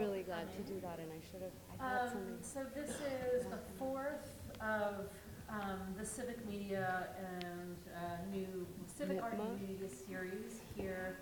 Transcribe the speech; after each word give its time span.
really 0.00 0.22
glad 0.22 0.48
to 0.56 0.62
do 0.72 0.80
that, 0.80 0.98
and 0.98 1.12
I 1.12 1.20
should 1.30 1.42
have, 1.42 1.52
I 1.68 1.84
had 1.84 2.00
Um, 2.00 2.08
something. 2.08 2.38
so 2.42 2.64
this 2.74 2.90
is 3.00 3.44
the 3.46 3.58
fourth 3.78 4.32
of, 4.60 5.10
um, 5.50 5.94
the 5.98 6.06
civic 6.06 6.44
media 6.46 7.08
and, 7.18 7.76
uh, 7.94 8.24
new 8.32 8.66
civic 8.86 9.22
art 9.22 9.34
and 9.34 9.60
media 9.60 9.88
series 9.88 10.60
here. 10.74 11.16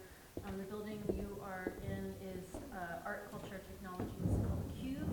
Um, 0.47 0.59
the 0.59 0.65
building 0.65 1.03
you 1.13 1.41
are 1.43 1.73
in 1.85 2.15
is, 2.23 2.55
uh, 2.73 3.03
Art, 3.05 3.29
Culture, 3.33 3.59
Technologies 3.67 4.39
called 4.47 4.63
Cube. 4.79 5.11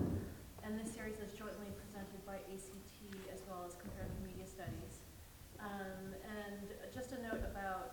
And 0.62 0.78
this 0.78 0.92
series 0.94 1.18
is 1.18 1.32
jointly 1.34 1.70
presented 1.82 2.24
by 2.24 2.36
ACT 2.46 3.18
as 3.32 3.42
well 3.48 3.64
as 3.66 3.74
Comparative 3.74 4.20
Media 4.22 4.46
Studies. 4.46 5.00
Um, 5.58 6.14
and 6.22 6.70
just 6.94 7.10
a 7.12 7.22
note 7.22 7.42
about, 7.50 7.90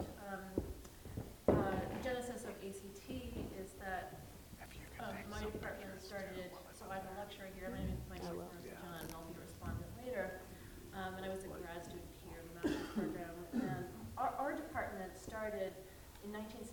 started, 6.13 6.53
so 6.77 6.85
I 6.93 7.01
have 7.01 7.09
a 7.09 7.17
lecture 7.17 7.49
here, 7.57 7.73
my 7.73 7.81
name 7.81 7.89
is 7.89 8.05
my 8.05 8.21
name 8.21 8.37
is 8.37 8.61
Jahn, 8.61 9.01
and 9.01 9.09
I'll 9.17 9.25
be 9.25 9.33
a 9.33 9.41
respondent 9.41 9.89
later. 9.97 10.45
Um, 10.93 11.17
and 11.17 11.25
I 11.25 11.33
was 11.33 11.41
a 11.41 11.49
grad 11.49 11.81
student 11.81 12.05
here 12.29 12.37
in 12.37 12.45
the 12.53 12.55
master's 12.61 12.85
program. 12.93 13.33
And 13.57 13.85
our, 14.21 14.29
our 14.37 14.53
department 14.53 15.09
started 15.17 15.73
in 16.21 16.29
1970. 16.29 16.72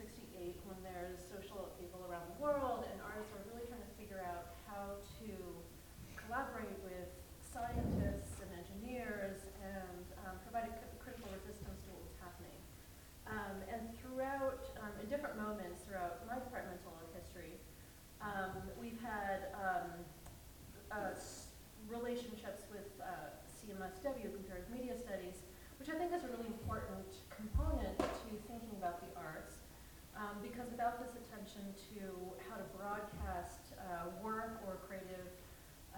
To 32.01 32.33
how 32.49 32.57
to 32.57 32.65
broadcast, 32.73 33.77
uh, 33.77 34.09
work 34.25 34.65
or 34.65 34.81
creative, 34.89 35.29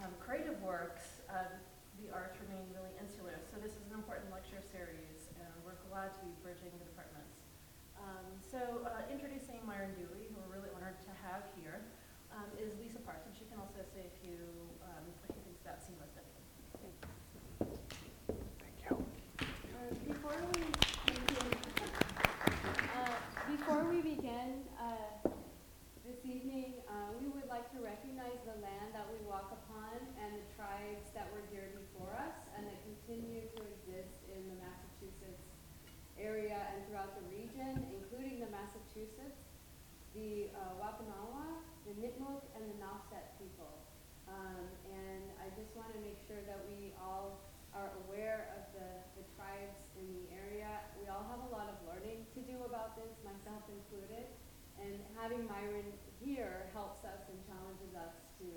um, 0.03 0.11
creative 0.19 0.59
works, 0.59 1.22
uh, 1.31 1.47
the 2.03 2.11
arts 2.11 2.34
remain 2.42 2.67
really 2.75 2.91
insular. 2.98 3.39
So 3.47 3.62
this 3.62 3.70
is 3.70 3.86
an 3.86 3.94
important 3.94 4.27
lecture 4.34 4.59
series, 4.59 5.31
and 5.39 5.47
we're 5.62 5.78
glad 5.86 6.11
to 6.19 6.20
be 6.27 6.34
bridging 6.42 6.75
the 6.75 6.91
departments. 6.91 7.39
Um, 8.03 8.27
so, 8.42 8.83
uh, 8.83 9.06
introducing 9.14 9.62
Myron 9.62 9.94
Dewey, 9.94 10.27
who 10.27 10.42
we're 10.42 10.59
really 10.59 10.75
honored 10.75 10.98
to 11.06 11.14
have 11.22 11.47
here, 11.55 11.86
um, 12.34 12.50
is 12.59 12.75
Lisa 12.83 12.98
Parks. 13.06 13.31
She 13.39 13.47
can 13.47 13.62
also 13.62 13.87
say 13.94 14.11
a 14.11 14.14
few, 14.19 14.42
um, 14.83 15.06
a 15.06 15.31
few 15.31 15.39
things 15.47 15.62
about 15.62 15.87
CMSW. 15.87 16.19
Uh, 18.91 18.98
Before 20.03 20.34
we 20.50 20.66
begin, 21.06 21.47
uh, 22.91 23.14
before 23.55 23.87
we 23.87 24.03
begin, 24.03 24.66
uh, 24.83 25.31
this 26.05 26.19
evening, 26.27 26.75
uh, 26.89 27.14
we 27.20 27.28
would 27.28 27.48
like 27.48 27.70
to 27.72 27.82
recognize 27.93 28.41
the 28.48 28.57
land 28.65 28.89
that 28.97 29.05
we 29.12 29.21
walk 29.29 29.53
upon 29.53 29.93
and 30.17 30.33
the 30.33 30.47
tribes 30.57 31.12
that 31.12 31.29
were 31.29 31.45
here 31.53 31.77
before 31.77 32.09
us 32.17 32.41
and 32.57 32.65
that 32.65 32.81
continue 32.89 33.45
to 33.53 33.61
exist 33.69 34.17
in 34.33 34.41
the 34.49 34.57
Massachusetts 34.65 35.45
area 36.17 36.57
and 36.73 36.81
throughout 36.89 37.12
the 37.21 37.27
region, 37.29 37.84
including 37.93 38.41
the 38.41 38.49
Massachusetts, 38.49 39.45
the 40.17 40.49
uh, 40.57 40.81
Wampanoag, 40.81 41.61
the 41.84 41.93
Nipmuc, 42.01 42.41
and 42.57 42.65
the 42.65 42.77
Nauset 42.81 43.37
people. 43.37 43.84
Um, 44.25 44.73
and 44.89 45.29
I 45.37 45.53
just 45.53 45.77
want 45.77 45.93
to 45.93 46.01
make 46.01 46.17
sure 46.25 46.41
that 46.49 46.65
we 46.65 46.97
all 46.97 47.45
are 47.77 47.93
aware 48.09 48.56
of 48.56 48.72
the, 48.72 48.89
the 49.21 49.25
tribes 49.37 49.84
in 50.00 50.09
the 50.16 50.33
area. 50.33 50.81
We 50.97 51.12
all 51.12 51.28
have 51.28 51.45
a 51.45 51.50
lot 51.53 51.69
of 51.69 51.77
learning 51.84 52.25
to 52.33 52.41
do 52.41 52.56
about 52.65 52.97
this, 52.97 53.12
myself 53.21 53.69
included. 53.69 54.33
And 54.81 54.97
having 55.21 55.45
Myron 55.45 55.93
here 56.25 56.72
helps 56.72 57.02
us 57.94 58.14
to 58.41 58.48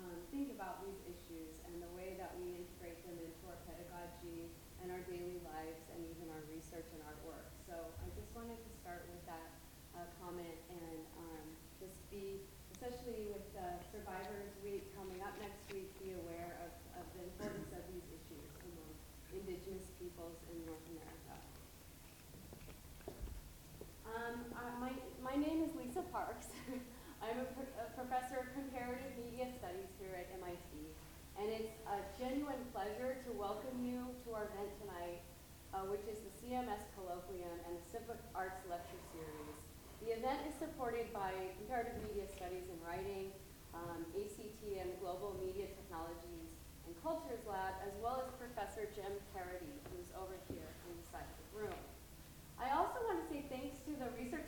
um, 0.00 0.18
think 0.30 0.50
about 0.50 0.82
these 0.82 0.98
issues 1.06 1.62
and 1.66 1.78
the 1.78 1.90
way 1.94 2.18
that 2.18 2.34
we 2.38 2.58
integrate 2.58 2.98
them 3.06 3.16
into 3.18 3.42
our 3.46 3.58
pedagogy 3.66 4.50
and 4.82 4.90
our 4.90 5.02
daily 5.06 5.40
lives 5.46 5.82
and 5.94 6.02
even 6.12 6.28
our 6.34 6.44
research 6.50 6.86
and 6.92 7.00
our 7.06 7.16
work. 7.24 7.48
So 7.64 7.74
I 7.74 8.08
just 8.18 8.28
wanted 8.34 8.58
to 8.58 8.70
start 8.82 9.06
with 9.08 9.22
that 9.30 9.48
uh, 9.94 10.06
comment 10.20 10.58
and 10.68 11.00
um, 11.18 11.46
just 11.78 11.96
be, 12.10 12.42
especially 12.74 13.30
with 13.30 13.46
uh, 13.56 13.78
Survivors 13.88 14.52
Week 14.60 14.90
coming 14.98 15.22
up 15.22 15.34
next 15.40 15.64
week, 15.70 15.88
be 16.02 16.12
aware 16.18 16.58
of, 16.66 16.72
of 17.00 17.06
the 17.14 17.22
importance 17.24 17.70
of 17.72 17.82
these 17.88 18.04
issues 18.10 18.50
among 18.66 18.90
Indigenous 19.32 19.88
peoples 19.96 20.36
in 20.50 20.58
North 20.66 20.84
America. 20.90 21.34
Um, 24.04 24.34
my, 24.78 24.92
my 25.22 25.34
name 25.34 25.64
is 25.64 25.72
Lisa 25.74 26.02
Parks. 26.12 26.53
I'm 27.24 27.40
a, 27.40 27.48
a 27.80 27.88
professor 27.96 28.44
of 28.44 28.52
comparative 28.52 29.16
media 29.16 29.48
studies 29.56 29.88
here 29.96 30.12
at 30.12 30.28
MIT, 30.44 30.68
and 31.40 31.48
it's 31.48 31.72
a 31.88 32.04
genuine 32.20 32.60
pleasure 32.68 33.16
to 33.24 33.30
welcome 33.32 33.80
you 33.80 34.12
to 34.28 34.36
our 34.36 34.52
event 34.52 34.68
tonight, 34.84 35.24
uh, 35.72 35.88
which 35.88 36.04
is 36.04 36.20
the 36.20 36.32
CMS 36.36 36.84
Colloquium 36.92 37.56
and 37.64 37.80
the 37.80 37.84
Civic 37.88 38.20
Arts 38.36 38.60
Lecture 38.68 39.00
Series. 39.16 39.56
The 40.04 40.20
event 40.20 40.44
is 40.44 40.52
supported 40.60 41.08
by 41.16 41.32
Comparative 41.64 41.96
Media 42.04 42.28
Studies 42.28 42.68
and 42.68 42.76
Writing, 42.84 43.32
um, 43.72 44.04
ACT 44.12 44.60
and 44.76 44.92
Global 45.00 45.32
Media 45.40 45.72
Technologies 45.80 46.52
and 46.84 46.92
Cultures 47.00 47.40
Lab, 47.48 47.72
as 47.88 47.96
well 48.04 48.20
as 48.20 48.28
Professor 48.36 48.84
Jim 48.92 49.16
Carity, 49.32 49.72
who's 49.88 50.12
over 50.12 50.36
here 50.52 50.68
on 50.84 50.92
the 50.92 51.06
side 51.08 51.24
of 51.24 51.36
the 51.40 51.48
room. 51.56 51.80
I 52.60 52.68
also 52.76 53.00
want 53.08 53.24
to 53.24 53.26
say 53.32 53.48
thanks 53.48 53.80
to 53.88 53.96
the 53.96 54.12
research 54.12 54.44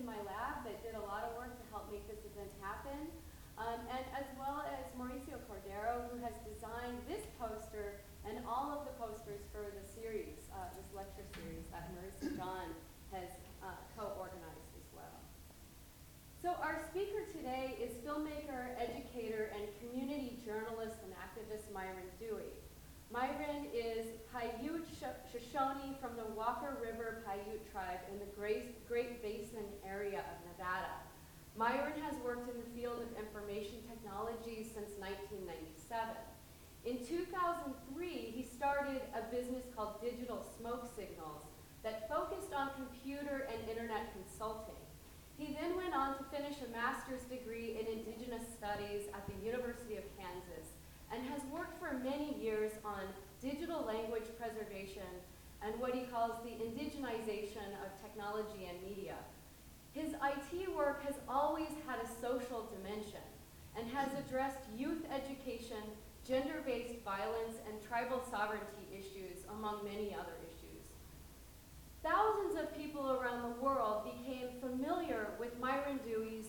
in 0.00 0.06
my 0.08 0.16
lab 0.24 0.64
that 0.64 0.80
did 0.80 0.96
a 0.96 1.04
lot 1.04 1.28
of 1.28 1.36
work 1.36 1.52
to 1.52 1.64
help 1.68 1.92
make 1.92 2.00
this 2.08 2.24
event 2.24 2.48
happen, 2.64 3.12
um, 3.60 3.76
and 3.92 4.04
as 4.16 4.24
well 4.40 4.64
as 4.64 4.88
Mauricio 4.96 5.36
Cordero, 5.44 6.08
who 6.08 6.16
has 6.24 6.32
designed 6.48 6.96
this 7.04 7.20
poster 7.36 8.00
and 8.24 8.40
all 8.48 8.72
of 8.72 8.88
the 8.88 8.94
posters 8.96 9.44
for 9.52 9.68
the 9.68 9.84
series, 9.84 10.48
uh, 10.56 10.72
this 10.72 10.88
lecture 10.96 11.28
series 11.36 11.68
that 11.68 11.92
Marisa 11.92 12.29
Jahn 12.40 12.72
has 13.12 13.28
uh, 13.60 13.76
co-organized 13.92 14.72
as 14.80 14.88
well. 14.96 15.20
So 16.40 16.56
our 16.64 16.80
speaker 16.88 17.28
today 17.36 17.76
is 17.76 17.92
filmmaker, 18.00 18.72
educator, 18.80 19.52
and 19.52 19.68
community 19.84 20.40
journalist 20.40 20.96
and 21.04 21.12
activist 21.20 21.68
Myron 21.68 22.08
Dewey. 22.16 22.48
Myron 23.12 23.68
is 23.76 24.08
Paiute 24.32 24.88
Shoshone 25.28 26.00
from 26.00 26.16
the 26.16 26.24
Walker 26.32 26.80
River 26.80 27.20
Paiute 27.28 27.60
tribe 27.70 28.00
in 28.08 28.16
the 28.18 28.30
Great, 28.32 28.88
Great 28.88 29.20
Basin 29.20 29.68
area 29.84 30.24
of 30.24 30.36
Nevada. 30.48 30.96
Myron 31.60 32.00
has 32.08 32.16
worked 32.24 32.48
in 32.48 32.56
the 32.56 32.70
field 32.72 33.04
of 33.04 33.10
information 33.20 33.84
technology 33.84 34.64
since 34.64 34.96
1997. 34.96 36.16
In 36.88 37.04
2003, 37.04 38.08
he 38.08 38.40
started 38.40 39.02
a 39.12 39.28
business 39.28 39.68
called 39.76 40.00
Digital 40.00 40.40
Smoke 40.56 40.88
Signals 40.96 41.19
that 41.82 42.08
focused 42.08 42.52
on 42.52 42.70
computer 42.76 43.48
and 43.50 43.68
internet 43.68 44.12
consulting. 44.12 44.80
He 45.38 45.56
then 45.56 45.76
went 45.76 45.94
on 45.94 46.18
to 46.18 46.24
finish 46.28 46.60
a 46.60 46.70
master's 46.70 47.24
degree 47.24 47.80
in 47.80 47.88
Indigenous 47.88 48.44
Studies 48.52 49.08
at 49.14 49.24
the 49.24 49.38
University 49.44 49.96
of 49.96 50.04
Kansas 50.20 50.76
and 51.12 51.24
has 51.32 51.40
worked 51.50 51.80
for 51.80 51.96
many 52.04 52.36
years 52.36 52.72
on 52.84 53.08
digital 53.40 53.84
language 53.84 54.28
preservation 54.38 55.08
and 55.64 55.78
what 55.80 55.94
he 55.94 56.02
calls 56.12 56.36
the 56.44 56.52
indigenization 56.60 57.72
of 57.80 57.88
technology 58.00 58.68
and 58.68 58.76
media. 58.84 59.16
His 59.92 60.12
IT 60.12 60.76
work 60.76 61.04
has 61.04 61.16
always 61.28 61.72
had 61.86 61.98
a 62.04 62.08
social 62.20 62.68
dimension 62.70 63.24
and 63.76 63.88
has 63.90 64.08
addressed 64.18 64.68
youth 64.76 65.04
education, 65.12 65.82
gender-based 66.26 67.02
violence, 67.04 67.56
and 67.66 67.76
tribal 67.88 68.22
sovereignty 68.30 68.86
issues, 68.92 69.44
among 69.50 69.84
many 69.84 70.14
other 70.14 70.36
issues. 70.36 70.39
Thousands 72.02 72.56
of 72.58 72.74
people 72.74 73.12
around 73.12 73.42
the 73.42 73.60
world 73.60 74.04
became 74.04 74.48
familiar 74.58 75.28
with 75.38 75.58
Myron 75.60 76.00
Dewey's 76.02 76.46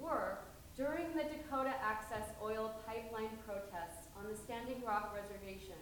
work 0.00 0.46
during 0.76 1.14
the 1.14 1.24
Dakota 1.24 1.74
Access 1.82 2.32
Oil 2.42 2.74
Pipeline 2.86 3.36
protests 3.46 4.08
on 4.16 4.30
the 4.30 4.36
Standing 4.36 4.82
Rock 4.82 5.14
Reservation 5.14 5.76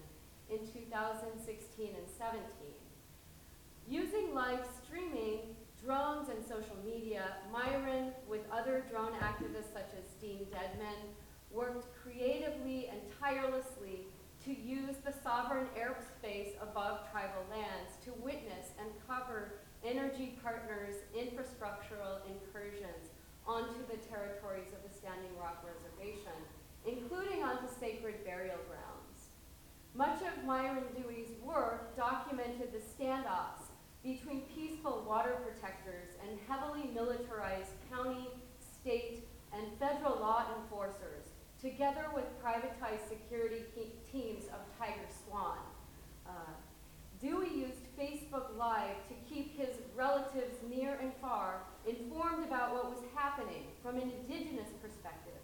in 0.50 0.58
2016 0.58 1.86
and 1.86 2.08
17. 2.18 2.42
Using 3.88 4.34
live 4.34 4.66
streaming, 4.84 5.54
drones, 5.84 6.28
and 6.28 6.44
social 6.44 6.76
media, 6.84 7.36
Myron, 7.52 8.12
with 8.28 8.42
other 8.50 8.84
drone 8.90 9.12
activists 9.20 9.72
such 9.72 9.90
as 9.96 10.04
Dean 10.20 10.46
Dedman, 10.50 10.98
worked 11.52 11.86
creatively 12.02 12.88
and 12.88 13.00
tirelessly 13.20 14.06
to 14.44 14.50
use 14.50 14.96
the 15.04 15.12
sovereign 15.22 15.66
airspace 15.78 16.54
above 16.60 17.10
tribal 17.10 17.46
lands 17.50 17.94
to 18.04 18.10
witness 18.22 18.74
and 18.78 18.88
cover 19.06 19.60
energy 19.84 20.38
partners' 20.42 20.96
infrastructural 21.14 22.18
incursions 22.26 23.10
onto 23.46 23.86
the 23.86 23.98
territories 24.10 24.70
of 24.74 24.82
the 24.82 24.96
Standing 24.96 25.30
Rock 25.38 25.62
Reservation, 25.62 26.34
including 26.86 27.42
onto 27.42 27.68
sacred 27.78 28.24
burial 28.24 28.58
grounds. 28.66 29.30
Much 29.94 30.22
of 30.22 30.44
Myron 30.44 30.84
Dewey's 30.96 31.30
work 31.44 31.96
documented 31.96 32.72
the 32.72 32.78
standoffs 32.78 33.70
between 34.02 34.42
peaceful 34.54 35.04
water 35.06 35.36
protectors 35.44 36.08
and 36.26 36.38
heavily 36.48 36.90
militarized 36.94 37.70
county, 37.90 38.28
state, 38.58 39.28
and 39.52 39.66
federal 39.78 40.18
law 40.18 40.44
enforcers 40.58 41.31
together 41.62 42.06
with 42.12 42.24
privatized 42.42 43.08
security 43.08 43.62
teams 44.10 44.44
of 44.46 44.58
Tiger 44.76 45.06
Swan. 45.24 45.58
Uh, 46.26 46.30
Dewey 47.20 47.54
used 47.54 47.86
Facebook 47.96 48.58
Live 48.58 48.98
to 49.06 49.14
keep 49.32 49.56
his 49.56 49.76
relatives 49.94 50.58
near 50.68 50.98
and 51.00 51.12
far 51.20 51.60
informed 51.86 52.44
about 52.44 52.74
what 52.74 52.90
was 52.90 53.04
happening 53.14 53.62
from 53.80 53.94
an 53.94 54.10
indigenous 54.10 54.70
perspective, 54.82 55.38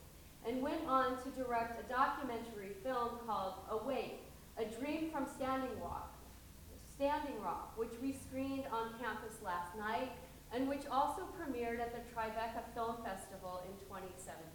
and 0.44 0.60
went 0.60 0.84
on 0.88 1.22
to 1.22 1.30
direct 1.30 1.78
a 1.78 1.88
documentary 1.88 2.74
film 2.82 3.10
called 3.24 3.54
Awake, 3.70 4.22
A 4.56 4.64
Dream 4.64 5.10
from 5.12 5.26
Standing 5.36 5.80
Rock, 5.80 6.18
Standing 6.96 7.40
Rock, 7.40 7.78
which 7.78 7.94
we 8.02 8.12
screened 8.12 8.64
on 8.72 8.98
campus 8.98 9.38
last 9.44 9.76
night, 9.78 10.10
and 10.52 10.68
which 10.68 10.82
also 10.90 11.28
premiered 11.38 11.78
at 11.78 11.94
the 11.94 12.02
Tribeca 12.10 12.66
Film 12.74 12.96
Festival 13.04 13.62
in 13.68 13.78
2017, 13.86 14.47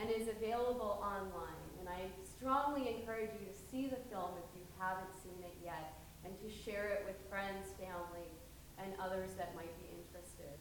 and 0.00 0.10
is 0.10 0.28
available 0.28 1.02
online. 1.02 1.66
And 1.80 1.88
I 1.88 2.06
strongly 2.22 2.94
encourage 2.94 3.30
you 3.34 3.46
to 3.46 3.54
see 3.70 3.90
the 3.90 4.00
film 4.10 4.38
if 4.38 4.48
you 4.54 4.64
haven't 4.78 5.10
seen 5.22 5.42
it 5.42 5.56
yet, 5.62 5.98
and 6.24 6.34
to 6.38 6.48
share 6.50 6.88
it 6.88 7.02
with 7.06 7.16
friends, 7.28 7.74
family, 7.78 8.30
and 8.78 8.94
others 9.02 9.34
that 9.38 9.54
might 9.54 9.74
be 9.82 9.90
interested. 9.90 10.54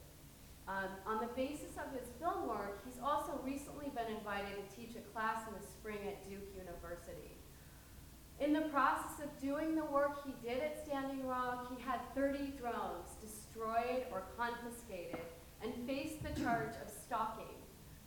Um, 0.67 0.89
on 1.05 1.21
the 1.21 1.31
basis 1.33 1.77
of 1.79 1.93
his 1.95 2.09
film 2.19 2.47
work, 2.47 2.83
he's 2.83 2.99
also 3.01 3.39
recently 3.45 3.87
been 3.95 4.17
invited 4.17 4.57
to 4.57 4.65
teach 4.75 4.95
a 4.97 5.05
class 5.13 5.47
in 5.47 5.53
the 5.55 5.65
spring 5.65 5.99
at 6.05 6.27
Duke 6.27 6.49
University. 6.57 7.37
In 8.39 8.53
the 8.53 8.69
process 8.69 9.23
of 9.23 9.29
doing 9.41 9.75
the 9.75 9.85
work 9.85 10.21
he 10.25 10.33
did 10.45 10.61
at 10.61 10.85
Standing 10.85 11.25
Rock, 11.25 11.73
he 11.73 11.81
had 11.81 12.01
30 12.13 12.53
drones 12.59 13.15
destroyed 13.21 14.05
or 14.11 14.23
confiscated 14.37 15.25
and 15.63 15.73
faced 15.87 16.21
the 16.21 16.39
charge 16.41 16.75
of 16.83 16.91
stalking, 16.91 17.56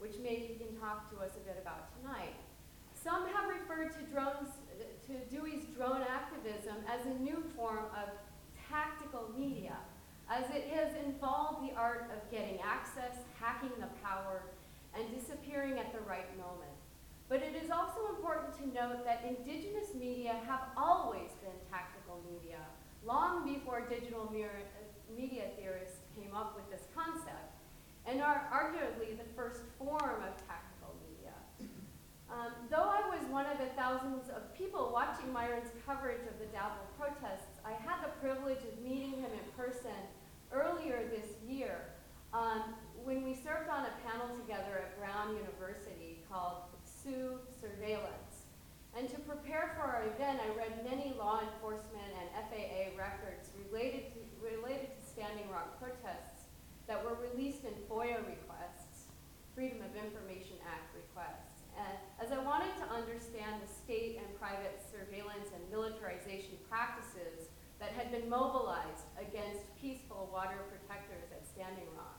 which 0.00 0.16
maybe 0.22 0.48
you 0.50 0.56
can 0.56 0.74
talk 0.80 1.08
to 1.12 1.22
us 1.22 1.36
a 1.36 1.44
bit 1.46 1.60
about 1.60 1.92
tonight. 2.00 2.34
Some 2.96 3.28
have 3.28 3.48
referred 3.48 3.92
to 3.92 4.02
drones, 4.12 4.48
to 5.06 5.12
Dewey's 5.28 5.64
drone 5.76 6.02
activism 6.02 6.76
as 6.88 7.04
a 7.06 7.22
new 7.22 7.44
form 7.54 7.84
of 7.96 8.08
tactical 8.68 9.30
media, 9.36 9.76
as 10.28 10.44
it 10.50 10.68
has 10.72 10.94
involved 11.04 11.68
the 11.68 11.76
art 11.76 12.10
of 12.16 12.30
getting 12.30 12.58
access, 12.64 13.16
hacking 13.38 13.72
the 13.78 13.88
power, 14.02 14.42
and 14.96 15.04
disappearing 15.14 15.78
at 15.78 15.92
the 15.92 16.00
right 16.00 16.28
moment. 16.36 16.74
But 17.28 17.42
it 17.42 17.54
is 17.54 17.70
also 17.70 18.08
important 18.16 18.56
to 18.58 18.66
note 18.74 19.04
that 19.04 19.22
indigenous 19.22 19.94
media 19.94 20.34
have 20.46 20.62
always 20.76 21.30
been 21.42 21.54
tactical 21.70 22.20
media, 22.26 22.58
long 23.04 23.46
before 23.46 23.86
digital 23.88 24.28
uh, 24.30 24.46
media 25.16 25.44
theorists 25.56 25.98
came 26.18 26.34
up 26.34 26.56
with 26.56 26.69
and 28.10 28.20
are 28.20 28.42
arguably 28.50 29.16
the 29.16 29.28
first 29.36 29.60
form 29.78 30.18
of 30.26 30.34
tactical 30.50 30.98
media. 31.06 31.30
Um, 32.26 32.50
though 32.68 32.90
I 32.90 33.06
was 33.06 33.22
one 33.30 33.46
of 33.46 33.58
the 33.58 33.70
thousands 33.78 34.28
of 34.30 34.52
people 34.58 34.90
watching 34.92 35.32
Myron's 35.32 35.70
coverage 35.86 36.26
of 36.26 36.34
the 36.42 36.46
DAPL 36.50 36.90
protests, 36.98 37.62
I 37.64 37.70
had 37.70 38.02
the 38.02 38.10
privilege 38.18 38.62
of 38.66 38.82
meeting 38.82 39.14
him 39.22 39.30
in 39.30 39.46
person 39.56 39.94
earlier 40.50 41.06
this 41.06 41.38
year 41.46 41.86
um, 42.34 42.74
when 43.04 43.22
we 43.22 43.34
served 43.34 43.70
on 43.70 43.86
a 43.86 43.94
panel 44.02 44.26
together 44.42 44.82
at 44.82 44.98
Brown 44.98 45.36
University 45.38 46.22
called 46.28 46.66
Sioux 46.82 47.38
Surveillance. 47.60 48.50
And 48.98 49.08
to 49.08 49.18
prepare 49.22 49.70
for 49.78 49.86
our 49.86 50.02
event, 50.14 50.42
I 50.42 50.50
read 50.58 50.82
many 50.82 51.14
law 51.16 51.42
enforcement 51.46 52.10
and 52.18 52.26
FAA 52.50 52.90
records 52.98 53.54
related 53.54 54.10
to, 54.14 54.18
related 54.42 54.90
to 54.98 55.00
Standing 55.06 55.46
Rock 55.50 55.78
protests 55.78 56.29
that 56.90 56.98
were 57.06 57.14
released 57.22 57.62
in 57.62 57.70
FOIA 57.86 58.18
requests, 58.26 59.14
Freedom 59.54 59.78
of 59.86 59.94
Information 59.94 60.58
Act 60.66 60.90
requests. 60.90 61.62
And 61.78 61.94
as 62.18 62.34
I 62.34 62.42
wanted 62.42 62.74
to 62.82 62.86
understand 62.90 63.62
the 63.62 63.70
state 63.70 64.18
and 64.18 64.26
private 64.42 64.82
surveillance 64.90 65.54
and 65.54 65.62
militarization 65.70 66.58
practices 66.66 67.46
that 67.78 67.94
had 67.94 68.10
been 68.10 68.26
mobilized 68.26 69.06
against 69.14 69.62
peaceful 69.78 70.28
water 70.34 70.66
protectors 70.66 71.30
at 71.30 71.46
Standing 71.46 71.86
Rock. 71.94 72.18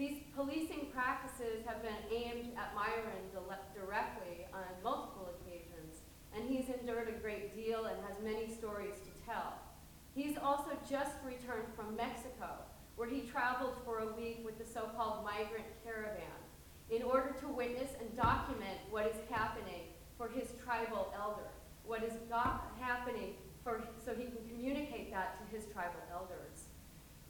These 0.00 0.24
policing 0.34 0.88
practices 0.88 1.60
have 1.68 1.84
been 1.84 2.00
aimed 2.08 2.56
at 2.56 2.72
Myron 2.72 3.28
directly 3.76 4.48
on 4.56 4.72
multiple 4.82 5.36
occasions, 5.36 6.00
and 6.32 6.48
he's 6.48 6.72
endured 6.72 7.12
a 7.12 7.20
great 7.20 7.52
deal 7.52 7.84
and 7.84 8.00
has 8.08 8.16
many 8.24 8.48
stories 8.48 8.96
to 9.04 9.12
tell. 9.28 9.60
He's 10.16 10.40
also 10.40 10.72
just 10.88 11.12
returned 11.28 11.68
from 11.76 11.94
Mexico, 11.94 12.71
where 13.02 13.10
he 13.10 13.22
traveled 13.22 13.74
for 13.84 13.98
a 13.98 14.12
week 14.12 14.42
with 14.44 14.56
the 14.60 14.64
so-called 14.64 15.24
migrant 15.24 15.66
caravan 15.82 16.38
in 16.88 17.02
order 17.02 17.34
to 17.40 17.48
witness 17.48 17.90
and 17.98 18.16
document 18.16 18.78
what 18.90 19.04
is 19.04 19.16
happening 19.28 19.90
for 20.16 20.28
his 20.28 20.52
tribal 20.64 21.12
elder, 21.20 21.50
what 21.84 22.04
is 22.04 22.12
happening 22.78 23.34
for, 23.64 23.82
so 24.04 24.14
he 24.14 24.26
can 24.26 24.38
communicate 24.48 25.10
that 25.10 25.36
to 25.36 25.44
his 25.52 25.66
tribal 25.72 25.98
elders. 26.12 26.66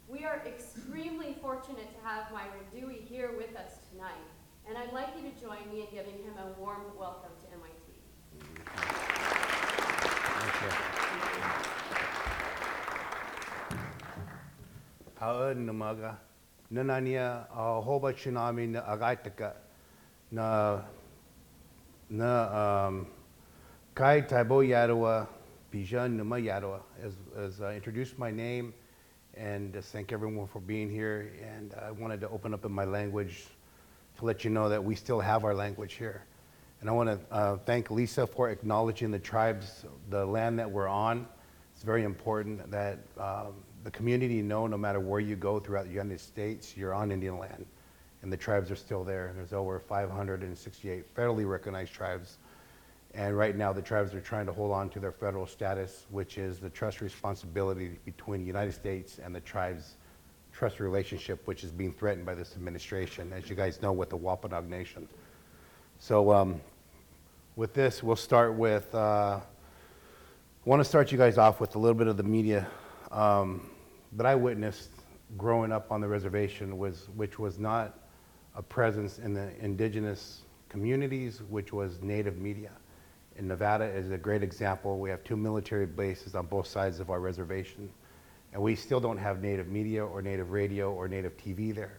We 0.08 0.26
are 0.26 0.42
extremely 0.46 1.38
fortunate 1.40 1.88
to 1.98 2.06
have 2.06 2.30
Myron 2.30 2.66
Dewey 2.70 3.06
here 3.08 3.30
with 3.34 3.56
us 3.56 3.78
tonight, 3.90 4.28
and 4.69 4.76
I'd 4.76 4.92
like 4.92 5.08
you 5.16 5.22
to 5.30 5.40
join 5.40 5.66
me 5.72 5.80
in 5.80 5.86
giving 5.90 6.22
him 6.22 6.34
a 6.36 6.60
warm 6.60 6.82
welcome 6.98 7.32
to 7.40 7.46
MIT. 7.56 7.80
Haun 15.22 15.66
namaga 15.66 16.16
nanania 16.72 17.46
a 17.54 17.80
hoba 17.80 18.12
tsunami 18.12 18.69
na 18.69 18.80
agaitaka 18.82 19.52
na 20.32 20.82
na 22.10 22.86
um, 22.88 23.06
kai 23.94 24.22
taibo 24.22 24.64
yarawa 24.64 25.28
bijan 25.72 26.16
nama 26.16 26.36
yarawa 26.40 26.80
as, 27.04 27.12
as 27.38 27.60
I 27.60 27.76
introduced 27.76 28.19
my 28.19 28.32
name 28.32 28.74
and 29.36 29.72
just 29.72 29.92
thank 29.92 30.10
everyone 30.10 30.48
for 30.48 30.58
being 30.58 30.90
here 30.90 31.30
and 31.40 31.72
I 31.74 31.92
wanted 31.92 32.20
to 32.22 32.28
open 32.28 32.52
up 32.52 32.64
in 32.64 32.72
my 32.72 32.84
language 32.84 33.46
to 34.19 34.24
let 34.24 34.43
you 34.43 34.50
know 34.50 34.69
that 34.69 34.82
we 34.82 34.96
still 34.96 35.20
have 35.20 35.44
our 35.44 35.55
language 35.55 35.93
here. 35.94 36.24
And 36.81 36.91
I 36.91 36.93
want 36.93 37.08
to 37.10 37.19
uh, 37.32 37.56
thank 37.64 37.93
Lisa 37.93 38.26
for 38.26 38.50
acknowledging 38.50 39.12
the 39.12 39.20
tribes 39.20 39.84
the 40.10 40.26
land 40.26 40.58
that 40.58 40.69
we're 40.69 40.88
on. 40.88 41.29
It's 41.74 41.84
very 41.84 42.02
important 42.02 42.69
that 42.72 42.98
um, 43.17 43.55
the 43.84 43.91
community 43.91 44.43
know 44.43 44.67
no 44.67 44.77
matter 44.77 45.01
where 45.01 45.20
you 45.20 45.36
go 45.36 45.58
throughout 45.58 45.84
the 45.84 45.93
United 45.93 46.20
States, 46.20 46.77
you're 46.77 46.94
on 46.94 47.10
Indian 47.10 47.39
land. 47.39 47.67
And 48.22 48.32
the 48.32 48.36
tribes 48.36 48.70
are 48.70 48.77
still 48.77 49.03
there. 49.03 49.29
And 49.29 49.39
there's 49.39 49.53
over 49.53 49.81
568 49.81 51.15
federally 51.15 51.48
recognized 51.48 51.93
tribes. 51.93 52.39
And 53.15 53.36
right 53.36 53.56
now, 53.56 53.72
the 53.72 53.82
tribes 53.82 54.15
are 54.15 54.20
trying 54.20 54.46
to 54.46 54.53
hold 54.53 54.70
on 54.72 54.89
to 54.91 55.01
their 55.01 55.12
federal 55.12 55.46
status, 55.46 56.06
which 56.10 56.39
is 56.39 56.58
the 56.58 56.70
trust 56.70 57.01
responsibility 57.01 57.98
between 58.05 58.41
the 58.41 58.46
United 58.46 58.72
States 58.72 59.19
and 59.22 59.34
the 59.34 59.41
tribes' 59.41 59.96
trust 60.53 60.81
relationship, 60.81 61.46
which 61.46 61.65
is 61.65 61.72
being 61.72 61.93
threatened 61.93 62.24
by 62.24 62.34
this 62.34 62.55
administration, 62.55 63.32
as 63.32 63.51
you 63.51 63.56
guys 63.56 63.82
know, 63.82 63.93
with 63.93 64.08
the 64.08 64.17
Wampanoag 64.17 64.69
Nation. 64.70 65.08
So 65.98 66.32
um, 66.32 66.60
with 67.56 67.74
this, 67.74 68.03
we'll 68.03 68.17
start 68.17 68.55
with 68.55 68.94
uh, 68.94 69.41
I 70.65 70.70
want 70.70 70.79
to 70.79 70.84
start 70.84 71.10
you 71.10 71.19
guys 71.19 71.39
off 71.39 71.60
with 71.60 71.74
a 71.74 71.79
little 71.79 71.96
bit 71.96 72.06
of 72.06 72.17
the 72.17 72.22
media 72.22 72.69
um, 73.10 73.69
that 74.12 74.26
I 74.26 74.34
witnessed 74.34 74.90
growing 75.36 75.72
up 75.72 75.90
on 75.90 76.00
the 76.00 76.08
reservation, 76.08 76.76
was, 76.78 77.08
which 77.16 77.38
was 77.38 77.58
not 77.58 77.98
a 78.54 78.62
presence 78.62 79.19
in 79.19 79.32
the 79.32 79.50
indigenous 79.60 80.42
communities, 80.69 81.42
which 81.48 81.72
was 81.72 82.00
native 82.02 82.38
media. 82.38 82.70
And 83.36 83.48
Nevada 83.48 83.84
is 83.84 84.10
a 84.10 84.19
great 84.19 84.42
example. 84.42 84.98
We 84.98 85.08
have 85.10 85.24
two 85.24 85.36
military 85.36 85.86
bases 85.86 86.34
on 86.34 86.46
both 86.46 86.66
sides 86.66 87.00
of 87.00 87.10
our 87.10 87.20
reservation, 87.20 87.88
and 88.52 88.62
we 88.62 88.74
still 88.74 89.00
don't 89.00 89.16
have 89.16 89.40
native 89.40 89.69
media 89.69 90.04
or 90.04 90.20
native 90.20 90.50
radio 90.50 90.92
or 90.92 91.08
native 91.08 91.36
TV 91.38 91.74
there. 91.74 91.98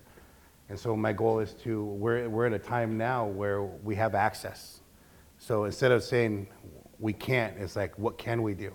And 0.69 0.79
so 0.79 0.95
my 0.95 1.13
goal 1.13 1.39
is 1.39 1.53
to, 1.63 1.83
we're, 1.83 2.29
we're 2.29 2.45
at 2.45 2.53
a 2.53 2.59
time 2.59 2.97
now 2.97 3.25
where 3.25 3.63
we 3.63 3.95
have 3.95 4.15
access. 4.15 4.79
So 5.37 5.65
instead 5.65 5.91
of 5.91 6.03
saying 6.03 6.47
we 6.99 7.13
can't, 7.13 7.57
it's 7.57 7.75
like, 7.75 7.97
what 7.97 8.17
can 8.17 8.43
we 8.43 8.53
do? 8.53 8.73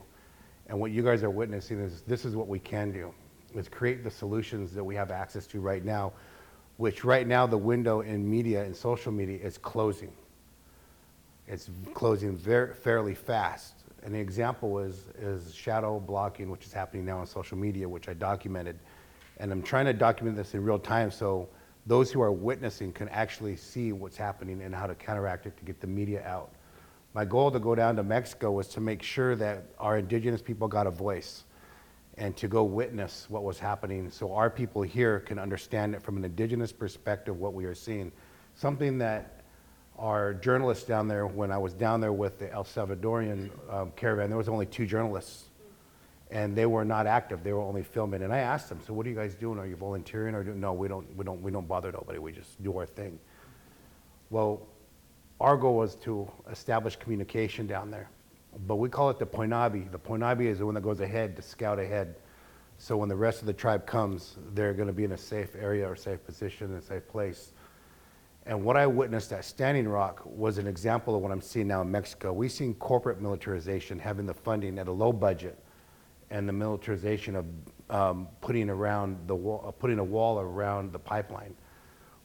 And 0.66 0.78
what 0.78 0.90
you 0.90 1.02
guys 1.02 1.22
are 1.22 1.30
witnessing 1.30 1.80
is 1.80 2.02
this 2.02 2.24
is 2.24 2.36
what 2.36 2.46
we 2.46 2.58
can 2.58 2.92
do, 2.92 3.14
is 3.54 3.68
create 3.68 4.04
the 4.04 4.10
solutions 4.10 4.72
that 4.74 4.84
we 4.84 4.94
have 4.94 5.10
access 5.10 5.46
to 5.48 5.60
right 5.60 5.84
now, 5.84 6.12
which 6.76 7.04
right 7.04 7.26
now 7.26 7.46
the 7.46 7.58
window 7.58 8.00
in 8.00 8.28
media 8.28 8.64
and 8.64 8.74
social 8.74 9.12
media 9.12 9.38
is 9.38 9.58
closing. 9.58 10.12
It's 11.46 11.70
closing 11.94 12.36
very, 12.36 12.74
fairly 12.74 13.14
fast. 13.14 13.74
An 14.02 14.14
example 14.14 14.78
is, 14.78 15.06
is 15.18 15.54
shadow 15.54 15.98
blocking, 15.98 16.50
which 16.50 16.66
is 16.66 16.72
happening 16.72 17.04
now 17.04 17.18
on 17.18 17.26
social 17.26 17.56
media, 17.56 17.88
which 17.88 18.08
I 18.08 18.14
documented. 18.14 18.78
And 19.38 19.50
I'm 19.50 19.62
trying 19.62 19.86
to 19.86 19.92
document 19.92 20.36
this 20.36 20.54
in 20.54 20.62
real 20.62 20.78
time 20.78 21.10
so 21.10 21.48
those 21.86 22.12
who 22.12 22.20
are 22.20 22.30
witnessing 22.32 22.92
can 22.92 23.08
actually 23.08 23.56
see 23.56 23.92
what's 23.92 24.16
happening 24.16 24.60
and 24.62 24.74
how 24.74 24.86
to 24.86 24.94
counteract 24.94 25.46
it 25.46 25.56
to 25.56 25.64
get 25.64 25.80
the 25.80 25.86
media 25.86 26.22
out. 26.26 26.50
My 27.14 27.24
goal 27.24 27.50
to 27.50 27.58
go 27.58 27.74
down 27.74 27.96
to 27.96 28.02
Mexico 28.02 28.52
was 28.52 28.68
to 28.68 28.80
make 28.80 29.02
sure 29.02 29.34
that 29.36 29.64
our 29.78 29.96
indigenous 29.98 30.42
people 30.42 30.68
got 30.68 30.86
a 30.86 30.90
voice. 30.90 31.44
And 32.18 32.36
to 32.36 32.48
go 32.48 32.64
witness 32.64 33.26
what 33.28 33.44
was 33.44 33.58
happening 33.58 34.10
so 34.10 34.34
our 34.34 34.50
people 34.50 34.82
here 34.82 35.20
can 35.20 35.38
understand 35.38 35.94
it 35.94 36.02
from 36.02 36.16
an 36.16 36.24
indigenous 36.24 36.72
perspective 36.72 37.38
what 37.38 37.54
we 37.54 37.64
are 37.64 37.74
seeing. 37.74 38.12
Something 38.54 38.98
that 38.98 39.42
our 39.98 40.34
journalists 40.34 40.84
down 40.84 41.08
there, 41.08 41.26
when 41.26 41.50
I 41.50 41.58
was 41.58 41.74
down 41.74 42.00
there 42.00 42.12
with 42.12 42.38
the 42.38 42.52
El 42.52 42.64
Salvadorian 42.64 43.50
um, 43.70 43.92
caravan, 43.96 44.28
there 44.28 44.38
was 44.38 44.48
only 44.48 44.66
two 44.66 44.86
journalists 44.86 45.44
and 46.30 46.54
they 46.54 46.66
were 46.66 46.84
not 46.84 47.06
active. 47.06 47.42
They 47.42 47.52
were 47.52 47.62
only 47.62 47.82
filming. 47.82 48.22
And 48.22 48.32
I 48.32 48.38
asked 48.38 48.68
them, 48.68 48.80
"So 48.86 48.92
what 48.92 49.06
are 49.06 49.08
you 49.08 49.14
guys 49.14 49.34
doing? 49.34 49.58
Are 49.58 49.66
you 49.66 49.76
volunteering 49.76 50.34
or 50.34 50.44
do, 50.44 50.54
no? 50.54 50.72
We 50.72 50.88
don't. 50.88 51.16
We 51.16 51.24
don't. 51.24 51.42
We 51.42 51.50
don't 51.50 51.66
bother 51.66 51.90
nobody. 51.90 52.18
We 52.18 52.32
just 52.32 52.62
do 52.62 52.76
our 52.76 52.86
thing." 52.86 53.18
Well, 54.30 54.66
our 55.40 55.56
goal 55.56 55.76
was 55.76 55.94
to 55.96 56.30
establish 56.50 56.96
communication 56.96 57.66
down 57.66 57.90
there, 57.90 58.10
but 58.66 58.76
we 58.76 58.88
call 58.88 59.10
it 59.10 59.18
the 59.18 59.26
Poinabi. 59.26 59.90
The 59.90 59.98
Poinabi 59.98 60.46
is 60.46 60.58
the 60.58 60.66
one 60.66 60.74
that 60.74 60.82
goes 60.82 61.00
ahead 61.00 61.36
to 61.36 61.42
scout 61.42 61.78
ahead. 61.78 62.16
So 62.78 62.96
when 62.96 63.08
the 63.08 63.16
rest 63.16 63.40
of 63.40 63.46
the 63.46 63.52
tribe 63.52 63.86
comes, 63.86 64.36
they're 64.54 64.72
going 64.72 64.86
to 64.86 64.92
be 64.92 65.04
in 65.04 65.12
a 65.12 65.18
safe 65.18 65.54
area 65.56 65.88
or 65.88 65.96
safe 65.96 66.24
position, 66.24 66.74
a 66.74 66.82
safe 66.82 67.06
place. 67.08 67.52
And 68.46 68.64
what 68.64 68.76
I 68.76 68.86
witnessed 68.86 69.32
at 69.32 69.44
Standing 69.44 69.88
Rock 69.88 70.22
was 70.24 70.58
an 70.58 70.66
example 70.66 71.14
of 71.14 71.20
what 71.20 71.30
I'm 71.30 71.40
seeing 71.40 71.66
now 71.66 71.82
in 71.82 71.90
Mexico. 71.90 72.32
We've 72.32 72.52
seen 72.52 72.74
corporate 72.74 73.20
militarization 73.20 73.98
having 73.98 74.26
the 74.26 74.34
funding 74.34 74.78
at 74.78 74.88
a 74.88 74.92
low 74.92 75.12
budget 75.12 75.58
and 76.30 76.48
the 76.48 76.52
militarization 76.52 77.36
of 77.36 77.46
um, 77.90 78.28
putting 78.40 78.70
around 78.70 79.18
the 79.26 79.34
wall, 79.34 79.74
putting 79.78 79.98
a 79.98 80.04
wall 80.04 80.40
around 80.40 80.92
the 80.92 80.98
pipeline. 80.98 81.54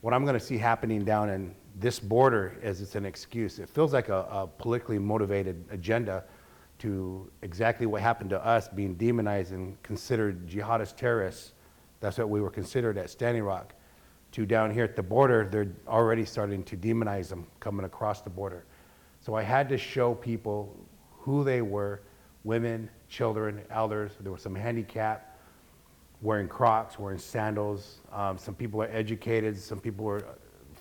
What 0.02 0.13
I'm 0.13 0.24
going 0.24 0.38
to 0.38 0.46
see 0.46 0.58
happening 0.58 1.04
down 1.04 1.30
in 1.30 1.56
this 1.80 2.00
border 2.00 2.58
as 2.62 2.82
it's 2.82 2.96
an 2.96 3.06
excuse. 3.06 3.60
It 3.60 3.70
feels 3.70 3.94
like 3.94 4.10
a, 4.10 4.27
a 4.30 4.48
politically 4.48 5.00
motivated 5.00 5.63
agenda 5.72 6.24
to 6.80 7.32
exactly 7.42 7.86
what 7.86 8.01
happened 8.01 8.30
to 8.32 8.46
us 8.46 8.68
being 8.68 8.96
demonized 8.96 9.51
and 9.51 9.82
considered 9.84 10.48
jihadist 10.48 10.98
terrorists. 10.98 11.53
That's 12.00 12.18
what 12.18 12.30
we 12.30 12.42
were 12.42 12.50
considered 12.50 12.98
at 12.98 13.10
Standing 13.10 13.44
Rock. 13.44 13.74
To 14.34 14.46
down 14.46 14.72
here 14.72 14.84
at 14.84 14.96
the 14.96 15.03
border, 15.03 15.48
they're 15.50 15.72
already 15.88 16.25
starting 16.25 16.63
to 16.63 16.75
demonize 16.75 17.30
them 17.30 17.46
coming 17.60 17.86
across 17.86 18.22
the 18.22 18.30
border. 18.30 18.65
So 19.22 19.36
I 19.36 19.44
had 19.44 19.70
to 19.70 19.77
show 19.77 20.15
people 20.15 20.75
who 21.12 21.44
they 21.44 21.62
were 21.62 22.01
women, 22.44 22.89
children, 23.08 23.62
elders. 23.70 24.12
There 24.20 24.32
were 24.32 24.38
some 24.38 24.56
handicapped 24.56 25.38
wearing 26.22 26.48
Crocs, 26.48 26.98
wearing 26.98 27.20
sandals. 27.20 28.00
Um, 28.12 28.38
some 28.38 28.56
people 28.56 28.82
are 28.82 28.89
educated. 28.92 29.58
Some 29.58 29.80
people 29.80 30.06
were 30.06 30.25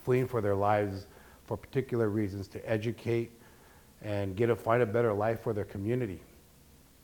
fleeing 0.04 0.26
for 0.26 0.40
their 0.40 0.54
lives 0.54 1.06
for 1.44 1.56
particular 1.56 2.08
reasons 2.08 2.48
to 2.48 2.70
educate 2.70 3.30
and 4.02 4.36
get 4.36 4.50
a 4.50 4.56
find 4.56 4.82
a 4.82 4.86
better 4.86 5.12
life 5.12 5.40
for 5.40 5.52
their 5.52 5.64
community. 5.64 6.20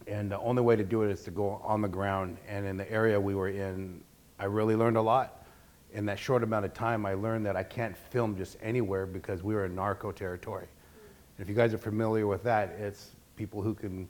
And 0.06 0.30
the 0.30 0.38
only 0.40 0.62
way 0.62 0.74
to 0.76 0.84
do 0.84 1.02
it 1.02 1.10
is 1.10 1.22
to 1.24 1.30
go 1.30 1.60
on 1.64 1.82
the 1.82 1.88
ground. 1.88 2.38
And 2.48 2.66
in 2.66 2.76
the 2.76 2.90
area 2.90 3.20
we 3.20 3.34
were 3.34 3.48
in, 3.48 4.00
I 4.38 4.44
really 4.44 4.74
learned 4.74 4.96
a 4.96 5.02
lot. 5.02 5.46
In 5.92 6.06
that 6.06 6.18
short 6.18 6.42
amount 6.42 6.64
of 6.64 6.74
time, 6.74 7.06
I 7.06 7.14
learned 7.14 7.46
that 7.46 7.56
I 7.56 7.62
can't 7.62 7.96
film 7.96 8.36
just 8.36 8.56
anywhere 8.62 9.06
because 9.06 9.42
we 9.42 9.54
were 9.54 9.64
in 9.64 9.74
narco 9.74 10.12
territory. 10.12 10.66
And 11.36 11.44
if 11.44 11.48
you 11.48 11.54
guys 11.54 11.72
are 11.72 11.78
familiar 11.78 12.26
with 12.26 12.42
that, 12.44 12.70
it's 12.78 13.10
people 13.36 13.62
who 13.62 13.74
can 13.74 14.08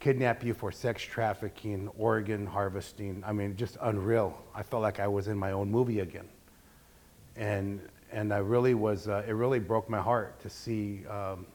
kidnap 0.00 0.44
you 0.44 0.52
for 0.54 0.72
sex 0.72 1.02
trafficking, 1.02 1.88
organ 1.96 2.46
harvesting. 2.46 3.22
I 3.26 3.32
mean, 3.32 3.56
just 3.56 3.76
unreal. 3.80 4.36
I 4.54 4.62
felt 4.62 4.82
like 4.82 5.00
I 5.00 5.08
was 5.08 5.28
in 5.28 5.36
my 5.36 5.52
own 5.52 5.70
movie 5.70 6.00
again. 6.00 6.28
And, 7.36 7.80
and 8.12 8.32
I 8.32 8.38
really 8.38 8.74
was, 8.74 9.08
uh, 9.08 9.24
it 9.26 9.32
really 9.32 9.58
broke 9.58 9.88
my 9.88 10.00
heart 10.00 10.40
to 10.40 10.50
see 10.50 11.06
um, 11.06 11.46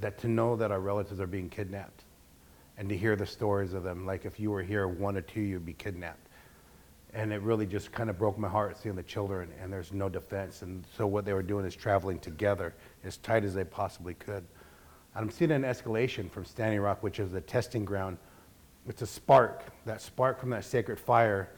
that 0.00 0.18
to 0.18 0.28
know 0.28 0.56
that 0.56 0.70
our 0.70 0.80
relatives 0.80 1.20
are 1.20 1.26
being 1.26 1.48
kidnapped 1.48 2.04
and 2.76 2.88
to 2.88 2.96
hear 2.96 3.16
the 3.16 3.26
stories 3.26 3.74
of 3.74 3.82
them. 3.82 4.06
Like 4.06 4.24
if 4.24 4.38
you 4.38 4.50
were 4.50 4.62
here, 4.62 4.86
one 4.86 5.16
or 5.16 5.20
two, 5.20 5.40
you'd 5.40 5.66
be 5.66 5.72
kidnapped. 5.72 6.28
And 7.14 7.32
it 7.32 7.40
really 7.42 7.66
just 7.66 7.90
kind 7.90 8.10
of 8.10 8.18
broke 8.18 8.38
my 8.38 8.48
heart 8.48 8.78
seeing 8.78 8.94
the 8.94 9.02
children 9.02 9.50
and 9.60 9.72
there's 9.72 9.92
no 9.92 10.08
defense. 10.08 10.62
And 10.62 10.84
so 10.96 11.06
what 11.06 11.24
they 11.24 11.32
were 11.32 11.42
doing 11.42 11.64
is 11.64 11.74
traveling 11.74 12.20
together 12.20 12.74
as 13.02 13.16
tight 13.16 13.44
as 13.44 13.54
they 13.54 13.64
possibly 13.64 14.14
could. 14.14 14.44
I'm 15.14 15.30
seeing 15.30 15.50
an 15.50 15.62
escalation 15.62 16.30
from 16.30 16.44
Standing 16.44 16.80
Rock, 16.80 17.02
which 17.02 17.18
is 17.18 17.32
the 17.32 17.40
testing 17.40 17.84
ground. 17.84 18.18
It's 18.86 19.02
a 19.02 19.06
spark, 19.06 19.64
that 19.84 20.00
spark 20.00 20.38
from 20.38 20.50
that 20.50 20.64
sacred 20.64 21.00
fire. 21.00 21.48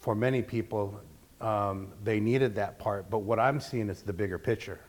For 0.00 0.14
many 0.14 0.42
people, 0.42 1.00
um, 1.40 1.92
they 2.02 2.20
needed 2.20 2.54
that 2.56 2.78
part. 2.78 3.10
But 3.10 3.20
what 3.20 3.38
I'm 3.38 3.60
seeing 3.60 3.88
is 3.88 4.02
the 4.02 4.12
bigger 4.12 4.38
picture. 4.38 4.80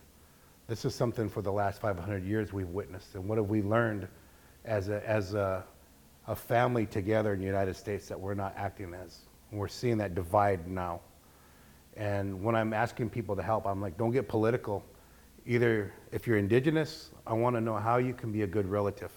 This 0.68 0.86
is 0.86 0.96
something 0.96 1.30
for 1.30 1.42
the 1.42 1.52
last 1.52 1.82
500 1.82 2.24
years 2.24 2.54
we've 2.54 2.70
witnessed. 2.70 3.16
And 3.16 3.28
what 3.28 3.38
have 3.38 3.50
we 3.50 3.62
learned 3.62 4.08
as 4.66 4.90
a, 4.90 5.08
as 5.08 5.34
a, 5.34 5.64
a 6.28 6.36
family 6.36 6.86
together 6.86 7.34
in 7.34 7.40
the 7.40 7.46
United 7.46 7.76
States 7.76 8.08
that 8.08 8.20
we're 8.20 8.34
not 8.34 8.54
acting 8.58 8.94
as? 8.94 9.20
And 9.50 9.60
we're 9.60 9.68
seeing 9.68 9.98
that 9.98 10.16
divide 10.16 10.68
now. 10.68 11.02
And 11.98 12.42
when 12.42 12.56
I'm 12.56 12.74
asking 12.74 13.10
people 13.10 13.36
to 13.36 13.44
help, 13.44 13.66
I'm 13.66 13.82
like, 13.82 13.98
don't 13.98 14.12
get 14.12 14.30
political 14.30 14.84
either 15.46 15.94
if 16.12 16.28
you're 16.28 16.38
indigenous, 16.38 17.12
I 17.26 17.34
want 17.34 17.56
to 17.56 17.62
know 17.62 17.76
how 17.76 17.98
you 17.98 18.14
can 18.14 18.32
be 18.32 18.44
a 18.44 18.48
good 18.48 18.68
relative. 18.68 19.12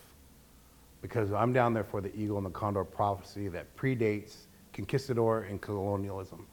Because 1.02 1.32
I'm 1.32 1.52
down 1.52 1.74
there 1.74 1.84
for 1.84 2.00
the 2.00 2.14
eagle 2.16 2.38
and 2.38 2.46
the 2.46 2.50
condor 2.50 2.84
prophecy 2.84 3.48
that 3.48 3.76
predates 3.76 4.46
conquistador 4.72 5.42
and 5.42 5.60
colonialism. 5.60 6.46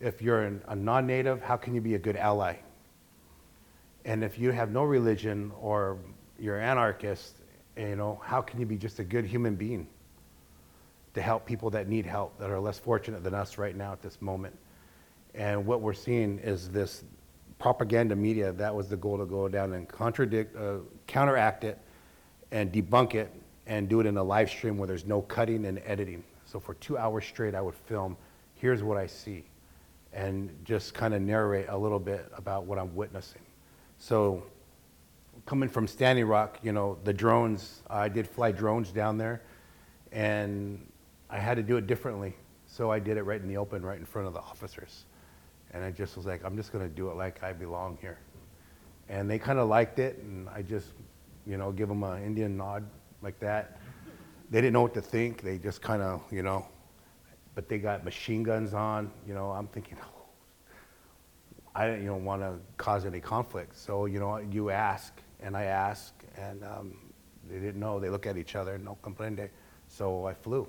If 0.00 0.22
you're 0.22 0.42
an, 0.42 0.62
a 0.68 0.76
non 0.76 1.06
native, 1.06 1.42
how 1.42 1.56
can 1.56 1.74
you 1.74 1.80
be 1.80 1.94
a 1.94 1.98
good 1.98 2.16
ally? 2.16 2.56
And 4.04 4.22
if 4.22 4.38
you 4.38 4.52
have 4.52 4.70
no 4.70 4.84
religion 4.84 5.52
or 5.60 5.98
you're 6.38 6.58
anarchist, 6.58 7.36
you 7.76 7.96
know, 7.96 8.20
how 8.24 8.40
can 8.40 8.60
you 8.60 8.66
be 8.66 8.76
just 8.76 8.98
a 8.98 9.04
good 9.04 9.24
human 9.24 9.54
being 9.54 9.86
to 11.14 11.22
help 11.22 11.46
people 11.46 11.70
that 11.70 11.88
need 11.88 12.06
help, 12.06 12.38
that 12.38 12.50
are 12.50 12.60
less 12.60 12.78
fortunate 12.78 13.22
than 13.22 13.34
us 13.34 13.58
right 13.58 13.76
now 13.76 13.92
at 13.92 14.02
this 14.02 14.20
moment? 14.22 14.56
And 15.34 15.66
what 15.66 15.80
we're 15.80 15.92
seeing 15.94 16.38
is 16.38 16.68
this 16.70 17.04
propaganda 17.58 18.16
media, 18.16 18.52
that 18.52 18.74
was 18.74 18.88
the 18.88 18.96
goal 18.96 19.18
to 19.18 19.26
go 19.26 19.48
down 19.48 19.72
and 19.72 19.88
contradict, 19.88 20.56
uh, 20.56 20.78
counteract 21.06 21.64
it 21.64 21.78
and 22.50 22.72
debunk 22.72 23.14
it 23.14 23.32
and 23.66 23.88
do 23.88 24.00
it 24.00 24.06
in 24.06 24.16
a 24.16 24.22
live 24.22 24.48
stream 24.48 24.78
where 24.78 24.86
there's 24.86 25.04
no 25.04 25.22
cutting 25.22 25.66
and 25.66 25.80
editing. 25.84 26.24
So 26.46 26.58
for 26.58 26.74
two 26.74 26.96
hours 26.96 27.26
straight, 27.26 27.54
I 27.54 27.60
would 27.60 27.74
film, 27.74 28.16
here's 28.54 28.82
what 28.82 28.96
I 28.96 29.06
see, 29.06 29.44
and 30.12 30.50
just 30.64 30.94
kind 30.94 31.14
of 31.14 31.22
narrate 31.22 31.66
a 31.68 31.76
little 31.76 31.98
bit 31.98 32.30
about 32.34 32.64
what 32.64 32.78
I'm 32.78 32.94
witnessing. 32.94 33.42
So 33.98 34.42
coming 35.46 35.68
from 35.68 35.86
Standing 35.86 36.26
Rock, 36.26 36.58
you 36.62 36.72
know, 36.72 36.98
the 37.04 37.12
drones, 37.12 37.82
I 37.88 38.08
did 38.08 38.26
fly 38.26 38.52
drones 38.52 38.90
down 38.90 39.18
there, 39.18 39.42
and 40.12 40.86
I 41.30 41.38
had 41.38 41.56
to 41.56 41.62
do 41.62 41.76
it 41.76 41.86
differently. 41.86 42.34
So 42.66 42.90
I 42.90 42.98
did 42.98 43.16
it 43.16 43.22
right 43.22 43.40
in 43.40 43.48
the 43.48 43.56
open, 43.56 43.84
right 43.84 43.98
in 43.98 44.04
front 44.04 44.28
of 44.28 44.34
the 44.34 44.40
officers. 44.40 45.04
And 45.72 45.84
I 45.84 45.90
just 45.90 46.16
was 46.16 46.26
like, 46.26 46.44
I'm 46.44 46.56
just 46.56 46.72
going 46.72 46.86
to 46.88 46.94
do 46.94 47.10
it 47.10 47.16
like 47.16 47.42
I 47.42 47.52
belong 47.52 47.98
here. 48.00 48.18
And 49.08 49.28
they 49.30 49.38
kind 49.38 49.58
of 49.58 49.68
liked 49.68 49.98
it, 49.98 50.18
and 50.18 50.48
I 50.50 50.62
just, 50.62 50.88
you 51.46 51.56
know, 51.56 51.72
give 51.72 51.88
them 51.88 52.02
an 52.02 52.22
Indian 52.22 52.56
nod 52.56 52.84
like 53.22 53.38
that. 53.40 53.78
They 54.50 54.60
didn't 54.60 54.72
know 54.72 54.82
what 54.82 54.94
to 54.94 55.02
think. 55.02 55.42
They 55.42 55.58
just 55.58 55.82
kind 55.82 56.02
of, 56.02 56.22
you 56.30 56.42
know, 56.42 56.66
but 57.58 57.68
they 57.68 57.78
got 57.78 58.04
machine 58.04 58.44
guns 58.44 58.72
on. 58.72 59.10
You 59.26 59.34
know, 59.34 59.50
I'm 59.50 59.66
thinking, 59.66 59.98
oh, 60.00 60.22
I 61.74 61.96
you 61.96 62.04
know, 62.04 62.14
want 62.14 62.40
to 62.40 62.54
cause 62.76 63.04
any 63.04 63.18
conflict. 63.18 63.76
So, 63.76 64.06
you 64.06 64.20
know, 64.20 64.36
you 64.36 64.70
ask, 64.70 65.12
and 65.40 65.56
I 65.56 65.64
ask, 65.64 66.14
and 66.36 66.62
um, 66.62 66.96
they 67.50 67.58
didn't 67.58 67.80
know. 67.80 67.98
They 67.98 68.10
look 68.10 68.28
at 68.28 68.36
each 68.36 68.54
other, 68.54 68.78
no 68.78 68.96
comprende. 69.02 69.48
So 69.88 70.24
I 70.24 70.34
flew. 70.34 70.68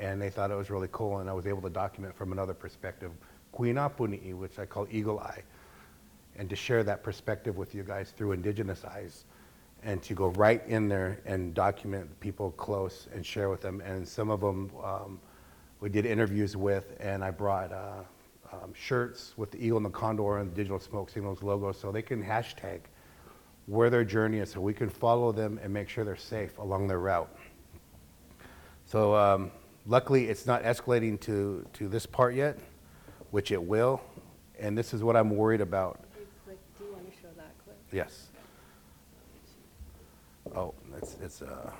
And 0.00 0.20
they 0.20 0.28
thought 0.28 0.50
it 0.50 0.56
was 0.56 0.70
really 0.70 0.88
cool, 0.90 1.18
and 1.18 1.30
I 1.30 1.32
was 1.32 1.46
able 1.46 1.62
to 1.62 1.70
document 1.70 2.16
from 2.16 2.32
another 2.32 2.54
perspective 2.54 3.12
Kuinapuni'i, 3.54 4.34
which 4.34 4.58
I 4.58 4.66
call 4.66 4.88
eagle 4.90 5.20
eye, 5.20 5.44
and 6.36 6.50
to 6.50 6.56
share 6.56 6.82
that 6.82 7.04
perspective 7.04 7.56
with 7.56 7.76
you 7.76 7.84
guys 7.84 8.10
through 8.10 8.32
indigenous 8.32 8.84
eyes, 8.84 9.24
and 9.84 10.02
to 10.02 10.14
go 10.14 10.30
right 10.30 10.66
in 10.66 10.88
there 10.88 11.20
and 11.26 11.54
document 11.54 12.18
people 12.18 12.50
close 12.50 13.06
and 13.14 13.24
share 13.24 13.50
with 13.50 13.60
them. 13.60 13.80
And 13.82 14.08
some 14.08 14.30
of 14.30 14.40
them 14.40 14.72
um, 14.82 15.20
we 15.80 15.88
did 15.88 16.06
interviews 16.06 16.56
with, 16.56 16.96
and 17.00 17.24
I 17.24 17.30
brought 17.30 17.72
uh, 17.72 18.02
um, 18.52 18.72
shirts 18.74 19.34
with 19.36 19.50
the 19.50 19.64
eagle 19.64 19.76
and 19.76 19.86
the 19.86 19.90
condor 19.90 20.38
and 20.38 20.50
the 20.50 20.54
digital 20.54 20.80
smoke 20.80 21.10
signals 21.10 21.42
logo 21.42 21.72
so 21.72 21.92
they 21.92 22.02
can 22.02 22.22
hashtag 22.22 22.80
where 23.66 23.90
their 23.90 24.04
journey 24.04 24.38
is 24.38 24.50
so 24.50 24.60
we 24.60 24.72
can 24.72 24.88
follow 24.88 25.32
them 25.32 25.58
and 25.62 25.72
make 25.72 25.88
sure 25.88 26.04
they're 26.04 26.16
safe 26.16 26.56
along 26.58 26.86
their 26.86 27.00
route. 27.00 27.28
So 28.84 29.14
um, 29.14 29.50
luckily, 29.86 30.28
it's 30.28 30.46
not 30.46 30.62
escalating 30.62 31.20
to, 31.22 31.66
to 31.74 31.88
this 31.88 32.06
part 32.06 32.34
yet 32.34 32.58
which 33.30 33.50
it 33.50 33.62
will. 33.62 34.00
And 34.58 34.76
this 34.76 34.94
is 34.94 35.02
what 35.02 35.16
I'm 35.16 35.30
worried 35.30 35.60
about. 35.60 36.00
Do 36.14 36.54
you 36.84 36.92
want 36.92 37.06
to 37.06 37.12
show 37.20 37.28
that 37.36 37.52
clip? 37.64 37.76
Yes. 37.92 38.28
Oh, 40.54 40.72
it's, 40.96 41.16
it's, 41.22 41.42
uh, 41.42 41.70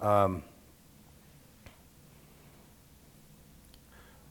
um, 0.00 0.44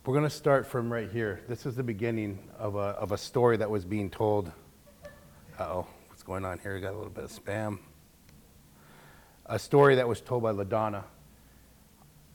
we're 0.04 0.16
going 0.16 0.28
to 0.28 0.36
start 0.36 0.66
from 0.66 0.92
right 0.92 1.12
here. 1.12 1.42
This 1.48 1.68
is 1.68 1.76
the 1.76 1.84
beginning 1.84 2.40
of 2.58 2.76
a, 2.76 2.80
of 2.80 3.12
a 3.12 3.18
story 3.18 3.58
that 3.58 3.70
was 3.70 3.86
being 3.86 4.10
told. 4.10 4.52
Uh-oh, 5.60 5.86
what's 6.08 6.24
going 6.24 6.44
on 6.44 6.58
here? 6.58 6.74
We 6.74 6.82
got 6.82 6.94
a 6.94 6.98
little 6.98 7.12
bit 7.12 7.24
of 7.24 7.32
spam. 7.32 7.78
A 9.46 9.60
story 9.60 9.96
that 9.96 10.08
was 10.08 10.20
told 10.20 10.42
by 10.42 10.54
LaDonna. 10.54 11.04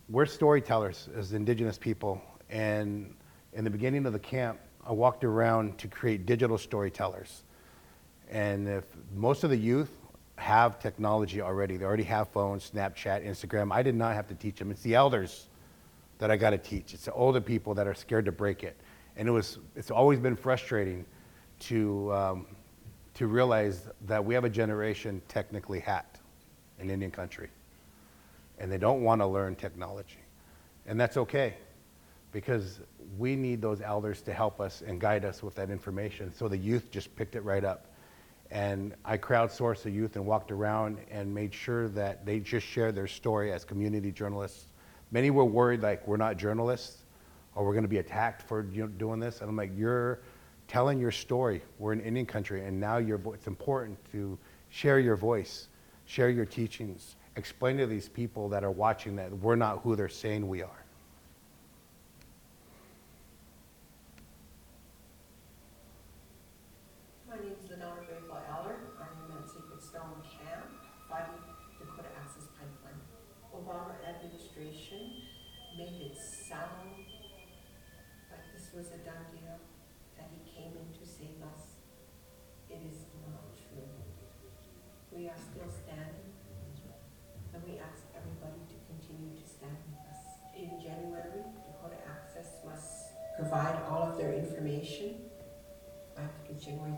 we're 0.09 0.27
storytellers 0.27 1.09
as 1.17 1.33
indigenous 1.33 1.77
people. 1.77 2.23
And 2.49 3.17
in 3.53 3.65
the 3.65 3.71
beginning 3.71 4.07
of 4.07 4.13
the 4.13 4.21
camp, 4.21 4.61
I 4.87 4.93
walked 4.93 5.25
around 5.25 5.79
to 5.79 5.89
create 5.89 6.25
digital 6.25 6.59
storytellers. 6.59 7.43
And 8.31 8.69
if 8.69 8.85
most 9.13 9.43
of 9.43 9.51
the 9.51 9.57
youth 9.57 9.91
have 10.37 10.79
technology 10.79 11.43
already, 11.43 11.77
they 11.79 11.85
already 11.85 12.05
have 12.05 12.29
phones, 12.29 12.71
Snapchat, 12.71 13.27
Instagram. 13.27 13.73
I 13.73 13.83
did 13.83 13.97
not 13.97 14.15
have 14.15 14.29
to 14.29 14.37
teach 14.37 14.61
them. 14.61 14.71
It's 14.71 14.83
the 14.83 14.95
elders 14.95 15.49
that 16.19 16.31
I 16.31 16.37
got 16.37 16.51
to 16.51 16.59
teach. 16.59 16.95
It's 16.95 17.05
the 17.05 17.13
older 17.13 17.41
people 17.41 17.75
that 17.75 17.87
are 17.87 17.95
scared 17.95 18.25
to 18.27 18.33
break 18.33 18.63
it. 18.63 18.77
And 19.17 19.29
it 19.29 19.31
was, 19.31 19.59
it's 19.75 19.91
always 19.91 20.19
been 20.19 20.37
frustrating 20.37 21.05
to, 21.61 22.13
um, 22.13 22.47
to 23.15 23.27
realize 23.27 23.89
that 24.07 24.25
we 24.25 24.35
have 24.35 24.45
a 24.45 24.51
generation 24.51 25.23
technically 25.29 25.81
hacked 25.81 26.21
in 26.79 26.91
Indian 26.91 27.11
country. 27.11 27.49
And 28.59 28.71
they 28.71 28.79
don't 28.79 29.03
want 29.03 29.21
to 29.21 29.27
learn 29.27 29.57
technology. 29.57 30.19
And 30.87 30.99
that's 31.01 31.17
okay 31.17 31.55
because 32.33 32.81
we 33.19 33.35
need 33.37 33.63
those 33.63 33.81
elders 33.81 34.21
to 34.23 34.33
help 34.33 34.61
us 34.61 34.83
and 34.87 35.01
guide 35.01 35.25
us 35.25 35.43
with 35.43 35.55
that 35.55 35.71
information. 35.71 36.33
So 36.35 36.49
the 36.49 36.57
youth 36.57 36.91
just 36.91 37.15
picked 37.17 37.35
it 37.35 37.41
right 37.41 37.65
up. 37.65 37.87
And 38.51 38.95
I 39.05 39.19
crowdsourced 39.19 39.83
the 39.83 39.91
youth 39.91 40.17
and 40.17 40.25
walked 40.25 40.53
around 40.53 40.99
and 41.11 41.35
made 41.35 41.53
sure 41.53 41.89
that 41.89 42.25
they 42.25 42.39
just 42.41 42.67
share 42.67 42.93
their 42.93 43.07
story 43.07 43.53
as 43.53 43.65
community 43.65 44.13
journalists. 44.13 44.67
Many 45.11 45.31
were 45.31 45.45
worried, 45.45 45.83
like, 45.83 46.07
we're 46.07 46.17
not 46.17 46.37
journalists 46.37 47.03
or 47.55 47.65
we're 47.65 47.73
going 47.73 47.85
to 47.85 47.89
be 47.89 47.99
attacked 47.99 48.43
for 48.43 48.67
you 48.73 48.83
know, 48.83 48.89
doing 48.89 49.21
this. 49.21 49.41
And 49.41 49.49
I'm 49.49 49.57
like, 49.57 49.73
you're 49.77 50.21
telling 50.69 50.99
your 50.99 51.11
story. 51.11 51.63
We're 51.79 51.93
in 51.93 52.01
Indian 52.01 52.27
country, 52.27 52.65
and 52.65 52.79
now 52.79 53.01
vo- 53.01 53.33
it's 53.33 53.47
important 53.47 53.99
to 54.13 54.39
share 54.69 54.99
your 54.99 55.17
voice, 55.17 55.69
share 56.07 56.29
your 56.29 56.45
teachings, 56.45 57.17
explain 57.37 57.77
to 57.79 57.87
these 57.87 58.09
people 58.09 58.49
that 58.49 58.65
are 58.65 58.71
watching 58.71 59.17
that 59.17 59.31
we're 59.39 59.57
not 59.57 59.81
who 59.83 59.97
they're 59.97 60.09
saying 60.09 60.47
we 60.49 60.63
are. 60.63 60.86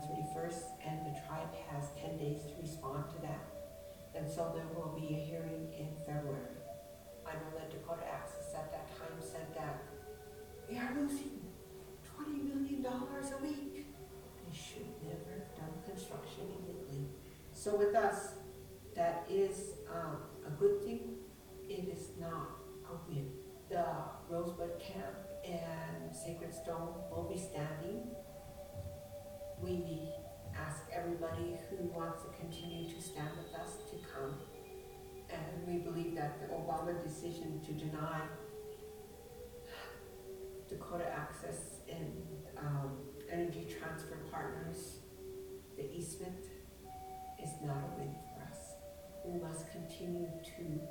31st, 0.07 0.63
and 0.85 1.05
the 1.05 1.19
tribe 1.27 1.49
has 1.69 1.89
10 1.99 2.17
days 2.17 2.41
to 2.43 2.61
respond 2.61 3.05
to 3.15 3.21
that. 3.21 3.43
And 4.15 4.29
so 4.29 4.51
there 4.55 4.67
will 4.75 4.97
be 4.99 5.15
a 5.15 5.19
hearing 5.19 5.71
in 5.77 5.89
February. 6.05 6.57
I 7.25 7.33
know 7.33 7.51
that 7.57 7.69
Dakota 7.69 8.03
Access 8.11 8.53
at 8.55 8.71
that 8.71 8.87
time 8.97 9.17
said 9.19 9.47
that 9.55 9.83
we 10.69 10.77
are 10.77 10.91
losing 10.95 11.41
$20 12.17 12.43
million 12.43 12.85
a 12.85 13.43
week. 13.43 13.85
They 14.45 14.55
should 14.55 14.87
never 15.03 15.39
have 15.39 15.55
done 15.55 15.73
construction 15.85 16.43
immediately. 16.57 17.05
So 17.53 17.75
with 17.75 17.95
us, 17.95 18.33
that 18.95 19.25
is 19.29 19.71
um, 19.93 20.17
a 20.45 20.49
good 20.51 20.83
thing. 20.83 21.15
It 21.69 21.87
is 21.87 22.09
not 22.19 22.49
a 22.89 23.09
win. 23.09 23.29
The 23.69 23.85
Rosebud 24.29 24.79
Camp 24.79 25.15
and 25.45 26.15
Sacred 26.15 26.53
Stone 26.53 26.95
will 27.11 27.29
be 27.31 27.39
standing 27.39 28.07
we 29.61 30.09
ask 30.57 30.81
everybody 30.93 31.57
who 31.69 31.85
wants 31.87 32.23
to 32.23 32.29
continue 32.39 32.89
to 32.89 33.01
stand 33.01 33.29
with 33.37 33.59
us 33.59 33.77
to 33.89 33.97
come. 34.13 34.35
And 35.29 35.67
we 35.67 35.79
believe 35.79 36.15
that 36.15 36.39
the 36.39 36.47
Obama 36.55 37.01
decision 37.03 37.61
to 37.65 37.73
deny 37.73 38.21
Dakota 40.67 41.05
Access 41.07 41.81
and 41.89 42.11
um, 42.57 42.97
Energy 43.31 43.67
Transfer 43.79 44.17
Partners, 44.31 44.99
the 45.77 45.91
easement, 45.91 46.45
is 47.41 47.49
not 47.63 47.77
a 47.77 47.99
win 47.99 48.15
for 48.33 48.43
us. 48.49 48.59
We 49.25 49.39
must 49.39 49.71
continue 49.71 50.27
to 50.57 50.81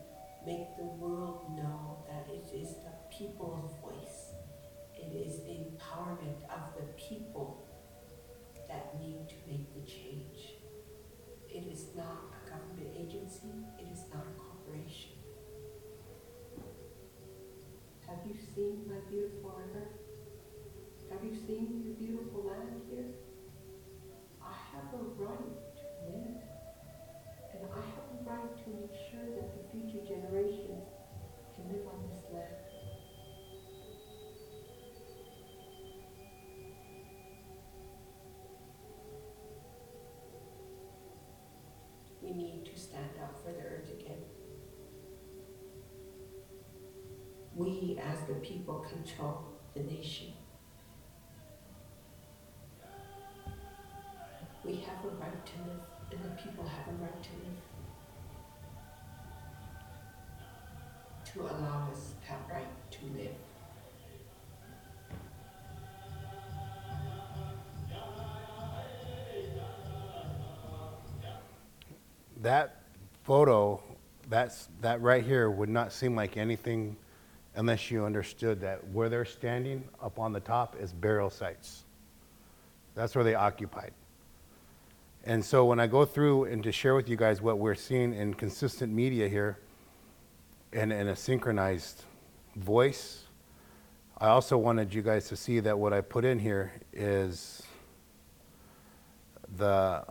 make 0.47 0.77
the 0.77 0.85
world 0.85 1.57
know 1.57 2.05
that 2.09 2.33
it 2.33 2.55
is 2.55 2.75
the 2.75 3.17
people's 3.17 3.73
voice. 3.83 4.33
It 4.97 5.15
is 5.15 5.41
the 5.43 5.51
empowerment 5.53 6.43
of 6.45 6.75
the 6.77 6.85
people 6.97 7.68
that 8.69 9.01
need 9.01 9.29
to 9.29 9.35
make 9.49 9.73
the 9.75 9.81
change. 9.89 10.61
It 11.49 11.65
is 11.73 11.97
not 11.97 12.29
a 12.37 12.41
government 12.49 12.95
agency, 12.95 13.49
it 13.81 13.89
is 13.91 14.05
not 14.13 14.25
a 14.29 14.35
corporation. 14.37 15.17
Have 18.07 18.21
you 18.29 18.37
seen 18.55 18.85
my 18.89 19.01
beautiful 19.11 19.57
river? 19.57 19.89
Have 21.11 21.25
you 21.25 21.35
seen 21.35 21.85
the 21.89 21.97
beautiful 22.05 22.45
land 22.45 22.83
here? 22.91 23.17
I 24.45 24.53
have 24.77 24.93
a 24.93 25.05
right 25.17 25.57
to 25.81 25.85
live, 26.13 26.41
and 27.53 27.63
I 27.65 27.81
have 27.81 28.09
a 28.13 28.19
right 28.29 28.53
to 28.65 28.69
make 28.77 28.93
sure 29.09 29.25
that 29.25 29.49
the 29.57 29.65
future 29.73 30.05
generations 30.05 30.68
We, 47.81 47.99
as 47.99 48.21
the 48.27 48.35
people, 48.35 48.85
control 48.91 49.45
the 49.75 49.83
nation. 49.83 50.33
We 54.65 54.77
have 54.77 55.05
a 55.05 55.09
right 55.21 55.47
to 55.47 55.53
live, 55.67 55.81
and 56.11 56.25
the 56.25 56.43
people 56.43 56.65
have 56.65 56.89
a 56.89 56.93
right 57.03 57.23
to 57.23 57.31
live. 57.45 57.63
To 61.33 61.41
allow 61.43 61.89
us 61.93 62.15
that 62.29 62.41
right 62.53 62.91
to 62.91 62.99
live. 63.17 63.37
That 72.41 72.83
photo, 73.25 73.83
that's, 74.29 74.69
that 74.81 75.01
right 75.01 75.25
here 75.25 75.51
would 75.51 75.69
not 75.69 75.93
seem 75.93 76.17
like 76.17 76.37
anything 76.37 76.97
unless 77.59 77.91
you 77.91 78.05
understood 78.05 78.61
that 78.61 78.87
where 78.91 79.09
they're 79.09 79.25
standing 79.25 79.83
up 80.01 80.21
on 80.21 80.33
the 80.33 80.39
top 80.39 80.77
is 80.81 80.93
burial 80.93 81.29
sites. 81.29 81.83
That's 82.95 83.17
where 83.17 83.25
they 83.25 83.35
occupied. 83.35 83.93
And 85.25 85.45
so 85.45 85.65
when 85.65 85.81
I 85.81 85.89
go 85.89 86.05
through 86.05 86.45
and 86.45 86.63
to 86.63 86.71
share 86.71 86.95
with 86.95 87.09
you 87.09 87.17
guys 87.17 87.43
what 87.43 87.59
we're 87.59 87.75
seeing 87.75 88.15
in 88.15 88.33
consistent 88.33 88.93
media 88.93 89.29
here 89.29 89.59
and 90.73 90.93
in 90.93 91.09
a 91.09 91.17
synchronized 91.17 92.05
voice, 92.55 93.25
I 94.19 94.29
also 94.29 94.57
wanted 94.57 94.95
you 94.95 95.03
guys 95.03 95.27
to 95.29 95.37
see 95.37 95.59
that 95.59 95.77
what 95.77 95.93
I 95.93 96.01
put 96.01 96.25
in 96.25 96.39
here 96.39 96.73
is 96.93 97.65
the, 99.57 100.05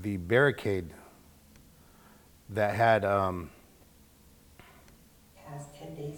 the 0.00 0.16
barricade 0.16 0.90
that 2.50 2.74
had 2.74 3.04
um, 3.04 3.48
Has 5.46 5.66
ten 5.78 5.94
days 5.94 6.16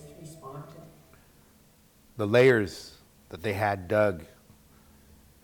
the 2.17 2.27
layers 2.27 2.95
that 3.29 3.43
they 3.43 3.53
had 3.53 3.89
dug 3.89 4.25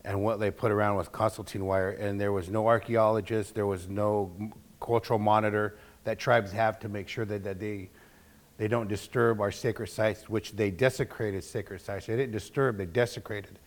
and 0.04 0.22
what 0.22 0.40
they 0.40 0.50
put 0.50 0.70
around 0.72 0.96
with 0.96 1.12
concertina 1.12 1.64
wire, 1.64 1.90
and 1.90 2.20
there 2.20 2.32
was 2.32 2.48
no 2.48 2.66
archaeologist, 2.66 3.54
there 3.54 3.66
was 3.66 3.88
no 3.88 4.32
cultural 4.80 5.18
monitor 5.18 5.76
that 6.04 6.18
tribes 6.18 6.52
have 6.52 6.78
to 6.78 6.88
make 6.88 7.08
sure 7.08 7.24
that, 7.24 7.44
that 7.44 7.60
they, 7.60 7.90
they 8.56 8.68
don't 8.68 8.88
disturb 8.88 9.40
our 9.40 9.52
sacred 9.52 9.88
sites, 9.88 10.28
which 10.28 10.52
they 10.52 10.70
desecrated 10.70 11.44
sacred 11.44 11.80
sites. 11.80 12.06
They 12.06 12.16
didn't 12.16 12.32
disturb, 12.32 12.78
they 12.78 12.86
desecrated. 12.86 13.58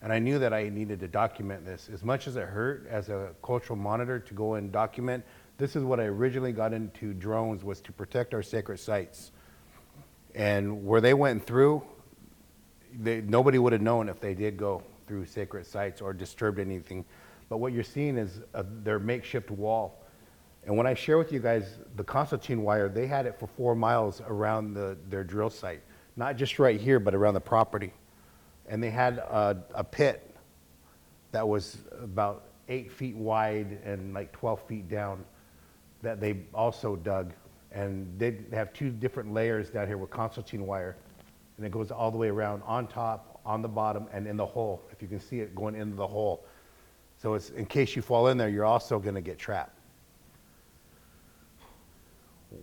And 0.00 0.12
I 0.12 0.18
knew 0.18 0.38
that 0.38 0.52
I 0.52 0.68
needed 0.68 0.98
to 1.00 1.08
document 1.08 1.64
this. 1.64 1.88
As 1.92 2.02
much 2.02 2.26
as 2.26 2.36
it 2.36 2.48
hurt 2.48 2.86
as 2.90 3.08
a 3.08 3.30
cultural 3.42 3.78
monitor 3.78 4.18
to 4.18 4.34
go 4.34 4.54
and 4.54 4.72
document, 4.72 5.24
this 5.58 5.76
is 5.76 5.84
what 5.84 6.00
I 6.00 6.04
originally 6.04 6.52
got 6.52 6.72
into 6.72 7.14
drones 7.14 7.62
was 7.62 7.80
to 7.82 7.92
protect 7.92 8.34
our 8.34 8.42
sacred 8.42 8.78
sites. 8.80 9.30
And 10.34 10.84
where 10.86 11.00
they 11.00 11.14
went 11.14 11.46
through, 11.46 11.82
they, 13.00 13.20
nobody 13.22 13.58
would 13.58 13.72
have 13.72 13.82
known 13.82 14.08
if 14.08 14.20
they 14.20 14.34
did 14.34 14.56
go 14.56 14.82
through 15.06 15.26
sacred 15.26 15.66
sites 15.66 16.00
or 16.00 16.12
disturbed 16.12 16.58
anything. 16.58 17.04
But 17.48 17.58
what 17.58 17.72
you're 17.72 17.84
seeing 17.84 18.16
is 18.18 18.40
uh 18.54 18.64
their 18.84 18.98
makeshift 18.98 19.50
wall 19.50 19.98
And 20.64 20.76
when 20.76 20.86
I 20.86 20.94
share 20.94 21.18
with 21.18 21.32
you 21.32 21.40
guys 21.40 21.78
the 21.96 22.04
Constantine 22.04 22.62
wire, 22.62 22.88
they 22.88 23.06
had 23.06 23.26
it 23.26 23.38
for 23.38 23.46
four 23.48 23.74
miles 23.74 24.20
around 24.26 24.74
the, 24.74 24.96
their 25.10 25.24
drill 25.24 25.50
site, 25.50 25.82
not 26.16 26.36
just 26.36 26.58
right 26.58 26.80
here, 26.80 27.00
but 27.00 27.14
around 27.14 27.34
the 27.34 27.40
property. 27.40 27.92
And 28.68 28.82
they 28.82 28.90
had 28.90 29.18
a, 29.18 29.62
a 29.74 29.84
pit 29.84 30.34
that 31.32 31.46
was 31.48 31.78
about 32.02 32.44
eight 32.68 32.92
feet 32.92 33.16
wide 33.16 33.80
and 33.84 34.14
like 34.14 34.32
12 34.32 34.62
feet 34.68 34.88
down 34.88 35.24
that 36.02 36.20
they 36.20 36.38
also 36.54 36.96
dug. 36.96 37.32
And 37.72 38.18
they 38.18 38.38
have 38.52 38.72
two 38.72 38.90
different 38.90 39.34
layers 39.34 39.70
down 39.70 39.86
here 39.88 39.98
with 39.98 40.10
Constantine 40.10 40.66
wire. 40.66 40.96
And 41.62 41.66
it 41.68 41.70
goes 41.70 41.92
all 41.92 42.10
the 42.10 42.18
way 42.18 42.26
around 42.26 42.60
on 42.66 42.88
top, 42.88 43.40
on 43.46 43.62
the 43.62 43.68
bottom, 43.68 44.08
and 44.12 44.26
in 44.26 44.36
the 44.36 44.44
hole. 44.44 44.82
If 44.90 45.00
you 45.00 45.06
can 45.06 45.20
see 45.20 45.38
it 45.38 45.54
going 45.54 45.76
into 45.76 45.94
the 45.94 46.08
hole. 46.08 46.44
So 47.18 47.34
it's 47.34 47.50
in 47.50 47.66
case 47.66 47.94
you 47.94 48.02
fall 48.02 48.26
in 48.26 48.36
there, 48.36 48.48
you're 48.48 48.64
also 48.64 48.98
going 48.98 49.14
to 49.14 49.20
get 49.20 49.38
trapped. 49.38 49.78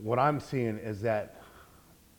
What 0.04 0.20
I'm 0.20 0.42
seeing 0.42 0.78
is 0.78 1.00
that 1.04 1.42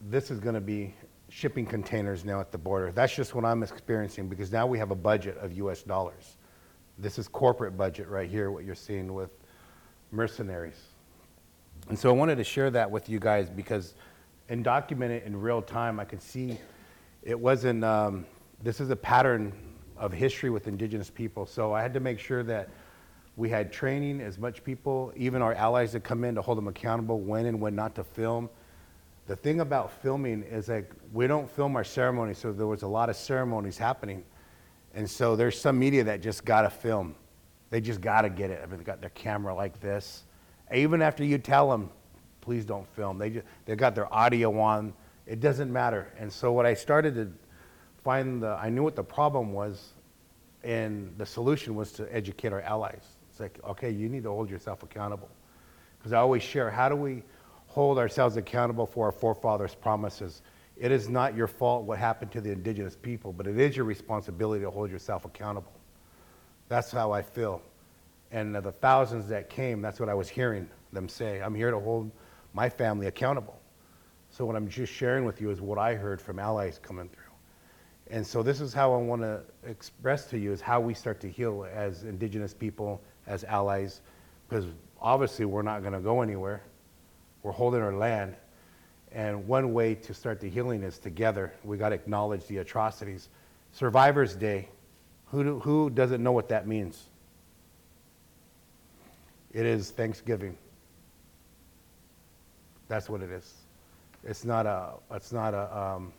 this 0.00 0.30
is 0.30 0.40
going 0.40 0.54
to 0.54 0.60
be 0.62 0.94
shipping 1.28 1.66
containers 1.66 2.24
now 2.24 2.40
at 2.40 2.50
the 2.50 2.56
border. 2.56 2.92
That's 2.92 3.14
just 3.14 3.34
what 3.34 3.44
I'm 3.44 3.62
experiencing 3.62 4.30
because 4.30 4.50
now 4.50 4.66
we 4.66 4.78
have 4.78 4.90
a 4.90 4.96
budget 4.96 5.36
of 5.36 5.52
US 5.52 5.82
dollars. 5.82 6.38
This 6.96 7.18
is 7.18 7.28
corporate 7.28 7.76
budget 7.76 8.08
right 8.08 8.30
here, 8.30 8.50
what 8.50 8.64
you're 8.64 8.74
seeing 8.74 9.12
with 9.12 9.32
mercenaries. 10.12 10.80
And 11.90 11.98
so 11.98 12.08
I 12.08 12.12
wanted 12.12 12.36
to 12.36 12.44
share 12.44 12.70
that 12.70 12.90
with 12.90 13.10
you 13.10 13.18
guys 13.18 13.50
because 13.50 13.96
and 14.50 14.64
document 14.64 15.12
it 15.12 15.24
in 15.24 15.40
real 15.40 15.62
time, 15.62 15.98
I 15.98 16.04
could 16.04 16.20
see 16.20 16.58
it 17.22 17.38
wasn't, 17.38 17.84
um, 17.84 18.26
this 18.62 18.80
is 18.80 18.90
a 18.90 18.96
pattern 18.96 19.52
of 19.96 20.12
history 20.12 20.50
with 20.50 20.66
indigenous 20.66 21.08
people. 21.08 21.46
So 21.46 21.72
I 21.72 21.80
had 21.80 21.94
to 21.94 22.00
make 22.00 22.18
sure 22.18 22.42
that 22.42 22.68
we 23.36 23.48
had 23.48 23.72
training 23.72 24.20
as 24.20 24.38
much 24.38 24.64
people, 24.64 25.12
even 25.16 25.40
our 25.40 25.54
allies 25.54 25.92
that 25.92 26.02
come 26.02 26.24
in 26.24 26.34
to 26.34 26.42
hold 26.42 26.58
them 26.58 26.66
accountable 26.66 27.20
when 27.20 27.46
and 27.46 27.60
when 27.60 27.76
not 27.76 27.94
to 27.94 28.04
film. 28.04 28.50
The 29.28 29.36
thing 29.36 29.60
about 29.60 29.92
filming 30.02 30.42
is 30.42 30.68
like 30.68 30.90
we 31.12 31.28
don't 31.28 31.48
film 31.48 31.76
our 31.76 31.84
ceremonies, 31.84 32.38
so 32.38 32.52
there 32.52 32.66
was 32.66 32.82
a 32.82 32.88
lot 32.88 33.08
of 33.08 33.14
ceremonies 33.14 33.78
happening. 33.78 34.24
And 34.94 35.08
so 35.08 35.36
there's 35.36 35.58
some 35.58 35.78
media 35.78 36.02
that 36.04 36.20
just 36.20 36.44
got 36.44 36.62
to 36.62 36.70
film. 36.70 37.14
They 37.70 37.80
just 37.80 38.00
got 38.00 38.22
to 38.22 38.28
get 38.28 38.50
it. 38.50 38.60
I 38.60 38.66
mean, 38.66 38.78
they 38.78 38.84
got 38.84 39.00
their 39.00 39.10
camera 39.10 39.54
like 39.54 39.78
this. 39.80 40.24
Even 40.74 41.02
after 41.02 41.22
you 41.22 41.38
tell 41.38 41.70
them, 41.70 41.90
please 42.40 42.64
don't 42.64 42.86
film, 42.94 43.18
they 43.18 43.30
just, 43.30 43.46
they 43.66 43.76
got 43.76 43.94
their 43.94 44.12
audio 44.12 44.58
on. 44.58 44.92
It 45.26 45.40
doesn't 45.40 45.72
matter. 45.72 46.12
And 46.18 46.32
so 46.32 46.52
what 46.52 46.66
I 46.66 46.74
started 46.74 47.14
to 47.14 47.30
find 48.02 48.42
the, 48.42 48.58
I 48.60 48.70
knew 48.70 48.82
what 48.82 48.96
the 48.96 49.04
problem 49.04 49.52
was, 49.52 49.92
and 50.64 51.14
the 51.18 51.26
solution 51.26 51.74
was 51.74 51.92
to 51.92 52.14
educate 52.14 52.52
our 52.52 52.62
allies. 52.62 53.04
It's 53.30 53.40
like, 53.40 53.58
okay, 53.64 53.90
you 53.90 54.08
need 54.08 54.24
to 54.24 54.30
hold 54.30 54.50
yourself 54.50 54.82
accountable. 54.82 55.28
Because 55.98 56.12
I 56.12 56.18
always 56.18 56.42
share, 56.42 56.70
how 56.70 56.88
do 56.88 56.96
we 56.96 57.22
hold 57.66 57.98
ourselves 57.98 58.36
accountable 58.36 58.86
for 58.86 59.06
our 59.06 59.12
forefathers' 59.12 59.74
promises? 59.74 60.42
It 60.76 60.90
is 60.90 61.08
not 61.08 61.36
your 61.36 61.46
fault 61.46 61.84
what 61.84 61.98
happened 61.98 62.32
to 62.32 62.40
the 62.40 62.50
indigenous 62.50 62.96
people, 62.96 63.32
but 63.32 63.46
it 63.46 63.58
is 63.58 63.76
your 63.76 63.84
responsibility 63.84 64.64
to 64.64 64.70
hold 64.70 64.90
yourself 64.90 65.24
accountable. 65.24 65.72
That's 66.68 66.90
how 66.90 67.12
I 67.12 67.22
feel. 67.22 67.62
And 68.32 68.54
the 68.54 68.72
thousands 68.72 69.28
that 69.28 69.50
came, 69.50 69.82
that's 69.82 70.00
what 70.00 70.08
I 70.08 70.14
was 70.14 70.28
hearing 70.28 70.68
them 70.92 71.08
say. 71.08 71.40
I'm 71.40 71.54
here 71.54 71.70
to 71.70 71.78
hold 71.78 72.10
my 72.52 72.68
family 72.68 73.06
accountable. 73.06 73.60
So 74.30 74.44
what 74.44 74.56
I'm 74.56 74.68
just 74.68 74.92
sharing 74.92 75.24
with 75.24 75.40
you 75.40 75.50
is 75.50 75.60
what 75.60 75.78
I 75.78 75.94
heard 75.94 76.20
from 76.20 76.38
allies 76.38 76.78
coming 76.82 77.08
through. 77.08 77.24
And 78.10 78.26
so 78.26 78.42
this 78.42 78.60
is 78.60 78.72
how 78.74 78.92
I 78.92 78.96
want 78.96 79.22
to 79.22 79.42
express 79.64 80.26
to 80.26 80.38
you 80.38 80.52
is 80.52 80.60
how 80.60 80.80
we 80.80 80.94
start 80.94 81.20
to 81.20 81.30
heal 81.30 81.66
as 81.72 82.04
indigenous 82.04 82.52
people, 82.52 83.00
as 83.26 83.44
allies, 83.44 84.00
because 84.48 84.66
obviously 85.00 85.44
we're 85.44 85.62
not 85.62 85.80
going 85.80 85.92
to 85.92 86.00
go 86.00 86.22
anywhere. 86.22 86.62
We're 87.42 87.52
holding 87.52 87.80
our 87.80 87.94
land. 87.94 88.34
And 89.12 89.46
one 89.46 89.72
way 89.72 89.94
to 89.96 90.14
start 90.14 90.40
the 90.40 90.48
healing 90.48 90.82
is 90.82 90.98
together. 90.98 91.52
We 91.64 91.76
got 91.76 91.90
to 91.90 91.94
acknowledge 91.94 92.46
the 92.46 92.58
atrocities. 92.58 93.28
Survivors 93.72 94.34
Day, 94.34 94.68
who, 95.26 95.44
do, 95.44 95.58
who 95.60 95.90
doesn't 95.90 96.22
know 96.22 96.32
what 96.32 96.48
that 96.48 96.66
means? 96.66 97.06
It 99.52 99.66
is 99.66 99.90
Thanksgiving. 99.90 100.56
That's 102.90 103.08
what 103.08 103.22
it 103.22 103.30
is. 103.30 103.54
It's 104.24 104.44
not 104.44 104.66
a, 104.66 104.94
it's 105.12 105.30
not 105.30 105.54
a, 105.54 105.78
um, 105.78 106.12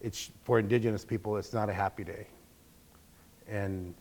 it's, 0.00 0.30
for 0.42 0.58
indigenous 0.58 1.04
people, 1.04 1.36
it's 1.36 1.52
not 1.52 1.68
a 1.68 1.72
happy 1.74 2.02
day. 2.02 2.26
And 3.46 3.94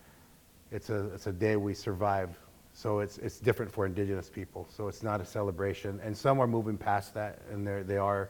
it's 0.72 0.90
a, 0.90 1.08
it's 1.14 1.28
a 1.28 1.34
day 1.34 1.58
we 1.58 1.74
survive. 1.74 2.30
So 2.72 3.00
it's, 3.00 3.18
it's 3.18 3.42
different 3.42 3.70
for 3.70 3.86
indigenous 3.86 4.30
people. 4.30 4.70
So 4.70 4.88
it's 4.88 5.04
not 5.04 5.20
a 5.20 5.26
celebration. 5.26 6.00
And 6.02 6.16
some 6.16 6.40
are 6.40 6.48
moving 6.48 6.78
past 6.78 7.14
that 7.16 7.40
and 7.52 7.68
they're, 7.68 7.84
they 7.84 7.98
are 7.98 8.30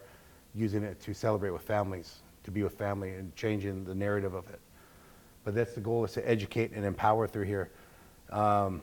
using 0.56 0.82
it 0.82 1.00
to 1.02 1.14
celebrate 1.14 1.52
with 1.52 1.62
families, 1.62 2.24
to 2.46 2.50
be 2.50 2.64
with 2.64 2.74
family 2.74 3.12
and 3.12 3.34
changing 3.36 3.86
the 3.86 3.94
narrative 3.94 4.34
of 4.34 4.50
it. 4.50 4.60
But 5.44 5.54
that's 5.54 5.74
the 5.74 5.82
goal 5.82 6.04
is 6.04 6.14
to 6.14 6.28
educate 6.28 6.72
and 6.72 6.84
empower 6.84 7.28
through 7.28 7.46
here. 7.46 7.70
Um, 8.32 8.82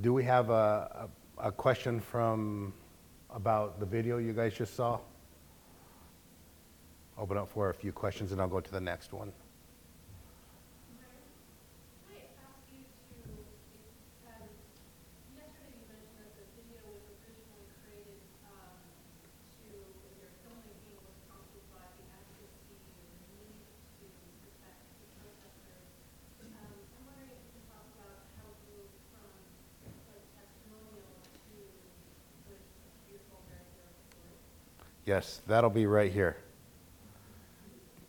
do 0.00 0.12
we 0.12 0.24
have 0.24 0.50
a, 0.50 1.08
a, 1.38 1.48
a 1.48 1.52
question 1.52 2.00
from 2.00 2.74
about 3.34 3.78
the 3.80 3.86
video 3.86 4.18
you 4.18 4.32
guys 4.32 4.54
just 4.54 4.74
saw? 4.74 4.98
Open 7.18 7.36
up 7.36 7.50
for 7.50 7.70
a 7.70 7.74
few 7.74 7.92
questions 7.92 8.32
and 8.32 8.40
I'll 8.40 8.48
go 8.48 8.60
to 8.60 8.70
the 8.70 8.80
next 8.80 9.12
one. 9.12 9.32
Can 10.88 11.04
I 12.16 12.24
ask 12.40 12.64
you 12.72 12.80
to, 12.80 13.28
um, 14.24 14.48
yesterday 15.36 15.76
you 15.76 15.84
mentioned 15.84 16.16
that 16.16 16.32
the 16.32 16.46
video 16.56 16.80
was 16.88 17.04
originally 17.20 17.68
created, 17.84 18.24
um, 18.48 18.72
to, 19.52 19.68
when 20.00 20.12
you're 20.16 20.32
filmmaking 20.40 20.96
was 21.04 21.12
prompted 21.28 21.60
by 21.76 21.84
the 22.00 22.04
advocacy 22.08 22.72
and 22.72 23.04
the 23.20 23.28
need 23.36 23.60
to 24.00 24.06
protect 24.40 24.80
the 24.96 25.08
protesters. 25.20 25.92
Um, 26.40 26.72
I'm 26.72 27.04
wondering 27.04 27.36
if 27.36 27.40
you 27.44 27.52
can 27.52 27.68
talk 27.68 27.84
about 28.00 28.16
how 28.40 28.48
it 28.48 28.60
moved 28.64 28.96
from 29.12 29.28
like 30.08 30.24
testimonial 30.40 31.20
to 31.20 31.52
this 32.48 32.64
beautiful, 33.04 33.44
very 33.44 33.68
good 33.76 33.92
story. 34.08 34.40
Yes, 35.10 35.40
that'll 35.48 35.70
be 35.70 35.86
right 35.86 36.12
here. 36.12 36.36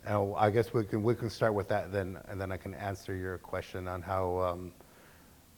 Now, 0.04 0.36
I 0.36 0.50
guess 0.50 0.72
we 0.72 0.84
can, 0.84 1.02
we 1.02 1.16
can 1.16 1.30
start 1.30 1.52
with 1.52 1.66
that 1.66 1.90
then, 1.90 2.16
and 2.28 2.40
then 2.40 2.52
I 2.52 2.56
can 2.56 2.74
answer 2.74 3.12
your 3.12 3.38
question 3.38 3.88
on 3.88 4.02
how 4.02 4.38
um, 4.38 4.72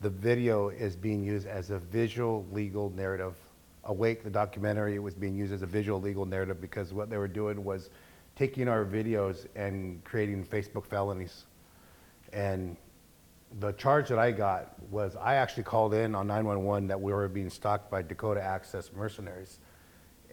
the 0.01 0.09
video 0.09 0.71
is 0.71 0.97
being 0.97 1.23
used 1.23 1.47
as 1.47 1.69
a 1.69 1.79
visual 1.79 2.47
legal 2.51 2.89
narrative. 2.97 3.35
Awake, 3.85 4.25
the 4.25 4.31
documentary, 4.31 4.99
was 4.99 5.13
being 5.13 5.37
used 5.37 5.53
as 5.53 5.61
a 5.61 5.67
visual 5.67 6.01
legal 6.01 6.25
narrative 6.25 6.63
because 6.63 6.95
what 6.95 7.11
they 7.11 7.19
were 7.19 7.29
doing 7.29 7.63
was 7.63 7.91
taking 8.37 8.67
our 8.67 8.87
videos 8.87 9.47
and 9.55 10.03
creating 10.03 10.47
Facebook 10.47 10.87
felonies. 10.87 11.45
And 12.33 12.75
the 13.61 13.73
charge 13.73 14.09
that 14.09 14.19
I 14.19 14.33
got 14.33 14.83
was 14.91 15.15
I 15.15 15.35
actually 15.35 15.65
called 15.65 15.93
in 15.93 16.15
on 16.15 16.27
911 16.27 16.89
that 16.89 16.99
we 16.99 17.13
were 17.13 17.29
being 17.29 17.51
stalked 17.51 17.91
by 17.91 18.01
Dakota 18.01 18.41
Access 18.41 18.91
mercenaries. 18.97 19.59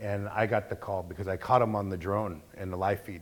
And 0.01 0.27
I 0.29 0.47
got 0.47 0.67
the 0.67 0.75
call 0.75 1.03
because 1.03 1.27
I 1.27 1.37
caught 1.37 1.59
them 1.59 1.75
on 1.75 1.89
the 1.89 1.97
drone 1.97 2.41
in 2.57 2.71
the 2.71 2.77
live 2.77 3.01
feed. 3.01 3.21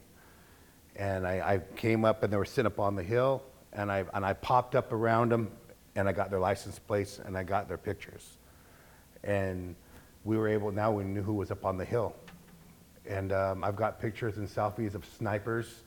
And 0.96 1.28
I, 1.28 1.34
I 1.56 1.76
came 1.76 2.06
up 2.06 2.24
and 2.24 2.32
they 2.32 2.38
were 2.38 2.46
sitting 2.46 2.68
up 2.68 2.80
on 2.80 2.96
the 2.96 3.04
hill 3.04 3.44
and 3.74 3.92
I, 3.92 4.06
and 4.14 4.26
I 4.26 4.34
popped 4.34 4.76
up 4.76 4.94
around 4.94 5.32
them 5.32 5.52
and 5.96 6.08
I 6.08 6.14
got 6.14 6.30
their 6.30 6.40
license 6.40 6.80
plates 6.80 7.20
and 7.24 7.38
I 7.38 7.44
got 7.44 7.68
their 7.68 7.78
pictures. 7.78 8.38
And 9.26 9.76
we 10.24 10.38
were 10.38 10.48
able, 10.48 10.72
now 10.72 10.92
we 10.92 11.04
knew 11.04 11.22
who 11.22 11.34
was 11.34 11.52
up 11.52 11.66
on 11.66 11.78
the 11.78 11.86
hill. 11.86 12.16
And 13.06 13.34
um, 13.34 13.64
I've 13.64 13.76
got 13.76 14.00
pictures 14.00 14.38
and 14.38 14.48
selfies 14.48 14.96
of 14.96 15.06
snipers. 15.18 15.84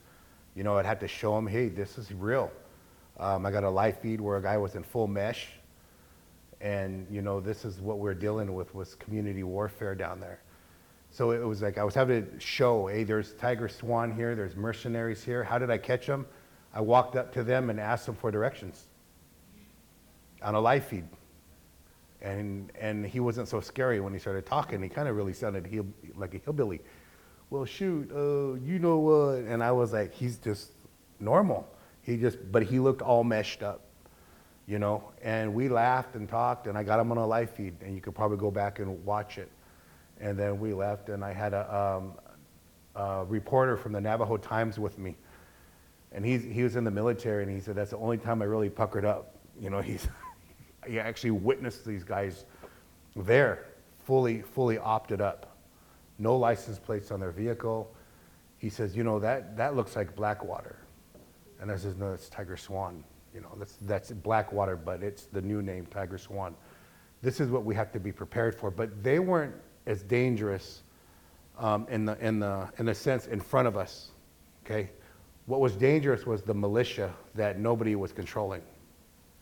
You 0.55 0.63
know, 0.63 0.77
I'd 0.77 0.85
have 0.85 0.99
to 0.99 1.07
show 1.07 1.35
them, 1.35 1.47
hey, 1.47 1.69
this 1.69 1.97
is 1.97 2.13
real. 2.13 2.51
Um, 3.19 3.45
I 3.45 3.51
got 3.51 3.63
a 3.63 3.69
live 3.69 3.99
feed 3.99 4.21
where 4.21 4.37
a 4.37 4.41
guy 4.41 4.57
was 4.57 4.75
in 4.75 4.83
full 4.83 5.07
mesh. 5.07 5.47
And, 6.61 7.07
you 7.09 7.23
know, 7.23 7.39
this 7.39 7.65
is 7.65 7.79
what 7.79 7.97
we're 7.97 8.13
dealing 8.13 8.53
with 8.53 8.73
was 8.75 8.93
community 8.95 9.43
warfare 9.43 9.95
down 9.95 10.19
there. 10.19 10.39
So 11.13 11.29
it 11.29 11.45
was 11.45 11.61
like 11.61 11.77
I 11.77 11.83
was 11.83 11.93
having 11.93 12.25
to 12.25 12.39
show, 12.39 12.87
hey, 12.87 13.03
there's 13.03 13.33
Tiger 13.33 13.69
Swan 13.69 14.11
here, 14.11 14.33
there's 14.33 14.55
mercenaries 14.55 15.23
here. 15.23 15.43
How 15.43 15.59
did 15.59 15.69
I 15.69 15.77
catch 15.77 16.07
them? 16.07 16.25
I 16.73 16.81
walked 16.81 17.15
up 17.15 17.31
to 17.33 17.43
them 17.43 17.69
and 17.69 17.79
asked 17.79 18.07
them 18.07 18.15
for 18.15 18.31
directions 18.31 18.85
on 20.41 20.55
a 20.55 20.59
live 20.59 20.85
feed. 20.85 21.03
And, 22.23 22.71
and 22.81 23.05
he 23.05 23.19
wasn't 23.19 23.47
so 23.47 23.61
scary 23.61 23.99
when 23.99 24.11
he 24.11 24.17
started 24.17 24.47
talking. 24.47 24.81
He 24.81 24.89
kind 24.89 25.07
of 25.07 25.15
really 25.15 25.33
sounded 25.33 25.67
heel, 25.67 25.85
like 26.15 26.33
a 26.33 26.39
hillbilly. 26.39 26.81
Well, 27.51 27.65
shoot, 27.65 28.11
uh, 28.11 28.59
you 28.65 28.79
know 28.79 28.97
what? 28.97 29.43
And 29.43 29.63
I 29.63 29.71
was 29.71 29.93
like, 29.93 30.15
he's 30.15 30.37
just 30.37 30.71
normal. 31.19 31.67
He 32.01 32.17
just, 32.17 32.39
but 32.51 32.63
he 32.63 32.79
looked 32.79 33.03
all 33.03 33.23
meshed 33.23 33.61
up, 33.61 33.81
you 34.65 34.79
know? 34.79 35.11
And 35.21 35.53
we 35.53 35.69
laughed 35.69 36.15
and 36.15 36.27
talked, 36.27 36.65
and 36.65 36.75
I 36.75 36.81
got 36.81 36.99
him 36.99 37.11
on 37.11 37.19
a 37.19 37.27
live 37.27 37.51
feed, 37.51 37.75
and 37.83 37.93
you 37.93 38.01
could 38.01 38.15
probably 38.15 38.37
go 38.37 38.49
back 38.49 38.79
and 38.79 39.05
watch 39.05 39.37
it. 39.37 39.51
And 40.23 40.39
then 40.39 40.57
we 40.57 40.73
left, 40.73 41.09
and 41.09 41.21
I 41.21 41.33
had 41.33 41.53
a, 41.53 41.75
um, 41.75 42.13
a 42.95 43.25
reporter 43.25 43.75
from 43.75 43.91
the 43.91 43.99
Navajo 43.99 44.37
Times 44.37 44.79
with 44.79 44.97
me. 44.97 45.17
And 46.13 46.25
he's, 46.25 46.43
he 46.43 46.63
was 46.63 46.77
in 46.77 46.85
the 46.85 46.91
military, 46.91 47.43
and 47.43 47.51
he 47.51 47.59
said, 47.59 47.75
that's 47.75 47.89
the 47.89 47.97
only 47.97 48.17
time 48.17 48.41
I 48.41 48.45
really 48.45 48.69
puckered 48.69 49.03
up. 49.03 49.35
You 49.59 49.69
know, 49.69 49.81
he's, 49.81 50.07
he 50.87 50.97
actually 50.97 51.31
witnessed 51.31 51.85
these 51.85 52.05
guys 52.05 52.45
there, 53.17 53.65
fully, 54.05 54.41
fully 54.41 54.77
opted 54.77 55.19
up. 55.19 55.57
No 56.19 56.37
license 56.37 56.79
plates 56.79 57.11
on 57.11 57.19
their 57.19 57.31
vehicle. 57.31 57.93
He 58.59 58.69
says, 58.69 58.95
you 58.95 59.03
know, 59.03 59.19
that, 59.19 59.57
that 59.57 59.75
looks 59.75 59.93
like 59.97 60.15
Blackwater. 60.15 60.77
And 61.59 61.69
I 61.69 61.75
says, 61.75 61.97
no, 61.97 62.13
it's 62.13 62.29
Tiger 62.29 62.55
Swan. 62.55 63.03
You 63.35 63.41
know, 63.41 63.53
that's, 63.57 63.75
that's 63.81 64.11
Blackwater, 64.11 64.77
but 64.77 65.03
it's 65.03 65.23
the 65.23 65.41
new 65.41 65.61
name, 65.61 65.85
Tiger 65.87 66.17
Swan. 66.17 66.55
This 67.21 67.41
is 67.41 67.49
what 67.49 67.65
we 67.65 67.75
have 67.75 67.91
to 67.91 67.99
be 67.99 68.13
prepared 68.13 68.55
for. 68.55 68.71
But 68.71 69.03
they 69.03 69.19
weren't 69.19 69.55
as 69.85 70.03
dangerous 70.03 70.83
um, 71.57 71.87
in, 71.89 72.05
the, 72.05 72.17
in, 72.25 72.39
the, 72.39 72.69
in 72.77 72.85
the 72.85 72.95
sense 72.95 73.27
in 73.27 73.39
front 73.39 73.67
of 73.67 73.77
us, 73.77 74.11
okay? 74.65 74.89
What 75.45 75.59
was 75.59 75.75
dangerous 75.75 76.25
was 76.25 76.41
the 76.41 76.53
militia 76.53 77.13
that 77.35 77.59
nobody 77.59 77.95
was 77.95 78.11
controlling. 78.11 78.61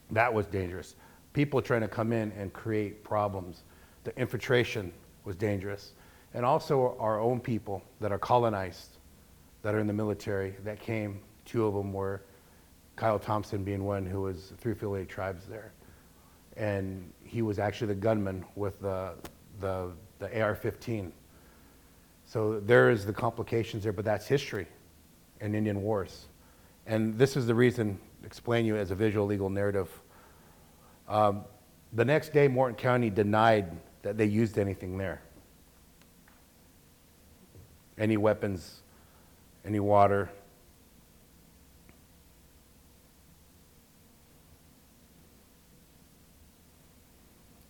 That 0.09 0.33
was 0.33 0.47
dangerous. 0.47 0.95
People 1.33 1.61
trying 1.61 1.81
to 1.81 1.87
come 1.87 2.11
in 2.11 2.31
and 2.33 2.51
create 2.51 3.03
problems. 3.03 3.63
The 4.03 4.17
infiltration 4.19 4.91
was 5.23 5.35
dangerous. 5.35 5.93
And 6.33 6.45
also 6.45 6.97
our 6.99 7.19
own 7.19 7.39
people 7.39 7.83
that 7.99 8.11
are 8.11 8.17
colonized, 8.17 8.97
that 9.61 9.75
are 9.75 9.79
in 9.79 9.87
the 9.87 9.93
military, 9.93 10.55
that 10.63 10.79
came. 10.79 11.19
Two 11.45 11.65
of 11.65 11.73
them 11.73 11.93
were 11.93 12.23
Kyle 12.95 13.19
Thompson 13.19 13.63
being 13.63 13.83
one 13.83 14.05
who 14.05 14.21
was 14.21 14.53
three 14.57 14.71
affiliated 14.73 15.09
tribes 15.09 15.45
there. 15.45 15.71
And 16.57 17.11
he 17.23 17.41
was 17.41 17.59
actually 17.59 17.87
the 17.87 17.95
gunman 17.95 18.43
with 18.55 18.81
the, 18.81 19.13
the, 19.59 19.91
the 20.21 20.41
AR-15. 20.41 21.11
So 22.25 22.61
there 22.61 22.89
is 22.91 23.05
the 23.05 23.11
complications 23.11 23.83
there, 23.83 23.91
but 23.91 24.05
that's 24.05 24.27
history 24.27 24.67
and 25.41 25.53
Indian 25.55 25.81
wars. 25.81 26.27
And 26.85 27.17
this 27.17 27.35
is 27.35 27.45
the 27.47 27.55
reason, 27.55 27.99
explain 28.23 28.65
you 28.65 28.77
as 28.77 28.91
a 28.91 28.95
visual 28.95 29.25
legal 29.25 29.49
narrative. 29.49 29.89
Um, 31.09 31.43
the 31.93 32.05
next 32.05 32.31
day, 32.31 32.47
Morton 32.47 32.77
County 32.77 33.09
denied 33.09 33.75
that 34.03 34.17
they 34.17 34.25
used 34.25 34.57
anything 34.57 34.97
there. 34.97 35.21
Any 37.97 38.15
weapons, 38.15 38.81
any 39.65 39.79
water. 39.79 40.29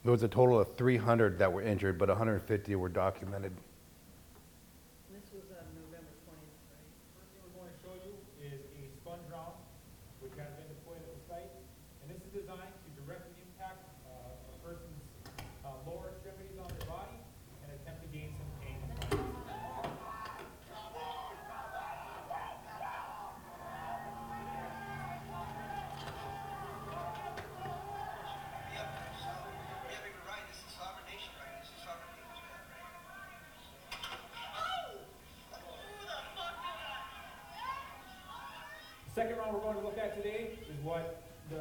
There 0.03 0.11
was 0.11 0.23
a 0.23 0.27
total 0.27 0.59
of 0.59 0.75
300 0.75 1.37
that 1.39 1.51
were 1.51 1.61
injured, 1.61 1.99
but 1.99 2.09
150 2.09 2.75
were 2.75 2.89
documented. 2.89 3.51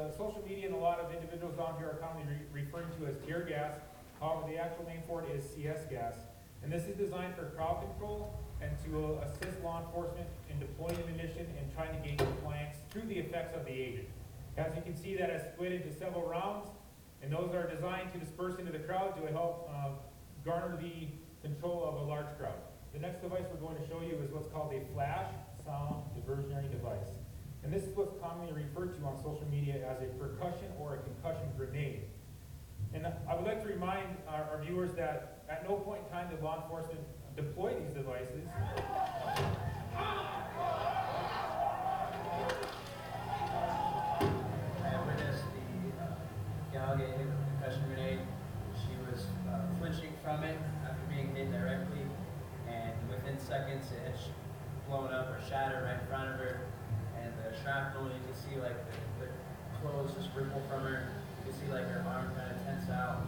What 0.01 0.17
social 0.17 0.43
media 0.49 0.67
and 0.67 0.75
a 0.75 0.79
lot 0.79 0.99
of 0.99 1.13
individuals 1.13 1.55
down 1.57 1.75
here 1.77 1.89
are 1.89 2.01
commonly 2.01 2.25
re- 2.33 2.65
referring 2.65 2.89
to 2.99 3.07
as 3.07 3.15
tear 3.27 3.45
gas. 3.45 3.77
However, 4.19 4.49
the 4.49 4.57
actual 4.57 4.87
name 4.87 5.03
for 5.07 5.23
it 5.23 5.29
is 5.29 5.45
CS 5.53 5.85
gas. 5.91 6.15
And 6.63 6.73
this 6.73 6.85
is 6.85 6.97
designed 6.97 7.35
for 7.37 7.45
crowd 7.57 7.85
control 7.85 8.33
and 8.61 8.73
to 8.85 9.21
uh, 9.21 9.29
assist 9.29 9.61
law 9.63 9.85
enforcement 9.85 10.27
in 10.49 10.59
deploying 10.59 10.97
ammunition 11.05 11.47
and 11.59 11.69
trying 11.75 11.93
to 11.93 12.01
gain 12.07 12.17
compliance 12.17 12.77
through 12.91 13.09
the 13.13 13.19
effects 13.19 13.55
of 13.57 13.65
the 13.65 13.73
agent. 13.73 14.09
As 14.57 14.75
you 14.75 14.83
can 14.83 14.97
see, 14.97 15.17
that 15.17 15.31
is 15.31 15.43
split 15.53 15.73
into 15.73 15.93
several 15.93 16.25
rounds, 16.27 16.69
and 17.23 17.33
those 17.33 17.53
are 17.55 17.69
designed 17.69 18.13
to 18.13 18.19
disperse 18.19 18.59
into 18.59 18.73
the 18.73 18.81
crowd 18.81 19.17
to 19.21 19.33
help 19.33 19.69
uh, 19.73 19.91
garner 20.45 20.77
the 20.81 21.09
control 21.47 21.85
of 21.85 21.95
a 22.01 22.05
large 22.11 22.29
crowd. 22.39 22.61
The 22.93 22.99
next 22.99 23.23
device 23.23 23.45
we're 23.53 23.61
going 23.61 23.81
to 23.81 23.89
show 23.89 24.01
you 24.01 24.17
is 24.25 24.33
what's 24.33 24.49
called 24.49 24.73
a 24.73 24.81
flash 24.93 25.29
sound 25.65 26.05
diversionary 26.17 26.71
device. 26.71 27.20
And 27.63 27.73
this 27.73 27.83
is 27.85 27.97
what's 27.97 28.19
commonly 28.21 28.53
referred 28.53 28.99
to 28.99 29.07
on 29.07 29.17
social 29.19 29.47
media 29.51 29.85
as 29.89 30.01
a 30.03 30.07
percussion 30.19 30.69
or 30.79 30.95
a 30.95 30.99
concussion 30.99 31.49
grenade. 31.57 32.03
And 32.95 33.07
I 33.07 33.35
would 33.35 33.45
like 33.45 33.63
to 33.63 33.69
remind 33.69 34.17
our, 34.27 34.45
our 34.53 34.63
viewers 34.65 34.93
that 34.95 35.45
at 35.49 35.69
no 35.69 35.77
point 35.77 36.01
in 36.07 36.13
time 36.13 36.31
did 36.31 36.43
law 36.43 36.63
enforcement 36.63 37.01
deploy 37.37 37.75
these 37.75 37.91
devices. 37.95 38.45
The 58.09 58.15
you 58.15 58.25
can 58.25 58.37
see 58.37 58.57
like 58.61 58.79
the, 59.21 59.27
the 59.27 59.29
clothes 59.83 60.13
just 60.17 60.31
ripple 60.35 60.63
from 60.69 60.83
her. 60.83 61.09
You 61.45 61.53
can 61.53 61.61
see 61.61 61.69
like 61.73 61.85
her 61.89 62.05
arm 62.09 62.33
kind 62.37 62.51
of 62.51 62.59
tense 62.65 62.89
out. 62.91 63.27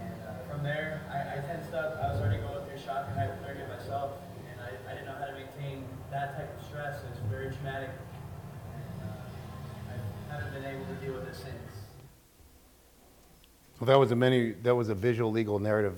And 0.00 0.16
uh, 0.24 0.48
from 0.48 0.62
there, 0.62 1.02
I, 1.10 1.36
I 1.36 1.40
tensed 1.44 1.74
up. 1.74 2.00
I 2.00 2.12
was 2.12 2.20
already 2.20 2.40
going 2.40 2.64
through 2.64 2.78
shock 2.80 3.08
and 3.10 3.16
hypothermia 3.16 3.68
myself, 3.68 4.12
and 4.50 4.60
I, 4.60 4.70
I 4.88 4.94
didn't 4.94 5.06
know 5.06 5.18
how 5.18 5.26
to 5.26 5.36
maintain 5.36 5.84
that 6.10 6.36
type 6.36 6.50
of 6.58 6.64
stress. 6.64 7.04
It 7.04 7.10
was 7.10 7.20
very 7.30 7.52
traumatic. 7.52 7.90
And 7.90 9.08
uh, 9.08 10.32
I 10.32 10.40
haven't 10.40 10.52
been 10.56 10.64
able 10.64 10.86
to 10.86 10.96
deal 11.04 11.14
with 11.14 11.28
it 11.28 11.36
since. 11.36 11.72
Well, 13.80 13.86
that 13.86 13.98
was 13.98 14.12
a 14.12 14.16
many, 14.16 14.52
that 14.62 14.74
was 14.74 14.88
a 14.88 14.94
visual 14.94 15.30
legal 15.30 15.58
narrative. 15.58 15.96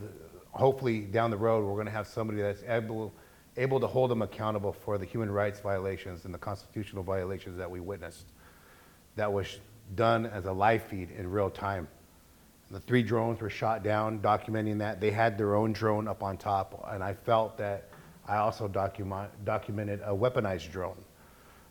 Hopefully, 0.53 1.01
down 1.01 1.31
the 1.31 1.37
road, 1.37 1.65
we're 1.65 1.75
going 1.75 1.87
to 1.87 1.93
have 1.93 2.07
somebody 2.07 2.41
that's 2.41 2.63
able, 2.67 3.13
able 3.57 3.81
to 3.81 3.87
hold 3.87 4.11
them 4.11 4.23
accountable 4.23 4.73
for 4.73 4.99
the 4.99 5.05
human 5.05 5.31
rights 5.31 5.61
violations 5.61 6.25
and 6.25 6.35
the 6.35 6.39
constitutional 6.39 7.03
violations 7.03 7.57
that 7.57 7.71
we 7.71 7.81
witnessed. 7.81 8.27
That 9.17 9.33
was 9.33 9.61
done 9.95 10.27
as 10.27 10.47
a 10.47 10.53
live 10.53 10.83
feed 10.83 11.11
in 11.13 11.31
real 11.31 11.51
time. 11.51 11.87
The 12.71 12.81
three 12.81 13.03
drones 13.03 13.41
were 13.41 13.51
shot 13.51 13.85
down, 13.85 14.19
documenting 14.21 14.79
that. 14.79 15.01
They 15.01 15.11
had 15.11 15.39
their 15.39 15.55
own 15.55 15.73
drone 15.73 16.09
up 16.09 16.23
on 16.23 16.37
top, 16.37 16.89
and 16.91 17.05
I 17.05 17.15
felt 17.15 17.57
that 17.59 17.89
I 18.27 18.39
also 18.39 18.67
document, 18.67 19.31
documented 19.45 20.01
a 20.01 20.13
weaponized 20.13 20.73
drone 20.73 20.97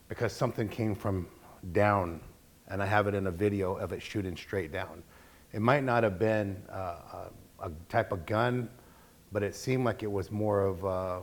because 0.07 0.31
something 0.31 0.69
came 0.69 0.95
from 0.95 1.27
down, 1.71 2.21
and 2.67 2.81
I 2.81 2.85
have 2.85 3.07
it 3.07 3.15
in 3.15 3.27
a 3.27 3.31
video 3.31 3.75
of 3.75 3.91
it 3.91 4.01
shooting 4.01 4.37
straight 4.37 4.71
down. 4.71 5.03
It 5.51 5.61
might 5.61 5.83
not 5.83 6.03
have 6.03 6.19
been 6.19 6.61
uh, 6.71 6.95
a, 7.61 7.67
a 7.67 7.71
type 7.89 8.11
of 8.11 8.25
gun, 8.25 8.69
but 9.31 9.43
it 9.43 9.55
seemed 9.55 9.83
like 9.83 10.03
it 10.03 10.11
was 10.11 10.31
more 10.31 10.61
of 10.61 10.83
a, 10.83 11.21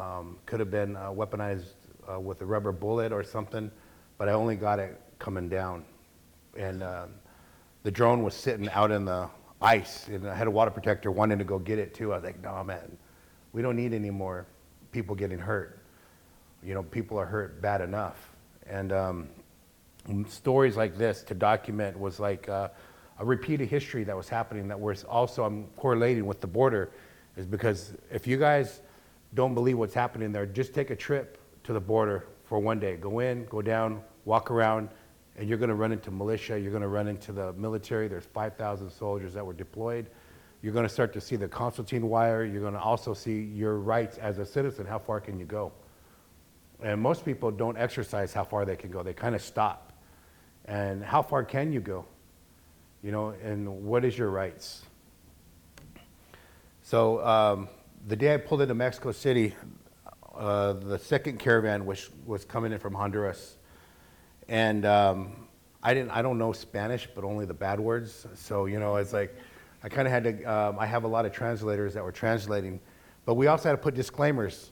um, 0.00 0.38
could 0.46 0.60
have 0.60 0.70
been 0.70 0.96
uh, 0.96 1.10
weaponized 1.10 1.74
uh, 2.10 2.18
with 2.18 2.40
a 2.40 2.46
rubber 2.46 2.72
bullet 2.72 3.12
or 3.12 3.22
something, 3.22 3.70
but 4.18 4.28
I 4.28 4.32
only 4.32 4.56
got 4.56 4.78
it 4.78 5.00
coming 5.18 5.48
down. 5.48 5.84
And 6.56 6.82
uh, 6.82 7.06
the 7.82 7.90
drone 7.90 8.22
was 8.22 8.34
sitting 8.34 8.68
out 8.70 8.90
in 8.90 9.04
the 9.04 9.28
ice, 9.60 10.08
and 10.08 10.26
I 10.26 10.34
had 10.34 10.46
a 10.46 10.50
water 10.50 10.70
protector 10.70 11.10
wanting 11.10 11.38
to 11.38 11.44
go 11.44 11.58
get 11.58 11.78
it 11.78 11.94
too. 11.94 12.12
I 12.12 12.16
was 12.16 12.24
like, 12.24 12.42
no, 12.42 12.64
man, 12.64 12.96
we 13.52 13.62
don't 13.62 13.76
need 13.76 13.92
any 13.92 14.10
more 14.10 14.46
people 14.90 15.14
getting 15.14 15.38
hurt. 15.38 15.78
You 16.62 16.74
know, 16.74 16.82
people 16.82 17.18
are 17.18 17.26
hurt 17.26 17.60
bad 17.62 17.80
enough. 17.80 18.16
And 18.66 18.92
um, 18.92 19.28
stories 20.28 20.76
like 20.76 20.96
this 20.96 21.22
to 21.24 21.34
document 21.34 21.98
was 21.98 22.18
like 22.18 22.48
uh, 22.48 22.68
a 23.18 23.24
repeat 23.24 23.60
of 23.60 23.68
history 23.68 24.04
that 24.04 24.16
was 24.16 24.28
happening 24.28 24.68
that 24.68 24.80
was 24.80 25.04
also 25.04 25.44
I'm 25.44 25.66
correlating 25.76 26.26
with 26.26 26.40
the 26.40 26.46
border 26.46 26.90
is 27.36 27.46
because 27.46 27.92
if 28.10 28.26
you 28.26 28.36
guys 28.36 28.80
don't 29.34 29.54
believe 29.54 29.78
what's 29.78 29.94
happening 29.94 30.32
there, 30.32 30.46
just 30.46 30.74
take 30.74 30.90
a 30.90 30.96
trip 30.96 31.38
to 31.64 31.72
the 31.72 31.80
border 31.80 32.26
for 32.44 32.58
one 32.58 32.80
day. 32.80 32.96
Go 32.96 33.20
in, 33.20 33.44
go 33.46 33.62
down, 33.62 34.02
walk 34.24 34.50
around, 34.50 34.88
and 35.36 35.48
you're 35.48 35.58
going 35.58 35.68
to 35.68 35.74
run 35.74 35.92
into 35.92 36.10
militia. 36.10 36.58
You're 36.58 36.72
going 36.72 36.82
to 36.82 36.88
run 36.88 37.06
into 37.06 37.32
the 37.32 37.52
military. 37.54 38.08
There's 38.08 38.26
5,000 38.26 38.90
soldiers 38.90 39.34
that 39.34 39.46
were 39.46 39.52
deployed. 39.52 40.10
You're 40.62 40.72
going 40.72 40.86
to 40.86 40.92
start 40.92 41.12
to 41.14 41.20
see 41.20 41.36
the 41.36 41.48
Constantine 41.48 42.08
wire. 42.08 42.44
You're 42.44 42.60
going 42.60 42.74
to 42.74 42.80
also 42.80 43.14
see 43.14 43.40
your 43.40 43.78
rights 43.78 44.18
as 44.18 44.38
a 44.38 44.44
citizen. 44.44 44.84
How 44.84 44.98
far 44.98 45.20
can 45.20 45.38
you 45.38 45.46
go? 45.46 45.72
And 46.82 47.00
most 47.00 47.24
people 47.24 47.50
don't 47.50 47.78
exercise 47.78 48.32
how 48.32 48.44
far 48.44 48.64
they 48.64 48.76
can 48.76 48.90
go. 48.90 49.02
They 49.02 49.14
kind 49.14 49.34
of 49.34 49.42
stop. 49.42 49.92
And 50.66 51.02
how 51.02 51.22
far 51.22 51.44
can 51.44 51.72
you 51.72 51.80
go? 51.80 52.04
You 53.02 53.12
know, 53.12 53.28
and 53.42 53.84
what 53.84 54.04
is 54.04 54.18
your 54.18 54.28
rights? 54.30 54.82
So 56.82 57.24
um, 57.24 57.68
the 58.06 58.16
day 58.16 58.34
I 58.34 58.36
pulled 58.38 58.62
into 58.62 58.74
Mexico 58.74 59.12
City, 59.12 59.54
uh, 60.34 60.72
the 60.72 60.98
second 60.98 61.38
caravan 61.38 61.84
was, 61.84 62.10
was 62.24 62.44
coming 62.44 62.72
in 62.72 62.78
from 62.78 62.94
Honduras. 62.94 63.56
And 64.48 64.86
um, 64.86 65.48
I, 65.82 65.94
didn't, 65.94 66.10
I 66.10 66.22
don't 66.22 66.38
know 66.38 66.52
Spanish, 66.52 67.08
but 67.14 67.24
only 67.24 67.44
the 67.44 67.54
bad 67.54 67.78
words. 67.78 68.26
So, 68.34 68.66
you 68.66 68.80
know, 68.80 68.96
it's 68.96 69.12
like 69.12 69.36
I 69.82 69.88
kind 69.88 70.08
of 70.08 70.12
had 70.12 70.24
to, 70.24 70.44
um, 70.44 70.78
I 70.78 70.86
have 70.86 71.04
a 71.04 71.08
lot 71.08 71.26
of 71.26 71.32
translators 71.32 71.94
that 71.94 72.02
were 72.02 72.12
translating, 72.12 72.80
but 73.26 73.34
we 73.34 73.46
also 73.46 73.68
had 73.68 73.76
to 73.76 73.82
put 73.82 73.94
disclaimers 73.94 74.70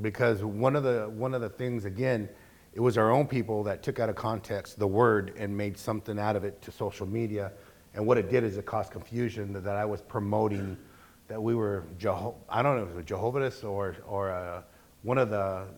because 0.00 0.42
one 0.44 0.76
of 0.76 0.84
the, 0.84 1.10
one 1.10 1.34
of 1.34 1.40
the 1.40 1.48
things, 1.48 1.84
again, 1.84 2.28
it 2.72 2.80
was 2.80 2.96
our 2.96 3.10
own 3.10 3.26
people 3.26 3.64
that 3.64 3.82
took 3.82 3.98
out 3.98 4.08
of 4.08 4.14
context 4.14 4.78
the 4.78 4.86
word 4.86 5.34
and 5.36 5.54
made 5.56 5.76
something 5.76 6.18
out 6.20 6.36
of 6.36 6.44
it 6.44 6.62
to 6.62 6.70
social 6.70 7.06
media. 7.06 7.50
And 7.94 8.06
what 8.06 8.16
it 8.16 8.30
did 8.30 8.44
is 8.44 8.56
it 8.56 8.64
caused 8.64 8.92
confusion 8.92 9.52
that, 9.54 9.64
that 9.64 9.76
I 9.76 9.84
was 9.84 10.00
promoting 10.00 10.76
that 11.30 11.40
we 11.40 11.54
were 11.54 11.84
Jeho- 11.96 12.34
I 12.48 12.60
don't 12.60 12.76
know 12.76 12.82
if 12.82 12.90
it 12.90 12.96
was 12.96 13.04
Jehovah's 13.04 13.62
or, 13.62 13.96
or 14.04 14.32
uh, 14.32 14.62
one 15.02 15.16
of 15.16 15.30
the 15.30 15.68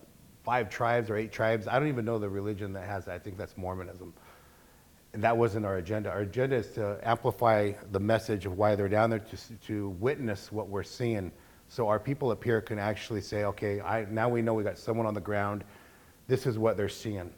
five 0.43 0.67
tribes 0.67 1.11
or 1.11 1.15
eight 1.15 1.31
tribes. 1.31 1.67
I 1.67 1.77
don't 1.77 1.89
even 1.89 2.05
know 2.05 2.17
the 2.17 2.27
religion 2.27 2.73
that 2.73 2.87
has 2.87 3.05
that. 3.05 3.13
I 3.13 3.19
think 3.19 3.37
that's 3.37 3.55
Mormonism. 3.55 4.15
And 5.13 5.23
that 5.23 5.37
wasn't 5.37 5.67
our 5.67 5.77
agenda. 5.77 6.09
Our 6.09 6.21
agenda 6.21 6.55
is 6.55 6.71
to 6.71 6.99
amplify 7.03 7.73
the 7.91 7.99
message 7.99 8.47
of 8.47 8.57
why 8.57 8.73
they're 8.73 8.89
down 8.89 9.11
there 9.11 9.19
to, 9.19 9.37
to 9.67 9.89
witness 9.89 10.51
what 10.51 10.69
we're 10.69 10.81
seeing. 10.81 11.31
So 11.67 11.87
our 11.87 11.99
people 11.99 12.31
up 12.31 12.43
here 12.43 12.59
can 12.59 12.79
actually 12.79 13.21
say, 13.21 13.43
okay, 13.43 13.79
I, 13.79 14.07
now 14.09 14.29
we 14.29 14.41
know 14.41 14.55
we 14.55 14.63
got 14.63 14.79
someone 14.79 15.05
on 15.05 15.13
the 15.13 15.21
ground. 15.21 15.63
This 16.27 16.47
is 16.47 16.57
what 16.57 16.77
they're 16.77 16.89
seeing. 16.89 17.29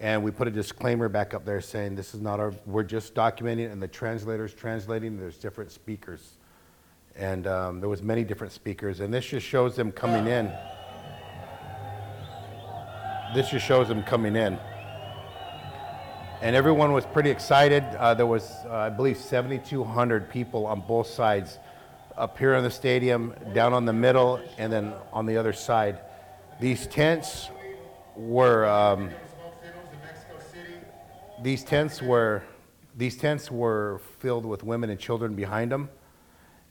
And 0.00 0.24
we 0.24 0.32
put 0.32 0.48
a 0.48 0.50
disclaimer 0.50 1.08
back 1.08 1.32
up 1.32 1.44
there 1.44 1.60
saying 1.60 1.94
this 1.94 2.12
is 2.12 2.20
not 2.20 2.40
our, 2.40 2.52
we're 2.66 2.82
just 2.82 3.14
documenting 3.14 3.70
and 3.70 3.80
the 3.80 3.86
translator's 3.88 4.52
translating, 4.52 5.16
there's 5.16 5.38
different 5.38 5.70
speakers. 5.70 6.38
And 7.18 7.46
um, 7.46 7.80
there 7.80 7.88
was 7.88 8.02
many 8.02 8.24
different 8.24 8.52
speakers 8.52 9.00
and 9.00 9.12
this 9.12 9.26
just 9.26 9.46
shows 9.46 9.76
them 9.76 9.92
coming 9.92 10.26
in. 10.26 10.52
This 13.34 13.50
just 13.50 13.66
shows 13.66 13.88
them 13.88 14.02
coming 14.02 14.36
in 14.36 14.58
and 16.42 16.54
everyone 16.54 16.92
was 16.92 17.06
pretty 17.06 17.30
excited. 17.30 17.82
Uh, 17.98 18.14
there 18.14 18.26
was, 18.26 18.50
uh, 18.66 18.74
I 18.74 18.90
believe, 18.90 19.16
7,200 19.16 20.28
people 20.28 20.66
on 20.66 20.80
both 20.80 21.06
sides, 21.06 21.58
up 22.16 22.38
here 22.38 22.54
in 22.54 22.64
the 22.64 22.70
stadium, 22.70 23.34
down 23.52 23.72
on 23.72 23.84
the 23.84 23.92
middle, 23.92 24.40
and 24.58 24.72
then 24.72 24.92
on 25.12 25.26
the 25.26 25.36
other 25.36 25.52
side. 25.52 25.98
These 26.60 26.86
tents 26.86 27.50
were, 28.14 28.66
um, 28.66 29.10
these 31.42 31.62
tents 31.62 32.00
were, 32.02 32.42
these 32.96 33.16
tents 33.16 33.50
were 33.50 34.00
filled 34.20 34.46
with 34.46 34.62
women 34.62 34.90
and 34.90 34.98
children 34.98 35.34
behind 35.34 35.72
them. 35.72 35.88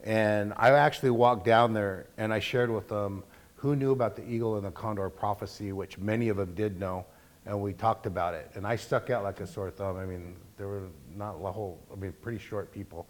And 0.06 0.54
I 0.56 0.70
actually 0.72 1.10
walked 1.10 1.46
down 1.46 1.74
there 1.74 2.06
and 2.18 2.32
I 2.32 2.40
shared 2.40 2.70
with 2.70 2.88
them 2.88 3.24
who 3.56 3.76
knew 3.76 3.92
about 3.92 4.16
the 4.16 4.24
eagle 4.30 4.58
and 4.58 4.66
the 4.66 4.72
condor 4.72 5.10
prophecy, 5.10 5.72
which 5.72 5.98
many 5.98 6.30
of 6.30 6.38
them 6.38 6.54
did 6.54 6.80
know, 6.80 7.04
and 7.48 7.60
we 7.60 7.74
talked 7.74 8.06
about 8.06 8.36
it. 8.36 8.52
And 8.54 8.68
I 8.68 8.76
stuck 8.76 9.10
out 9.10 9.24
like 9.24 9.40
a 9.40 9.48
sore 9.48 9.72
thumb. 9.72 9.98
I 9.98 10.06
mean, 10.06 10.36
there 10.58 10.68
were 10.68 10.84
not 11.16 11.36
a 11.42 11.52
whole, 11.52 11.80
I 11.92 11.96
mean, 11.96 12.14
pretty 12.22 12.38
short 12.38 12.72
people, 12.72 13.08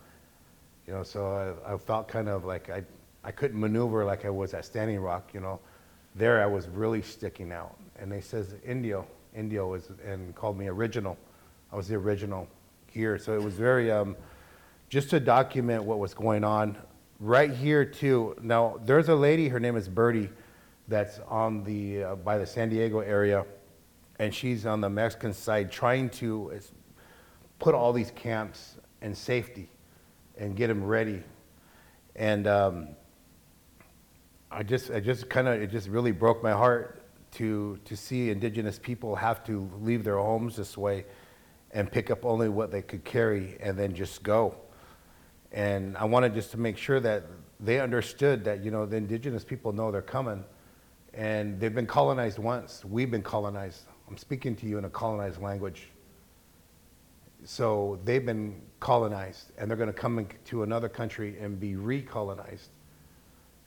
you 0.88 0.94
know. 0.94 1.04
So 1.04 1.58
I, 1.68 1.74
I 1.74 1.78
felt 1.78 2.08
kind 2.08 2.30
of 2.30 2.46
like 2.46 2.70
I, 2.70 2.84
I 3.26 3.32
couldn't 3.32 3.60
maneuver 3.60 4.06
like 4.06 4.24
I 4.24 4.30
was 4.30 4.54
at 4.54 4.64
Standing 4.64 5.02
Rock, 5.02 5.32
you 5.34 5.42
know. 5.42 5.60
There 6.16 6.42
I 6.42 6.46
was 6.46 6.70
really 6.70 7.02
sticking 7.02 7.52
out. 7.52 7.76
And 8.00 8.10
they 8.10 8.22
says 8.22 8.56
Indio, 8.66 9.06
Indio 9.36 9.68
was, 9.68 9.92
and 10.06 10.34
called 10.36 10.58
me 10.58 10.68
original. 10.68 11.18
I 11.74 11.76
was 11.76 11.90
the 11.90 11.96
original 11.96 12.48
here. 12.88 13.18
So 13.18 13.34
it 13.34 13.44
was 13.44 13.56
very, 13.56 13.92
um, 13.92 14.16
just 14.90 15.10
to 15.10 15.20
document 15.20 15.84
what 15.84 16.00
was 16.00 16.14
going 16.14 16.44
on 16.44 16.78
right 17.20 17.52
here 17.52 17.86
too. 17.86 18.36
Now 18.42 18.80
there's 18.84 19.10
a 19.10 19.16
lady, 19.16 19.48
her 19.48 19.60
name 19.60 19.76
is 19.76 19.88
Birdie, 19.88 20.30
that's 20.88 21.20
on 21.28 21.64
the 21.64 22.04
uh, 22.04 22.16
by 22.16 22.38
the 22.38 22.46
San 22.46 22.70
Diego 22.70 23.00
area, 23.00 23.46
and 24.20 24.34
she's 24.34 24.66
on 24.66 24.82
the 24.82 24.90
Mexican 24.90 25.34
side 25.34 25.72
trying 25.72 26.10
to 26.12 26.60
put 27.60 27.74
all 27.74 27.92
these 27.94 28.12
camps 28.12 28.76
in 29.02 29.16
safety 29.16 29.70
and 30.38 30.56
get 30.56 30.68
them 30.68 30.84
ready. 30.84 31.24
And 32.16 32.48
um, 32.48 32.90
I 34.52 34.64
just, 34.64 34.92
I 34.92 35.00
just 35.00 35.30
kind 35.30 35.48
of, 35.48 35.62
it 35.62 35.72
just 35.72 35.90
really 35.90 36.12
broke 36.12 36.44
my 36.44 36.52
heart 36.52 37.02
to 37.34 37.78
to 37.84 37.98
see 37.98 38.30
indigenous 38.30 38.80
people 38.80 39.16
have 39.16 39.44
to 39.46 39.70
leave 39.82 40.04
their 40.04 40.18
homes 40.18 40.56
this 40.56 40.78
way 40.78 41.06
and 41.72 41.92
pick 41.92 42.10
up 42.10 42.24
only 42.24 42.48
what 42.48 42.72
they 42.72 42.82
could 42.82 43.04
carry 43.04 43.58
and 43.60 43.78
then 43.78 43.94
just 43.94 44.24
go. 44.24 44.56
And 45.56 45.96
I 45.98 46.04
wanted 46.04 46.34
just 46.34 46.52
to 46.52 46.60
make 46.60 46.78
sure 46.78 47.00
that 47.00 47.24
they 47.62 47.80
understood 47.80 48.44
that, 48.44 48.64
you 48.64 48.72
know, 48.72 48.86
the 48.86 48.98
indigenous 48.98 49.46
people 49.46 49.72
know 49.72 49.90
they're 49.90 50.02
coming. 50.02 50.44
And 51.14 51.58
they've 51.62 51.74
been 51.74 51.88
colonized 51.88 52.38
once. 52.38 52.84
We've 52.84 53.10
been 53.10 53.24
colonized. 53.24 53.84
I'm 54.10 54.18
speaking 54.18 54.58
to 54.58 54.66
you 54.68 54.78
in 54.78 54.84
a 54.84 54.90
colonized 54.90 55.42
language. 55.42 55.88
So 57.46 58.00
they've 58.04 58.26
been 58.26 58.62
colonized, 58.82 59.52
and 59.58 59.70
they're 59.70 59.78
going 59.78 59.88
to 59.88 59.94
come 59.94 60.20
into 60.20 60.64
another 60.64 60.90
country 60.90 61.38
and 61.40 61.58
be 61.58 61.76
recolonized. 61.76 62.68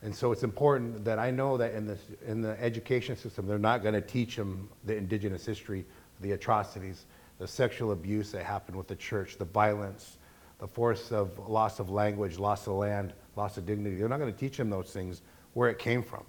And 0.03 0.14
so 0.14 0.31
it's 0.31 0.42
important 0.42 1.07
that 1.07 1.18
I 1.18 1.31
know 1.31 1.57
that 1.57 1.72
in 1.72 1.87
the, 1.87 1.96
in 2.27 2.42
the 2.42 2.61
education 2.62 3.16
system, 3.16 3.46
they're 3.46 3.59
not 3.59 3.83
going 3.83 3.94
to 3.94 4.03
teach 4.03 4.37
them 4.37 4.68
the 4.85 4.94
indigenous 4.94 5.46
history, 5.46 5.87
the 6.20 6.33
atrocities, 6.33 7.07
the 7.38 7.48
sexual 7.48 7.92
abuse 7.92 8.31
that 8.33 8.44
happened 8.44 8.77
with 8.77 8.88
the 8.88 8.96
church, 8.96 9.38
the 9.38 9.46
violence, 9.46 10.17
the 10.59 10.66
force 10.66 11.12
of 11.12 11.38
loss 11.49 11.79
of 11.79 11.90
language, 11.90 12.38
loss 12.38 12.66
of 12.66 12.75
land, 12.75 13.12
loss 13.37 13.57
of 13.57 13.66
dignity. 13.66 13.97
They're 13.97 14.09
not 14.09 14.18
going 14.18 14.33
to 14.33 14.38
teach 14.38 14.57
them 14.57 14.71
those 14.71 14.90
things 14.90 15.23
where 15.55 15.71
it 15.71 15.79
came 15.79 16.03
from. 16.03 16.25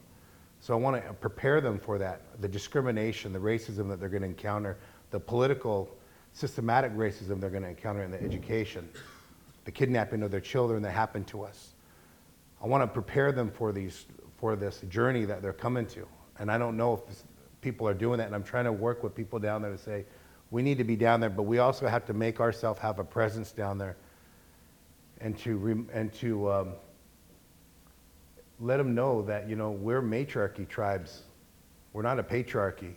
So 0.59 0.73
I 0.73 0.77
want 0.77 1.03
to 1.03 1.13
prepare 1.13 1.61
them 1.61 1.79
for 1.79 1.97
that, 1.97 2.21
the 2.41 2.47
discrimination, 2.47 3.31
the 3.33 3.39
racism 3.39 3.87
that 3.89 3.99
they're 3.99 4.09
going 4.09 4.23
to 4.23 4.27
encounter, 4.27 4.77
the 5.09 5.19
political, 5.19 5.89
systematic 6.33 6.93
racism 6.95 7.39
they're 7.39 7.49
going 7.49 7.63
to 7.63 7.69
encounter 7.69 8.03
in 8.03 8.11
the 8.11 8.21
education, 8.21 8.87
the 9.65 9.71
kidnapping 9.71 10.21
of 10.21 10.31
their 10.31 10.41
children 10.41 10.81
that 10.83 10.91
happened 10.91 11.27
to 11.27 11.43
us. 11.43 11.73
I 12.61 12.67
want 12.67 12.83
to 12.83 12.87
prepare 12.87 13.31
them 13.31 13.49
for 13.49 13.71
these 13.71 14.05
for 14.39 14.55
this 14.55 14.79
journey 14.89 15.25
that 15.25 15.41
they're 15.41 15.51
coming 15.51 15.85
to. 15.87 16.07
And 16.39 16.49
I 16.49 16.57
don't 16.57 16.77
know 16.77 16.93
if 16.93 17.23
people 17.61 17.87
are 17.87 17.93
doing 17.93 18.17
that. 18.19 18.27
And 18.27 18.35
I'm 18.35 18.43
trying 18.43 18.65
to 18.65 18.71
work 18.71 19.03
with 19.03 19.13
people 19.13 19.37
down 19.37 19.61
there 19.61 19.71
to 19.71 19.77
say, 19.77 20.05
we 20.51 20.61
need 20.61 20.77
to 20.77 20.83
be 20.83 20.95
down 20.95 21.19
there, 21.19 21.29
but 21.29 21.43
we 21.43 21.59
also 21.59 21.87
have 21.87 22.05
to 22.05 22.13
make 22.13 22.39
ourselves 22.39 22.79
have 22.79 22.99
a 22.99 23.03
presence 23.03 23.51
down 23.51 23.77
there, 23.77 23.97
and 25.21 25.37
to 25.39 25.87
and 25.93 26.13
to 26.13 26.51
um, 26.51 26.73
let 28.59 28.77
them 28.77 28.93
know 28.93 29.21
that 29.23 29.49
you 29.49 29.55
know 29.55 29.71
we're 29.71 30.01
matriarchy 30.01 30.65
tribes. 30.65 31.23
We're 31.93 32.03
not 32.03 32.19
a 32.19 32.23
patriarchy. 32.23 32.93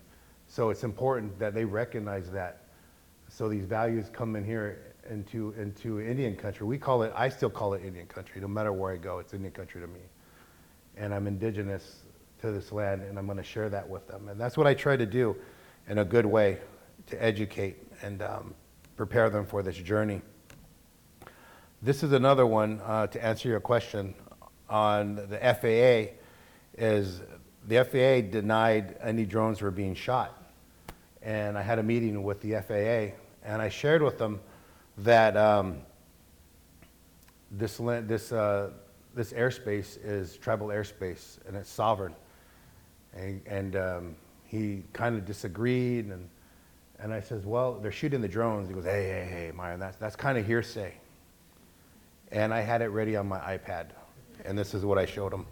So 0.46 0.70
it's 0.70 0.84
important 0.84 1.38
that 1.38 1.54
they 1.54 1.64
recognize 1.64 2.30
that. 2.30 2.64
So 3.28 3.48
these 3.48 3.64
values 3.64 4.10
come 4.12 4.36
in 4.36 4.44
here 4.44 4.94
into 5.08 5.54
into 5.58 6.00
Indian 6.00 6.36
country. 6.36 6.66
We 6.66 6.78
call 6.78 7.02
it. 7.02 7.12
I 7.16 7.28
still 7.28 7.50
call 7.50 7.74
it 7.74 7.82
Indian 7.84 8.06
country. 8.06 8.40
No 8.40 8.48
matter 8.48 8.72
where 8.72 8.92
I 8.92 8.96
go, 8.96 9.18
it's 9.18 9.32
Indian 9.32 9.52
country 9.52 9.80
to 9.80 9.86
me. 9.86 10.00
And 10.96 11.14
I'm 11.14 11.26
indigenous 11.26 12.02
to 12.42 12.50
this 12.50 12.70
land, 12.72 13.02
and 13.02 13.18
I'm 13.18 13.24
going 13.24 13.38
to 13.38 13.44
share 13.44 13.70
that 13.70 13.88
with 13.88 14.06
them. 14.08 14.28
And 14.28 14.38
that's 14.38 14.58
what 14.58 14.66
I 14.66 14.74
try 14.74 14.96
to 14.96 15.06
do, 15.06 15.34
in 15.88 15.98
a 15.98 16.04
good 16.04 16.26
way, 16.26 16.58
to 17.06 17.22
educate 17.22 17.76
and 18.02 18.20
um, 18.20 18.54
prepare 18.96 19.30
them 19.30 19.46
for 19.46 19.62
this 19.62 19.76
journey. 19.76 20.20
This 21.84 22.04
is 22.04 22.12
another 22.12 22.46
one 22.46 22.80
uh, 22.84 23.08
to 23.08 23.24
answer 23.24 23.48
your 23.48 23.58
question 23.58 24.14
on 24.70 25.16
the 25.16 25.38
FAA. 25.38 26.14
Is 26.78 27.22
the 27.66 27.84
FAA 27.84 28.30
denied 28.30 28.96
any 29.02 29.26
drones 29.26 29.60
were 29.60 29.72
being 29.72 29.96
shot, 29.96 30.40
and 31.22 31.58
I 31.58 31.62
had 31.62 31.80
a 31.80 31.82
meeting 31.82 32.22
with 32.22 32.40
the 32.40 32.52
FAA, 32.62 33.16
and 33.44 33.60
I 33.60 33.68
shared 33.68 34.00
with 34.00 34.16
them 34.16 34.38
that 34.98 35.36
um, 35.36 35.78
this 37.50 37.78
this 37.78 38.30
uh, 38.30 38.70
this 39.16 39.32
airspace 39.32 39.98
is 40.04 40.36
tribal 40.36 40.68
airspace 40.68 41.38
and 41.48 41.56
it's 41.56 41.68
sovereign, 41.68 42.14
and, 43.12 43.42
and 43.44 43.74
um, 43.74 44.16
he 44.44 44.84
kind 44.92 45.16
of 45.16 45.24
disagreed 45.24 46.06
and. 46.06 46.28
And 47.00 47.12
I 47.12 47.18
says, 47.18 47.44
well, 47.44 47.80
they're 47.80 47.90
shooting 47.90 48.20
the 48.20 48.28
drones. 48.28 48.68
He 48.68 48.74
goes, 48.74 48.84
hey, 48.84 49.02
hey, 49.02 49.28
hey, 49.28 49.52
Myron, 49.52 49.80
that's, 49.80 49.96
that's 49.96 50.14
kind 50.14 50.38
of 50.38 50.46
hearsay. 50.46 50.94
And 52.32 52.52
I 52.52 52.60
had 52.60 52.80
it 52.80 52.88
ready 52.88 53.14
on 53.14 53.28
my 53.28 53.38
iPad. 53.38 53.90
And 54.44 54.58
this 54.58 54.74
is 54.74 54.84
what 54.84 54.98
I 54.98 55.04
showed 55.04 55.32
him. 55.32 55.46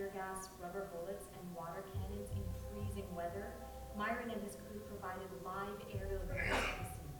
Tear 0.00 0.08
gas, 0.16 0.48
rubber 0.56 0.88
bullets, 0.96 1.28
and 1.36 1.44
water 1.52 1.84
cannons 1.92 2.32
in 2.32 2.40
freezing 2.72 3.04
weather, 3.12 3.52
Myron 3.92 4.32
and 4.32 4.40
his 4.40 4.56
crew 4.64 4.80
provided 4.88 5.28
live 5.44 5.76
aerial 5.92 6.24
views 6.24 6.56
of 6.56 6.72
the 6.80 6.88
scene. 6.88 7.12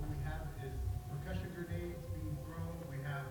What 0.00 0.08
we 0.08 0.16
have 0.24 0.48
is 0.64 0.72
percussion 1.12 1.52
grenades 1.52 2.00
being 2.16 2.32
thrown, 2.48 2.80
we 2.88 2.96
have 3.04 3.28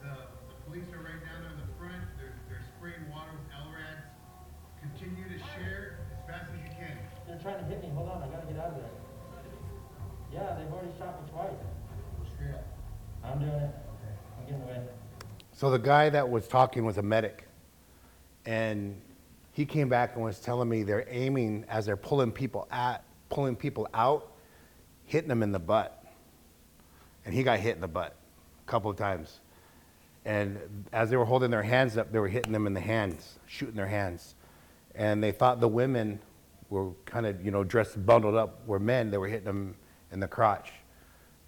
the, 0.00 0.32
the 0.48 0.56
police 0.64 0.88
are 0.96 1.04
right 1.04 1.20
down 1.20 1.44
in 1.44 1.60
the 1.60 1.68
front, 1.76 2.08
they're, 2.16 2.40
they're 2.48 2.64
spraying 2.72 3.04
water 3.12 3.36
with 3.36 3.52
LRADs. 3.52 4.16
Continue 4.80 5.28
to 5.28 5.38
share 5.52 6.00
as 6.08 6.24
fast 6.24 6.48
as 6.48 6.64
you 6.64 6.72
can. 6.72 6.96
They're 7.28 7.42
trying 7.44 7.60
to 7.60 7.68
hit 7.68 7.84
me, 7.84 7.92
hold 7.92 8.08
on, 8.08 8.24
I 8.24 8.32
gotta 8.32 8.48
get 8.48 8.56
out 8.56 8.72
of 8.72 8.80
there. 8.80 8.96
Yeah, 10.32 10.56
they've 10.56 10.72
already 10.72 10.96
shot 10.96 11.20
me 11.20 11.28
twice. 11.36 11.60
I'm 13.20 13.44
doing 13.44 13.60
it. 13.60 13.74
I'm 14.40 14.44
getting 14.48 14.62
away. 14.64 14.88
So 15.52 15.70
the 15.70 15.78
guy 15.78 16.08
that 16.08 16.30
was 16.30 16.48
talking 16.48 16.86
was 16.86 16.96
a 16.96 17.02
medic, 17.02 17.47
and 18.48 18.98
he 19.52 19.66
came 19.66 19.90
back 19.90 20.14
and 20.14 20.24
was 20.24 20.40
telling 20.40 20.70
me 20.70 20.82
they're 20.82 21.04
aiming 21.10 21.66
as 21.68 21.84
they're 21.84 21.98
pulling 21.98 22.32
people 22.32 22.66
at, 22.70 23.04
pulling 23.28 23.54
people 23.54 23.86
out, 23.92 24.32
hitting 25.04 25.28
them 25.28 25.42
in 25.42 25.52
the 25.52 25.58
butt, 25.58 26.02
and 27.26 27.34
he 27.34 27.42
got 27.42 27.58
hit 27.58 27.74
in 27.74 27.82
the 27.82 27.88
butt 27.88 28.16
a 28.66 28.70
couple 28.70 28.90
of 28.90 28.96
times. 28.96 29.40
And 30.24 30.86
as 30.94 31.10
they 31.10 31.16
were 31.18 31.26
holding 31.26 31.50
their 31.50 31.62
hands 31.62 31.98
up, 31.98 32.10
they 32.10 32.18
were 32.18 32.28
hitting 32.28 32.52
them 32.52 32.66
in 32.66 32.72
the 32.72 32.80
hands, 32.80 33.38
shooting 33.46 33.76
their 33.76 33.86
hands, 33.86 34.34
and 34.94 35.22
they 35.22 35.30
thought 35.30 35.60
the 35.60 35.68
women 35.68 36.18
were 36.70 36.92
kind 37.04 37.26
of 37.26 37.44
you 37.44 37.50
know 37.50 37.64
dressed 37.64 38.04
bundled 38.06 38.34
up 38.34 38.66
were 38.66 38.78
men. 38.78 39.10
They 39.10 39.18
were 39.18 39.28
hitting 39.28 39.44
them 39.44 39.74
in 40.10 40.20
the 40.20 40.28
crotch, 40.28 40.72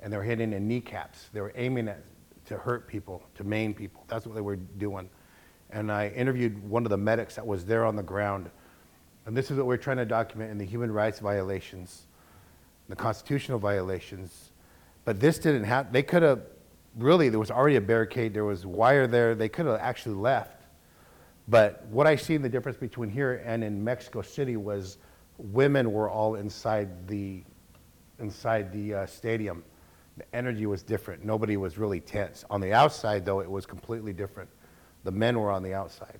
and 0.01 0.12
they 0.12 0.18
were 0.18 0.22
hitting 0.22 0.53
in 0.53 0.68
kneecaps. 0.68 1.30
They 1.32 1.40
were 1.40 1.53
aiming 1.57 1.88
at 1.88 2.03
to 2.44 2.59
hurt 2.59 2.86
people, 2.86 3.22
to 3.36 3.44
maim 3.44 3.72
people. 3.72 4.05
That's 4.07 4.26
what 4.26 4.34
they 4.34 4.42
were 4.42 4.57
doing. 4.57 5.09
And 5.72 5.90
I 5.90 6.08
interviewed 6.08 6.62
one 6.68 6.84
of 6.84 6.90
the 6.90 6.96
medics 6.96 7.36
that 7.36 7.46
was 7.46 7.64
there 7.64 7.84
on 7.84 7.96
the 7.96 8.02
ground. 8.02 8.50
And 9.26 9.36
this 9.36 9.50
is 9.50 9.56
what 9.56 9.66
we're 9.66 9.76
trying 9.76 9.98
to 9.98 10.04
document 10.04 10.50
in 10.50 10.58
the 10.58 10.64
human 10.64 10.90
rights 10.90 11.20
violations, 11.20 12.06
the 12.88 12.96
constitutional 12.96 13.58
violations. 13.58 14.50
But 15.04 15.20
this 15.20 15.38
didn't 15.38 15.64
happen. 15.64 15.92
They 15.92 16.02
could 16.02 16.22
have, 16.22 16.42
really, 16.96 17.28
there 17.28 17.38
was 17.38 17.50
already 17.50 17.76
a 17.76 17.80
barricade, 17.80 18.34
there 18.34 18.44
was 18.44 18.66
wire 18.66 19.06
there. 19.06 19.34
They 19.34 19.48
could 19.48 19.66
have 19.66 19.78
actually 19.80 20.16
left. 20.16 20.62
But 21.48 21.84
what 21.86 22.06
I 22.06 22.16
see 22.16 22.34
in 22.34 22.42
the 22.42 22.48
difference 22.48 22.78
between 22.78 23.10
here 23.10 23.42
and 23.44 23.64
in 23.64 23.82
Mexico 23.82 24.22
City 24.22 24.56
was 24.56 24.98
women 25.38 25.92
were 25.92 26.08
all 26.08 26.36
inside 26.36 27.08
the, 27.08 27.42
inside 28.18 28.72
the 28.72 28.94
uh, 28.94 29.06
stadium. 29.06 29.64
The 30.16 30.24
energy 30.34 30.66
was 30.66 30.82
different. 30.82 31.24
Nobody 31.24 31.56
was 31.56 31.78
really 31.78 32.00
tense. 32.00 32.44
On 32.50 32.60
the 32.60 32.72
outside, 32.72 33.24
though, 33.24 33.40
it 33.40 33.50
was 33.50 33.66
completely 33.66 34.12
different. 34.12 34.50
The 35.05 35.11
men 35.11 35.38
were 35.38 35.51
on 35.51 35.62
the 35.62 35.74
outside, 35.74 36.18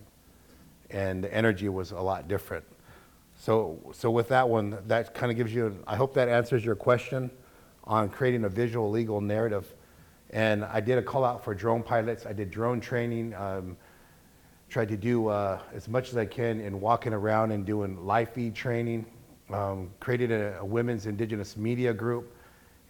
and 0.91 1.25
the 1.25 1.33
energy 1.35 1.69
was 1.69 1.93
a 1.93 2.01
lot 2.01 2.29
different. 2.29 2.65
So, 3.37 3.79
so 3.93 4.11
with 4.11 4.29
that 4.29 4.49
one, 4.49 4.79
that 4.87 5.15
kind 5.15 5.31
of 5.31 5.37
gives 5.37 5.55
you. 5.55 5.77
I 5.87 5.97
hope 5.97 6.15
that 6.15 6.29
answers 6.29 6.65
your 6.65 6.75
question 6.75 7.31
on 7.85 8.09
creating 8.09 8.45
a 8.45 8.49
visual 8.49 8.91
legal 8.91 9.21
narrative. 9.21 9.75
And 10.31 10.65
I 10.65 10.81
did 10.81 10.99
a 10.99 11.03
call 11.03 11.25
out 11.25 11.43
for 11.43 11.55
drone 11.55 11.83
pilots. 11.83 12.27
I 12.27 12.33
did 12.33 12.51
drone 12.51 12.81
training. 12.81 13.35
Um, 13.35 13.77
tried 14.69 14.89
to 14.89 14.97
do 14.97 15.27
uh, 15.27 15.59
as 15.75 15.89
much 15.89 16.11
as 16.11 16.17
I 16.17 16.25
can 16.25 16.61
in 16.61 16.81
walking 16.81 17.13
around 17.13 17.51
and 17.51 17.67
doing 17.67 18.07
live 18.07 18.31
feed 18.31 18.55
training. 18.55 19.05
Um, 19.51 19.91
created 19.99 20.31
a, 20.31 20.61
a 20.61 20.65
women's 20.65 21.07
indigenous 21.07 21.57
media 21.57 21.93
group 21.93 22.33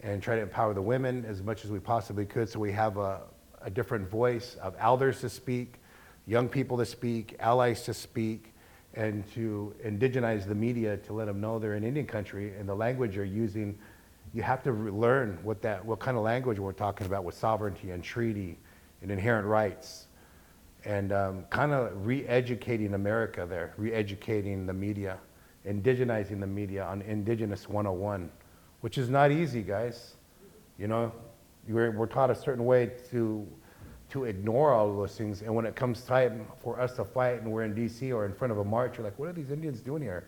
and 0.03 0.23
try 0.23 0.37
to 0.37 0.43
empower 0.43 0.75
the 0.75 0.83
women 0.83 1.25
as 1.27 1.43
much 1.43 1.65
as 1.65 1.71
we 1.71 1.79
possibly 1.79 2.27
could 2.27 2.49
so 2.49 2.59
we 2.59 2.73
have 2.73 2.99
a, 2.99 3.23
a 3.63 3.71
different 3.71 4.09
voice 4.09 4.57
of 4.57 4.75
elders 4.79 5.21
to 5.21 5.31
speak, 5.31 5.75
young 6.27 6.49
people 6.49 6.77
to 6.79 6.87
speak, 6.87 7.37
allies 7.41 7.83
to 7.83 7.95
speak, 7.95 8.53
and 8.95 9.27
to 9.33 9.75
indigenize 9.85 10.47
the 10.47 10.55
media 10.55 10.97
to 10.99 11.13
let 11.13 11.27
them 11.27 11.41
know 11.41 11.59
they're 11.59 11.75
in 11.75 11.85
Indian 11.85 12.07
country 12.07 12.55
and 12.59 12.69
the 12.69 12.75
language 12.75 13.15
you're 13.15 13.25
using. 13.25 13.79
You 14.35 14.43
have 14.43 14.63
to 14.65 14.73
re- 14.73 14.91
learn 14.91 15.39
what 15.43 15.63
that, 15.63 15.85
what 15.85 16.01
kind 16.01 16.17
of 16.17 16.23
language 16.23 16.59
we're 16.59 16.73
talking 16.73 17.07
about 17.07 17.25
with 17.25 17.35
sovereignty 17.35 17.91
and 17.91 18.03
treaty 18.03 18.59
and 19.03 19.11
inherent 19.11 19.47
rights, 19.47 20.07
and 20.85 21.13
um, 21.13 21.45
kind 21.51 21.73
of 21.73 22.07
re-educating 22.07 22.95
America 22.95 23.47
there, 23.49 23.75
re-educating 23.77 24.67
the 24.67 24.73
media, 24.73 25.19
indigenizing 25.67 26.41
the 26.41 26.47
media 26.47 26.85
on 26.85 27.03
Indigenous 27.03 27.69
101 27.69 28.31
which 28.81 28.99
is 28.99 29.09
not 29.09 29.31
easy, 29.31 29.63
guys. 29.63 30.15
You 30.79 30.89
know, 30.89 31.13
we're, 31.69 31.91
we're 31.91 32.07
taught 32.07 32.31
a 32.31 32.35
certain 32.35 32.65
way 32.65 32.93
to, 33.11 33.47
to 34.11 34.25
ignore 34.25 34.73
all 34.73 34.91
of 34.91 34.97
those 34.97 35.17
things. 35.17 35.43
And 35.43 35.55
when 35.55 35.67
it 35.67 35.75
comes 35.75 36.03
time 36.03 36.47
for 36.61 36.81
us 36.81 36.97
to 36.97 37.05
fight 37.05 37.43
and 37.43 37.51
we're 37.51 37.65
in 37.65 37.75
DC 37.75 38.15
or 38.15 38.27
in 38.27 38.33
front 38.33 38.53
of 38.53 38.59
a 38.59 38.65
march, 38.65 38.97
you're 38.97 39.05
like, 39.05 39.19
what 39.19 39.29
are 39.29 39.33
these 39.33 39.51
Indians 39.51 39.81
doing 39.81 40.03
here? 40.03 40.25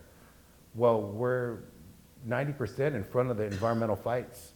Well, 0.74 1.02
we're 1.02 1.58
90% 2.28 2.94
in 2.94 3.04
front 3.04 3.30
of 3.30 3.36
the 3.36 3.44
environmental 3.44 3.96
fights 3.96 4.52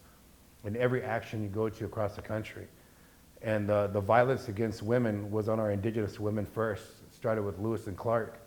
in 0.63 0.75
every 0.75 1.03
action 1.03 1.43
you 1.43 1.49
go 1.49 1.69
to 1.69 1.85
across 1.85 2.15
the 2.15 2.21
country. 2.21 2.67
And 3.41 3.69
uh, 3.69 3.87
the 3.87 4.01
violence 4.01 4.47
against 4.47 4.81
women 4.81 5.29
was 5.31 5.47
on 5.47 5.59
our 5.59 5.71
indigenous 5.71 6.19
women 6.19 6.45
first. 6.45 6.83
It 7.07 7.15
started 7.15 7.43
with 7.43 7.59
Lewis 7.59 7.87
and 7.87 7.95
Clark 7.95 8.39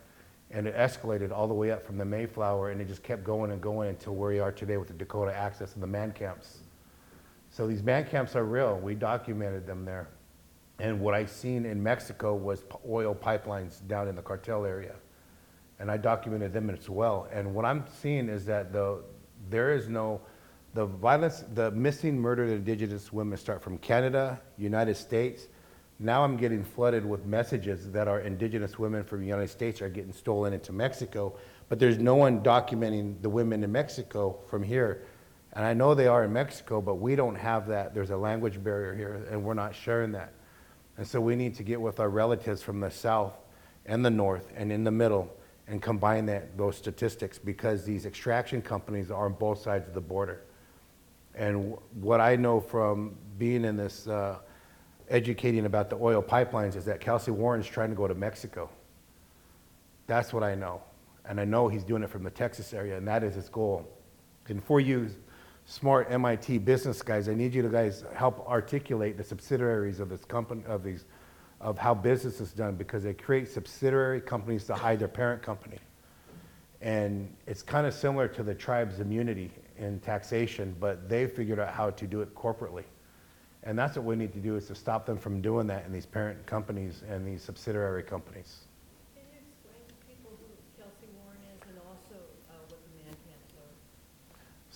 and 0.50 0.66
it 0.66 0.76
escalated 0.76 1.30
all 1.30 1.46
the 1.46 1.54
way 1.54 1.70
up 1.70 1.86
from 1.86 1.96
the 1.96 2.04
Mayflower, 2.04 2.70
and 2.70 2.80
it 2.80 2.88
just 2.88 3.02
kept 3.02 3.22
going 3.22 3.52
and 3.52 3.60
going 3.60 3.90
until 3.90 4.14
where 4.14 4.30
we 4.30 4.40
are 4.40 4.50
today 4.50 4.76
with 4.76 4.88
the 4.88 4.94
Dakota 4.94 5.34
Access 5.34 5.74
and 5.74 5.82
the 5.82 5.86
man 5.86 6.12
camps. 6.12 6.58
So 7.50 7.66
these 7.66 7.82
man 7.82 8.04
camps 8.04 8.34
are 8.34 8.44
real. 8.44 8.78
We 8.78 8.94
documented 8.94 9.66
them 9.66 9.84
there. 9.84 10.08
And 10.80 11.00
what 11.00 11.14
I 11.14 11.26
seen 11.26 11.66
in 11.66 11.82
Mexico 11.82 12.34
was 12.34 12.64
oil 12.88 13.14
pipelines 13.14 13.86
down 13.86 14.08
in 14.08 14.16
the 14.16 14.22
cartel 14.22 14.64
area. 14.64 14.94
And 15.78 15.90
I 15.90 15.96
documented 15.96 16.52
them 16.52 16.70
as 16.70 16.88
well. 16.88 17.28
And 17.32 17.54
what 17.54 17.64
I'm 17.64 17.84
seeing 18.00 18.28
is 18.28 18.44
that 18.46 18.72
the, 18.72 19.02
there 19.48 19.72
is 19.72 19.88
no, 19.88 20.20
the 20.74 20.86
violence, 20.86 21.44
the 21.54 21.70
missing 21.70 22.18
murdered 22.18 22.50
indigenous 22.50 23.12
women 23.12 23.38
start 23.38 23.62
from 23.62 23.78
Canada, 23.78 24.40
United 24.56 24.96
States, 24.96 25.48
now 26.02 26.24
I'm 26.24 26.38
getting 26.38 26.64
flooded 26.64 27.04
with 27.04 27.26
messages 27.26 27.90
that 27.92 28.08
our 28.08 28.20
indigenous 28.20 28.78
women 28.78 29.04
from 29.04 29.20
the 29.20 29.26
United 29.26 29.50
States 29.50 29.82
are 29.82 29.90
getting 29.90 30.14
stolen 30.14 30.54
into 30.54 30.72
Mexico, 30.72 31.34
but 31.68 31.78
there's 31.78 31.98
no 31.98 32.14
one 32.14 32.40
documenting 32.40 33.20
the 33.20 33.28
women 33.28 33.62
in 33.62 33.70
Mexico 33.70 34.38
from 34.48 34.62
here. 34.62 35.02
And 35.52 35.62
I 35.62 35.74
know 35.74 35.94
they 35.94 36.06
are 36.06 36.24
in 36.24 36.32
Mexico, 36.32 36.80
but 36.80 36.94
we 36.94 37.16
don't 37.16 37.34
have 37.34 37.68
that. 37.68 37.94
There's 37.94 38.08
a 38.10 38.16
language 38.16 38.64
barrier 38.64 38.94
here, 38.94 39.26
and 39.30 39.44
we're 39.44 39.52
not 39.52 39.74
sharing 39.74 40.12
that. 40.12 40.32
And 40.96 41.06
so 41.06 41.20
we 41.20 41.36
need 41.36 41.54
to 41.56 41.62
get 41.62 41.80
with 41.80 42.00
our 42.00 42.08
relatives 42.08 42.62
from 42.62 42.80
the 42.80 42.90
south 42.90 43.34
and 43.86 44.04
the 44.04 44.10
north 44.10 44.52
and 44.56 44.70
in 44.70 44.84
the 44.84 44.90
middle 44.90 45.34
and 45.66 45.80
combine 45.80 46.26
that, 46.26 46.58
those 46.58 46.76
statistics 46.76 47.38
because 47.38 47.84
these 47.84 48.04
extraction 48.04 48.60
companies 48.60 49.10
are 49.10 49.26
on 49.26 49.32
both 49.34 49.60
sides 49.62 49.86
of 49.86 49.94
the 49.94 50.00
border. 50.00 50.42
And 51.34 51.74
wh- 51.74 51.96
what 52.04 52.20
I 52.20 52.36
know 52.36 52.60
from 52.60 53.14
being 53.38 53.64
in 53.64 53.76
this 53.76 54.08
uh, 54.08 54.38
educating 55.08 55.66
about 55.66 55.88
the 55.88 55.96
oil 55.96 56.22
pipelines 56.22 56.76
is 56.76 56.84
that 56.86 57.00
Kelcy 57.00 57.30
Warren's 57.30 57.66
trying 57.66 57.90
to 57.90 57.96
go 57.96 58.08
to 58.08 58.14
Mexico. 58.14 58.68
That's 60.06 60.32
what 60.32 60.42
I 60.42 60.54
know. 60.56 60.82
And 61.24 61.40
I 61.40 61.44
know 61.44 61.68
he's 61.68 61.84
doing 61.84 62.02
it 62.02 62.10
from 62.10 62.24
the 62.24 62.30
Texas 62.30 62.74
area, 62.74 62.96
and 62.96 63.06
that 63.06 63.22
is 63.22 63.36
his 63.36 63.48
goal. 63.48 63.88
And 64.48 64.62
for 64.62 64.80
you 64.80 65.10
smart 65.70 66.10
MIT 66.10 66.58
business 66.58 67.00
guys, 67.00 67.28
I 67.28 67.34
need 67.34 67.54
you 67.54 67.62
to 67.62 67.68
guys 67.68 68.04
help 68.12 68.44
articulate 68.48 69.16
the 69.16 69.22
subsidiaries 69.22 70.00
of 70.00 70.08
this 70.08 70.24
company, 70.24 70.64
of 70.66 70.82
these, 70.82 71.04
of 71.60 71.78
how 71.78 71.94
business 71.94 72.40
is 72.40 72.52
done, 72.52 72.74
because 72.74 73.04
they 73.04 73.14
create 73.14 73.48
subsidiary 73.48 74.20
companies 74.20 74.64
to 74.64 74.74
hide 74.74 74.98
their 74.98 75.06
parent 75.06 75.42
company. 75.42 75.78
And 76.80 77.32
it's 77.46 77.62
kind 77.62 77.86
of 77.86 77.94
similar 77.94 78.26
to 78.26 78.42
the 78.42 78.54
tribe's 78.54 78.98
immunity 78.98 79.52
in 79.78 80.00
taxation, 80.00 80.74
but 80.80 81.08
they 81.08 81.28
figured 81.28 81.60
out 81.60 81.72
how 81.72 81.90
to 81.90 82.06
do 82.06 82.20
it 82.20 82.34
corporately. 82.34 82.84
And 83.62 83.78
that's 83.78 83.96
what 83.96 84.04
we 84.04 84.16
need 84.16 84.32
to 84.32 84.40
do 84.40 84.56
is 84.56 84.66
to 84.68 84.74
stop 84.74 85.06
them 85.06 85.18
from 85.18 85.40
doing 85.40 85.68
that 85.68 85.86
in 85.86 85.92
these 85.92 86.06
parent 86.06 86.44
companies 86.46 87.04
and 87.08 87.24
these 87.24 87.42
subsidiary 87.42 88.02
companies. 88.02 88.62
Can 89.14 89.22
you 89.30 89.38
explain 89.38 89.86
to 89.86 89.94
people 90.08 90.32
who 90.40 90.82
Kelcy 90.82 91.06
Warren 91.22 91.38
is 91.54 91.62
and 91.68 91.78
also 91.86 92.18
uh, 92.50 92.58
what 92.66 92.80
the 92.82 93.04
man 93.04 93.14
camps 93.28 93.54
are? 93.54 93.70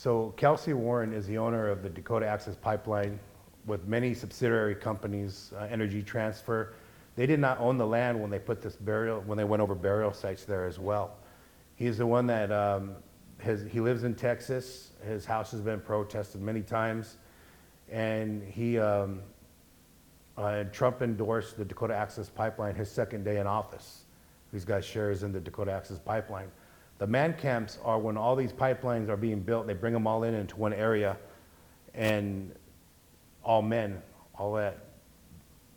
So 0.04 0.34
Kelcy 0.36 0.74
Warren 0.74 1.14
is 1.14 1.26
the 1.26 1.38
owner 1.38 1.70
of 1.70 1.82
the 1.82 1.88
Dakota 1.88 2.26
Access 2.26 2.56
Pipeline 2.56 3.18
with 3.64 3.86
many 3.86 4.12
subsidiary 4.12 4.74
companies, 4.74 5.50
uh, 5.56 5.66
Energy 5.70 6.02
Transfer. 6.02 6.74
They 7.16 7.24
did 7.24 7.40
not 7.40 7.58
own 7.58 7.78
the 7.78 7.86
land 7.86 8.20
when 8.20 8.28
they 8.28 8.38
put 8.38 8.60
this 8.60 8.76
burial, 8.76 9.22
when 9.22 9.38
they 9.38 9.44
went 9.44 9.62
over 9.62 9.74
burial 9.74 10.12
sites 10.12 10.44
there 10.44 10.66
as 10.66 10.78
well. 10.78 11.16
He's 11.76 11.96
the 11.96 12.06
one 12.06 12.26
that, 12.26 12.52
um, 12.52 12.96
has, 13.38 13.62
he 13.62 13.80
lives 13.80 14.04
in 14.04 14.14
Texas. 14.14 14.90
His 15.06 15.24
house 15.24 15.50
has 15.52 15.62
been 15.62 15.80
protested 15.80 16.42
many 16.42 16.60
times. 16.60 17.16
And 17.90 18.42
he, 18.42 18.78
um, 18.78 19.22
uh, 20.36 20.64
Trump 20.64 21.00
endorsed 21.00 21.56
the 21.56 21.64
Dakota 21.64 21.94
Access 21.94 22.28
Pipeline 22.28 22.74
his 22.74 22.90
second 22.90 23.24
day 23.24 23.38
in 23.38 23.46
office. 23.46 24.02
He's 24.52 24.66
got 24.66 24.84
shares 24.84 25.22
in 25.22 25.32
the 25.32 25.40
Dakota 25.40 25.72
Access 25.72 25.98
Pipeline. 25.98 26.50
The 27.04 27.10
man 27.10 27.34
camps 27.34 27.76
are 27.84 27.98
when 27.98 28.16
all 28.16 28.34
these 28.34 28.54
pipelines 28.54 29.10
are 29.10 29.16
being 29.18 29.40
built, 29.40 29.66
they 29.66 29.74
bring 29.74 29.92
them 29.92 30.06
all 30.06 30.22
in 30.22 30.32
into 30.32 30.56
one 30.56 30.72
area, 30.72 31.18
and 31.92 32.50
all 33.42 33.60
men, 33.60 34.00
all 34.38 34.54
that 34.54 34.86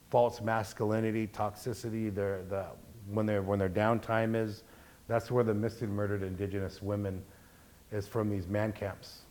false 0.09 0.39
masculinity, 0.39 1.27
toxicity, 1.27 2.15
their, 2.15 2.43
the, 2.43 2.67
when, 3.11 3.25
their 3.25 3.41
when 3.41 3.59
their 3.59 3.67
downtime 3.67 4.41
is, 4.41 4.63
that's 5.09 5.29
where 5.29 5.43
the 5.43 5.53
missing, 5.53 5.89
murdered 5.89 6.23
indigenous 6.23 6.81
women 6.81 7.21
is 7.91 8.07
from 8.07 8.29
these 8.29 8.47
man 8.47 8.71
camps. 8.71 9.23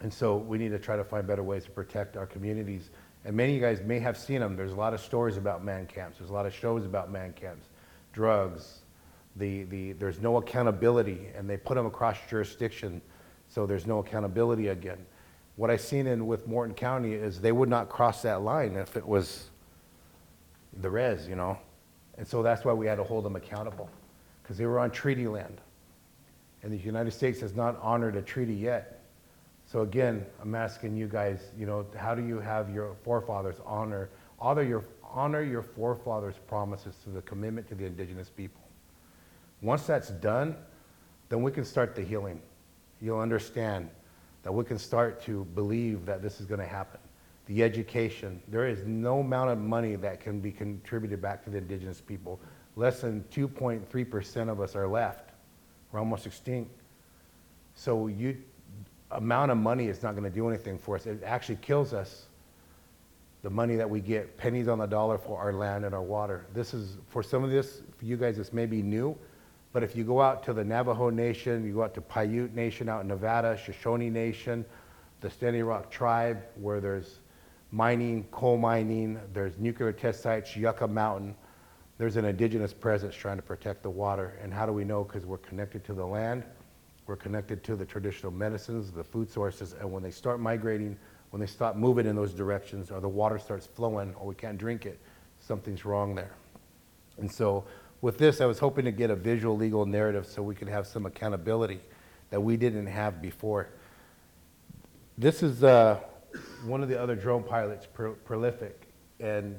And 0.00 0.12
so 0.12 0.36
we 0.36 0.58
need 0.58 0.72
to 0.72 0.78
try 0.78 0.98
to 0.98 1.04
find 1.04 1.26
better 1.26 1.42
ways 1.42 1.64
to 1.64 1.70
protect 1.70 2.18
our 2.18 2.26
communities. 2.26 2.90
And 3.24 3.34
many 3.34 3.52
of 3.52 3.54
you 3.54 3.62
guys 3.62 3.80
may 3.80 3.98
have 4.00 4.18
seen 4.18 4.40
them. 4.40 4.56
There's 4.56 4.72
a 4.72 4.76
lot 4.76 4.92
of 4.92 5.00
stories 5.00 5.38
about 5.38 5.64
man 5.64 5.86
camps. 5.86 6.18
There's 6.18 6.28
a 6.28 6.34
lot 6.34 6.44
of 6.44 6.54
shows 6.54 6.84
about 6.84 7.10
man 7.10 7.32
camps, 7.32 7.68
drugs. 8.12 8.80
The, 9.38 9.62
the, 9.64 9.92
there's 9.92 10.20
no 10.20 10.36
accountability, 10.38 11.28
and 11.36 11.48
they 11.48 11.56
put 11.56 11.76
them 11.76 11.86
across 11.86 12.16
jurisdiction, 12.28 13.00
so 13.48 13.66
there's 13.66 13.86
no 13.86 14.00
accountability 14.00 14.68
again. 14.68 14.98
What 15.56 15.70
I've 15.70 15.80
seen 15.80 16.06
in 16.06 16.26
with 16.26 16.46
Morton 16.46 16.74
County 16.74 17.14
is 17.14 17.40
they 17.40 17.52
would 17.52 17.68
not 17.68 17.88
cross 17.88 18.22
that 18.22 18.42
line 18.42 18.74
if 18.76 18.96
it 18.96 19.06
was 19.06 19.50
the 20.80 20.90
res, 20.90 21.28
you 21.28 21.36
know? 21.36 21.56
And 22.16 22.26
so 22.26 22.42
that's 22.42 22.64
why 22.64 22.72
we 22.72 22.86
had 22.86 22.96
to 22.96 23.04
hold 23.04 23.24
them 23.24 23.36
accountable, 23.36 23.88
because 24.42 24.58
they 24.58 24.66
were 24.66 24.80
on 24.80 24.90
treaty 24.90 25.28
land. 25.28 25.60
And 26.64 26.72
the 26.72 26.76
United 26.76 27.12
States 27.12 27.40
has 27.40 27.54
not 27.54 27.78
honored 27.80 28.16
a 28.16 28.22
treaty 28.22 28.54
yet. 28.54 29.04
So 29.66 29.82
again, 29.82 30.26
I'm 30.42 30.56
asking 30.56 30.96
you 30.96 31.06
guys, 31.06 31.52
you 31.56 31.66
know, 31.66 31.86
how 31.96 32.14
do 32.14 32.26
you 32.26 32.40
have 32.40 32.74
your 32.74 32.96
forefathers 33.04 33.56
honor, 33.64 34.08
honor 34.40 34.62
your, 34.62 34.84
honor 35.04 35.42
your 35.42 35.62
forefathers' 35.62 36.34
promises 36.48 36.96
to 37.04 37.10
the 37.10 37.22
commitment 37.22 37.68
to 37.68 37.76
the 37.76 37.84
indigenous 37.84 38.28
people? 38.28 38.60
Once 39.62 39.86
that's 39.86 40.10
done, 40.10 40.56
then 41.28 41.42
we 41.42 41.50
can 41.50 41.64
start 41.64 41.94
the 41.94 42.02
healing. 42.02 42.40
You'll 43.00 43.20
understand 43.20 43.90
that 44.42 44.52
we 44.52 44.64
can 44.64 44.78
start 44.78 45.20
to 45.22 45.44
believe 45.54 46.06
that 46.06 46.22
this 46.22 46.40
is 46.40 46.46
going 46.46 46.60
to 46.60 46.66
happen. 46.66 47.00
The 47.46 47.62
education, 47.62 48.42
there 48.48 48.66
is 48.66 48.84
no 48.84 49.20
amount 49.20 49.50
of 49.50 49.58
money 49.58 49.96
that 49.96 50.20
can 50.20 50.40
be 50.40 50.52
contributed 50.52 51.20
back 51.20 51.42
to 51.44 51.50
the 51.50 51.58
indigenous 51.58 52.00
people. 52.00 52.38
Less 52.76 53.00
than 53.00 53.24
2.3% 53.32 54.48
of 54.48 54.60
us 54.60 54.76
are 54.76 54.86
left. 54.86 55.30
We're 55.90 55.98
almost 55.98 56.26
extinct. 56.26 56.70
So 57.74 58.06
you, 58.08 58.36
amount 59.10 59.50
of 59.50 59.58
money 59.58 59.86
is 59.86 60.02
not 60.02 60.12
going 60.12 60.24
to 60.24 60.30
do 60.30 60.48
anything 60.48 60.78
for 60.78 60.96
us. 60.96 61.06
It 61.06 61.22
actually 61.24 61.56
kills 61.56 61.92
us. 61.92 62.26
The 63.42 63.50
money 63.50 63.76
that 63.76 63.88
we 63.88 64.00
get, 64.00 64.36
pennies 64.36 64.68
on 64.68 64.78
the 64.78 64.86
dollar 64.86 65.16
for 65.16 65.38
our 65.38 65.52
land 65.52 65.84
and 65.84 65.94
our 65.94 66.02
water. 66.02 66.44
This 66.54 66.74
is, 66.74 66.98
for 67.08 67.22
some 67.22 67.44
of 67.44 67.50
this, 67.50 67.82
for 67.96 68.04
you 68.04 68.16
guys, 68.16 68.36
this 68.36 68.52
may 68.52 68.66
be 68.66 68.82
new, 68.82 69.16
but 69.78 69.84
if 69.84 69.94
you 69.94 70.02
go 70.02 70.20
out 70.20 70.42
to 70.42 70.52
the 70.52 70.64
Navajo 70.64 71.08
Nation, 71.08 71.64
you 71.64 71.72
go 71.72 71.84
out 71.84 71.94
to 71.94 72.00
Paiute 72.00 72.52
Nation 72.52 72.88
out 72.88 73.02
in 73.02 73.06
Nevada, 73.06 73.56
Shoshone 73.56 74.10
Nation, 74.10 74.64
the 75.20 75.30
Standing 75.30 75.62
Rock 75.62 75.88
Tribe, 75.88 76.42
where 76.56 76.80
there's 76.80 77.20
mining, 77.70 78.24
coal 78.32 78.58
mining, 78.58 79.20
there's 79.32 79.56
nuclear 79.56 79.92
test 79.92 80.20
sites, 80.20 80.56
Yucca 80.56 80.88
Mountain, 80.88 81.36
there's 81.96 82.16
an 82.16 82.24
indigenous 82.24 82.74
presence 82.74 83.14
trying 83.14 83.36
to 83.36 83.42
protect 83.42 83.84
the 83.84 83.90
water. 83.90 84.36
And 84.42 84.52
how 84.52 84.66
do 84.66 84.72
we 84.72 84.82
know? 84.82 85.04
Because 85.04 85.24
we're 85.24 85.38
connected 85.38 85.84
to 85.84 85.94
the 85.94 86.04
land, 86.04 86.42
we're 87.06 87.14
connected 87.14 87.62
to 87.62 87.76
the 87.76 87.84
traditional 87.84 88.32
medicines, 88.32 88.90
the 88.90 89.04
food 89.04 89.30
sources, 89.30 89.74
and 89.74 89.92
when 89.92 90.02
they 90.02 90.10
start 90.10 90.40
migrating, 90.40 90.98
when 91.30 91.38
they 91.38 91.46
stop 91.46 91.76
moving 91.76 92.04
in 92.04 92.16
those 92.16 92.32
directions, 92.32 92.90
or 92.90 92.98
the 92.98 93.08
water 93.08 93.38
starts 93.38 93.68
flowing, 93.68 94.12
or 94.16 94.26
we 94.26 94.34
can't 94.34 94.58
drink 94.58 94.86
it, 94.86 94.98
something's 95.38 95.84
wrong 95.84 96.16
there. 96.16 96.32
And 97.18 97.30
so 97.30 97.64
with 98.00 98.18
this, 98.18 98.40
I 98.40 98.46
was 98.46 98.58
hoping 98.58 98.84
to 98.84 98.92
get 98.92 99.10
a 99.10 99.16
visual 99.16 99.56
legal 99.56 99.84
narrative 99.84 100.26
so 100.26 100.42
we 100.42 100.54
could 100.54 100.68
have 100.68 100.86
some 100.86 101.06
accountability 101.06 101.80
that 102.30 102.40
we 102.40 102.56
didn't 102.56 102.86
have 102.86 103.20
before. 103.20 103.68
This 105.16 105.42
is 105.42 105.64
uh, 105.64 105.98
one 106.64 106.82
of 106.82 106.88
the 106.88 107.00
other 107.00 107.16
drone 107.16 107.42
pilots, 107.42 107.86
Pro- 107.92 108.14
Prolific, 108.14 108.82
and 109.18 109.56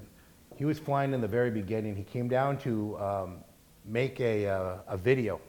he 0.55 0.65
was 0.65 0.79
flying 0.79 1.13
in 1.13 1.21
the 1.21 1.27
very 1.27 1.51
beginning. 1.51 1.95
He 1.95 2.03
came 2.03 2.27
down 2.29 2.57
to 2.59 2.97
um, 2.99 3.37
make 3.85 4.19
a, 4.21 4.47
uh, 4.47 4.77
a 4.87 4.97
video 4.97 5.41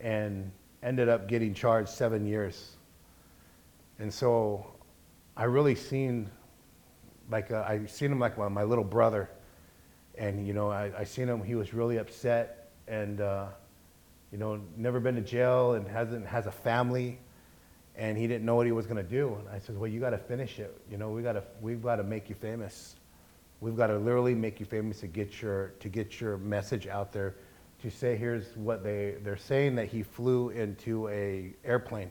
and 0.00 0.50
ended 0.82 1.08
up 1.08 1.28
getting 1.28 1.52
charged 1.52 1.88
seven 1.88 2.26
years. 2.26 2.76
And 3.98 4.12
so 4.12 4.66
I 5.36 5.44
really 5.44 5.74
seen, 5.74 6.30
like, 7.30 7.50
uh, 7.50 7.64
I 7.66 7.84
seen 7.86 8.12
him 8.12 8.20
like 8.20 8.38
my, 8.38 8.48
my 8.48 8.62
little 8.62 8.84
brother. 8.84 9.30
And, 10.16 10.46
you 10.46 10.52
know, 10.52 10.70
I, 10.70 10.92
I 10.98 11.04
seen 11.04 11.28
him, 11.28 11.42
he 11.42 11.54
was 11.54 11.74
really 11.74 11.98
upset 11.98 12.70
and, 12.86 13.20
uh, 13.20 13.46
you 14.30 14.38
know, 14.38 14.60
never 14.76 15.00
been 15.00 15.14
to 15.16 15.20
jail 15.20 15.74
and 15.74 15.86
hasn't, 15.88 16.26
has 16.26 16.46
a 16.46 16.52
family 16.52 17.18
and 17.96 18.18
he 18.18 18.26
didn't 18.26 18.44
know 18.44 18.56
what 18.56 18.66
he 18.66 18.72
was 18.72 18.86
going 18.86 18.96
to 18.96 19.08
do. 19.08 19.36
And 19.38 19.48
I 19.48 19.58
said, 19.58 19.78
well, 19.78 19.88
you 19.88 20.00
got 20.00 20.10
to 20.10 20.18
finish 20.18 20.58
it. 20.58 20.76
You 20.90 20.98
know, 20.98 21.10
we 21.10 21.22
got 21.22 21.32
to, 21.32 21.44
we've 21.60 21.82
got 21.82 21.96
to 21.96 22.02
make 22.02 22.28
you 22.28 22.34
famous. 22.34 22.96
We've 23.60 23.76
got 23.76 23.86
to 23.88 23.98
literally 23.98 24.34
make 24.34 24.60
you 24.60 24.66
famous 24.66 25.00
to 25.00 25.06
get 25.06 25.40
your, 25.40 25.68
to 25.80 25.88
get 25.88 26.20
your 26.20 26.36
message 26.38 26.86
out 26.86 27.12
there. 27.12 27.36
To 27.82 27.90
say, 27.90 28.16
here's 28.16 28.56
what 28.56 28.82
they, 28.82 29.16
they're 29.22 29.36
saying 29.36 29.74
that 29.76 29.88
he 29.88 30.02
flew 30.02 30.48
into 30.50 31.08
a 31.08 31.52
airplane 31.64 32.10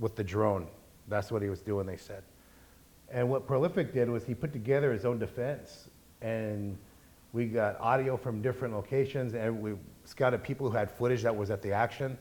with 0.00 0.16
the 0.16 0.24
drone. 0.24 0.66
That's 1.08 1.30
what 1.30 1.42
he 1.42 1.48
was 1.48 1.60
doing, 1.60 1.86
they 1.86 1.96
said. 1.96 2.22
And 3.10 3.28
what 3.28 3.46
Prolific 3.46 3.92
did 3.92 4.08
was 4.08 4.24
he 4.24 4.34
put 4.34 4.52
together 4.52 4.92
his 4.92 5.04
own 5.04 5.18
defense. 5.18 5.88
And 6.22 6.78
we 7.32 7.46
got 7.46 7.80
audio 7.80 8.16
from 8.16 8.40
different 8.42 8.74
locations, 8.74 9.34
and 9.34 9.60
we 9.60 9.74
scouted 10.04 10.42
people 10.42 10.70
who 10.70 10.76
had 10.76 10.90
footage 10.90 11.22
that 11.22 11.34
was 11.34 11.50
at 11.50 11.62
the 11.62 11.72
action. 11.72 12.16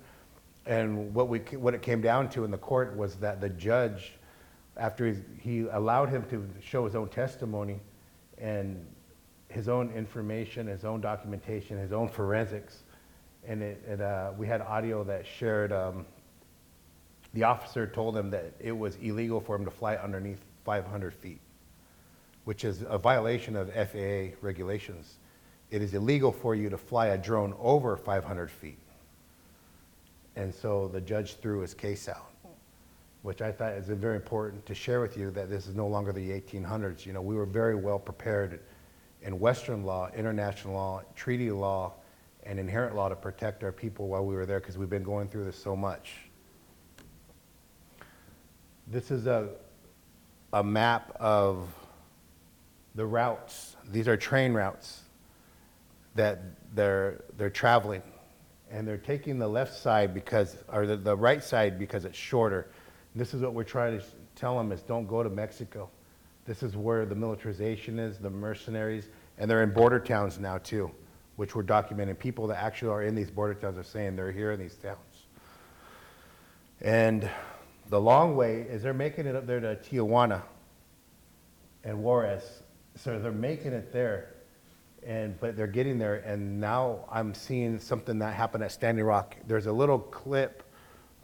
And 0.66 1.14
what, 1.14 1.28
we, 1.28 1.40
what 1.40 1.74
it 1.74 1.82
came 1.82 2.02
down 2.02 2.30
to 2.30 2.44
in 2.44 2.52
the 2.52 2.58
court 2.58 2.96
was 2.96 3.16
that 3.16 3.42
the 3.42 3.50
judge, 3.50 4.14
after 4.78 5.16
he, 5.40 5.62
allowed 5.72 6.10
him 6.10 6.24
to 6.30 6.48
show 6.62 6.86
his 6.86 6.96
own 6.96 7.10
testimony 7.10 7.80
and 8.38 8.86
his 9.50 9.68
own 9.68 9.92
information, 9.92 10.68
his 10.68 10.86
own 10.86 11.02
documentation, 11.02 11.78
his 11.78 11.92
own 11.92 12.08
forensics, 12.08 12.84
and 13.46 13.62
it, 13.62 13.82
it, 13.88 14.02
uh, 14.02 14.32
we 14.38 14.48
had 14.48 14.62
audio 14.62 15.04
that 15.04 15.26
shared. 15.26 15.72
Um, 15.72 16.06
the 17.34 17.44
officer 17.44 17.88
told 17.88 18.16
him 18.16 18.30
that 18.32 18.54
it 18.60 18.78
was 18.78 18.98
illegal 18.98 19.40
for 19.40 19.56
him 19.56 19.66
to 19.66 19.72
fly 19.72 19.96
underneath 19.96 20.42
500 20.66 21.14
feet, 21.14 21.40
which 22.46 22.64
is 22.64 22.84
a 22.88 22.98
violation 22.98 23.56
of 23.56 23.72
FAA 23.74 24.36
regulations. 24.42 25.18
It 25.70 25.82
is 25.82 25.94
illegal 25.94 26.32
for 26.32 26.56
you 26.56 26.70
to 26.70 26.78
fly 26.78 27.08
a 27.08 27.18
drone 27.18 27.54
over 27.60 27.96
500 27.96 28.52
feet. 28.52 28.78
And 30.36 30.54
so 30.54 30.88
the 30.88 31.02
judge 31.02 31.36
threw 31.36 31.60
his 31.60 31.74
case 31.74 32.10
out, 32.10 32.32
which 33.22 33.42
I 33.42 33.52
thought 33.52 33.74
is 33.74 33.88
very 33.88 34.16
important 34.16 34.66
to 34.66 34.76
share 34.76 35.02
with 35.02 35.18
you 35.18 35.32
that 35.32 35.50
this 35.50 35.68
is 35.68 35.76
no 35.76 35.88
longer 35.88 36.12
the 36.12 36.30
1800s. 36.30 37.06
You 37.06 37.14
know, 37.14 37.22
we 37.22 37.36
were 37.36 37.46
very 37.46 37.76
well 37.76 38.00
prepared 38.00 38.62
in 39.22 39.40
Western 39.40 39.84
law, 39.84 40.10
international 40.16 40.74
law, 40.74 41.02
treaty 41.16 41.52
law, 41.52 41.94
and 42.44 42.60
inherent 42.60 42.96
law 42.96 43.08
to 43.08 43.16
protect 43.16 43.64
our 43.64 43.72
people 43.72 44.08
while 44.08 44.26
we 44.26 44.36
were 44.36 44.46
there 44.46 44.60
because 44.60 44.78
we've 44.78 44.90
been 44.90 45.04
going 45.04 45.28
through 45.28 45.46
this 45.46 45.62
so 45.62 45.76
much. 45.76 46.14
This 48.88 49.12
is 49.12 49.28
a, 49.28 49.50
a 50.54 50.64
map 50.64 51.16
of 51.20 51.68
the 52.96 53.06
routes. 53.06 53.76
These 53.92 54.08
are 54.08 54.18
train 54.18 54.54
routes 54.54 55.02
that 56.16 56.42
they're, 56.76 57.24
they're 57.38 57.50
traveling. 57.50 58.04
And 58.70 58.88
they're 58.88 58.98
taking 58.98 59.38
the 59.38 59.48
left 59.48 59.74
side 59.74 60.14
because, 60.14 60.58
or 60.72 60.86
the, 60.86 60.96
the 60.96 61.16
right 61.16 61.44
side 61.44 61.78
because 61.78 62.06
it's 62.06 62.18
shorter. 62.18 62.70
And 63.14 63.22
this 63.22 63.34
is 63.34 63.42
what 63.42 63.54
we're 63.54 63.64
trying 63.64 64.00
to 64.00 64.06
tell 64.36 64.58
them 64.58 64.72
is 64.72 64.82
don't 64.82 65.08
go 65.08 65.24
to 65.24 65.30
Mexico. 65.30 65.90
This 66.46 66.64
is 66.64 66.76
where 66.76 67.06
the 67.06 67.16
militarization 67.16 68.00
is, 68.00 68.18
the 68.18 68.30
mercenaries, 68.30 69.10
and 69.38 69.50
they're 69.50 69.64
in 69.64 69.72
border 69.72 70.00
towns 70.00 70.40
now 70.40 70.58
too, 70.58 70.90
which 71.36 71.56
we're 71.56 71.64
documenting. 71.64 72.18
People 72.18 72.48
that 72.48 72.64
actually 72.64 72.92
are 72.92 73.04
in 73.04 73.14
these 73.14 73.30
border 73.30 73.54
towns 73.54 73.78
are 73.78 73.84
saying 73.84 74.16
they're 74.16 74.32
here 74.32 74.52
in 74.52 74.60
these 74.60 74.76
towns. 74.76 74.98
And 76.80 77.30
the 77.90 78.00
long 78.00 78.36
way 78.36 78.62
is 78.62 78.82
they're 78.82 78.94
making 78.94 79.28
it 79.28 79.36
up 79.36 79.46
there 79.46 79.60
to 79.60 79.76
Tijuana 79.76 80.42
and 81.84 82.02
Juarez. 82.02 82.61
So 82.96 83.20
they're 83.20 83.32
making 83.32 83.74
it 83.74 83.92
there. 83.92 84.36
And, 85.04 85.40
but 85.40 85.58
they're 85.58 85.66
getting 85.66 85.98
there, 85.98 86.18
and 86.18 86.62
now 86.62 87.06
I'm 87.12 87.34
seeing 87.34 87.80
something 87.80 88.20
that 88.20 88.36
happened 88.36 88.64
at 88.64 88.72
Standing 88.72 89.04
Rock. 89.04 89.36
There's 89.48 89.66
a 89.66 89.72
little 89.72 89.98
clip 89.98 90.62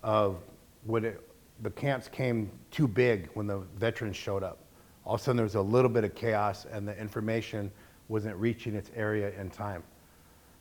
of 0.02 0.38
when 0.86 1.06
it, 1.06 1.30
the 1.62 1.70
camps 1.70 2.08
came 2.08 2.50
too 2.72 2.88
big 2.88 3.30
when 3.36 3.46
the 3.46 3.60
veterans 3.76 4.16
showed 4.16 4.42
up. 4.42 4.58
All 5.06 5.14
of 5.14 5.22
a 5.22 5.24
sudden, 5.24 5.38
there 5.38 5.44
was 5.44 5.54
a 5.54 5.62
little 5.62 5.92
bit 5.92 6.04
of 6.04 6.16
chaos, 6.16 6.66
and 6.72 6.88
the 6.88 7.00
information 7.00 7.72
wasn't 8.08 8.36
reaching 8.38 8.74
its 8.74 8.90
area 8.96 9.32
in 9.40 9.52
time. 9.52 9.84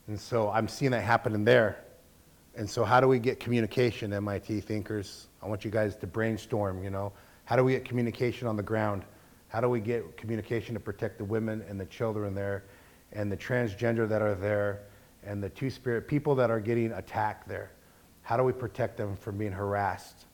And 0.09 0.21
so 0.21 0.51
I'm 0.51 0.69
seeing 0.69 0.91
that 0.91 1.03
happening 1.03 1.43
there. 1.43 1.85
And 2.55 2.69
so, 2.69 2.85
how 2.85 3.01
do 3.01 3.09
we 3.09 3.19
get 3.19 3.41
communication, 3.41 4.13
MIT 4.13 4.61
thinkers? 4.61 5.29
I 5.43 5.47
want 5.47 5.65
you 5.65 5.71
guys 5.71 5.97
to 5.97 6.07
brainstorm, 6.07 6.83
you 6.83 6.91
know. 6.91 7.13
How 7.45 7.57
do 7.57 7.65
we 7.65 7.73
get 7.73 7.85
communication 7.85 8.47
on 8.47 8.57
the 8.57 8.63
ground? 8.63 9.05
How 9.49 9.61
do 9.61 9.69
we 9.69 9.81
get 9.81 10.17
communication 10.17 10.75
to 10.75 10.81
protect 10.81 11.19
the 11.19 11.25
women 11.25 11.65
and 11.69 11.79
the 11.79 11.87
children 11.87 12.35
there, 12.35 12.65
and 13.13 13.31
the 13.31 13.37
transgender 13.37 14.09
that 14.09 14.23
are 14.23 14.35
there, 14.35 14.83
and 15.25 15.43
the 15.43 15.49
two-spirit 15.51 16.09
people 16.09 16.35
that 16.35 16.51
are 16.51 16.61
getting 16.61 16.93
attacked 16.93 17.49
there? 17.49 17.71
How 18.23 18.37
do 18.37 18.43
we 18.43 18.53
protect 18.53 18.97
them 18.97 19.17
from 19.17 19.39
being 19.39 19.53
harassed? 19.53 20.27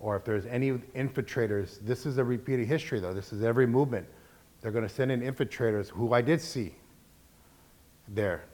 Or 0.00 0.16
if 0.16 0.24
there's 0.24 0.46
any 0.46 0.72
infiltrators, 0.72 1.78
this 1.84 2.06
is 2.06 2.18
a 2.18 2.24
repeated 2.24 2.66
history 2.66 3.00
though, 3.00 3.14
this 3.14 3.32
is 3.32 3.42
every 3.42 3.66
movement. 3.66 4.06
They're 4.60 4.72
gonna 4.72 4.88
send 4.88 5.12
in 5.12 5.20
infiltrators, 5.20 5.88
who 5.88 6.12
I 6.14 6.22
did 6.22 6.40
see 6.40 6.74
there. 8.08 8.44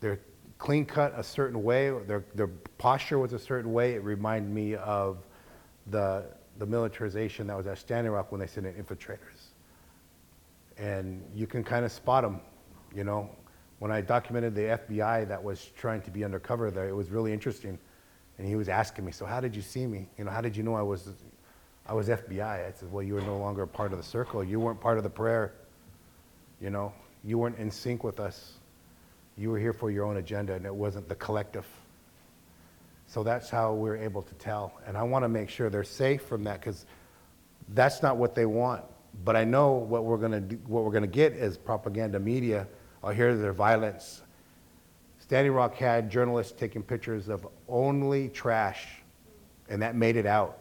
They're 0.00 0.20
clean 0.58 0.84
cut 0.84 1.12
a 1.16 1.22
certain 1.22 1.62
way, 1.62 1.90
their, 2.06 2.24
their 2.34 2.48
posture 2.78 3.18
was 3.18 3.32
a 3.32 3.38
certain 3.38 3.72
way. 3.72 3.94
It 3.94 4.02
reminded 4.02 4.52
me 4.52 4.74
of 4.74 5.18
the, 5.86 6.24
the 6.58 6.66
militarization 6.66 7.46
that 7.46 7.56
was 7.56 7.66
at 7.66 7.78
Standing 7.78 8.12
Rock 8.12 8.30
when 8.30 8.40
they 8.40 8.46
sent 8.46 8.66
in 8.66 8.74
infiltrators. 8.74 9.52
And 10.76 11.22
you 11.34 11.46
can 11.46 11.64
kind 11.64 11.84
of 11.84 11.92
spot 11.92 12.22
them, 12.22 12.40
you 12.94 13.04
know. 13.04 13.30
When 13.78 13.92
I 13.92 14.00
documented 14.00 14.54
the 14.56 14.62
FBI 14.62 15.28
that 15.28 15.42
was 15.42 15.70
trying 15.76 16.02
to 16.02 16.10
be 16.10 16.24
undercover 16.24 16.70
there, 16.70 16.88
it 16.88 16.94
was 16.94 17.10
really 17.10 17.32
interesting. 17.32 17.78
And 18.36 18.46
he 18.46 18.56
was 18.56 18.68
asking 18.68 19.04
me, 19.04 19.12
so 19.12 19.24
how 19.24 19.40
did 19.40 19.54
you 19.54 19.62
see 19.62 19.86
me? 19.86 20.08
You 20.18 20.24
know, 20.24 20.30
how 20.30 20.40
did 20.40 20.56
you 20.56 20.62
know 20.62 20.74
I 20.74 20.82
was, 20.82 21.08
I 21.86 21.94
was 21.94 22.08
FBI? 22.08 22.40
I 22.40 22.72
said, 22.72 22.90
well, 22.92 23.02
you 23.04 23.14
were 23.14 23.20
no 23.20 23.38
longer 23.38 23.66
part 23.66 23.92
of 23.92 23.98
the 23.98 24.04
circle. 24.04 24.42
You 24.42 24.58
weren't 24.58 24.80
part 24.80 24.98
of 24.98 25.04
the 25.04 25.10
prayer. 25.10 25.54
You 26.60 26.70
know, 26.70 26.92
you 27.24 27.38
weren't 27.38 27.58
in 27.58 27.70
sync 27.70 28.02
with 28.02 28.18
us. 28.18 28.54
You 29.36 29.50
were 29.50 29.58
here 29.58 29.72
for 29.72 29.90
your 29.90 30.04
own 30.04 30.16
agenda, 30.16 30.54
and 30.54 30.66
it 30.66 30.74
wasn't 30.74 31.08
the 31.08 31.14
collective. 31.14 31.66
So 33.08 33.22
that's 33.22 33.48
how 33.48 33.72
we're 33.72 33.96
able 33.96 34.20
to 34.20 34.34
tell. 34.34 34.78
And 34.86 34.96
I 34.96 35.02
want 35.02 35.24
to 35.24 35.28
make 35.30 35.48
sure 35.48 35.70
they're 35.70 35.82
safe 35.82 36.22
from 36.22 36.44
that 36.44 36.60
because 36.60 36.84
that's 37.70 38.02
not 38.02 38.18
what 38.18 38.34
they 38.34 38.44
want. 38.44 38.84
But 39.24 39.34
I 39.34 39.44
know 39.44 39.72
what 39.72 40.04
we're 40.04 40.18
going 40.18 40.32
to 40.32 40.40
do, 40.40 40.56
what 40.66 40.84
we're 40.84 40.90
going 40.90 41.02
to 41.02 41.08
get 41.08 41.32
is 41.32 41.56
propaganda 41.56 42.20
media. 42.20 42.68
I'll 43.02 43.14
hear 43.14 43.34
their 43.34 43.54
violence. 43.54 44.20
Standing 45.20 45.52
Rock 45.52 45.74
had 45.74 46.10
journalists 46.10 46.52
taking 46.52 46.82
pictures 46.82 47.28
of 47.28 47.48
only 47.66 48.28
trash, 48.28 48.86
and 49.70 49.80
that 49.80 49.96
made 49.96 50.16
it 50.16 50.26
out. 50.26 50.58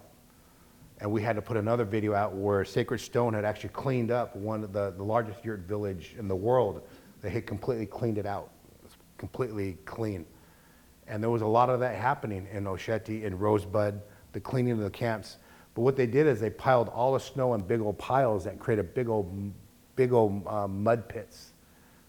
And 0.99 1.11
we 1.11 1.21
had 1.21 1.35
to 1.35 1.41
put 1.41 1.57
another 1.57 1.83
video 1.83 2.15
out 2.15 2.33
where 2.33 2.63
Sacred 2.63 2.99
Stone 2.99 3.33
had 3.33 3.43
actually 3.43 3.69
cleaned 3.69 4.09
up 4.09 4.35
one 4.37 4.63
of 4.63 4.71
the, 4.71 4.91
the 4.91 5.03
largest 5.03 5.43
yurt 5.43 5.59
village 5.59 6.15
in 6.17 6.29
the 6.29 6.35
world. 6.35 6.81
They 7.21 7.29
had 7.29 7.45
completely 7.45 7.85
cleaned 7.85 8.17
it 8.17 8.25
out. 8.25 8.51
It 8.85 8.91
completely 9.17 9.77
clean. 9.83 10.25
And 11.07 11.23
there 11.23 11.29
was 11.29 11.41
a 11.41 11.47
lot 11.47 11.69
of 11.69 11.79
that 11.79 11.95
happening 11.95 12.47
in 12.51 12.65
Oceti, 12.65 13.23
in 13.23 13.37
Rosebud, 13.37 14.01
the 14.33 14.39
cleaning 14.39 14.73
of 14.73 14.79
the 14.79 14.89
camps. 14.89 15.37
But 15.73 15.81
what 15.81 15.95
they 15.95 16.07
did 16.07 16.27
is 16.27 16.39
they 16.39 16.49
piled 16.49 16.89
all 16.89 17.13
the 17.13 17.19
snow 17.19 17.53
in 17.53 17.61
big 17.61 17.81
old 17.81 17.97
piles 17.97 18.43
that 18.43 18.59
created 18.59 18.93
big 18.93 19.07
old, 19.07 19.53
big 19.95 20.11
old 20.11 20.45
uh, 20.47 20.67
mud 20.67 21.07
pits. 21.07 21.53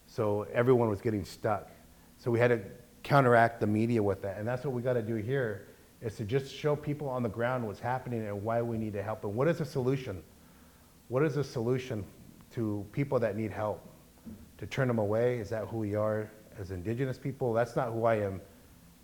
So 0.07 0.46
everyone 0.53 0.88
was 0.88 1.01
getting 1.01 1.24
stuck. 1.24 1.70
So 2.16 2.30
we 2.30 2.38
had 2.38 2.49
to 2.49 2.61
counteract 3.03 3.61
the 3.61 3.66
media 3.66 4.03
with 4.03 4.22
that. 4.22 4.38
And 4.38 4.49
that's 4.49 4.64
what 4.64 4.74
we 4.74 4.82
got 4.82 4.94
to 4.94 5.03
do 5.03 5.14
here 5.14 5.68
is 6.01 6.16
to 6.16 6.24
just 6.24 6.55
show 6.55 6.76
people 6.76 7.09
on 7.09 7.22
the 7.22 7.28
ground 7.28 7.66
what's 7.66 7.80
happening 7.80 8.26
and 8.26 8.42
why 8.42 8.62
we 8.62 8.78
need 8.78 8.92
to 8.92 9.03
help. 9.03 9.24
And 9.24 9.34
what 9.34 9.49
is 9.49 9.59
the 9.59 9.64
solution? 9.64 10.22
What 11.09 11.22
is 11.22 11.34
the 11.34 11.44
solution 11.44 12.05
to 12.53 12.86
people 12.92 13.18
that 13.18 13.36
need 13.36 13.51
help? 13.51 13.80
To 14.59 14.66
turn 14.66 14.88
them 14.88 14.99
away? 14.99 15.38
Is 15.38 15.49
that 15.51 15.66
who 15.66 15.78
we 15.78 15.94
are 15.94 16.30
as 16.59 16.70
indigenous 16.70 17.18
people? 17.18 17.53
That's 17.53 17.76
not 17.76 17.92
who 17.92 18.05
I 18.05 18.16
am. 18.16 18.40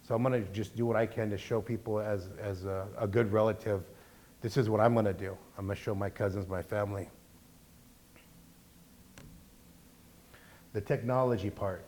So 0.06 0.14
I'm 0.14 0.22
going 0.22 0.44
to 0.44 0.52
just 0.52 0.76
do 0.76 0.84
what 0.84 0.96
I 0.96 1.06
can 1.06 1.30
to 1.30 1.38
show 1.38 1.62
people 1.62 1.98
as, 1.98 2.28
as 2.38 2.66
a, 2.66 2.86
a 2.98 3.06
good 3.06 3.32
relative, 3.32 3.82
this 4.42 4.58
is 4.58 4.68
what 4.68 4.80
I'm 4.80 4.92
going 4.92 5.06
to 5.06 5.14
do. 5.14 5.36
I'm 5.56 5.66
going 5.66 5.76
to 5.76 5.82
show 5.82 5.94
my 5.94 6.10
cousins, 6.10 6.46
my 6.46 6.60
family. 6.60 7.08
The 10.74 10.82
technology 10.82 11.48
part. 11.48 11.86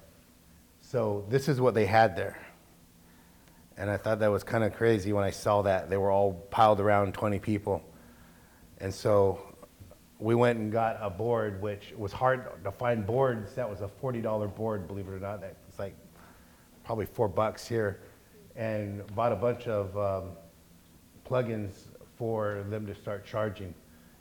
So 0.80 1.26
this 1.28 1.46
is 1.46 1.60
what 1.60 1.74
they 1.74 1.84
had 1.84 2.16
there. 2.16 2.38
And 3.76 3.90
I 3.90 3.98
thought 3.98 4.20
that 4.20 4.30
was 4.30 4.42
kind 4.42 4.64
of 4.64 4.74
crazy 4.74 5.12
when 5.12 5.24
I 5.24 5.30
saw 5.30 5.60
that. 5.62 5.90
They 5.90 5.98
were 5.98 6.10
all 6.10 6.32
piled 6.50 6.80
around 6.80 7.12
20 7.12 7.38
people. 7.40 7.84
And 8.78 8.94
so 8.94 9.42
we 10.18 10.34
went 10.34 10.58
and 10.58 10.72
got 10.72 10.96
a 11.02 11.10
board, 11.10 11.60
which 11.60 11.92
was 11.98 12.12
hard 12.12 12.64
to 12.64 12.72
find 12.72 13.06
boards. 13.06 13.54
That 13.54 13.68
was 13.68 13.82
a 13.82 13.90
$40 14.02 14.54
board, 14.54 14.86
believe 14.88 15.06
it 15.06 15.12
or 15.12 15.20
not. 15.20 15.42
It's 15.42 15.78
like 15.78 15.94
probably 16.82 17.04
four 17.04 17.28
bucks 17.28 17.68
here. 17.68 18.00
And 18.56 19.06
bought 19.14 19.32
a 19.32 19.36
bunch 19.36 19.66
of 19.66 19.96
um, 19.98 20.30
plugins 21.28 21.72
for 22.16 22.64
them 22.68 22.86
to 22.86 22.94
start 22.94 23.26
charging. 23.26 23.74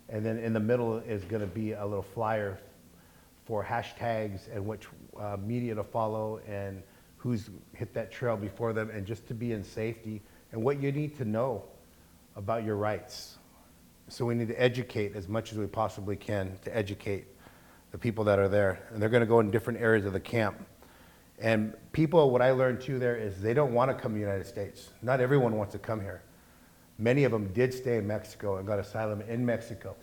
And 0.10 0.26
then 0.26 0.38
in 0.38 0.54
the 0.54 0.60
middle 0.60 0.98
is 0.98 1.24
going 1.24 1.42
to 1.42 1.48
be 1.48 1.72
a 1.72 1.86
little 1.86 2.04
flyer 2.04 2.60
for 3.46 3.64
hashtags 3.64 4.54
and 4.54 4.66
which 4.66 4.88
uh, 5.20 5.38
media 5.44 5.76
to 5.76 5.84
follow 5.84 6.42
and 6.48 6.82
who's 7.18 7.50
hit 7.74 7.94
that 7.94 8.12
trail 8.12 8.36
before 8.38 8.74
them 8.74 8.90
and 8.90 9.06
just 9.06 9.28
to 9.28 9.34
be 9.34 9.52
in 9.52 9.64
safety 9.64 10.22
and 10.52 10.64
what 10.64 10.82
you 10.82 10.92
need 10.92 11.18
to 11.18 11.26
know 11.26 11.64
about 12.36 12.64
your 12.64 12.76
rights. 12.76 13.38
So 14.10 14.26
we 14.26 14.36
need 14.36 14.50
to 14.50 14.62
educate 14.62 15.16
as 15.16 15.28
much 15.28 15.52
as 15.52 15.58
we 15.58 15.66
possibly 15.66 16.16
can 16.16 16.58
to 16.64 16.76
educate 16.76 17.26
the 17.92 17.98
people 17.98 18.24
that 18.26 18.38
are 18.38 18.48
there. 18.48 18.88
And 18.92 19.02
they're 19.02 19.10
going 19.10 19.22
to 19.22 19.28
go 19.28 19.40
in 19.40 19.50
different 19.50 19.80
areas 19.80 20.06
of 20.06 20.14
the 20.14 20.20
camp. 20.20 20.64
And 21.40 21.76
people, 21.92 22.32
what 22.32 22.42
I 22.42 22.52
learned 22.52 22.82
too 22.82 23.00
there 23.00 23.18
is 23.18 23.42
they 23.42 23.54
don't 23.54 23.74
want 23.74 23.92
to 23.92 23.96
come 23.96 24.14
to 24.14 24.16
the 24.16 24.22
United 24.22 24.48
States. 24.48 24.90
Not 25.02 25.20
everyone 25.20 25.58
wants 25.58 25.74
to 25.74 25.80
come 25.80 26.00
here. 26.00 26.22
Many 26.98 27.26
of 27.26 27.32
them 27.32 27.52
did 27.54 27.74
stay 27.74 27.98
in 27.98 28.08
Mexico 28.08 28.58
and 28.58 28.66
got 28.66 28.80
asylum 28.80 29.22
in 29.22 29.46
Mexico. 29.46 29.96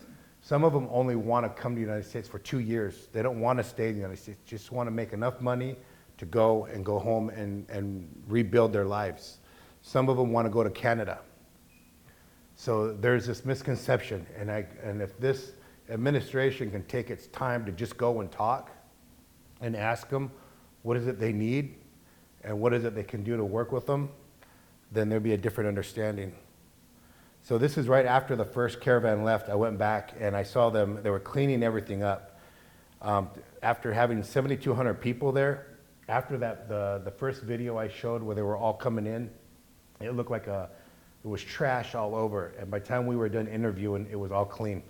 Some 0.43 0.65
of 0.65 0.73
them 0.73 0.89
only 0.91 1.17
want 1.17 1.47
to 1.47 1.63
come 1.63 1.73
to 1.73 1.77
the 1.77 1.87
United 1.87 2.05
States 2.05 2.29
for 2.29 2.39
two 2.41 2.59
years. 2.59 3.09
They 3.13 3.23
don't 3.23 3.41
want 3.41 3.59
to 3.59 3.65
stay 3.65 3.89
in 3.89 3.95
the 3.95 4.01
United 4.01 4.21
States, 4.21 4.39
just 4.45 4.73
want 4.73 4.89
to 4.89 4.91
make 4.91 5.13
enough 5.13 5.41
money 5.41 5.77
to 6.19 6.27
go 6.27 6.67
and 6.67 6.85
go 6.85 6.99
home 6.99 7.31
and, 7.31 7.69
and 7.71 8.09
rebuild 8.29 8.73
their 8.73 8.85
lives. 8.85 9.39
Some 9.81 10.09
of 10.09 10.17
them 10.17 10.33
want 10.33 10.47
to 10.47 10.51
go 10.51 10.63
to 10.63 10.71
Canada. 10.71 11.21
So 12.57 12.93
there's 12.93 13.27
this 13.27 13.45
misconception, 13.45 14.27
and, 14.37 14.51
I, 14.51 14.67
and 14.83 15.01
if 15.01 15.19
this 15.19 15.53
administration 15.89 16.71
can 16.71 16.85
take 16.85 17.11
its 17.11 17.29
time 17.29 17.65
to 17.65 17.73
just 17.73 17.97
go 17.97 18.21
and 18.21 18.31
talk 18.31 18.71
and 19.61 19.75
ask 19.75 20.09
them 20.09 20.31
what 20.83 20.97
is 20.97 21.07
it 21.07 21.19
they 21.19 21.33
need 21.33 21.75
and 22.45 22.59
what 22.61 22.73
is 22.73 22.85
it 22.85 22.95
they 22.95 23.05
can 23.05 23.23
do 23.23 23.37
to 23.37 23.45
work 23.45 23.73
with 23.73 23.87
them, 23.87 24.09
then 24.91 25.09
there'd 25.09 25.23
be 25.23 25.33
a 25.33 25.39
different 25.39 25.69
understanding. 25.69 26.33
So 27.43 27.59
this 27.59 27.77
is 27.77 27.89
right 27.89 28.07
after 28.07 28.37
the 28.37 28.45
first 28.45 28.81
caravan 28.81 29.25
left. 29.25 29.49
I 29.49 29.55
went 29.55 29.79
back 29.79 30.15
and 30.21 30.37
I 30.37 30.43
saw 30.43 30.71
them, 30.71 31.01
they 31.03 31.11
were 31.11 31.21
cleaning 31.21 31.63
everything 31.63 32.03
up. 32.03 32.41
Um, 33.01 33.31
after 33.63 33.93
having 33.93 34.23
7,200 34.23 34.95
people 34.95 35.33
there, 35.33 35.67
after 36.09 36.37
that, 36.39 36.69
the, 36.69 37.01
the 37.05 37.11
first 37.11 37.43
video 37.43 37.79
I 37.79 37.89
showed 37.89 38.23
where 38.23 38.37
they 38.37 38.43
were 38.43 38.57
all 38.57 38.75
coming 38.75 39.07
in, 39.07 39.31
it 40.01 40.15
looked 40.15 40.31
like 40.31 40.47
a, 40.47 40.69
it 41.25 41.29
was 41.29 41.43
trash 41.43 41.95
all 41.95 42.15
over. 42.15 42.55
And 42.59 42.71
by 42.71 42.79
the 42.79 42.87
time 42.87 43.07
we 43.07 43.17
were 43.17 43.29
done 43.29 43.47
interviewing, 43.47 44.07
it 44.11 44.17
was 44.17 44.31
all 44.31 44.45
clean. 44.45 44.83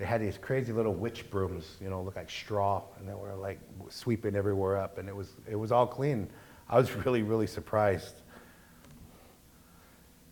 They 0.00 0.06
had 0.06 0.22
these 0.22 0.38
crazy 0.38 0.72
little 0.72 0.94
witch 0.94 1.28
brooms, 1.28 1.76
you 1.78 1.90
know, 1.90 2.00
look 2.00 2.16
like 2.16 2.30
straw, 2.30 2.84
and 2.98 3.06
they 3.06 3.12
were 3.12 3.34
like 3.34 3.60
sweeping 3.90 4.34
everywhere 4.34 4.78
up, 4.78 4.96
and 4.96 5.06
it 5.10 5.14
was, 5.14 5.34
it 5.46 5.56
was 5.56 5.70
all 5.70 5.86
clean. 5.86 6.26
I 6.70 6.78
was 6.78 6.90
really, 7.04 7.20
really 7.20 7.46
surprised. 7.46 8.22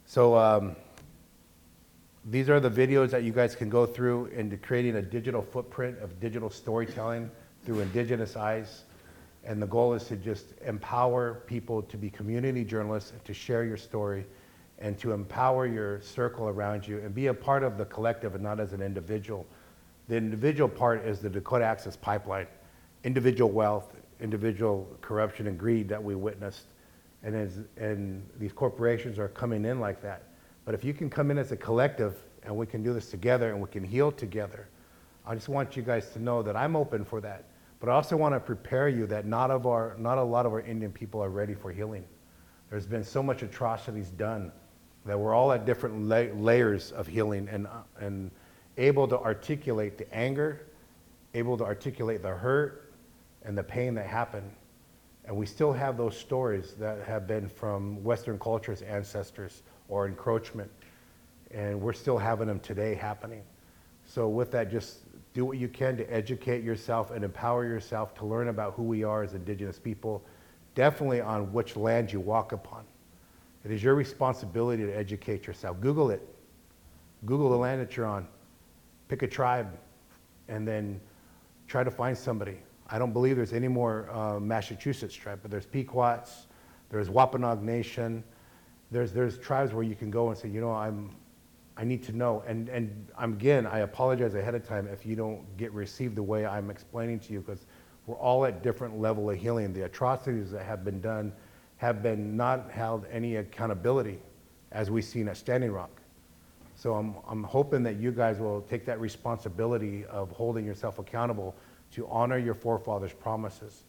So 0.06 0.38
um, 0.38 0.74
these 2.24 2.48
are 2.48 2.60
the 2.60 2.70
videos 2.70 3.10
that 3.10 3.24
you 3.24 3.32
guys 3.32 3.54
can 3.54 3.68
go 3.68 3.84
through 3.84 4.26
into 4.28 4.56
creating 4.56 4.96
a 4.96 5.02
digital 5.02 5.42
footprint 5.42 5.98
of 5.98 6.18
digital 6.18 6.48
storytelling 6.48 7.30
through 7.66 7.80
indigenous 7.80 8.36
eyes. 8.36 8.84
And 9.44 9.60
the 9.60 9.66
goal 9.66 9.92
is 9.92 10.04
to 10.04 10.16
just 10.16 10.46
empower 10.64 11.42
people 11.46 11.82
to 11.82 11.98
be 11.98 12.08
community 12.08 12.64
journalists, 12.64 13.12
to 13.22 13.34
share 13.34 13.64
your 13.64 13.76
story, 13.76 14.24
and 14.78 14.98
to 15.00 15.12
empower 15.12 15.66
your 15.66 16.00
circle 16.00 16.48
around 16.48 16.88
you 16.88 17.00
and 17.00 17.14
be 17.14 17.26
a 17.26 17.34
part 17.34 17.62
of 17.62 17.76
the 17.76 17.84
collective 17.84 18.34
and 18.34 18.42
not 18.42 18.60
as 18.60 18.72
an 18.72 18.80
individual. 18.80 19.46
The 20.08 20.16
individual 20.16 20.68
part 20.68 21.04
is 21.04 21.20
the 21.20 21.28
Dakota 21.28 21.64
Access 21.64 21.96
Pipeline, 21.96 22.46
individual 23.04 23.50
wealth, 23.50 23.94
individual 24.20 24.88
corruption 25.00 25.46
and 25.46 25.58
greed 25.58 25.88
that 25.88 26.02
we 26.02 26.14
witnessed. 26.14 26.66
And, 27.22 27.34
as, 27.34 27.60
and 27.76 28.26
these 28.38 28.52
corporations 28.52 29.18
are 29.18 29.28
coming 29.28 29.64
in 29.64 29.80
like 29.80 30.00
that. 30.02 30.22
But 30.64 30.74
if 30.74 30.84
you 30.84 30.94
can 30.94 31.10
come 31.10 31.30
in 31.30 31.38
as 31.38 31.52
a 31.52 31.56
collective 31.56 32.14
and 32.42 32.56
we 32.56 32.66
can 32.66 32.82
do 32.82 32.92
this 32.92 33.10
together 33.10 33.50
and 33.50 33.60
we 33.60 33.68
can 33.68 33.84
heal 33.84 34.10
together, 34.10 34.68
I 35.26 35.34
just 35.34 35.48
want 35.48 35.76
you 35.76 35.82
guys 35.82 36.10
to 36.12 36.22
know 36.22 36.42
that 36.42 36.56
I'm 36.56 36.74
open 36.74 37.04
for 37.04 37.20
that. 37.20 37.44
But 37.80 37.90
I 37.90 37.92
also 37.92 38.16
want 38.16 38.34
to 38.34 38.40
prepare 38.40 38.88
you 38.88 39.06
that 39.08 39.26
not, 39.26 39.50
of 39.50 39.66
our, 39.66 39.94
not 39.98 40.18
a 40.18 40.22
lot 40.22 40.46
of 40.46 40.52
our 40.52 40.60
Indian 40.60 40.90
people 40.90 41.22
are 41.22 41.28
ready 41.28 41.54
for 41.54 41.70
healing. 41.70 42.04
There's 42.70 42.86
been 42.86 43.04
so 43.04 43.22
much 43.22 43.42
atrocities 43.42 44.08
done 44.10 44.52
that 45.04 45.18
we're 45.18 45.34
all 45.34 45.52
at 45.52 45.64
different 45.64 46.02
la- 46.02 46.34
layers 46.34 46.92
of 46.92 47.06
healing 47.06 47.48
and, 47.50 47.66
uh, 47.66 47.82
and 48.00 48.30
able 48.78 49.06
to 49.08 49.18
articulate 49.18 49.98
the 49.98 50.12
anger, 50.14 50.66
able 51.34 51.58
to 51.58 51.64
articulate 51.64 52.22
the 52.22 52.28
hurt 52.28 52.92
and 53.42 53.58
the 53.58 53.62
pain 53.62 53.94
that 53.94 54.06
happened. 54.06 54.50
And 55.26 55.36
we 55.36 55.44
still 55.44 55.72
have 55.74 55.98
those 55.98 56.16
stories 56.16 56.74
that 56.78 57.04
have 57.06 57.26
been 57.26 57.48
from 57.48 58.02
Western 58.02 58.38
culture's 58.38 58.80
ancestors 58.80 59.62
or 59.88 60.06
encroachment. 60.06 60.70
and 61.50 61.80
we're 61.80 61.92
still 61.92 62.18
having 62.18 62.46
them 62.46 62.60
today 62.60 62.94
happening. 62.94 63.42
So 64.06 64.28
with 64.28 64.50
that, 64.52 64.70
just 64.70 64.98
do 65.34 65.44
what 65.44 65.58
you 65.58 65.68
can 65.68 65.96
to 65.96 66.04
educate 66.12 66.62
yourself 66.62 67.10
and 67.10 67.24
empower 67.24 67.64
yourself 67.64 68.14
to 68.16 68.26
learn 68.26 68.48
about 68.48 68.74
who 68.74 68.82
we 68.82 69.04
are 69.04 69.22
as 69.22 69.34
indigenous 69.34 69.78
people, 69.78 70.22
definitely 70.74 71.20
on 71.20 71.52
which 71.52 71.76
land 71.76 72.12
you 72.12 72.20
walk 72.20 72.52
upon. 72.52 72.84
It 73.64 73.70
is 73.70 73.82
your 73.82 73.94
responsibility 73.94 74.84
to 74.84 74.92
educate 74.92 75.46
yourself. 75.46 75.80
Google 75.80 76.10
it. 76.10 76.26
Google 77.26 77.50
the 77.50 77.56
land 77.56 77.80
that 77.80 77.96
you're 77.96 78.06
on. 78.06 78.26
Pick 79.08 79.22
a 79.22 79.26
tribe 79.26 79.78
and 80.48 80.66
then 80.66 81.00
try 81.66 81.82
to 81.82 81.90
find 81.90 82.16
somebody. 82.16 82.58
I 82.88 82.98
don't 82.98 83.12
believe 83.12 83.36
there's 83.36 83.52
any 83.52 83.68
more 83.68 84.08
uh, 84.10 84.40
Massachusetts 84.40 85.14
tribe, 85.14 85.40
but 85.42 85.50
there's 85.50 85.66
Pequots, 85.66 86.46
there's 86.90 87.10
Wampanoag 87.10 87.62
Nation. 87.62 88.24
There's, 88.90 89.12
there's 89.12 89.36
tribes 89.38 89.74
where 89.74 89.82
you 89.82 89.94
can 89.94 90.10
go 90.10 90.28
and 90.30 90.38
say, 90.38 90.48
you 90.48 90.62
know, 90.62 90.72
I'm, 90.72 91.14
I 91.76 91.84
need 91.84 92.02
to 92.04 92.12
know. 92.12 92.42
And, 92.46 92.70
and 92.70 93.06
I'm, 93.18 93.34
again, 93.34 93.66
I 93.66 93.80
apologize 93.80 94.34
ahead 94.34 94.54
of 94.54 94.66
time 94.66 94.88
if 94.88 95.04
you 95.04 95.14
don't 95.14 95.44
get 95.58 95.70
received 95.72 96.16
the 96.16 96.22
way 96.22 96.46
I'm 96.46 96.70
explaining 96.70 97.20
to 97.20 97.32
you, 97.34 97.40
because 97.40 97.66
we're 98.06 98.16
all 98.16 98.46
at 98.46 98.62
different 98.62 98.98
level 98.98 99.28
of 99.28 99.36
healing. 99.36 99.74
The 99.74 99.82
atrocities 99.82 100.50
that 100.52 100.64
have 100.64 100.84
been 100.84 101.02
done 101.02 101.34
have 101.76 102.02
been 102.02 102.36
not 102.36 102.70
held 102.70 103.04
any 103.12 103.36
accountability, 103.36 104.18
as 104.72 104.90
we've 104.90 105.04
seen 105.04 105.28
at 105.28 105.36
Standing 105.36 105.70
Rock. 105.70 105.97
So 106.78 106.94
I'm, 106.94 107.16
I'm 107.28 107.42
hoping 107.42 107.82
that 107.82 107.96
you 107.96 108.12
guys 108.12 108.38
will 108.38 108.60
take 108.62 108.86
that 108.86 109.00
responsibility 109.00 110.04
of 110.04 110.30
holding 110.30 110.64
yourself 110.64 111.00
accountable 111.00 111.56
to 111.94 112.06
honor 112.06 112.38
your 112.38 112.54
forefathers' 112.54 113.12
promises. 113.12 113.82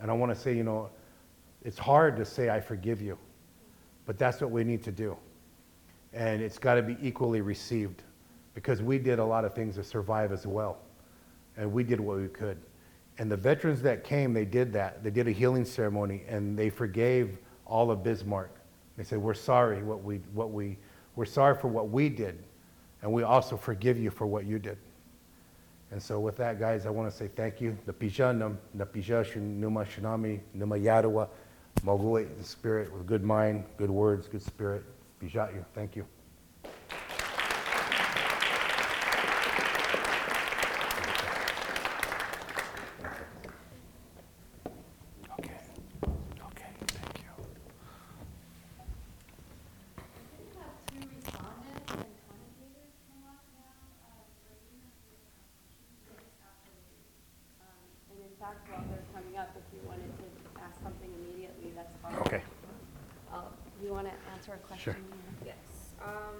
And 0.00 0.10
I 0.10 0.14
want 0.14 0.34
to 0.34 0.40
say, 0.40 0.56
you 0.56 0.64
know, 0.64 0.88
it's 1.62 1.78
hard 1.78 2.16
to 2.16 2.24
say, 2.24 2.48
I 2.48 2.58
forgive 2.58 3.02
you, 3.02 3.18
but 4.06 4.16
that's 4.16 4.40
what 4.40 4.50
we 4.50 4.64
need 4.64 4.82
to 4.84 4.90
do. 4.90 5.18
And 6.14 6.40
it's 6.40 6.56
got 6.56 6.76
to 6.76 6.82
be 6.82 6.96
equally 7.02 7.42
received 7.42 8.04
because 8.54 8.80
we 8.80 8.98
did 8.98 9.18
a 9.18 9.24
lot 9.24 9.44
of 9.44 9.52
things 9.54 9.74
to 9.74 9.84
survive 9.84 10.32
as 10.32 10.46
well. 10.46 10.78
And 11.58 11.70
we 11.70 11.84
did 11.84 12.00
what 12.00 12.16
we 12.16 12.28
could. 12.28 12.56
And 13.18 13.30
the 13.30 13.36
veterans 13.36 13.82
that 13.82 14.02
came, 14.02 14.32
they 14.32 14.46
did 14.46 14.72
that. 14.72 15.04
They 15.04 15.10
did 15.10 15.28
a 15.28 15.32
healing 15.32 15.66
ceremony 15.66 16.22
and 16.26 16.58
they 16.58 16.70
forgave 16.70 17.36
all 17.66 17.90
of 17.90 18.02
Bismarck. 18.02 18.56
They 18.96 19.04
said, 19.04 19.18
We're 19.18 19.34
sorry 19.34 19.82
what 19.82 20.02
we, 20.02 20.22
what 20.32 20.52
we, 20.52 20.78
we're 21.16 21.24
sorry 21.24 21.54
for 21.54 21.68
what 21.68 21.90
we 21.90 22.08
did, 22.08 22.38
and 23.02 23.12
we 23.12 23.22
also 23.22 23.56
forgive 23.56 23.98
you 23.98 24.10
for 24.10 24.26
what 24.26 24.44
you 24.46 24.58
did. 24.58 24.78
And 25.90 26.00
so 26.00 26.20
with 26.20 26.36
that, 26.36 26.60
guys, 26.60 26.86
I 26.86 26.90
want 26.90 27.10
to 27.10 27.16
say 27.16 27.28
thank 27.28 27.60
you. 27.60 27.76
The 27.84 27.92
Pijash, 28.86 29.36
Numa 29.36 29.84
Shinami, 29.84 30.40
Numa 30.54 30.76
in 32.36 32.44
spirit 32.44 32.92
with 32.92 33.06
good 33.06 33.24
mind, 33.24 33.64
good 33.76 33.90
words, 33.90 34.28
good 34.28 34.42
spirit. 34.42 34.84
Pijat 35.20 35.54
you. 35.54 35.64
Thank 35.74 35.96
you. 35.96 36.06
Okay. 45.38 45.60
Okay, 46.46 46.70
thank 46.86 47.18
you. 47.18 47.32
We 50.38 50.46
have 50.60 50.74
two 50.88 51.02
respondents 51.16 51.90
and 51.96 52.10
commentators 52.28 52.92
come 53.08 53.22
up 53.28 53.40
now, 53.56 53.72
uh, 54.04 54.22
for 54.44 54.52
you. 54.68 54.80
Yes, 56.12 56.28
absolutely. 56.44 57.04
Um, 57.64 57.80
And 58.12 58.18
in 58.20 58.34
fact, 58.38 58.60
while 58.70 58.84
they're 58.90 59.08
coming 59.14 59.36
up, 59.38 59.50
if 59.56 59.66
you 59.72 59.80
wanted 59.88 60.12
to 60.20 60.26
ask 60.60 60.76
something 60.82 61.10
immediately, 61.10 61.72
that's 61.76 61.96
fine. 62.02 62.14
Okay. 62.26 62.42
Uh, 63.32 63.48
You 63.82 63.92
want 63.92 64.06
to 64.08 64.16
answer 64.34 64.52
a 64.54 64.58
question? 64.66 64.92
Sure. 64.92 64.96
Mia? 65.42 65.54
Yes. 65.56 65.64
Um, 66.04 66.36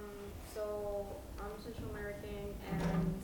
so 0.54 1.06
I'm 1.40 1.56
Central 1.62 1.88
American 1.90 2.54
and 2.72 3.14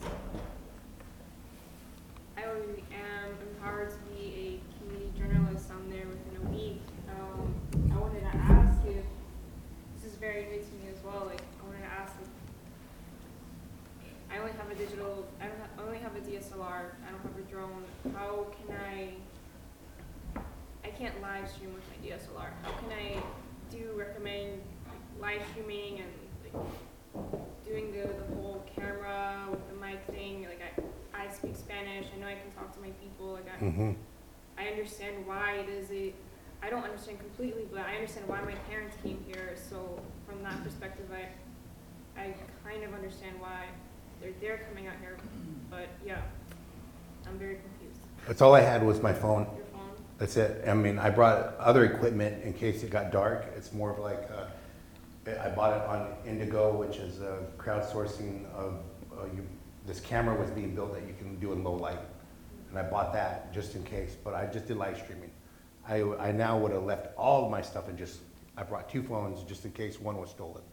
I 2.37 2.41
am 2.43 3.29
empowered 3.41 3.89
to 3.91 3.97
be 4.13 4.61
a 4.61 4.61
community 4.77 5.11
journalist. 5.17 5.69
I'm 5.71 5.89
there 5.89 6.05
within 6.07 6.35
a 6.45 6.49
week. 6.53 6.81
Um, 7.09 7.53
I 7.91 7.97
wanted 7.97 8.21
to 8.21 8.27
ask 8.37 8.79
if 8.87 9.03
this 9.95 10.11
is 10.11 10.17
very 10.17 10.45
new 10.45 10.61
to 10.61 10.73
me 10.77 10.89
as 10.95 11.03
well. 11.03 11.25
Like 11.25 11.41
I 11.41 11.65
wanted 11.65 11.81
to 11.81 11.91
ask 11.93 12.13
if 12.21 12.29
I 14.31 14.37
only 14.39 14.51
have 14.53 14.69
a 14.69 14.75
digital. 14.75 15.25
I 15.41 15.45
don't. 15.47 15.57
Have, 15.59 15.69
I 15.79 15.81
only 15.83 15.97
have 15.99 16.15
a 16.15 16.19
DSLR. 16.21 16.93
I 17.05 17.11
don't 17.11 17.21
have 17.23 17.37
a 17.37 17.41
drone. 17.51 17.83
How 18.15 18.45
can 18.53 18.75
I? 18.75 19.13
I 20.83 20.89
can't 20.91 21.19
live 21.47 21.55
stream 21.55 21.73
with 21.73 21.83
my 21.87 22.07
DSLR. 22.09 22.49
How 22.61 22.71
can 22.71 22.91
I 22.91 23.21
do 23.71 23.93
recommend 23.95 24.61
like, 25.21 25.39
live 25.39 25.47
streaming 25.51 26.01
and 26.01 26.11
like, 26.43 27.65
doing 27.65 27.91
the, 27.93 28.01
the 28.01 28.35
whole 28.35 28.65
camera 28.75 29.47
with 29.49 29.65
the 29.69 29.75
mic 29.75 30.03
thing? 30.07 30.45
Like 30.45 30.59
I, 31.13 31.23
I 31.23 31.31
speak 31.31 31.55
Spanish. 31.55 32.07
I 32.13 32.19
know 32.19 32.27
I 32.27 32.35
can 32.35 32.51
talk 32.51 32.73
to 32.75 32.81
my 32.81 32.89
people. 33.01 33.33
Like 33.33 33.47
I, 33.47 33.63
Mm-hmm. 33.63 33.91
I 34.57 34.67
understand 34.69 35.25
why 35.25 35.53
it 35.53 35.69
is 35.69 35.91
a. 35.91 36.13
I 36.63 36.69
don't 36.69 36.83
understand 36.83 37.19
completely, 37.19 37.67
but 37.71 37.81
I 37.81 37.93
understand 37.93 38.27
why 38.27 38.41
my 38.41 38.55
parents 38.69 38.97
came 39.03 39.23
here. 39.27 39.55
So 39.69 39.99
from 40.27 40.41
that 40.43 40.63
perspective, 40.63 41.05
I, 41.13 42.19
I 42.19 42.33
kind 42.65 42.83
of 42.83 42.93
understand 42.93 43.39
why 43.39 43.67
they're 44.19 44.33
they're 44.41 44.65
coming 44.69 44.87
out 44.87 44.95
here. 44.99 45.15
But 45.69 45.87
yeah, 46.05 46.21
I'm 47.27 47.37
very 47.37 47.55
confused. 47.55 48.01
That's 48.27 48.41
all 48.41 48.53
I 48.55 48.61
had 48.61 48.83
was 48.83 49.01
my 49.01 49.13
phone. 49.13 49.47
That's 50.17 50.35
it. 50.35 50.67
I 50.67 50.73
mean, 50.73 50.97
I 50.97 51.11
brought 51.11 51.55
other 51.59 51.85
equipment 51.85 52.43
in 52.43 52.53
case 52.53 52.81
it 52.81 52.89
got 52.89 53.11
dark. 53.11 53.45
It's 53.55 53.71
more 53.71 53.91
of 53.91 53.99
like, 53.99 54.27
uh, 54.31 55.39
I 55.39 55.49
bought 55.49 55.77
it 55.77 55.83
on 55.87 56.15
Indigo, 56.25 56.75
which 56.75 56.97
is 56.97 57.21
a 57.21 57.45
crowdsourcing 57.57 58.51
of, 58.51 58.79
uh, 59.15 59.25
you, 59.25 59.47
this 59.85 59.99
camera 59.99 60.35
was 60.35 60.49
being 60.49 60.73
built 60.73 60.93
that 60.93 61.03
you 61.03 61.13
can 61.19 61.39
do 61.39 61.53
in 61.53 61.63
low 61.63 61.75
light. 61.75 61.99
And 62.69 62.79
I 62.79 62.83
bought 62.83 63.13
that 63.13 63.53
just 63.53 63.75
in 63.75 63.83
case, 63.83 64.15
but 64.23 64.33
I 64.33 64.47
just 64.47 64.67
did 64.67 64.77
live 64.77 64.97
streaming. 64.97 65.29
I, 65.87 66.01
I 66.19 66.31
now 66.31 66.57
would 66.57 66.71
have 66.71 66.83
left 66.83 67.15
all 67.15 67.45
of 67.45 67.51
my 67.51 67.61
stuff 67.61 67.87
and 67.87 67.97
just, 67.97 68.19
I 68.57 68.63
brought 68.63 68.89
two 68.89 69.03
phones 69.03 69.43
just 69.43 69.65
in 69.65 69.71
case 69.71 70.01
one 70.01 70.17
was 70.17 70.31
stolen. 70.31 70.63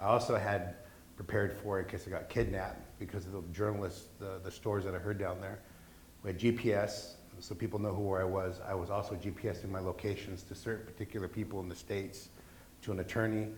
I 0.00 0.06
also 0.06 0.36
had 0.36 0.76
prepared 1.16 1.52
for 1.52 1.78
in 1.78 1.86
case 1.86 2.04
I 2.06 2.10
got 2.10 2.30
kidnapped 2.30 2.80
because 2.98 3.26
of 3.26 3.32
the 3.32 3.42
journalists, 3.52 4.06
the, 4.18 4.40
the 4.42 4.50
stories 4.50 4.84
that 4.86 4.94
I 4.94 4.98
heard 4.98 5.18
down 5.18 5.40
there. 5.40 5.60
We 6.22 6.30
had 6.30 6.40
GPS, 6.40 7.14
so 7.40 7.54
people 7.54 7.78
know 7.78 7.92
who 7.92 8.02
where 8.02 8.20
I 8.20 8.24
was. 8.24 8.60
I 8.66 8.74
was 8.74 8.90
also 8.90 9.14
GPSing 9.14 9.70
my 9.70 9.80
locations 9.80 10.42
to 10.44 10.54
certain 10.54 10.86
particular 10.86 11.28
people 11.28 11.60
in 11.60 11.68
the 11.68 11.74
states, 11.74 12.28
to 12.82 12.92
an 12.92 13.00
attorney, 13.00 13.48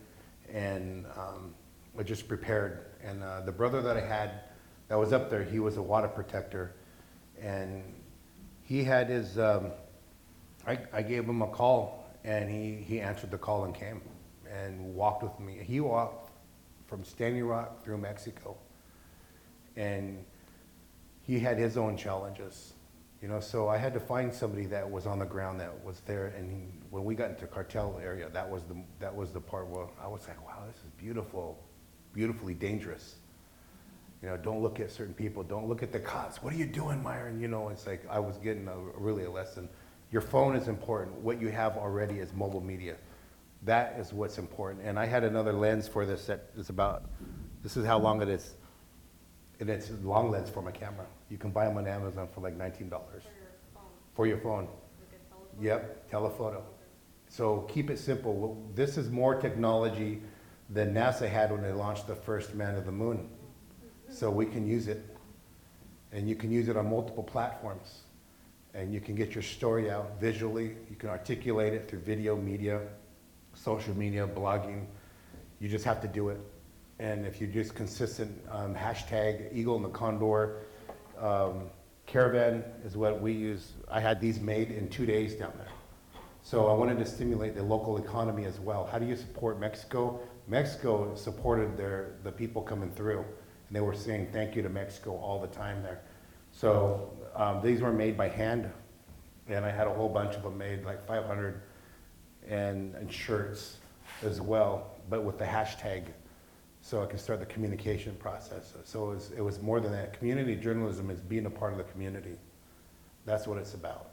and 0.52 1.06
um, 1.16 1.54
I 1.98 2.02
just 2.02 2.28
prepared. 2.28 2.86
And 3.02 3.22
uh, 3.22 3.40
the 3.40 3.52
brother 3.52 3.82
that 3.82 3.96
I 3.96 4.00
had 4.00 4.40
that 4.88 4.98
was 4.98 5.12
up 5.12 5.30
there, 5.30 5.44
he 5.44 5.58
was 5.58 5.76
a 5.76 5.82
water 5.82 6.08
protector, 6.08 6.74
and 7.40 7.82
he 8.62 8.84
had 8.84 9.08
his. 9.08 9.38
Um, 9.38 9.72
I, 10.66 10.78
I 10.92 11.02
gave 11.02 11.24
him 11.24 11.40
a 11.42 11.46
call, 11.46 12.06
and 12.24 12.50
he, 12.50 12.74
he 12.74 13.00
answered 13.00 13.30
the 13.30 13.38
call 13.38 13.64
and 13.64 13.74
came, 13.74 14.02
and 14.50 14.94
walked 14.94 15.22
with 15.22 15.38
me. 15.40 15.58
He 15.62 15.80
walked 15.80 16.30
from 16.86 17.04
Standing 17.04 17.44
Rock 17.44 17.82
through 17.82 17.98
Mexico, 17.98 18.56
and 19.76 20.22
he 21.22 21.38
had 21.38 21.56
his 21.56 21.76
own 21.76 21.96
challenges, 21.96 22.74
you 23.22 23.28
know. 23.28 23.40
So 23.40 23.68
I 23.68 23.76
had 23.76 23.94
to 23.94 24.00
find 24.00 24.32
somebody 24.32 24.66
that 24.66 24.88
was 24.88 25.06
on 25.06 25.18
the 25.18 25.24
ground 25.24 25.60
that 25.60 25.84
was 25.84 26.00
there. 26.00 26.26
And 26.36 26.50
he, 26.50 26.78
when 26.90 27.04
we 27.04 27.14
got 27.14 27.30
into 27.30 27.46
cartel 27.46 28.00
area, 28.02 28.28
that 28.32 28.48
was 28.48 28.62
the 28.64 28.76
that 28.98 29.14
was 29.14 29.32
the 29.32 29.40
part 29.40 29.68
where 29.68 29.86
I 30.02 30.08
was 30.08 30.26
like, 30.28 30.44
wow, 30.46 30.64
this 30.66 30.76
is 30.76 30.90
beautiful, 30.96 31.58
beautifully 32.12 32.54
dangerous. 32.54 33.16
You 34.22 34.28
know, 34.28 34.36
don't 34.36 34.60
look 34.62 34.80
at 34.80 34.90
certain 34.90 35.14
people. 35.14 35.42
Don't 35.42 35.66
look 35.66 35.82
at 35.82 35.92
the 35.92 35.98
cops. 35.98 36.42
What 36.42 36.52
are 36.52 36.56
you 36.56 36.66
doing, 36.66 37.02
Myron? 37.02 37.40
You 37.40 37.48
know, 37.48 37.70
it's 37.70 37.86
like 37.86 38.04
I 38.10 38.18
was 38.18 38.36
getting 38.36 38.68
a, 38.68 38.76
really 38.98 39.24
a 39.24 39.30
lesson. 39.30 39.68
Your 40.12 40.20
phone 40.20 40.56
is 40.56 40.68
important. 40.68 41.16
What 41.18 41.40
you 41.40 41.48
have 41.48 41.76
already 41.78 42.18
is 42.18 42.32
mobile 42.34 42.60
media. 42.60 42.96
That 43.62 43.96
is 43.98 44.12
what's 44.12 44.38
important. 44.38 44.84
And 44.84 44.98
I 44.98 45.06
had 45.06 45.24
another 45.24 45.52
lens 45.52 45.88
for 45.88 46.04
this 46.04 46.26
that 46.26 46.50
is 46.56 46.68
about. 46.68 47.04
This 47.62 47.76
is 47.76 47.86
how 47.86 47.98
long 47.98 48.20
it 48.20 48.28
is. 48.28 48.56
And 49.60 49.68
it's 49.68 49.90
a 49.90 49.94
long 49.96 50.30
lens 50.30 50.48
for 50.48 50.62
my 50.62 50.70
camera. 50.70 51.06
You 51.28 51.36
can 51.36 51.50
buy 51.50 51.66
them 51.66 51.76
on 51.76 51.86
Amazon 51.86 52.28
for 52.34 52.40
like 52.40 52.58
$19 52.58 52.88
For 52.88 52.96
your 52.96 52.98
phone. 53.74 53.82
for 54.14 54.26
your 54.26 54.38
phone. 54.38 54.66
Like 54.66 55.20
a 55.20 55.28
telephone. 55.28 55.62
Yep, 55.64 56.10
telephoto. 56.10 56.64
So 57.28 57.60
keep 57.68 57.90
it 57.90 57.98
simple. 57.98 58.34
Well, 58.34 58.56
This 58.74 58.96
is 58.96 59.10
more 59.10 59.34
technology 59.38 60.22
than 60.70 60.94
NASA 60.94 61.28
had 61.28 61.52
when 61.52 61.62
they 61.62 61.72
launched 61.72 62.06
the 62.06 62.14
first 62.14 62.54
man 62.54 62.74
to 62.74 62.80
the 62.80 62.90
moon. 62.90 63.28
So 64.08 64.30
we 64.30 64.46
can 64.46 64.66
use 64.66 64.88
it. 64.88 65.04
And 66.12 66.28
you 66.28 66.34
can 66.34 66.50
use 66.50 66.68
it 66.68 66.76
on 66.76 66.88
multiple 66.88 67.22
platforms. 67.22 68.00
And 68.72 68.94
you 68.94 69.00
can 69.00 69.14
get 69.14 69.34
your 69.34 69.42
story 69.42 69.90
out 69.90 70.18
visually. 70.20 70.76
You 70.88 70.96
can 70.96 71.10
articulate 71.10 71.74
it 71.74 71.88
through 71.88 72.00
video, 72.00 72.34
media, 72.34 72.80
social 73.54 73.96
media, 73.96 74.26
blogging. 74.26 74.86
You 75.60 75.68
just 75.68 75.84
have 75.84 76.00
to 76.00 76.08
do 76.08 76.30
it. 76.30 76.40
And 77.00 77.24
if 77.24 77.40
you're 77.40 77.48
just 77.48 77.74
consistent, 77.74 78.30
um, 78.50 78.74
hashtag 78.74 79.48
Eagle 79.54 79.76
and 79.76 79.84
the 79.84 79.88
Condor, 79.88 80.58
um, 81.18 81.70
Caravan 82.04 82.62
is 82.84 82.94
what 82.94 83.22
we 83.22 83.32
use. 83.32 83.72
I 83.90 84.00
had 84.00 84.20
these 84.20 84.38
made 84.38 84.70
in 84.70 84.86
two 84.90 85.06
days 85.06 85.34
down 85.34 85.54
there. 85.56 85.72
So 86.42 86.66
I 86.66 86.74
wanted 86.74 86.98
to 86.98 87.06
stimulate 87.06 87.54
the 87.54 87.62
local 87.62 87.96
economy 87.96 88.44
as 88.44 88.60
well. 88.60 88.86
How 88.92 88.98
do 88.98 89.06
you 89.06 89.16
support 89.16 89.58
Mexico? 89.58 90.20
Mexico 90.46 91.14
supported 91.14 91.74
their, 91.74 92.16
the 92.22 92.30
people 92.30 92.60
coming 92.60 92.90
through. 92.90 93.20
And 93.20 93.76
they 93.76 93.80
were 93.80 93.94
saying 93.94 94.28
thank 94.30 94.54
you 94.54 94.60
to 94.60 94.68
Mexico 94.68 95.16
all 95.16 95.40
the 95.40 95.48
time 95.48 95.82
there. 95.82 96.02
So 96.52 97.16
um, 97.34 97.62
these 97.62 97.80
were 97.80 97.92
made 97.94 98.18
by 98.18 98.28
hand, 98.28 98.70
and 99.48 99.64
I 99.64 99.70
had 99.70 99.86
a 99.86 99.94
whole 99.94 100.08
bunch 100.10 100.34
of 100.34 100.42
them 100.42 100.58
made, 100.58 100.84
like 100.84 101.06
500, 101.06 101.62
and, 102.46 102.94
and 102.94 103.10
shirts 103.10 103.78
as 104.22 104.42
well, 104.42 104.96
but 105.08 105.24
with 105.24 105.38
the 105.38 105.46
hashtag, 105.46 106.08
so 106.90 107.00
I 107.04 107.06
can 107.06 107.20
start 107.20 107.38
the 107.38 107.46
communication 107.46 108.16
process. 108.16 108.74
So 108.82 109.12
it 109.12 109.14
was, 109.14 109.30
it 109.36 109.40
was 109.42 109.62
more 109.62 109.78
than 109.78 109.92
that. 109.92 110.18
Community 110.18 110.56
journalism 110.56 111.08
is 111.08 111.20
being 111.20 111.46
a 111.46 111.50
part 111.50 111.70
of 111.70 111.78
the 111.78 111.84
community. 111.84 112.34
That's 113.24 113.46
what 113.46 113.58
it's 113.58 113.74
about. 113.74 114.10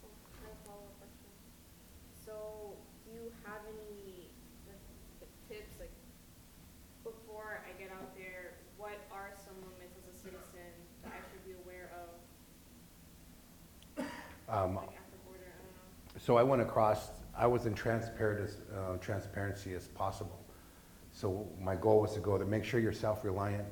I 0.00 0.48
have 0.48 0.56
a 0.56 0.64
follow-up 0.64 0.96
question. 0.96 1.28
So, 2.24 2.72
do 3.04 3.12
you 3.12 3.30
have 3.44 3.60
any 3.68 4.30
like, 4.64 4.80
tips, 5.46 5.74
like, 5.78 5.92
before 7.04 7.60
I 7.68 7.78
get 7.78 7.92
out 7.92 8.16
there, 8.16 8.54
what 8.78 8.96
are 9.12 9.28
some 9.36 9.52
limits 9.76 9.92
as 10.00 10.08
a 10.08 10.16
citizen 10.16 10.72
that 11.04 11.12
I 11.12 11.20
should 11.28 11.44
be 11.44 11.52
aware 11.64 11.90
of, 12.00 12.08
Um, 14.48 14.76
like 14.76 14.86
at 14.86 15.04
the 15.12 15.18
border, 15.28 15.44
I 15.44 15.60
don't 15.60 16.16
know? 16.16 16.18
So 16.18 16.38
I 16.38 16.42
went 16.42 16.62
across, 16.62 17.10
I 17.36 17.46
was 17.46 17.66
in 17.66 17.74
transparent 17.74 18.40
as, 18.48 18.56
uh, 18.74 18.96
transparency 19.02 19.74
as 19.74 19.88
possible. 19.88 20.47
So 21.18 21.48
my 21.60 21.74
goal 21.74 22.02
was 22.02 22.14
to 22.14 22.20
go 22.20 22.38
there, 22.38 22.46
make 22.46 22.64
sure 22.64 22.78
you're 22.78 22.92
self-reliant, 22.92 23.66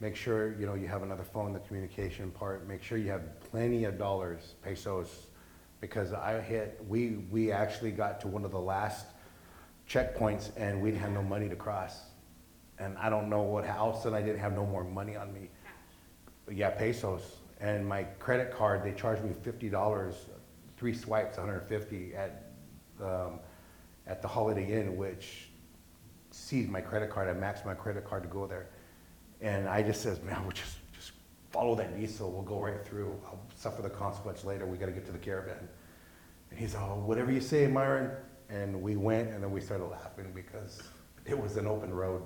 make 0.00 0.14
sure, 0.14 0.54
you 0.60 0.66
know, 0.66 0.74
you 0.74 0.86
have 0.86 1.02
another 1.02 1.22
phone, 1.22 1.54
the 1.54 1.60
communication 1.60 2.30
part, 2.30 2.68
make 2.68 2.82
sure 2.82 2.98
you 2.98 3.10
have 3.10 3.40
plenty 3.40 3.84
of 3.84 3.96
dollars, 3.96 4.56
pesos, 4.62 5.28
because 5.80 6.12
I 6.12 6.38
hit, 6.42 6.84
we, 6.86 7.24
we 7.30 7.50
actually 7.50 7.90
got 7.90 8.20
to 8.20 8.28
one 8.28 8.44
of 8.44 8.50
the 8.50 8.60
last 8.60 9.06
checkpoints 9.88 10.50
and 10.58 10.82
we 10.82 10.94
had 10.94 11.10
no 11.14 11.22
money 11.22 11.48
to 11.48 11.56
cross. 11.56 12.02
And 12.78 12.98
I 12.98 13.08
don't 13.08 13.30
know 13.30 13.40
what, 13.40 13.66
all 13.66 13.92
of 13.92 13.96
a 13.96 14.02
sudden 14.02 14.18
I 14.18 14.20
didn't 14.20 14.40
have 14.40 14.52
no 14.52 14.66
more 14.66 14.84
money 14.84 15.16
on 15.16 15.32
me. 15.32 15.48
Yeah, 16.52 16.68
pesos. 16.68 17.36
And 17.62 17.88
my 17.88 18.02
credit 18.18 18.52
card, 18.52 18.84
they 18.84 18.92
charged 18.92 19.24
me 19.24 19.32
fifty 19.42 19.70
dollars, 19.70 20.26
three 20.76 20.92
swipes, 20.92 21.38
hundred 21.38 21.60
and 21.60 21.68
fifty 21.68 22.14
at, 22.14 22.52
um, 23.00 23.38
at 24.06 24.20
the 24.20 24.28
Holiday 24.28 24.70
Inn, 24.70 24.98
which 24.98 25.48
seized 26.34 26.68
my 26.68 26.80
credit 26.80 27.10
card. 27.10 27.28
I 27.28 27.38
maxed 27.38 27.64
my 27.64 27.74
credit 27.74 28.04
card 28.04 28.22
to 28.24 28.28
go 28.28 28.46
there. 28.46 28.66
And 29.40 29.68
I 29.68 29.82
just 29.82 30.02
says, 30.02 30.20
man, 30.22 30.42
we'll 30.42 30.52
just, 30.52 30.76
just 30.92 31.12
follow 31.50 31.74
that 31.76 31.96
diesel. 31.96 32.30
We'll 32.30 32.42
go 32.42 32.60
right 32.60 32.84
through. 32.84 33.18
I'll 33.26 33.40
suffer 33.54 33.82
the 33.82 33.90
consequence 33.90 34.44
later. 34.44 34.66
We 34.66 34.76
gotta 34.76 34.92
get 34.92 35.06
to 35.06 35.12
the 35.12 35.18
caravan. 35.18 35.68
And 36.50 36.58
he's, 36.58 36.74
oh, 36.74 37.02
whatever 37.06 37.30
you 37.30 37.40
say, 37.40 37.66
Myron. 37.66 38.10
And 38.48 38.82
we 38.82 38.96
went 38.96 39.30
and 39.30 39.42
then 39.42 39.50
we 39.50 39.60
started 39.60 39.84
laughing 39.84 40.30
because 40.34 40.82
it 41.24 41.38
was 41.38 41.56
an 41.56 41.66
open 41.66 41.92
road. 41.92 42.22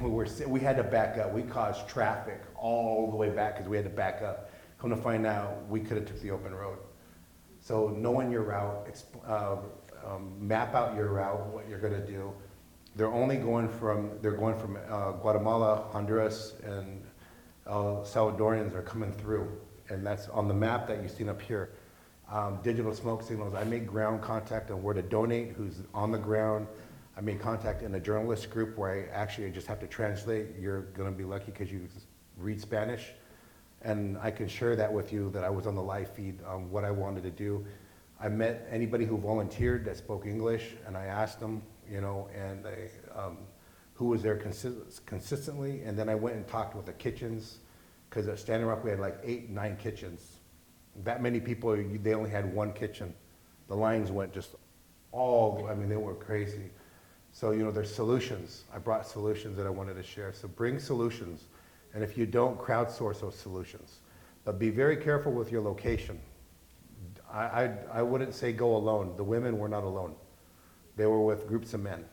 We 0.00 0.08
were, 0.08 0.26
we 0.46 0.60
had 0.60 0.78
to 0.78 0.84
back 0.84 1.18
up. 1.18 1.34
We 1.34 1.42
caused 1.42 1.86
traffic 1.86 2.40
all 2.54 3.10
the 3.10 3.16
way 3.16 3.28
back 3.28 3.56
because 3.56 3.68
we 3.68 3.76
had 3.76 3.84
to 3.84 3.90
back 3.90 4.22
up. 4.22 4.50
Come 4.78 4.88
to 4.88 4.96
find 4.96 5.26
out, 5.26 5.68
we 5.68 5.80
could 5.80 5.98
have 5.98 6.06
took 6.06 6.20
the 6.22 6.30
open 6.30 6.54
road. 6.54 6.78
So 7.60 7.88
knowing 7.88 8.30
your 8.30 8.42
route, 8.42 8.88
uh, 9.26 9.56
um, 10.06 10.32
map 10.40 10.74
out 10.74 10.94
your 10.94 11.08
route, 11.08 11.46
what 11.48 11.68
you're 11.68 11.78
gonna 11.78 12.06
do. 12.06 12.32
They're 12.96 13.12
only 13.12 13.36
going 13.36 13.68
from, 13.68 14.10
they're 14.22 14.32
going 14.32 14.58
from 14.58 14.78
uh, 14.88 15.12
Guatemala, 15.12 15.84
Honduras, 15.92 16.54
and 16.64 17.04
El 17.66 18.06
Salvadorians 18.06 18.74
are 18.74 18.82
coming 18.82 19.12
through. 19.12 19.52
And 19.90 20.04
that's 20.04 20.28
on 20.30 20.48
the 20.48 20.54
map 20.54 20.88
that 20.88 21.02
you've 21.02 21.10
seen 21.10 21.28
up 21.28 21.40
here. 21.40 21.72
Um, 22.32 22.58
digital 22.62 22.94
smoke 22.94 23.22
signals, 23.22 23.54
I 23.54 23.64
make 23.64 23.86
ground 23.86 24.22
contact 24.22 24.70
on 24.70 24.82
where 24.82 24.94
to 24.94 25.02
donate, 25.02 25.52
who's 25.52 25.82
on 25.92 26.10
the 26.10 26.18
ground. 26.18 26.66
I 27.18 27.20
made 27.20 27.38
contact 27.38 27.82
in 27.82 27.94
a 27.94 28.00
journalist 28.00 28.50
group 28.50 28.78
where 28.78 28.90
I 28.90 29.14
actually 29.14 29.50
just 29.50 29.66
have 29.66 29.78
to 29.80 29.86
translate. 29.86 30.46
You're 30.58 30.82
gonna 30.96 31.12
be 31.12 31.24
lucky 31.24 31.52
because 31.52 31.70
you 31.70 31.86
read 32.38 32.60
Spanish. 32.60 33.12
And 33.82 34.16
I 34.18 34.30
can 34.30 34.48
share 34.48 34.74
that 34.74 34.90
with 34.90 35.12
you 35.12 35.30
that 35.30 35.44
I 35.44 35.50
was 35.50 35.66
on 35.66 35.74
the 35.74 35.82
live 35.82 36.10
feed 36.10 36.42
on 36.44 36.70
what 36.70 36.82
I 36.82 36.90
wanted 36.90 37.22
to 37.24 37.30
do. 37.30 37.64
I 38.18 38.28
met 38.28 38.66
anybody 38.70 39.04
who 39.04 39.18
volunteered 39.18 39.84
that 39.84 39.98
spoke 39.98 40.26
English 40.26 40.72
and 40.86 40.96
I 40.96 41.04
asked 41.04 41.40
them, 41.40 41.62
you 41.90 42.00
know, 42.00 42.28
and 42.34 42.64
they, 42.64 42.90
um, 43.14 43.38
who 43.94 44.06
was 44.06 44.22
there 44.22 44.36
consis- 44.36 45.04
consistently. 45.06 45.82
And 45.82 45.98
then 45.98 46.08
I 46.08 46.14
went 46.14 46.36
and 46.36 46.46
talked 46.46 46.74
with 46.74 46.86
the 46.86 46.92
kitchens, 46.92 47.58
because 48.08 48.28
at 48.28 48.38
Standing 48.38 48.68
Rock 48.68 48.84
we 48.84 48.90
had 48.90 49.00
like 49.00 49.18
eight, 49.22 49.50
nine 49.50 49.76
kitchens. 49.76 50.38
That 51.04 51.22
many 51.22 51.40
people, 51.40 51.76
you- 51.76 51.98
they 51.98 52.14
only 52.14 52.30
had 52.30 52.52
one 52.54 52.72
kitchen. 52.72 53.14
The 53.68 53.76
lines 53.76 54.10
went 54.10 54.32
just 54.32 54.54
all, 55.12 55.66
I 55.68 55.74
mean, 55.74 55.88
they 55.88 55.96
were 55.96 56.14
crazy. 56.14 56.70
So, 57.32 57.50
you 57.50 57.64
know, 57.64 57.70
there's 57.70 57.94
solutions. 57.94 58.64
I 58.72 58.78
brought 58.78 59.06
solutions 59.06 59.56
that 59.56 59.66
I 59.66 59.70
wanted 59.70 59.94
to 59.94 60.02
share. 60.02 60.32
So 60.32 60.48
bring 60.48 60.78
solutions. 60.78 61.44
And 61.94 62.02
if 62.02 62.16
you 62.16 62.26
don't, 62.26 62.58
crowdsource 62.58 63.20
those 63.20 63.34
solutions. 63.34 63.96
But 64.44 64.58
be 64.58 64.70
very 64.70 64.96
careful 64.96 65.32
with 65.32 65.50
your 65.50 65.62
location. 65.62 66.18
I, 67.30 67.44
I, 67.44 67.74
I 67.94 68.02
wouldn't 68.02 68.34
say 68.34 68.52
go 68.52 68.76
alone. 68.76 69.14
The 69.16 69.24
women 69.24 69.58
were 69.58 69.68
not 69.68 69.84
alone. 69.84 70.14
They 70.96 71.06
were 71.06 71.20
with 71.20 71.46
groups 71.46 71.74
of 71.74 71.82
men. 71.82 72.04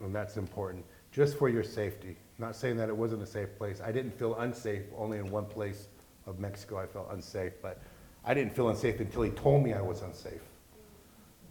And 0.00 0.14
that's 0.14 0.36
important, 0.36 0.84
just 1.12 1.38
for 1.38 1.48
your 1.48 1.62
safety. 1.62 2.16
Not 2.38 2.56
saying 2.56 2.76
that 2.78 2.88
it 2.88 2.96
wasn't 2.96 3.22
a 3.22 3.26
safe 3.26 3.56
place. 3.56 3.80
I 3.80 3.92
didn't 3.92 4.18
feel 4.18 4.34
unsafe 4.36 4.82
only 4.96 5.18
in 5.18 5.30
one 5.30 5.46
place 5.46 5.88
of 6.26 6.38
Mexico 6.38 6.78
I 6.78 6.86
felt 6.86 7.08
unsafe, 7.12 7.52
but 7.62 7.80
I 8.24 8.34
didn't 8.34 8.54
feel 8.54 8.68
unsafe 8.68 9.00
until 9.00 9.22
he 9.22 9.30
told 9.30 9.62
me 9.62 9.72
I 9.72 9.80
was 9.80 10.02
unsafe. 10.02 10.42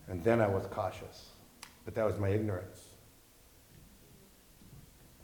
And 0.07 0.23
then 0.23 0.41
I 0.41 0.47
was 0.47 0.65
cautious. 0.67 1.29
But 1.85 1.95
that 1.95 2.05
was 2.05 2.17
my 2.19 2.29
ignorance. 2.29 2.81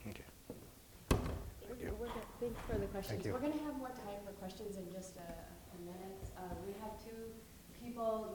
Okay. 0.07 0.23
Thank 0.49 1.81
you. 1.81 1.91
We're 1.99 2.07
good. 2.07 2.13
Thank 2.39 2.53
you 2.53 2.73
for 2.73 2.79
the 2.79 2.85
questions. 2.87 3.25
you. 3.25 3.33
We're 3.33 3.39
gonna 3.39 3.63
have 3.65 3.77
more 3.77 3.89
time 3.89 4.19
for 4.25 4.31
questions 4.33 4.77
in 4.77 4.91
just 4.91 5.17
a, 5.17 5.19
a 5.19 5.75
few 5.75 5.85
minutes. 5.85 6.31
Uh, 6.37 6.41
we 6.65 6.73
have 6.81 6.91
two 7.03 7.33
people, 7.83 8.33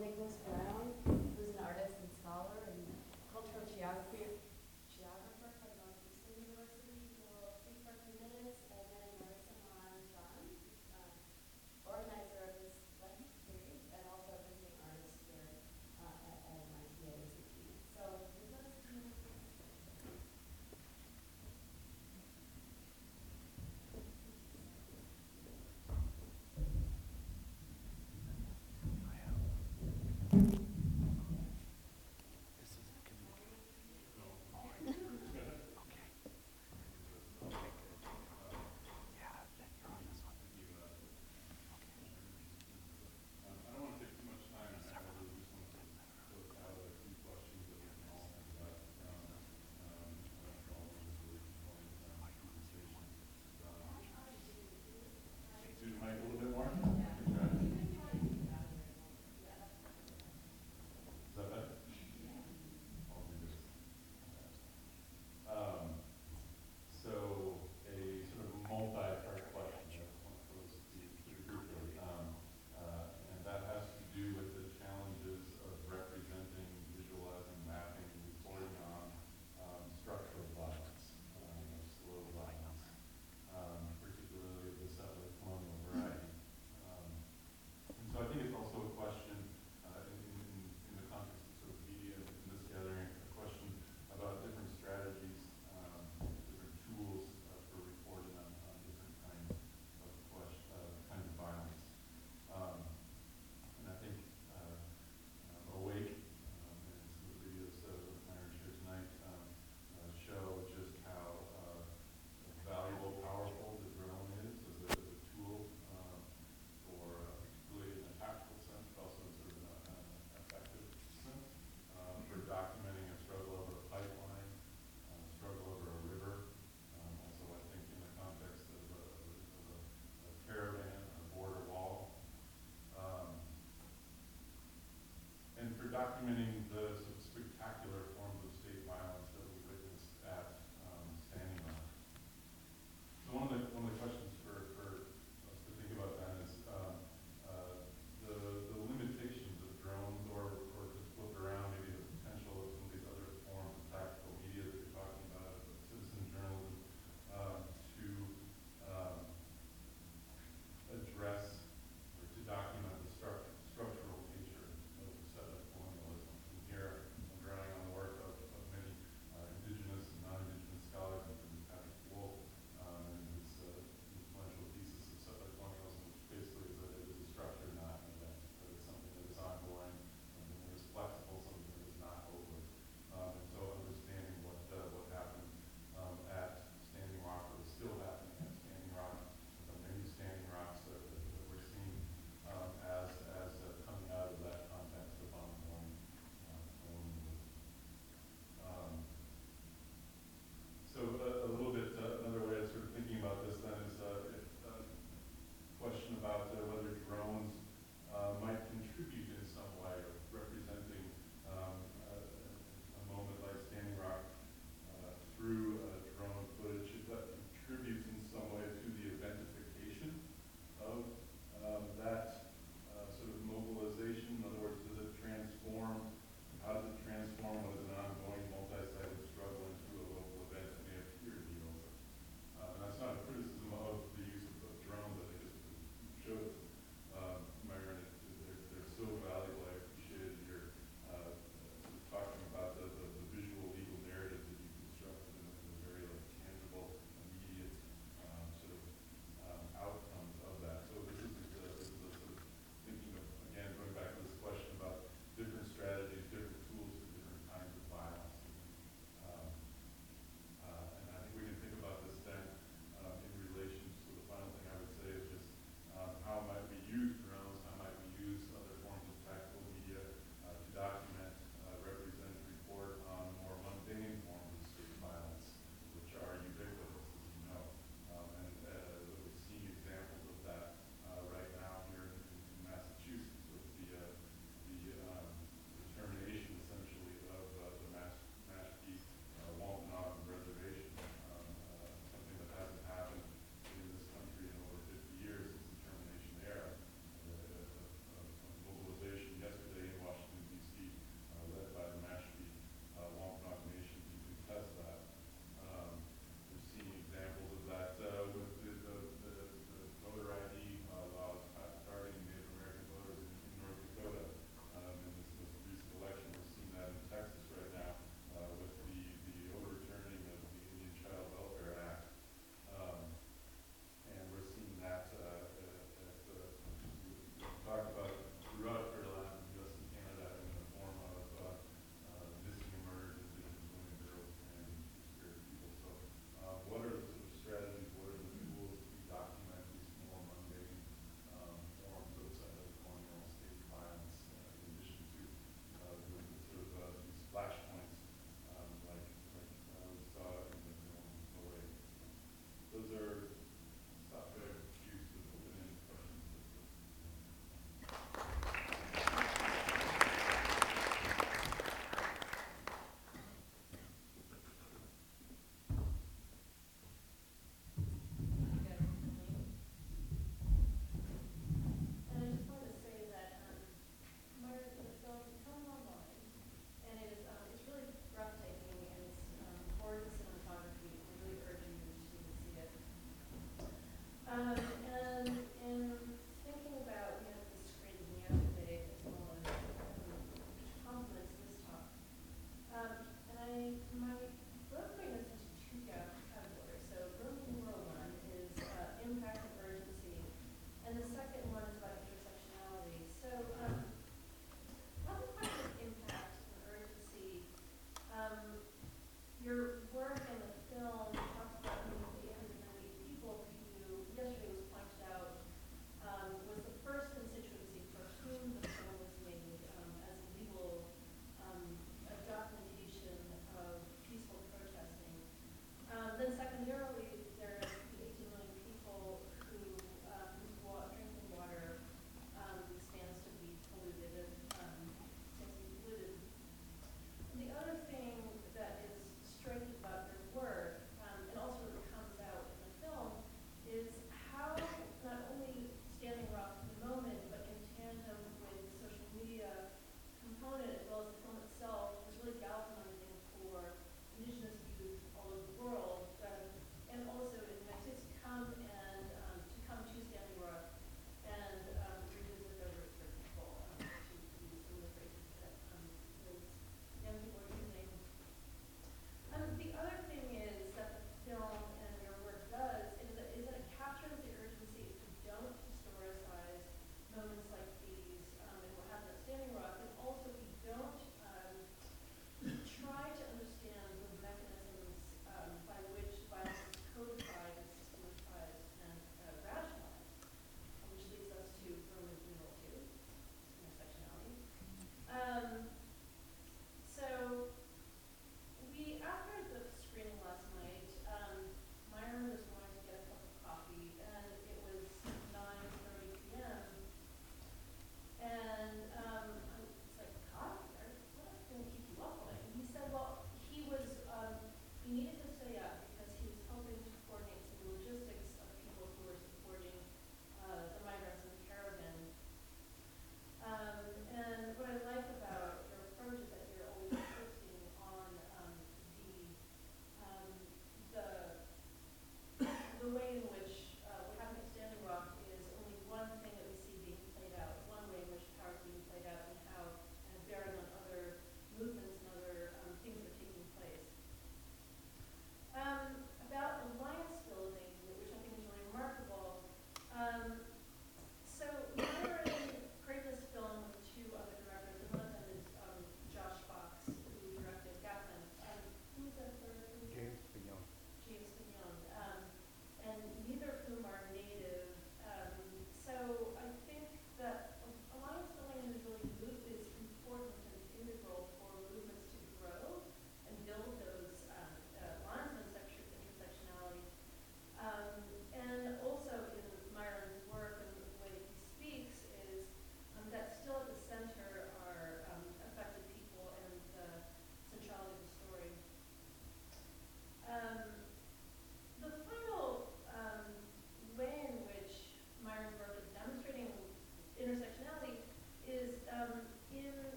documenting 136.22 136.61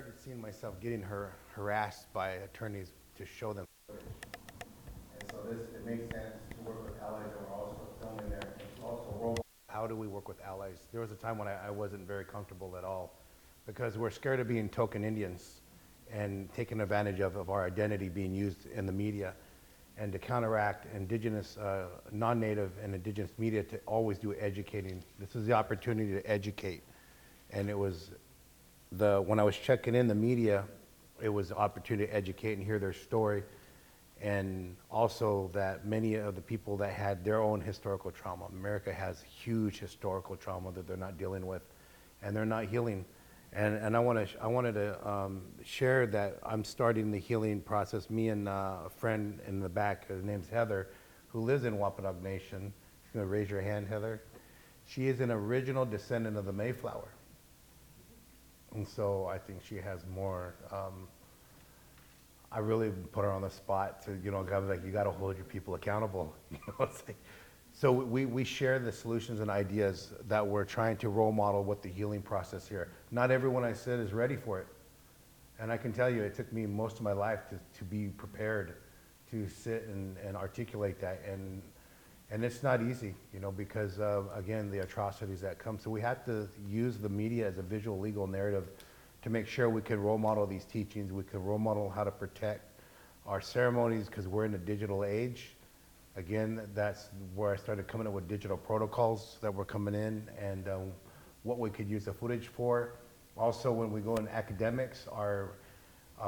started 0.00 0.18
seeing 0.18 0.40
myself 0.40 0.80
getting 0.80 1.02
har- 1.02 1.36
harassed 1.54 2.10
by 2.14 2.30
attorneys 2.30 2.92
to 3.14 3.26
show 3.26 3.52
them. 3.52 3.66
And 3.90 3.98
so 5.30 5.36
this, 5.46 5.60
it 5.74 5.84
makes 5.84 6.10
sense 6.14 6.36
to 6.52 6.56
work 6.66 6.82
with 6.86 6.98
allies 7.02 7.26
that 7.34 7.46
are 7.46 7.60
also 7.60 7.76
filming 8.00 8.30
there, 8.30 8.40
and 8.40 8.82
also 8.82 9.14
role. 9.20 9.44
How 9.68 9.86
do 9.86 9.94
we 9.94 10.06
work 10.06 10.26
with 10.26 10.40
allies? 10.42 10.86
There 10.90 11.02
was 11.02 11.10
a 11.10 11.16
time 11.16 11.36
when 11.36 11.48
I, 11.48 11.66
I 11.66 11.70
wasn't 11.70 12.06
very 12.06 12.24
comfortable 12.24 12.78
at 12.78 12.84
all, 12.84 13.12
because 13.66 13.98
we're 13.98 14.10
scared 14.10 14.40
of 14.40 14.48
being 14.48 14.70
token 14.70 15.04
Indians 15.04 15.60
and 16.10 16.50
taken 16.54 16.80
advantage 16.80 17.20
of, 17.20 17.36
of 17.36 17.50
our 17.50 17.66
identity 17.66 18.08
being 18.08 18.34
used 18.34 18.64
in 18.74 18.86
the 18.86 18.92
media. 18.92 19.34
And 19.98 20.12
to 20.12 20.18
counteract 20.18 20.86
indigenous, 20.96 21.58
uh, 21.58 21.88
non-native 22.10 22.70
and 22.82 22.94
indigenous 22.94 23.32
media 23.36 23.62
to 23.64 23.78
always 23.84 24.16
do 24.18 24.34
educating, 24.40 25.04
this 25.18 25.36
is 25.36 25.44
the 25.44 25.52
opportunity 25.52 26.12
to 26.12 26.22
educate. 26.26 26.84
And 27.50 27.68
it 27.68 27.76
was 27.78 28.12
the, 28.92 29.22
when 29.22 29.38
I 29.38 29.44
was 29.44 29.56
checking 29.56 29.94
in 29.94 30.08
the 30.08 30.14
media, 30.14 30.64
it 31.22 31.28
was 31.28 31.50
the 31.50 31.56
opportunity 31.56 32.06
to 32.06 32.14
educate 32.14 32.54
and 32.54 32.64
hear 32.64 32.78
their 32.78 32.92
story. 32.92 33.42
And 34.20 34.76
also 34.90 35.50
that 35.54 35.86
many 35.86 36.14
of 36.16 36.34
the 36.34 36.42
people 36.42 36.76
that 36.78 36.92
had 36.92 37.24
their 37.24 37.40
own 37.40 37.60
historical 37.60 38.10
trauma, 38.10 38.46
America 38.46 38.92
has 38.92 39.22
huge 39.22 39.78
historical 39.78 40.36
trauma 40.36 40.72
that 40.72 40.86
they're 40.86 40.96
not 40.96 41.16
dealing 41.16 41.46
with 41.46 41.62
and 42.22 42.36
they're 42.36 42.44
not 42.44 42.66
healing. 42.66 43.04
And, 43.52 43.76
and 43.76 43.96
I, 43.96 44.00
wanna, 44.00 44.26
I 44.40 44.46
wanted 44.46 44.74
to 44.74 45.08
um, 45.08 45.42
share 45.64 46.06
that 46.08 46.38
I'm 46.44 46.64
starting 46.64 47.10
the 47.10 47.18
healing 47.18 47.60
process. 47.60 48.10
Me 48.10 48.28
and 48.28 48.48
uh, 48.48 48.76
a 48.86 48.90
friend 48.90 49.40
in 49.46 49.60
the 49.60 49.68
back, 49.68 50.06
her 50.08 50.20
name's 50.22 50.48
Heather, 50.48 50.88
who 51.28 51.40
lives 51.40 51.64
in 51.64 51.78
Wampanoag 51.78 52.22
Nation. 52.22 52.72
Gonna 53.14 53.26
raise 53.26 53.50
your 53.50 53.60
hand, 53.60 53.88
Heather. 53.88 54.22
She 54.86 55.08
is 55.08 55.20
an 55.20 55.30
original 55.30 55.84
descendant 55.84 56.36
of 56.36 56.44
the 56.44 56.52
Mayflower. 56.52 57.08
And 58.74 58.86
so 58.86 59.26
I 59.26 59.38
think 59.38 59.60
she 59.64 59.76
has 59.76 60.04
more. 60.14 60.54
Um, 60.70 61.08
I 62.52 62.58
really 62.58 62.90
put 63.12 63.24
her 63.24 63.30
on 63.30 63.42
the 63.42 63.50
spot 63.50 64.02
to, 64.02 64.18
you 64.24 64.30
know, 64.30 64.44
I 64.52 64.58
like, 64.58 64.84
you 64.84 64.90
got 64.90 65.04
to 65.04 65.10
hold 65.10 65.36
your 65.36 65.44
people 65.44 65.74
accountable. 65.74 66.34
You 66.50 66.58
know, 66.66 66.84
it's 66.84 67.04
like, 67.06 67.16
so 67.72 67.92
we, 67.92 68.26
we 68.26 68.42
share 68.42 68.80
the 68.80 68.90
solutions 68.90 69.38
and 69.38 69.48
ideas 69.48 70.12
that 70.26 70.44
we're 70.44 70.64
trying 70.64 70.96
to 70.98 71.08
role 71.08 71.30
model 71.30 71.62
what 71.62 71.82
the 71.82 71.88
healing 71.88 72.20
process 72.20 72.68
here. 72.68 72.90
Not 73.12 73.30
everyone 73.30 73.64
I 73.64 73.72
said 73.72 74.00
is 74.00 74.12
ready 74.12 74.36
for 74.36 74.58
it. 74.58 74.66
And 75.60 75.70
I 75.70 75.76
can 75.76 75.92
tell 75.92 76.10
you, 76.10 76.22
it 76.22 76.34
took 76.34 76.52
me 76.52 76.66
most 76.66 76.96
of 76.96 77.02
my 77.02 77.12
life 77.12 77.48
to, 77.50 77.58
to 77.78 77.84
be 77.84 78.08
prepared 78.08 78.74
to 79.30 79.48
sit 79.48 79.86
and, 79.86 80.16
and 80.18 80.36
articulate 80.36 81.00
that. 81.00 81.22
And, 81.30 81.62
and 82.30 82.44
it's 82.44 82.62
not 82.62 82.80
easy, 82.80 83.14
you 83.34 83.40
know, 83.40 83.50
because 83.50 83.98
again, 84.34 84.70
the 84.70 84.78
atrocities 84.78 85.40
that 85.40 85.58
come. 85.58 85.78
So 85.78 85.90
we 85.90 86.00
have 86.00 86.24
to 86.26 86.48
use 86.68 86.98
the 86.98 87.08
media 87.08 87.48
as 87.48 87.58
a 87.58 87.62
visual 87.62 87.98
legal 87.98 88.26
narrative 88.26 88.68
to 89.22 89.30
make 89.30 89.46
sure 89.46 89.68
we 89.68 89.82
can 89.82 90.00
role 90.00 90.18
model 90.18 90.46
these 90.46 90.64
teachings. 90.64 91.12
We 91.12 91.24
can 91.24 91.42
role 91.42 91.58
model 91.58 91.90
how 91.90 92.04
to 92.04 92.10
protect 92.10 92.62
our 93.26 93.40
ceremonies 93.40 94.06
because 94.06 94.28
we're 94.28 94.44
in 94.44 94.54
a 94.54 94.58
digital 94.58 95.04
age. 95.04 95.50
Again, 96.16 96.68
that's 96.74 97.08
where 97.34 97.52
I 97.52 97.56
started 97.56 97.86
coming 97.86 98.06
up 98.06 98.12
with 98.12 98.28
digital 98.28 98.56
protocols 98.56 99.38
that 99.40 99.52
were 99.52 99.64
coming 99.64 99.94
in 99.94 100.28
and 100.38 100.68
um, 100.68 100.92
what 101.42 101.58
we 101.58 101.70
could 101.70 101.88
use 101.88 102.04
the 102.04 102.12
footage 102.12 102.48
for. 102.48 102.94
Also, 103.36 103.72
when 103.72 103.92
we 103.92 104.00
go 104.00 104.16
in 104.16 104.28
academics, 104.28 105.06
our, 105.12 105.52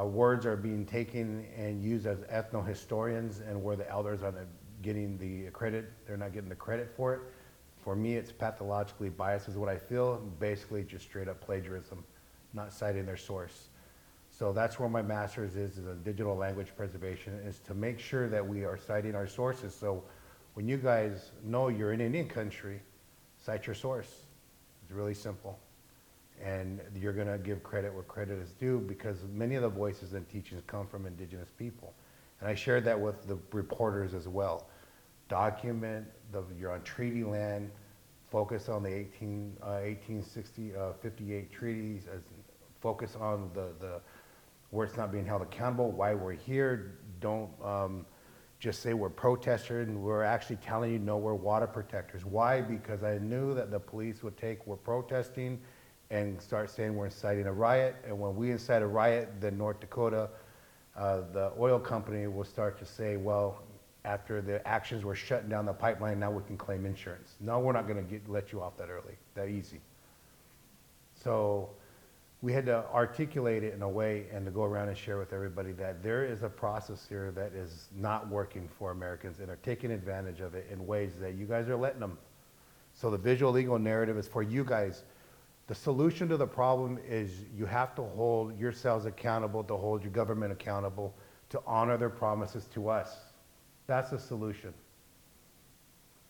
words 0.05 0.45
are 0.45 0.55
being 0.55 0.85
taken 0.85 1.45
and 1.55 1.83
used 1.83 2.07
as 2.07 2.19
ethno-historians 2.19 3.41
and 3.41 3.61
where 3.61 3.75
the 3.75 3.87
elders 3.89 4.23
are 4.23 4.33
getting 4.83 5.17
the 5.17 5.49
credit, 5.49 5.91
they're 6.05 6.17
not 6.17 6.33
getting 6.33 6.49
the 6.49 6.55
credit 6.55 6.93
for 6.95 7.15
it. 7.15 7.21
For 7.83 7.95
me, 7.95 8.15
it's 8.15 8.31
pathologically 8.31 9.09
biased 9.09 9.47
is 9.47 9.57
what 9.57 9.69
I 9.69 9.77
feel, 9.77 10.17
basically 10.39 10.83
just 10.83 11.05
straight 11.05 11.27
up 11.27 11.41
plagiarism, 11.41 12.03
not 12.53 12.71
citing 12.71 13.05
their 13.05 13.17
source. 13.17 13.69
So 14.29 14.53
that's 14.53 14.79
where 14.79 14.89
my 14.89 15.01
master's 15.01 15.55
is, 15.55 15.77
is 15.77 15.85
in 15.85 16.01
digital 16.03 16.35
language 16.35 16.69
preservation, 16.75 17.33
is 17.45 17.59
to 17.59 17.73
make 17.73 17.99
sure 17.99 18.29
that 18.29 18.47
we 18.47 18.63
are 18.63 18.77
citing 18.77 19.15
our 19.15 19.27
sources. 19.27 19.75
So 19.75 20.03
when 20.53 20.67
you 20.67 20.77
guys 20.77 21.31
know 21.43 21.67
you're 21.67 21.93
in 21.93 22.01
Indian 22.01 22.27
country, 22.27 22.81
cite 23.37 23.67
your 23.67 23.75
source. 23.75 24.23
It's 24.83 24.91
really 24.91 25.13
simple. 25.13 25.59
And 26.43 26.79
you're 26.95 27.13
gonna 27.13 27.37
give 27.37 27.63
credit 27.63 27.93
where 27.93 28.03
credit 28.03 28.39
is 28.39 28.51
due 28.51 28.79
because 28.79 29.17
many 29.33 29.55
of 29.55 29.61
the 29.61 29.69
voices 29.69 30.13
and 30.13 30.27
teachings 30.29 30.61
come 30.67 30.87
from 30.87 31.05
indigenous 31.05 31.49
people. 31.57 31.93
And 32.39 32.49
I 32.49 32.55
shared 32.55 32.83
that 32.85 32.99
with 32.99 33.27
the 33.27 33.37
reporters 33.51 34.13
as 34.13 34.27
well. 34.27 34.67
Document, 35.29 36.05
the, 36.31 36.43
you're 36.59 36.71
on 36.71 36.83
treaty 36.83 37.23
land, 37.23 37.71
focus 38.31 38.69
on 38.69 38.83
the 38.83 38.89
18, 38.89 39.57
uh, 39.61 39.65
1860, 39.83 40.75
uh, 40.75 40.93
58 41.01 41.51
treaties, 41.51 42.07
as, 42.13 42.21
focus 42.81 43.15
on 43.19 43.49
the, 43.53 43.69
the, 43.79 44.01
where 44.71 44.85
it's 44.85 44.97
not 44.97 45.11
being 45.11 45.25
held 45.25 45.41
accountable, 45.41 45.91
why 45.91 46.13
we're 46.13 46.33
here. 46.33 46.97
Don't 47.21 47.49
um, 47.63 48.05
just 48.59 48.81
say 48.81 48.93
we're 48.93 49.09
protesters 49.09 49.87
and 49.87 50.01
we're 50.01 50.23
actually 50.23 50.55
telling 50.57 50.91
you 50.91 50.99
no, 50.99 51.17
we're 51.17 51.33
water 51.33 51.67
protectors. 51.67 52.25
Why? 52.25 52.61
Because 52.61 53.03
I 53.03 53.17
knew 53.17 53.53
that 53.53 53.71
the 53.71 53.79
police 53.79 54.23
would 54.23 54.37
take 54.37 54.65
we're 54.65 54.75
protesting 54.75 55.59
and 56.09 56.41
start 56.41 56.69
saying 56.69 56.95
we're 56.95 57.05
inciting 57.05 57.45
a 57.47 57.51
riot. 57.51 57.95
And 58.05 58.19
when 58.19 58.35
we 58.35 58.51
incite 58.51 58.81
a 58.81 58.87
riot, 58.87 59.29
then 59.39 59.57
North 59.57 59.79
Dakota, 59.79 60.29
uh, 60.95 61.21
the 61.33 61.51
oil 61.59 61.79
company 61.79 62.27
will 62.27 62.43
start 62.43 62.77
to 62.79 62.85
say, 62.85 63.17
well, 63.17 63.63
after 64.05 64.41
the 64.41 64.65
actions 64.67 65.05
were 65.05 65.15
shutting 65.15 65.49
down 65.49 65.65
the 65.65 65.73
pipeline, 65.73 66.19
now 66.19 66.31
we 66.31 66.43
can 66.43 66.57
claim 66.57 66.85
insurance. 66.85 67.35
No, 67.39 67.59
we're 67.59 67.71
not 67.71 67.87
going 67.87 68.05
to 68.05 68.31
let 68.31 68.51
you 68.51 68.61
off 68.61 68.77
that 68.77 68.89
early, 68.89 69.15
that 69.35 69.47
easy. 69.47 69.79
So 71.23 71.69
we 72.41 72.51
had 72.51 72.65
to 72.65 72.83
articulate 72.93 73.63
it 73.63 73.73
in 73.73 73.81
a 73.81 73.89
way 73.89 74.25
and 74.33 74.45
to 74.45 74.51
go 74.51 74.63
around 74.65 74.89
and 74.89 74.97
share 74.97 75.17
with 75.17 75.31
everybody 75.31 75.71
that 75.71 76.03
there 76.03 76.25
is 76.25 76.43
a 76.43 76.49
process 76.49 77.05
here 77.07 77.31
that 77.31 77.53
is 77.53 77.87
not 77.95 78.27
working 78.27 78.67
for 78.77 78.91
Americans 78.91 79.39
and 79.39 79.49
are 79.49 79.59
taking 79.63 79.91
advantage 79.91 80.41
of 80.41 80.53
it 80.53 80.67
in 80.69 80.85
ways 80.85 81.13
that 81.21 81.35
you 81.35 81.45
guys 81.45 81.69
are 81.69 81.77
letting 81.77 82.01
them. 82.01 82.17
So 82.93 83.09
the 83.09 83.17
visual 83.17 83.53
legal 83.53 83.79
narrative 83.79 84.17
is 84.17 84.27
for 84.27 84.43
you 84.43 84.65
guys. 84.65 85.03
The 85.67 85.75
solution 85.75 86.27
to 86.27 86.35
the 86.35 86.45
problem 86.45 86.99
is 87.07 87.45
you 87.55 87.65
have 87.65 87.95
to 87.95 88.03
hold 88.03 88.59
yourselves 88.59 89.05
accountable, 89.05 89.63
to 89.63 89.77
hold 89.77 90.03
your 90.03 90.11
government 90.11 90.51
accountable, 90.51 91.15
to 91.51 91.61
honor 91.65 91.95
their 91.95 92.09
promises 92.09 92.67
to 92.73 92.89
us. 92.89 93.15
That's 93.87 94.11
the 94.11 94.19
solution. 94.19 94.73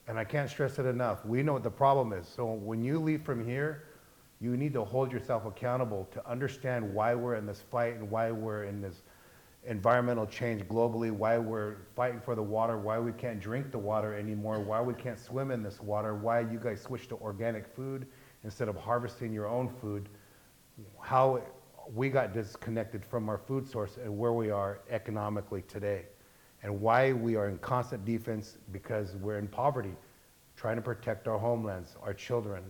And 0.08 0.20
I 0.20 0.24
can't 0.24 0.50
stress 0.50 0.80
it 0.80 0.86
enough. 0.86 1.26
We 1.26 1.44
know 1.44 1.54
what 1.54 1.64
the 1.64 1.72
problem 1.72 2.12
is. 2.14 2.28
So 2.28 2.46
when 2.46 2.84
you 2.84 3.00
leave 3.00 3.22
from 3.22 3.46
here, 3.46 3.86
you 4.42 4.58
need 4.58 4.74
to 4.74 4.84
hold 4.84 5.12
yourself 5.12 5.46
accountable 5.46 6.08
to 6.12 6.30
understand 6.30 6.94
why 6.94 7.16
we're 7.16 7.36
in 7.36 7.46
this 7.46 7.64
fight 7.72 7.96
and 7.96 8.12
why 8.12 8.32
we're 8.32 8.66
in 8.66 8.82
this 8.82 9.02
environmental 9.66 10.26
change 10.26 10.62
globally, 10.64 11.12
why 11.12 11.38
we're 11.38 11.78
fighting 11.96 12.20
for 12.20 12.36
the 12.36 12.44
water, 12.44 12.78
why 12.78 13.00
we 13.00 13.14
can't 13.14 13.40
drink 13.40 13.72
the 13.72 13.78
water 13.78 14.14
anymore, 14.14 14.60
why 14.60 14.82
we 14.82 14.94
can't 14.94 15.18
swim 15.18 15.52
in 15.52 15.64
this 15.64 15.80
water, 15.80 16.16
why 16.16 16.42
you 16.42 16.60
guys 16.62 16.82
switched 16.82 17.10
to 17.10 17.16
organic 17.18 17.74
food 17.74 18.06
instead 18.44 18.68
of 18.68 18.76
harvesting 18.76 19.32
your 19.32 19.48
own 19.48 19.70
food, 19.80 20.10
how 21.00 21.42
we 21.94 22.10
got 22.10 22.34
disconnected 22.34 23.06
from 23.06 23.30
our 23.30 23.38
food 23.38 23.66
source 23.68 23.98
and 23.98 24.18
where 24.18 24.34
we 24.34 24.50
are 24.50 24.82
economically 24.90 25.62
today, 25.62 26.06
and 26.64 26.82
why 26.82 27.12
we 27.12 27.36
are 27.36 27.50
in 27.50 27.58
constant 27.60 28.06
defense 28.06 28.58
because 28.72 29.16
we're 29.18 29.38
in 29.38 29.48
poverty, 29.48 29.94
trying 30.56 30.78
to 30.78 30.82
protect 30.82 31.28
our 31.28 31.38
homelands, 31.38 31.96
our 32.02 32.14
children, 32.14 32.64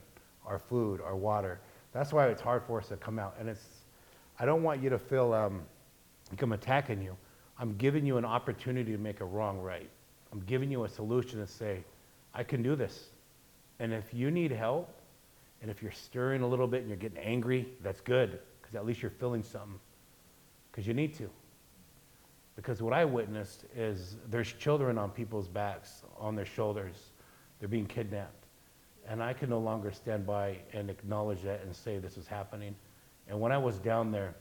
our 0.46 0.60
food, 0.60 1.00
our 1.00 1.16
water. 1.16 1.60
That's 1.94 2.12
why 2.12 2.28
it's 2.28 2.42
hard 2.42 2.64
for 2.66 2.80
us 2.80 2.88
to 2.88 2.98
come 2.98 3.20
out. 3.20 3.36
And 3.40 3.48
it's, 3.48 3.66
I 4.40 4.46
don't 4.46 4.64
want 4.64 4.82
you 4.82 4.90
to 4.90 4.98
feel 4.98 5.34
um, 5.34 5.62
like 6.32 6.42
I'm 6.42 6.54
attacking 6.54 7.02
you. 7.02 7.16
I'm 7.60 7.76
giving 7.78 8.06
you 8.06 8.18
an 8.18 8.26
opportunity 8.26 8.92
to 8.92 8.98
make 8.98 9.22
a 9.22 9.26
wrong 9.26 9.60
right. 9.60 9.90
I'm 10.32 10.42
giving 10.42 10.72
you 10.72 10.86
a 10.86 10.90
solution 10.90 11.40
to 11.40 11.48
say, 11.48 11.84
I 12.34 12.44
can 12.44 12.64
do 12.64 12.76
this. 12.76 13.10
And 13.80 13.94
if 13.94 14.12
you 14.12 14.32
need 14.32 14.52
help, 14.52 14.90
and 15.62 15.70
if 15.70 15.82
you're 15.82 15.92
stirring 15.92 16.42
a 16.42 16.48
little 16.48 16.68
bit 16.68 16.82
and 16.82 16.90
you're 16.90 16.98
getting 16.98 17.20
angry, 17.20 17.70
that's 17.84 18.02
good, 18.02 18.40
because 18.60 18.76
at 18.76 18.86
least 18.86 19.02
you're 19.02 19.12
feeling 19.12 19.44
something. 19.44 19.80
Because 20.72 20.88
you 20.88 20.96
need 20.96 21.14
to. 21.16 21.30
Because 22.56 22.82
what 22.82 22.94
I 22.94 23.04
witnessed 23.04 23.66
is 23.76 24.18
there's 24.30 24.54
children 24.54 24.98
on 24.98 25.10
people's 25.10 25.48
backs, 25.48 26.04
on 26.20 26.36
their 26.36 26.46
shoulders. 26.46 27.12
They're 27.60 27.70
being 27.70 27.88
kidnapped. 27.88 28.46
And 29.08 29.22
I 29.22 29.34
can 29.34 29.50
no 29.50 29.60
longer 29.60 29.92
stand 29.92 30.26
by 30.26 30.58
and 30.72 30.90
acknowledge 30.90 31.42
that 31.42 31.62
and 31.64 31.76
say 31.76 31.98
this 31.98 32.18
is 32.18 32.28
happening. 32.28 32.76
And 33.28 33.40
when 33.40 33.52
I 33.52 33.58
was 33.58 33.80
down 33.80 34.12
there, 34.12 34.36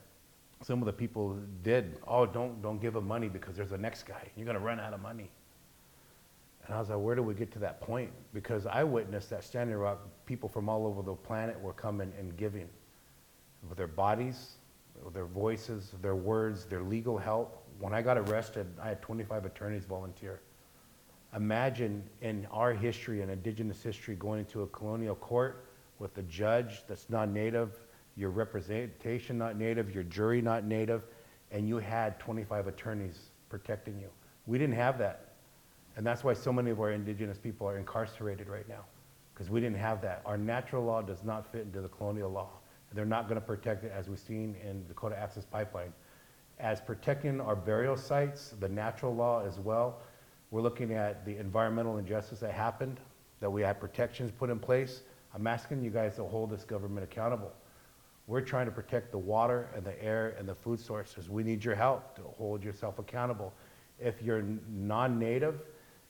some 0.62 0.80
of 0.80 0.86
the 0.86 0.93
people 0.93 1.36
did, 1.62 1.98
oh, 2.06 2.26
don't, 2.26 2.62
don't 2.62 2.80
give 2.80 2.94
him 2.94 3.06
money 3.06 3.28
because 3.28 3.56
there's 3.56 3.70
the 3.70 3.78
next 3.78 4.05
guy. 4.05 4.28
You're 4.36 4.44
going 4.44 4.56
to 4.56 4.62
run 4.62 4.78
out 4.78 4.93
of 4.93 5.01
money. 5.01 5.30
And 6.66 6.74
I 6.74 6.78
was 6.78 6.90
like, 6.90 6.98
where 7.01 7.16
do 7.16 7.22
we 7.22 7.34
get 7.34 7.51
to 7.52 7.59
that 7.60 7.80
point? 7.80 8.10
Because 8.32 8.66
I 8.66 8.84
witnessed 8.84 9.30
that 9.30 9.43
Standing 9.43 9.76
Rock, 9.76 10.06
people 10.26 10.48
from 10.48 10.68
all 10.68 10.86
over 10.86 11.02
the 11.02 11.14
planet 11.14 11.60
were 11.60 11.72
coming 11.72 12.12
and 12.18 12.36
giving 12.36 12.68
with 13.68 13.78
their 13.78 13.89
bodies, 13.89 14.52
their 15.12 15.26
voices, 15.26 15.93
their 16.01 16.14
words, 16.14 16.64
their 16.66 16.82
legal 16.82 17.18
help. 17.18 17.61
When 17.83 17.93
I 17.93 18.01
got 18.01 18.17
arrested, 18.17 18.69
I 18.81 18.91
had 18.91 19.03
25 19.03 19.45
attorneys 19.45 19.85
volunteer. 19.85 20.41
Imagine 21.35 22.05
in 22.21 22.47
our 22.53 22.73
history, 22.73 23.23
in 23.23 23.29
indigenous 23.29 23.83
history, 23.83 24.15
going 24.15 24.39
into 24.39 24.63
a 24.63 24.69
colonial 24.69 25.17
court 25.17 25.65
with 25.99 26.17
a 26.17 26.23
judge 26.23 26.85
that's 26.87 27.11
not 27.11 27.29
native, 27.29 27.77
your 28.17 28.31
representation 28.31 29.37
not 29.37 29.57
native, 29.57 29.93
your 29.93 30.05
jury 30.05 30.41
not 30.41 30.65
native, 30.65 31.03
and 31.51 31.67
you 31.67 31.79
had 31.79 32.21
25 32.21 32.69
attorneys 32.69 33.31
protecting 33.49 33.99
you. 33.99 34.11
We 34.47 34.59
didn't 34.59 34.77
have 34.77 34.97
that. 34.99 35.33
And 35.97 36.07
that's 36.07 36.23
why 36.23 36.35
so 36.35 36.53
many 36.53 36.71
of 36.71 36.79
our 36.79 36.93
indigenous 36.93 37.37
people 37.37 37.67
are 37.67 37.79
incarcerated 37.79 38.49
right 38.49 38.69
now, 38.69 38.85
because 39.35 39.51
we 39.51 39.59
didn't 39.59 39.79
have 39.79 40.01
that. 40.03 40.23
Our 40.25 40.39
natural 40.39 40.85
law 40.85 41.03
does 41.03 41.25
not 41.25 41.51
fit 41.51 41.63
into 41.63 41.81
the 41.81 41.89
colonial 41.89 42.31
law. 42.31 42.51
They're 42.95 43.05
not 43.05 43.27
going 43.27 43.41
to 43.41 43.45
protect 43.45 43.83
it 43.83 43.91
as 43.93 44.09
we've 44.09 44.21
seen 44.21 44.55
in 44.63 44.85
the 44.85 44.89
Dakota 44.95 45.19
Access 45.19 45.45
Pipeline. 45.45 45.93
As 46.62 46.80
protecting 46.80 47.40
our 47.40 47.56
burial 47.56 47.97
sites, 47.97 48.55
the 48.60 48.68
natural 48.68 49.12
law 49.12 49.44
as 49.44 49.59
well, 49.59 49.98
we're 50.52 50.60
looking 50.60 50.93
at 50.94 51.26
the 51.26 51.36
environmental 51.36 51.98
injustice 51.98 52.39
that 52.39 52.52
happened, 52.52 53.01
that 53.40 53.51
we 53.51 53.62
had 53.62 53.80
protections 53.80 54.30
put 54.30 54.48
in 54.48 54.60
place. 54.60 55.01
I'm 55.34 55.48
asking 55.48 55.82
you 55.82 55.90
guys 55.90 56.14
to 56.16 56.24
hold 56.24 56.51
this 56.51 56.62
government 56.62 57.02
accountable. 57.02 57.52
We're 58.28 58.43
trying 58.43 58.66
to 58.66 58.72
protect 58.72 59.10
the 59.10 59.18
water 59.18 59.70
and 59.74 59.84
the 59.84 60.01
air 60.01 60.36
and 60.39 60.48
the 60.48 60.55
food 60.55 60.78
sources. 60.78 61.28
We 61.28 61.43
need 61.43 61.64
your 61.64 61.74
help 61.74 62.14
to 62.14 62.22
hold 62.39 62.62
yourself 62.62 63.01
accountable. 63.01 63.52
If 63.98 64.22
you're 64.22 64.44
non-native, 64.70 65.62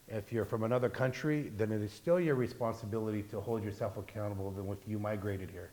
if 0.07 0.31
you're 0.31 0.45
from 0.45 0.65
another 0.65 0.91
country, 0.91 1.51
then 1.57 1.73
it 1.73 1.81
is 1.81 1.93
still 1.93 2.21
your 2.21 2.35
responsibility 2.35 3.23
to 3.23 3.41
hold 3.41 3.65
yourself 3.65 3.97
accountable 3.97 4.51
than 4.51 4.69
if 4.69 4.87
you 4.87 4.99
migrated 4.99 5.51
here. 5.51 5.71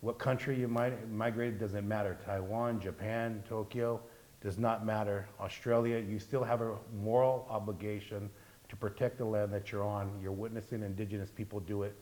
What 0.00 0.18
country 0.18 0.58
you 0.58 0.68
might 0.68 1.10
migrated 1.10 1.58
doesn't 1.58 1.86
matter. 1.86 2.16
Taiwan, 2.24 2.80
Japan, 2.80 3.42
Tokyo, 3.48 4.00
does 4.40 4.56
not 4.56 4.86
matter. 4.86 5.28
Australia, 5.40 5.98
you 5.98 6.18
still 6.18 6.44
have 6.44 6.60
a 6.60 6.76
moral 7.02 7.46
obligation 7.50 8.30
to 8.68 8.76
protect 8.76 9.18
the 9.18 9.24
land 9.24 9.52
that 9.52 9.72
you're 9.72 9.82
on. 9.82 10.10
You're 10.22 10.32
witnessing 10.32 10.82
indigenous 10.82 11.30
people 11.30 11.58
do 11.58 11.82
it. 11.82 11.96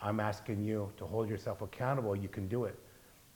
I'm 0.00 0.20
asking 0.20 0.64
you 0.64 0.90
to 0.96 1.06
hold 1.06 1.28
yourself 1.28 1.60
accountable. 1.60 2.16
You 2.16 2.28
can 2.28 2.48
do 2.48 2.64
it. 2.64 2.78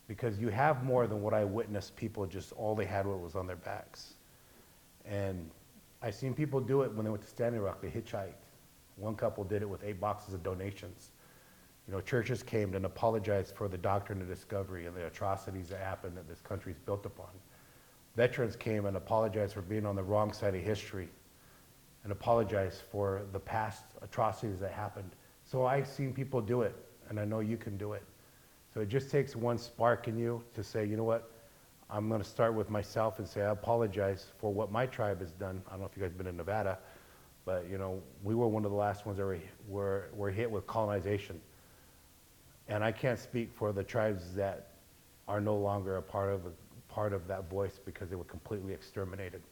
Because 0.07 0.39
you 0.39 0.49
have 0.49 0.85
more 0.85 1.07
than 1.07 1.21
what 1.21 1.35
I 1.35 1.45
witnessed 1.45 1.95
people 1.95 2.25
just 2.27 2.53
all 2.53 2.75
they 2.75 2.87
had 2.87 3.05
was 3.05 3.35
on 3.35 3.47
their 3.47 3.57
backs. 3.57 4.15
And 5.05 5.51
I've 6.01 6.15
seen 6.15 6.33
people 6.33 6.61
do 6.61 6.81
it 6.83 6.93
when 6.93 7.05
they 7.05 7.11
went 7.11 7.23
to 7.23 7.29
Standing 7.29 7.61
Rock. 7.61 7.83
They 7.83 7.89
hitchhiked. 7.89 8.33
One 8.97 9.15
couple 9.15 9.45
did 9.45 9.61
it 9.61 9.69
with 9.69 9.85
eight 9.85 10.01
boxes 10.01 10.33
of 10.33 10.43
donations. 10.43 11.11
You 11.89 11.95
know, 11.95 12.03
churches 12.03 12.43
came 12.43 12.75
and 12.75 12.85
apologized 12.85 13.57
for 13.57 13.67
the 13.67 13.79
doctrine 13.79 14.21
of 14.21 14.29
discovery 14.29 14.85
and 14.85 14.95
the 14.95 15.07
atrocities 15.07 15.71
that 15.71 15.81
happened 15.81 16.19
that 16.19 16.29
this 16.29 16.43
country's 16.43 16.79
built 16.79 17.07
upon. 17.07 17.31
Veterans 18.15 18.57
came 18.57 18.85
and 18.85 18.95
apologized 18.97 19.55
for 19.55 19.63
being 19.63 19.87
on 19.87 19.97
the 19.97 20.03
wrong 20.03 20.33
side 20.35 20.55
of 20.55 20.61
history 20.63 21.09
and 22.05 22.13
apologized 22.13 22.83
for 22.93 23.23
the 23.33 23.41
past 23.41 23.85
atrocities 24.03 24.61
that 24.61 24.73
happened. 24.73 25.11
So 25.45 25.65
I've 25.65 25.87
seen 25.87 26.13
people 26.13 26.43
do 26.43 26.61
it, 26.61 26.77
and 27.09 27.19
I 27.19 27.25
know 27.25 27.41
you 27.41 27.57
can 27.57 27.79
do 27.79 27.95
it. 27.95 28.03
So 28.75 28.81
it 28.81 28.89
just 28.91 29.11
takes 29.11 29.35
one 29.35 29.57
spark 29.57 30.09
in 30.09 30.19
you 30.19 30.45
to 30.55 30.63
say, 30.63 30.85
you 30.85 30.97
know 30.97 31.05
what, 31.05 31.31
I'm 31.89 32.11
going 32.11 32.21
to 32.21 32.29
start 32.29 32.53
with 32.53 32.69
myself 32.69 33.19
and 33.19 33.27
say, 33.27 33.41
I 33.41 33.51
apologize 33.51 34.27
for 34.39 34.53
what 34.53 34.71
my 34.71 34.85
tribe 34.85 35.21
has 35.21 35.33
done. 35.33 35.63
I 35.67 35.71
don't 35.71 35.81
know 35.81 35.87
if 35.87 35.97
you 35.97 36.03
guys 36.03 36.11
have 36.11 36.19
been 36.19 36.27
in 36.27 36.37
Nevada, 36.37 36.79
but 37.47 37.67
you 37.71 37.79
know, 37.79 38.03
we 38.23 38.35
were 38.35 38.47
one 38.47 38.67
of 38.67 38.71
the 38.71 38.77
last 38.77 39.07
ones 39.07 39.17
that 39.17 39.25
were, 39.25 39.39
were, 39.69 40.09
were 40.15 40.31
hit 40.31 40.51
with 40.51 40.67
colonization. 40.67 41.41
And 42.69 42.85
I 42.85 42.93
can't 42.93 43.19
speak 43.19 43.51
for 43.55 43.73
the 43.73 43.83
tribes 43.83 44.35
that 44.35 44.69
are 45.27 45.41
no 45.41 45.57
longer 45.57 45.97
a 45.97 46.03
part 46.03 46.33
of, 46.33 46.43
part 46.89 47.13
of 47.13 47.27
that 47.29 47.49
voice 47.51 47.81
because 47.85 48.11
they 48.11 48.17
were 48.17 48.25
completely 48.25 48.73
exterminated. 48.73 49.43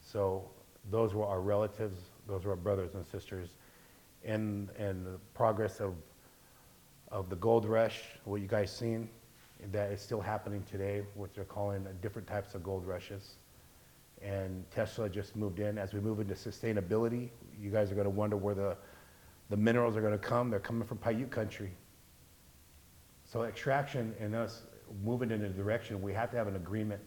So 0.00 0.48
those 0.90 1.14
were 1.14 1.26
our 1.26 1.40
relatives, 1.40 1.96
those 2.26 2.44
were 2.44 2.50
our 2.52 2.56
brothers 2.56 2.94
and 2.94 3.06
sisters. 3.06 3.50
In, 4.24 4.68
in 4.78 5.04
the 5.04 5.18
progress 5.34 5.80
of, 5.80 5.94
of 7.10 7.30
the 7.30 7.36
gold 7.36 7.64
rush, 7.64 8.02
what 8.24 8.40
you 8.40 8.46
guys 8.46 8.70
seen, 8.70 9.08
that 9.72 9.92
is 9.92 10.00
still 10.00 10.20
happening 10.20 10.62
today, 10.70 11.02
what 11.14 11.34
they're 11.34 11.44
calling 11.44 11.86
different 12.00 12.26
types 12.28 12.54
of 12.54 12.62
gold 12.62 12.86
rushes. 12.86 13.36
And 14.22 14.64
Tesla 14.70 15.08
just 15.08 15.36
moved 15.36 15.60
in. 15.60 15.78
As 15.78 15.94
we 15.94 16.00
move 16.00 16.20
into 16.20 16.34
sustainability, 16.34 17.30
you 17.58 17.70
guys 17.70 17.90
are 17.90 17.94
going 17.94 18.04
to 18.04 18.10
wonder 18.10 18.36
where 18.36 18.54
the, 18.54 18.76
the 19.48 19.56
minerals 19.56 19.96
are 19.96 20.02
going 20.02 20.12
to 20.12 20.18
come. 20.18 20.50
They're 20.50 20.60
coming 20.60 20.86
from 20.86 20.98
Paiute 20.98 21.30
country. 21.30 21.72
So 23.30 23.42
extraction 23.42 24.12
and 24.18 24.34
us 24.34 24.62
moving 25.04 25.30
in 25.30 25.44
a 25.44 25.48
direction, 25.48 26.02
we 26.02 26.12
have 26.12 26.32
to 26.32 26.36
have 26.36 26.48
an 26.48 26.56
agreement. 26.56 27.00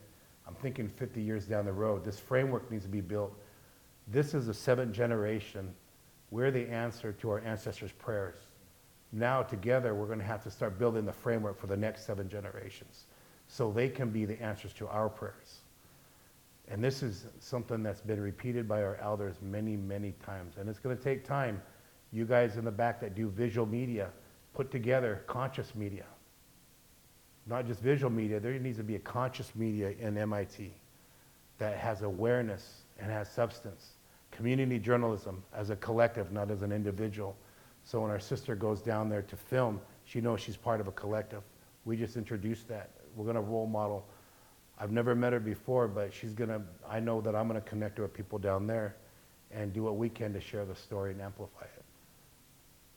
I'm 0.47 0.55
thinking 0.55 0.87
50 0.87 1.21
years 1.21 1.45
down 1.45 1.65
the 1.65 1.73
road, 1.73 2.05
this 2.05 2.17
framework 2.17 2.71
needs 2.71 2.85
to 2.85 2.89
be 2.89 3.01
built. 3.01 3.37
This 4.07 4.33
is 4.33 4.47
the 4.47 4.53
seventh 4.53 4.93
generation. 4.93 5.73
We're 6.31 6.49
the 6.49 6.69
answer 6.69 7.11
to 7.11 7.29
our 7.29 7.39
ancestors' 7.41 7.91
prayers. 7.91 8.39
Now 9.11 9.43
together, 9.43 9.93
we're 9.95 10.05
going 10.05 10.19
to 10.19 10.25
have 10.25 10.41
to 10.43 10.49
start 10.49 10.79
building 10.79 11.05
the 11.05 11.11
framework 11.11 11.59
for 11.59 11.67
the 11.67 11.75
next 11.75 12.05
seven 12.05 12.29
generations 12.29 13.07
so 13.47 13.69
they 13.69 13.89
can 13.89 14.09
be 14.09 14.23
the 14.23 14.41
answers 14.41 14.71
to 14.75 14.87
our 14.87 15.09
prayers. 15.09 15.59
And 16.69 16.81
this 16.81 17.03
is 17.03 17.25
something 17.39 17.83
that's 17.83 18.01
been 18.01 18.21
repeated 18.21 18.65
by 18.65 18.81
our 18.81 18.95
elders 19.01 19.35
many, 19.41 19.75
many 19.75 20.13
times. 20.25 20.55
And 20.57 20.69
it's 20.69 20.79
going 20.79 20.95
to 20.95 21.03
take 21.03 21.25
time. 21.25 21.61
You 22.13 22.23
guys 22.23 22.55
in 22.55 22.63
the 22.63 22.71
back 22.71 23.01
that 23.01 23.13
do 23.13 23.27
visual 23.27 23.67
media, 23.67 24.09
put 24.53 24.71
together 24.71 25.23
conscious 25.27 25.75
media. 25.75 26.05
Not 27.45 27.67
just 27.67 27.81
visual 27.81 28.11
media, 28.11 28.39
there 28.39 28.57
needs 28.57 28.77
to 28.77 28.83
be 28.83 28.95
a 28.95 28.99
conscious 28.99 29.53
media 29.55 29.93
in 29.99 30.17
MIT 30.17 30.71
that 31.57 31.77
has 31.77 32.01
awareness 32.01 32.83
and 32.99 33.11
has 33.11 33.29
substance. 33.29 33.91
Community 34.31 34.79
journalism 34.79 35.43
as 35.53 35.69
a 35.69 35.75
collective, 35.75 36.31
not 36.31 36.49
as 36.49 36.61
an 36.61 36.71
individual. 36.71 37.35
So 37.83 38.01
when 38.01 38.11
our 38.11 38.19
sister 38.19 38.55
goes 38.55 38.81
down 38.81 39.09
there 39.09 39.21
to 39.23 39.35
film, 39.35 39.81
she 40.05 40.21
knows 40.21 40.39
she's 40.39 40.55
part 40.57 40.79
of 40.79 40.87
a 40.87 40.91
collective. 40.93 41.43
We 41.85 41.97
just 41.97 42.15
introduced 42.15 42.67
that. 42.69 42.91
We're 43.15 43.25
going 43.25 43.35
to 43.35 43.41
role 43.41 43.67
model. 43.67 44.05
I've 44.79 44.91
never 44.91 45.13
met 45.13 45.33
her 45.33 45.39
before, 45.39 45.87
but 45.87 46.13
she's 46.13 46.33
going 46.33 46.49
to, 46.49 46.61
I 46.89 46.99
know 46.99 47.21
that 47.21 47.35
I'm 47.35 47.47
going 47.47 47.61
to 47.61 47.69
connect 47.69 47.97
her 47.97 48.03
with 48.03 48.13
people 48.13 48.39
down 48.39 48.65
there 48.65 48.95
and 49.51 49.71
do 49.71 49.83
what 49.83 49.97
we 49.97 50.09
can 50.09 50.33
to 50.33 50.41
share 50.41 50.65
the 50.65 50.75
story 50.75 51.11
and 51.11 51.21
amplify 51.21 51.65
it. 51.65 51.83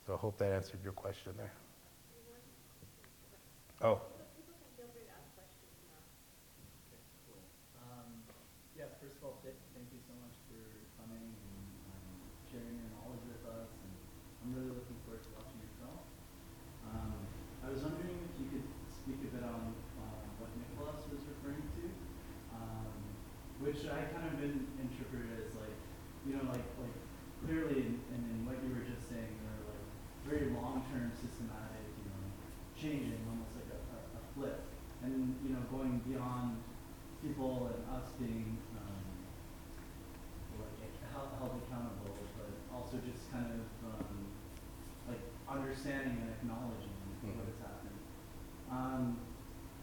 So 0.06 0.14
I 0.14 0.16
hope 0.16 0.38
that 0.38 0.52
answered 0.52 0.80
your 0.82 0.92
question 0.92 1.32
there. 1.36 1.52
Oh. 3.82 4.00
Um, 7.76 8.08
yeah, 8.78 8.88
first 9.02 9.20
of 9.20 9.24
all, 9.28 9.36
th- 9.44 9.52
thank 9.76 9.90
you 9.92 10.00
so 10.08 10.16
much 10.24 10.32
for 10.48 10.62
coming 10.96 11.20
and 11.20 11.60
um, 11.92 12.08
sharing 12.48 12.80
your 12.80 12.88
knowledge 12.96 13.20
with 13.28 13.44
us, 13.52 13.68
and 13.84 13.92
I'm 14.40 14.50
really 14.56 14.72
looking 14.72 14.96
forward 15.04 15.20
to 15.28 15.30
watching 15.36 15.60
your 15.60 15.74
film. 15.76 15.98
Um, 16.88 17.12
I 17.60 17.68
was 17.68 17.84
wondering 17.84 18.16
if 18.32 18.34
you 18.40 18.46
could 18.48 18.66
speak 18.88 19.20
a 19.26 19.30
bit 19.34 19.44
on 19.44 19.76
um, 20.00 20.24
what 20.40 20.48
Nicholas 20.56 21.04
was 21.12 21.20
referring 21.28 21.60
to, 21.76 21.84
um, 22.56 22.96
which 23.60 23.84
I 23.90 24.08
kind 24.14 24.24
of 24.32 24.40
in, 24.40 24.64
interpret 24.80 25.28
as 25.36 25.52
like, 25.60 25.76
you 26.24 26.38
know, 26.38 26.48
like 26.48 26.64
like 26.80 26.96
clearly, 27.44 27.92
in, 27.92 28.00
and 28.16 28.22
in 28.24 28.38
what 28.48 28.56
you 28.64 28.72
were 28.72 28.86
just 28.88 29.04
saying, 29.10 29.30
there 29.44 29.52
are 29.52 29.64
like 29.68 29.84
very 30.26 30.48
long-term, 30.56 31.12
systematic, 31.14 31.86
you 32.02 32.08
know, 32.10 32.24
changing, 32.74 33.20
almost 33.30 33.54
like 33.54 33.70
a, 33.70 33.78
a, 33.94 33.98
a 34.18 34.22
flip, 34.34 34.58
and 35.06 35.36
you 35.46 35.54
know, 35.54 35.62
going 35.70 36.02
beyond 36.06 36.58
people 37.22 37.70
and 37.70 37.78
us 37.96 38.10
being 38.18 38.58
um, 38.76 39.06
like 40.58 40.90
held, 41.14 41.30
held 41.38 41.54
accountable, 41.62 42.10
but 42.36 42.50
also 42.74 42.98
just 43.06 43.30
kind 43.30 43.46
of 43.54 43.62
um, 43.86 44.26
like 45.08 45.22
understanding 45.48 46.18
and 46.22 46.30
acknowledging 46.34 46.90
Mhm. 47.24 47.32
what 47.38 47.46
has 47.48 47.58
happened. 47.62 47.98
Um, 48.70 49.18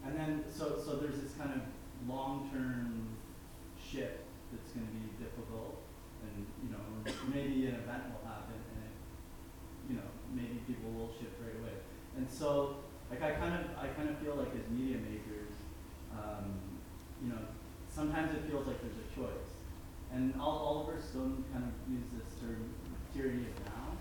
and 0.04 0.14
then 0.16 0.44
so 0.48 0.78
so 0.78 0.96
there's 0.96 1.20
this 1.20 1.32
kind 1.34 1.50
of 1.52 1.62
long-term 2.08 3.16
shift 3.80 4.22
that's 4.52 4.70
going 4.72 4.86
to 4.86 4.92
be 4.92 5.08
difficult, 5.24 5.80
and 6.22 6.46
you 6.62 6.70
know 6.70 6.84
maybe 7.32 7.66
an 7.66 7.74
event 7.76 8.04
will 8.12 8.24
happen, 8.28 8.54
and 8.54 8.84
it, 8.84 8.94
you 9.90 9.96
know 9.96 10.08
maybe 10.32 10.60
people 10.66 10.90
will 10.92 11.10
shift 11.18 11.40
right 11.42 11.56
away. 11.60 11.74
And 12.16 12.30
so 12.30 12.76
like 13.14 13.22
I 13.22 13.38
kind 13.38 13.54
of 13.54 13.64
I 13.78 13.86
kind 13.94 14.10
of 14.10 14.18
feel 14.18 14.34
like 14.34 14.50
as 14.58 14.66
media 14.70 14.98
makers. 14.98 15.54
Um, 16.10 16.58
you 17.22 17.30
know, 17.30 17.38
sometimes 17.86 18.34
it 18.34 18.42
feels 18.50 18.66
like 18.66 18.82
there's 18.82 18.98
a 18.98 19.08
choice. 19.14 19.54
And 20.10 20.34
Oliver 20.38 20.98
Stone 20.98 21.44
kind 21.52 21.64
of 21.66 21.74
used 21.90 22.10
this 22.14 22.38
term, 22.42 22.70
tyranny 23.14 23.46
of 23.46 23.58
now. 23.70 23.94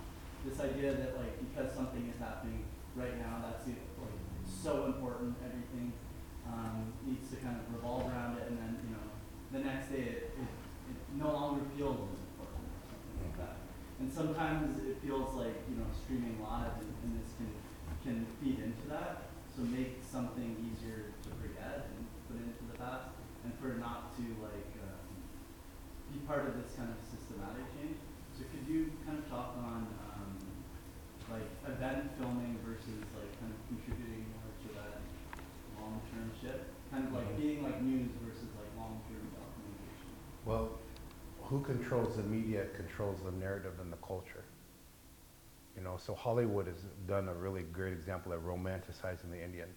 This 0.46 0.60
idea 0.60 0.94
that 0.94 1.18
like 1.18 1.38
because 1.46 1.74
something 1.74 2.10
is 2.10 2.18
happening 2.18 2.66
right 2.96 3.18
now, 3.22 3.42
that's 3.46 3.68
like 3.68 4.18
so 4.46 4.86
important, 4.86 5.38
everything 5.46 5.94
um, 6.50 6.94
needs 7.06 7.30
to 7.30 7.38
kind 7.38 7.58
of 7.58 7.66
revolve 7.74 8.10
around 8.10 8.38
it, 8.38 8.50
and 8.50 8.58
then 8.58 8.78
you 8.82 8.98
know, 8.98 9.08
the 9.54 9.62
next 9.62 9.94
day 9.94 10.26
it, 10.26 10.34
it, 10.38 10.50
it 10.90 10.98
no 11.18 11.34
longer 11.34 11.62
feels 11.78 11.98
important 12.02 12.66
or 12.66 12.82
something 12.90 13.18
like 13.30 13.38
that. 13.38 13.56
And 14.02 14.10
sometimes 14.12 14.82
it 14.82 14.98
feels 15.06 15.34
like 15.38 15.58
you 15.70 15.78
know 15.78 15.90
streaming 15.94 16.42
live, 16.42 16.82
and, 16.82 16.92
and 17.06 17.12
this 17.22 17.34
can 17.38 17.50
can 18.04 18.28
feed 18.44 18.60
into 18.60 18.86
that. 18.92 19.32
So 19.56 19.64
make 19.64 20.04
something 20.04 20.58
easier 20.60 21.14
to 21.24 21.30
forget 21.40 21.88
and 21.88 22.04
put 22.28 22.38
into 22.42 22.64
the 22.68 22.78
past, 22.78 23.16
and 23.46 23.54
for 23.62 23.80
not 23.80 24.12
to 24.18 24.26
like 24.44 24.72
um, 24.82 25.08
be 26.12 26.20
part 26.26 26.46
of 26.50 26.58
this 26.58 26.74
kind 26.76 26.90
of 26.90 27.00
systematic 27.06 27.64
change. 27.78 27.98
So 28.36 28.44
could 28.50 28.66
you 28.68 28.92
kind 29.06 29.18
of 29.22 29.30
talk 29.30 29.56
on 29.62 29.88
um, 30.10 30.36
like 31.30 31.46
event 31.70 32.12
filming 32.18 32.58
versus 32.66 33.06
like 33.14 33.30
kind 33.40 33.54
of 33.54 33.60
contributing 33.70 34.26
more 34.36 34.52
to 34.52 34.68
that 34.74 34.98
long-term 35.78 36.34
shift? 36.42 36.74
Kind 36.90 37.08
of 37.08 37.14
like 37.14 37.30
being 37.38 37.62
like 37.62 37.78
news 37.82 38.10
versus 38.26 38.50
like 38.58 38.70
long-term 38.74 39.22
documentation. 39.38 40.10
Well, 40.50 40.82
who 41.46 41.62
controls 41.62 42.18
the 42.18 42.24
media 42.24 42.66
controls 42.76 43.22
the 43.22 43.32
narrative 43.32 43.78
and 43.80 43.94
the 43.94 44.02
culture. 44.02 44.43
You 45.76 45.84
know, 45.84 45.98
so 45.98 46.14
Hollywood 46.14 46.68
has 46.68 46.86
done 47.08 47.28
a 47.28 47.34
really 47.34 47.64
great 47.64 47.94
example 47.94 48.32
of 48.32 48.42
romanticizing 48.44 49.30
the 49.32 49.44
Indian. 49.44 49.68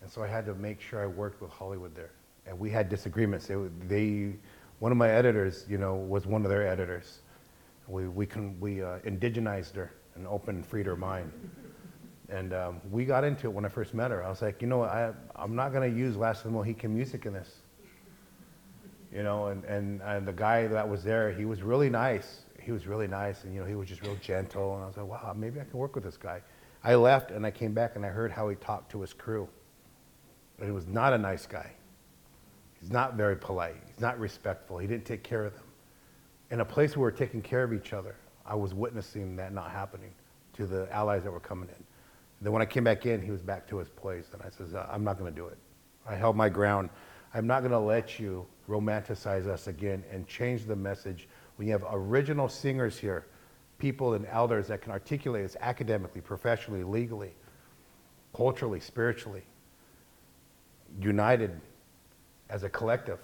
And 0.00 0.10
so 0.10 0.22
I 0.22 0.26
had 0.26 0.46
to 0.46 0.54
make 0.54 0.80
sure 0.80 1.02
I 1.02 1.06
worked 1.06 1.40
with 1.40 1.50
Hollywood 1.50 1.94
there. 1.94 2.12
And 2.46 2.58
we 2.58 2.70
had 2.70 2.88
disagreements. 2.88 3.46
They, 3.46 3.56
they 3.86 4.34
one 4.78 4.92
of 4.92 4.98
my 4.98 5.10
editors, 5.10 5.64
you 5.68 5.78
know, 5.78 5.94
was 5.94 6.26
one 6.26 6.44
of 6.44 6.50
their 6.50 6.66
editors. 6.66 7.20
We, 7.88 8.08
we, 8.08 8.26
can, 8.26 8.58
we 8.60 8.82
uh, 8.82 8.98
indigenized 9.00 9.74
her 9.76 9.92
and 10.14 10.26
opened, 10.26 10.66
freed 10.66 10.86
her 10.86 10.96
mind. 10.96 11.32
And 12.28 12.54
um, 12.54 12.80
we 12.90 13.04
got 13.04 13.24
into 13.24 13.46
it 13.46 13.50
when 13.50 13.64
I 13.64 13.68
first 13.68 13.94
met 13.94 14.10
her. 14.10 14.24
I 14.24 14.28
was 14.28 14.42
like, 14.42 14.62
you 14.62 14.68
know, 14.68 14.82
I, 14.82 15.12
I'm 15.36 15.54
not 15.54 15.72
going 15.72 15.90
to 15.90 15.98
use 15.98 16.16
Last 16.16 16.38
of 16.38 16.44
the 16.44 16.50
Mohican 16.50 16.94
music 16.94 17.26
in 17.26 17.34
this 17.34 17.50
you 19.14 19.22
know, 19.22 19.46
and, 19.46 19.64
and, 19.64 20.02
and 20.02 20.26
the 20.26 20.32
guy 20.32 20.66
that 20.66 20.88
was 20.88 21.04
there, 21.04 21.32
he 21.32 21.44
was 21.44 21.62
really 21.62 21.88
nice. 21.88 22.40
He 22.64 22.72
was 22.72 22.86
really 22.86 23.06
nice, 23.06 23.44
and 23.44 23.54
you 23.54 23.60
know, 23.60 23.66
he 23.66 23.74
was 23.74 23.88
just 23.88 24.02
real 24.02 24.16
gentle. 24.16 24.74
And 24.74 24.84
I 24.84 24.86
was 24.86 24.96
like, 24.96 25.06
wow, 25.06 25.34
maybe 25.36 25.60
I 25.60 25.64
can 25.64 25.78
work 25.78 25.94
with 25.94 26.04
this 26.04 26.16
guy. 26.16 26.40
I 26.82 26.94
left, 26.94 27.30
and 27.30 27.44
I 27.46 27.50
came 27.50 27.72
back, 27.72 27.96
and 27.96 28.04
I 28.04 28.08
heard 28.08 28.30
how 28.30 28.48
he 28.48 28.56
talked 28.56 28.90
to 28.92 29.00
his 29.00 29.12
crew. 29.12 29.48
And 30.58 30.66
he 30.66 30.72
was 30.72 30.86
not 30.86 31.12
a 31.12 31.18
nice 31.18 31.46
guy. 31.46 31.72
He's 32.80 32.90
not 32.90 33.14
very 33.14 33.36
polite. 33.36 33.76
He's 33.86 34.00
not 34.00 34.18
respectful. 34.18 34.78
He 34.78 34.86
didn't 34.86 35.04
take 35.04 35.22
care 35.22 35.44
of 35.44 35.54
them. 35.54 35.64
In 36.50 36.60
a 36.60 36.64
place 36.64 36.96
where 36.96 37.02
we're 37.10 37.16
taking 37.16 37.42
care 37.42 37.64
of 37.64 37.72
each 37.72 37.92
other, 37.92 38.14
I 38.46 38.54
was 38.54 38.74
witnessing 38.74 39.36
that 39.36 39.52
not 39.52 39.70
happening 39.70 40.12
to 40.54 40.66
the 40.66 40.92
allies 40.92 41.24
that 41.24 41.30
were 41.30 41.40
coming 41.40 41.68
in. 41.68 41.84
then 42.40 42.52
when 42.52 42.62
I 42.62 42.66
came 42.66 42.84
back 42.84 43.06
in, 43.06 43.20
he 43.20 43.30
was 43.30 43.42
back 43.42 43.66
to 43.68 43.78
his 43.78 43.88
place, 43.88 44.26
and 44.32 44.42
I 44.42 44.50
says, 44.50 44.74
uh, 44.74 44.86
I'm 44.90 45.02
not 45.02 45.18
going 45.18 45.32
to 45.32 45.36
do 45.36 45.46
it. 45.46 45.58
I 46.06 46.14
held 46.14 46.36
my 46.36 46.48
ground. 46.48 46.90
I'm 47.32 47.46
not 47.46 47.60
going 47.60 47.72
to 47.72 47.78
let 47.78 48.20
you 48.20 48.46
romanticize 48.68 49.46
us 49.46 49.66
again 49.66 50.04
and 50.12 50.26
change 50.26 50.66
the 50.66 50.76
message 50.76 51.28
when 51.56 51.68
you 51.68 51.72
have 51.72 51.84
original 51.90 52.48
singers 52.48 52.98
here, 52.98 53.26
people 53.78 54.14
and 54.14 54.26
elders 54.26 54.68
that 54.68 54.80
can 54.80 54.92
articulate 54.92 55.44
this 55.44 55.56
academically, 55.60 56.20
professionally, 56.20 56.84
legally, 56.84 57.34
culturally, 58.34 58.80
spiritually, 58.80 59.42
united 61.00 61.60
as 62.50 62.62
a 62.62 62.68
collective. 62.68 63.18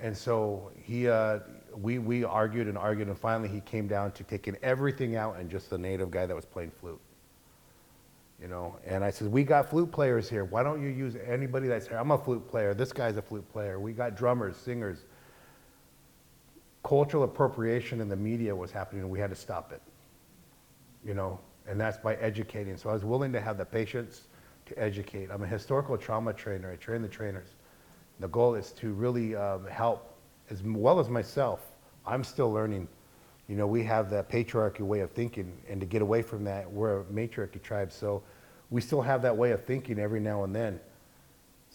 And 0.00 0.16
so 0.16 0.70
he, 0.82 1.08
uh, 1.08 1.40
we, 1.76 1.98
we 1.98 2.24
argued 2.24 2.66
and 2.68 2.78
argued, 2.78 3.08
and 3.08 3.18
finally 3.18 3.48
he 3.48 3.60
came 3.60 3.86
down 3.86 4.12
to 4.12 4.24
taking 4.24 4.56
everything 4.62 5.16
out 5.16 5.36
and 5.38 5.50
just 5.50 5.70
the 5.70 5.78
native 5.78 6.10
guy 6.10 6.26
that 6.26 6.34
was 6.34 6.46
playing 6.46 6.72
flute. 6.80 7.00
You 8.40 8.48
know, 8.48 8.76
and 8.86 9.04
I 9.04 9.10
said, 9.10 9.30
we 9.30 9.44
got 9.44 9.68
flute 9.68 9.92
players 9.92 10.30
here. 10.30 10.46
Why 10.46 10.62
don't 10.62 10.80
you 10.80 10.88
use 10.88 11.14
anybody 11.26 11.68
that's 11.68 11.86
here? 11.86 11.98
I'm 11.98 12.10
a 12.10 12.16
flute 12.16 12.48
player. 12.48 12.72
This 12.72 12.90
guy's 12.90 13.18
a 13.18 13.22
flute 13.22 13.46
player. 13.52 13.78
We 13.78 13.92
got 13.92 14.16
drummers, 14.16 14.56
singers. 14.56 15.04
Cultural 16.82 17.24
appropriation 17.24 18.00
in 18.00 18.08
the 18.08 18.16
media 18.16 18.54
was 18.54 18.70
happening, 18.70 19.02
and 19.02 19.10
we 19.10 19.18
had 19.18 19.30
to 19.30 19.36
stop 19.36 19.72
it. 19.72 19.82
You 21.04 21.14
know, 21.14 21.40
and 21.66 21.80
that's 21.80 21.98
by 21.98 22.14
educating. 22.16 22.76
So 22.76 22.90
I 22.90 22.92
was 22.92 23.04
willing 23.04 23.32
to 23.32 23.40
have 23.40 23.58
the 23.58 23.64
patience 23.64 24.22
to 24.66 24.78
educate. 24.78 25.30
I'm 25.30 25.42
a 25.42 25.46
historical 25.46 25.96
trauma 25.96 26.32
trainer. 26.32 26.72
I 26.72 26.76
train 26.76 27.02
the 27.02 27.08
trainers. 27.08 27.48
The 28.18 28.28
goal 28.28 28.54
is 28.54 28.72
to 28.72 28.92
really 28.92 29.34
um, 29.34 29.66
help 29.66 30.14
as 30.50 30.62
well 30.62 30.98
as 31.00 31.08
myself. 31.08 31.60
I'm 32.06 32.24
still 32.24 32.52
learning. 32.52 32.88
You 33.48 33.56
know, 33.56 33.66
we 33.66 33.82
have 33.84 34.10
that 34.10 34.28
patriarchy 34.28 34.80
way 34.80 35.00
of 35.00 35.10
thinking, 35.10 35.52
and 35.68 35.80
to 35.80 35.86
get 35.86 36.02
away 36.02 36.22
from 36.22 36.44
that, 36.44 36.70
we're 36.70 37.00
a 37.00 37.04
matriarchy 37.04 37.58
tribe. 37.58 37.92
So 37.92 38.22
we 38.70 38.80
still 38.80 39.02
have 39.02 39.22
that 39.22 39.36
way 39.36 39.50
of 39.50 39.64
thinking 39.64 39.98
every 39.98 40.20
now 40.20 40.44
and 40.44 40.54
then. 40.54 40.80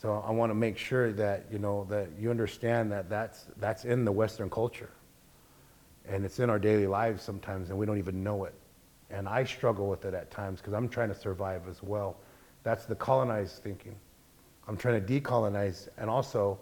So 0.06 0.24
I 0.24 0.30
want 0.30 0.52
to 0.52 0.54
make 0.54 0.78
sure 0.78 1.12
that 1.14 1.46
you 1.52 1.58
know 1.58 1.88
that 1.90 2.10
you 2.20 2.30
understand 2.30 2.92
that 2.92 3.10
that's 3.10 3.48
that's 3.58 3.86
in 3.86 4.06
the 4.06 4.12
Western 4.12 4.52
culture, 4.52 4.92
and 6.08 6.24
it's 6.24 6.40
in 6.40 6.48
our 6.48 6.60
daily 6.60 6.86
lives 6.86 7.24
sometimes, 7.24 7.72
and 7.72 7.80
we 7.80 7.88
don't 7.88 7.98
even 7.98 8.24
know 8.24 8.44
it. 8.46 8.54
And 9.10 9.28
I 9.28 9.44
struggle 9.46 9.90
with 9.90 10.06
it 10.06 10.14
at 10.14 10.30
times 10.30 10.62
because 10.62 10.74
I'm 10.74 10.90
trying 10.90 11.10
to 11.10 11.16
survive 11.16 11.68
as 11.68 11.82
well. 11.82 12.18
That's 12.62 12.86
the 12.86 12.94
colonized 12.94 13.64
thinking. 13.64 13.96
I'm 14.68 14.78
trying 14.78 15.04
to 15.04 15.22
decolonize 15.22 15.88
and 15.98 16.08
also 16.08 16.60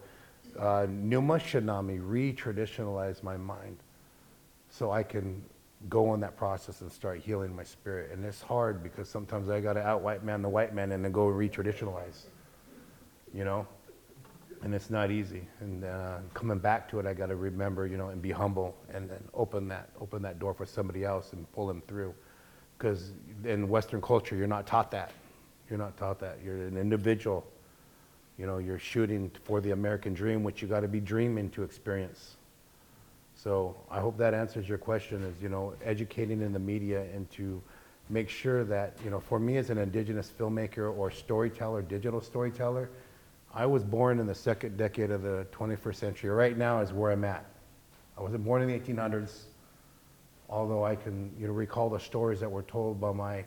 uh, 0.57 0.87
Numa 0.89 1.33
Shinami 1.33 1.99
re-traditionalize 2.01 3.23
my 3.23 3.35
mind 3.35 3.75
so 4.69 4.89
I 4.91 5.03
can 5.03 5.43
go 5.89 6.07
on 6.07 6.21
that 6.21 6.37
process 6.37 6.79
and 6.79 6.89
start 6.89 7.19
healing 7.19 7.53
my 7.53 7.65
spirit. 7.65 8.11
And 8.13 8.23
it's 8.23 8.41
hard 8.41 8.81
because 8.81 9.09
sometimes 9.09 9.49
I 9.49 9.59
got 9.59 9.73
to 9.73 9.85
out 9.85 10.01
white 10.01 10.23
man 10.23 10.41
the 10.41 10.47
white 10.47 10.73
man 10.73 10.93
and 10.93 11.03
then 11.03 11.11
go 11.11 11.27
re-traditionalize, 11.27 12.27
you 13.33 13.43
know? 13.43 13.67
And 14.61 14.73
it's 14.73 14.89
not 14.89 15.11
easy. 15.11 15.45
And 15.59 15.83
uh, 15.83 16.19
coming 16.33 16.57
back 16.57 16.89
to 16.91 16.99
it, 16.99 17.05
I 17.05 17.13
got 17.13 17.27
to 17.27 17.35
remember, 17.35 17.85
you 17.85 17.97
know, 17.97 18.09
and 18.09 18.21
be 18.21 18.31
humble 18.31 18.75
and 18.93 19.09
then 19.09 19.21
open 19.33 19.67
that, 19.67 19.89
open 19.99 20.21
that 20.21 20.39
door 20.39 20.53
for 20.53 20.65
somebody 20.65 21.03
else 21.03 21.33
and 21.33 21.51
pull 21.51 21.67
them 21.67 21.81
through. 21.85 22.13
Because 22.77 23.11
in 23.43 23.67
Western 23.67 24.01
culture, 24.01 24.35
you're 24.35 24.47
not 24.47 24.65
taught 24.65 24.89
that. 24.91 25.11
You're 25.69 25.79
not 25.79 25.97
taught 25.97 26.19
that. 26.19 26.39
You're 26.43 26.55
an 26.55 26.77
individual. 26.77 27.45
You 28.37 28.45
know, 28.45 28.57
you're 28.57 28.79
shooting 28.79 29.31
for 29.43 29.59
the 29.59 29.71
American 29.71 30.13
dream, 30.13 30.43
which 30.43 30.61
you 30.61 30.67
got 30.67 30.79
to 30.79 30.87
be 30.87 31.01
dreaming 31.01 31.49
to 31.51 31.63
experience. 31.63 32.37
So 33.35 33.75
I 33.91 33.99
hope 33.99 34.17
that 34.17 34.33
answers 34.33 34.69
your 34.69 34.77
question 34.77 35.23
is, 35.23 35.41
you 35.41 35.49
know, 35.49 35.73
educating 35.83 36.41
in 36.41 36.53
the 36.53 36.59
media 36.59 37.01
and 37.13 37.29
to 37.31 37.61
make 38.09 38.29
sure 38.29 38.63
that, 38.65 38.93
you 39.03 39.09
know, 39.09 39.19
for 39.19 39.39
me 39.39 39.57
as 39.57 39.69
an 39.69 39.77
indigenous 39.77 40.31
filmmaker 40.37 40.95
or 40.95 41.11
storyteller, 41.11 41.81
digital 41.81 42.21
storyteller, 42.21 42.89
I 43.55 43.67
was 43.67 43.83
born 43.83 44.19
in 44.19 44.25
the 44.25 44.33
second 44.33 44.77
decade 44.77 45.11
of 45.11 45.21
the 45.21 45.45
21st 45.51 45.95
century. 45.95 46.29
Right 46.31 46.57
now 46.57 46.79
is 46.79 46.91
where 46.91 47.11
I'm 47.11 47.23
at. 47.23 47.45
I 48.17 48.21
wasn't 48.21 48.43
born 48.43 48.63
in 48.63 48.67
the 48.67 48.79
1800s, 48.79 49.43
although 50.49 50.83
I 50.83 50.95
can, 50.95 51.31
you 51.39 51.45
know, 51.45 51.53
recall 51.53 51.87
the 51.87 51.99
stories 51.99 52.39
that 52.39 52.51
were 52.51 52.63
told 52.63 52.99
by 52.99 53.11
my 53.11 53.45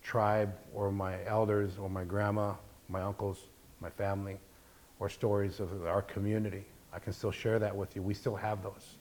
tribe 0.00 0.54
or 0.72 0.92
my 0.92 1.24
elders 1.26 1.72
or 1.76 1.90
my 1.90 2.04
grandma, 2.04 2.54
my 2.88 3.02
uncles, 3.02 3.46
my 3.80 3.90
family, 3.90 4.38
or 5.00 5.08
stories 5.08 5.58
of 5.58 5.84
our 5.86 6.02
community. 6.02 6.64
I 6.92 7.00
can 7.00 7.12
still 7.12 7.32
share 7.32 7.58
that 7.58 7.74
with 7.74 7.96
you. 7.96 8.02
We 8.02 8.14
still 8.14 8.36
have 8.36 8.62
those. 8.62 8.96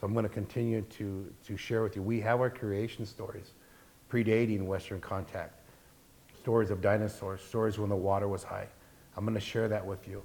So 0.00 0.06
I'm 0.06 0.14
going 0.14 0.24
to 0.24 0.28
continue 0.28 0.82
to, 0.82 1.32
to 1.46 1.56
share 1.56 1.84
with 1.84 1.94
you. 1.94 2.02
We 2.02 2.20
have 2.22 2.40
our 2.40 2.50
creation 2.50 3.06
stories 3.06 3.52
predating 4.10 4.64
Western 4.66 5.00
contact, 5.00 5.60
stories 6.40 6.70
of 6.70 6.80
dinosaurs, 6.82 7.40
stories 7.40 7.78
when 7.78 7.88
the 7.88 7.96
water 7.96 8.26
was 8.26 8.42
high. 8.42 8.66
I'm 9.16 9.24
going 9.24 9.34
to 9.34 9.40
share 9.40 9.68
that 9.68 9.84
with 9.84 10.08
you. 10.08 10.22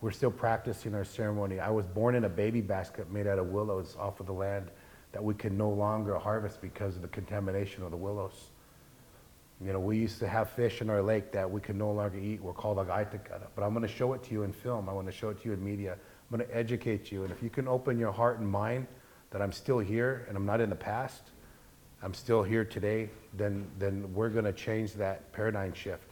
We're 0.00 0.12
still 0.12 0.30
practicing 0.30 0.94
our 0.94 1.04
ceremony. 1.04 1.60
I 1.60 1.70
was 1.70 1.84
born 1.86 2.14
in 2.14 2.24
a 2.24 2.28
baby 2.28 2.62
basket 2.62 3.10
made 3.10 3.26
out 3.26 3.38
of 3.38 3.48
willows 3.48 3.96
off 3.98 4.20
of 4.20 4.26
the 4.26 4.32
land 4.32 4.70
that 5.12 5.22
we 5.22 5.34
can 5.34 5.58
no 5.58 5.68
longer 5.68 6.16
harvest 6.18 6.60
because 6.60 6.96
of 6.96 7.02
the 7.02 7.08
contamination 7.08 7.82
of 7.82 7.90
the 7.90 7.96
willows. 7.96 8.50
You 9.62 9.74
know, 9.74 9.80
we 9.80 9.98
used 9.98 10.18
to 10.20 10.28
have 10.28 10.48
fish 10.50 10.80
in 10.80 10.88
our 10.88 11.02
lake 11.02 11.32
that 11.32 11.50
we 11.50 11.60
can 11.60 11.76
no 11.76 11.90
longer 11.90 12.18
eat. 12.18 12.40
We're 12.40 12.54
called 12.54 12.78
agaitakara. 12.78 13.48
But 13.54 13.62
I'm 13.62 13.74
going 13.74 13.86
to 13.86 13.92
show 13.92 14.14
it 14.14 14.22
to 14.24 14.32
you 14.32 14.42
in 14.44 14.52
film. 14.52 14.88
I 14.88 14.92
want 14.92 15.06
to 15.06 15.12
show 15.12 15.28
it 15.28 15.42
to 15.42 15.48
you 15.48 15.52
in 15.52 15.62
media. 15.62 15.92
I'm 15.92 16.38
going 16.38 16.48
to 16.48 16.56
educate 16.56 17.12
you. 17.12 17.24
And 17.24 17.32
if 17.32 17.42
you 17.42 17.50
can 17.50 17.68
open 17.68 17.98
your 17.98 18.12
heart 18.12 18.38
and 18.38 18.48
mind 18.48 18.86
that 19.30 19.42
I'm 19.42 19.52
still 19.52 19.78
here 19.78 20.24
and 20.28 20.36
I'm 20.36 20.46
not 20.46 20.62
in 20.62 20.70
the 20.70 20.76
past, 20.76 21.22
I'm 22.02 22.14
still 22.14 22.42
here 22.42 22.64
today, 22.64 23.10
then, 23.34 23.66
then 23.78 24.14
we're 24.14 24.30
going 24.30 24.46
to 24.46 24.52
change 24.52 24.94
that 24.94 25.30
paradigm 25.32 25.74
shift. 25.74 26.09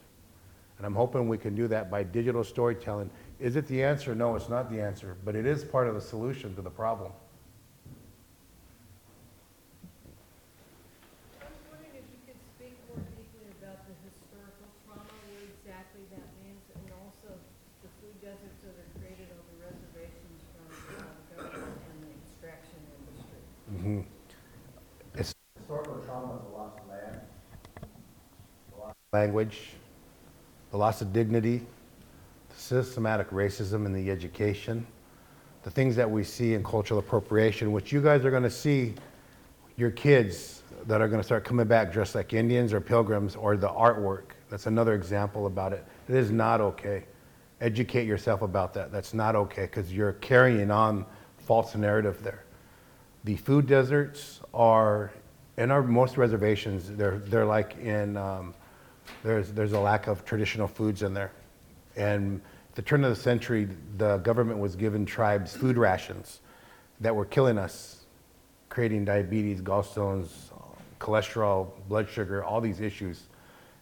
And 0.78 0.86
I'm 0.86 0.94
hoping 0.94 1.28
we 1.28 1.38
can 1.38 1.54
do 1.56 1.66
that 1.68 1.90
by 1.90 2.04
digital 2.04 2.44
storytelling. 2.44 3.10
Is 3.40 3.56
it 3.56 3.66
the 3.66 3.82
answer? 3.82 4.14
No, 4.14 4.36
it's 4.36 4.48
not 4.48 4.70
the 4.70 4.80
answer, 4.80 5.16
but 5.24 5.34
it 5.34 5.44
is 5.44 5.64
part 5.64 5.88
of 5.88 5.94
the 5.94 6.00
solution 6.00 6.54
to 6.54 6.62
the 6.62 6.70
problem. 6.70 7.12
I 29.10 29.26
the 30.70 30.76
loss 30.76 31.00
of 31.00 31.12
dignity, 31.12 31.58
the 32.50 32.56
systematic 32.56 33.30
racism 33.30 33.86
in 33.86 33.92
the 33.92 34.10
education, 34.10 34.86
the 35.62 35.70
things 35.70 35.96
that 35.96 36.10
we 36.10 36.24
see 36.24 36.54
in 36.54 36.62
cultural 36.62 37.00
appropriation, 37.00 37.72
which 37.72 37.92
you 37.92 38.00
guys 38.00 38.24
are 38.24 38.30
going 38.30 38.42
to 38.42 38.50
see 38.50 38.94
your 39.76 39.90
kids 39.90 40.62
that 40.86 41.00
are 41.00 41.08
going 41.08 41.20
to 41.20 41.24
start 41.24 41.44
coming 41.44 41.66
back 41.66 41.92
dressed 41.92 42.14
like 42.14 42.32
Indians 42.32 42.72
or 42.72 42.80
pilgrims 42.80 43.36
or 43.36 43.56
the 43.56 43.68
artwork. 43.68 44.30
That's 44.50 44.66
another 44.66 44.94
example 44.94 45.46
about 45.46 45.72
it. 45.72 45.84
It 46.08 46.14
is 46.14 46.30
not 46.30 46.60
okay. 46.60 47.04
Educate 47.60 48.06
yourself 48.06 48.42
about 48.42 48.72
that. 48.74 48.92
That's 48.92 49.14
not 49.14 49.36
okay 49.36 49.62
because 49.62 49.92
you're 49.92 50.12
carrying 50.14 50.70
on 50.70 51.04
false 51.38 51.74
narrative 51.74 52.22
there. 52.22 52.44
The 53.24 53.36
food 53.36 53.66
deserts 53.66 54.40
are, 54.54 55.12
in 55.56 55.70
our 55.70 55.82
most 55.82 56.16
reservations, 56.16 56.90
they're, 56.90 57.18
they're 57.18 57.46
like 57.46 57.76
in, 57.78 58.16
um, 58.16 58.54
there's, 59.22 59.52
there's 59.52 59.72
a 59.72 59.80
lack 59.80 60.06
of 60.06 60.24
traditional 60.24 60.68
foods 60.68 61.02
in 61.02 61.14
there. 61.14 61.32
And 61.96 62.40
at 62.70 62.74
the 62.76 62.82
turn 62.82 63.04
of 63.04 63.10
the 63.10 63.20
century, 63.20 63.68
the 63.96 64.18
government 64.18 64.58
was 64.58 64.76
giving 64.76 65.04
tribes 65.04 65.56
food 65.56 65.76
rations 65.76 66.40
that 67.00 67.14
were 67.14 67.24
killing 67.24 67.58
us, 67.58 68.04
creating 68.68 69.04
diabetes, 69.04 69.60
gallstones, 69.60 70.28
cholesterol, 71.00 71.70
blood 71.88 72.08
sugar, 72.08 72.44
all 72.44 72.60
these 72.60 72.80
issues 72.80 73.24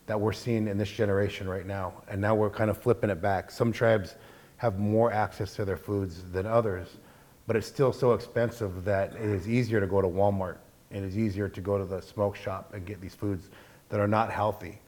that 0.06 0.20
we're 0.20 0.32
seeing 0.32 0.68
in 0.68 0.78
this 0.78 0.90
generation 0.90 1.48
right 1.48 1.66
now. 1.66 1.92
And 2.08 2.20
now 2.20 2.34
we're 2.34 2.50
kind 2.50 2.70
of 2.70 2.78
flipping 2.78 3.10
it 3.10 3.20
back. 3.20 3.50
Some 3.50 3.72
tribes 3.72 4.14
have 4.58 4.78
more 4.78 5.12
access 5.12 5.54
to 5.56 5.64
their 5.64 5.76
foods 5.76 6.22
than 6.32 6.46
others, 6.46 6.96
but 7.46 7.56
it's 7.56 7.66
still 7.66 7.92
so 7.92 8.12
expensive 8.12 8.84
that 8.84 9.14
it 9.14 9.20
is 9.20 9.48
easier 9.48 9.80
to 9.80 9.86
go 9.86 10.00
to 10.00 10.08
Walmart. 10.08 10.58
And 10.90 11.04
It 11.04 11.08
is 11.08 11.18
easier 11.18 11.48
to 11.48 11.60
go 11.60 11.78
to 11.78 11.84
the 11.84 12.00
smoke 12.00 12.36
shop 12.36 12.72
and 12.72 12.86
get 12.86 13.00
these 13.00 13.14
foods 13.14 13.50
that 13.88 14.00
are 14.00 14.08
not 14.08 14.30
healthy. 14.30 14.78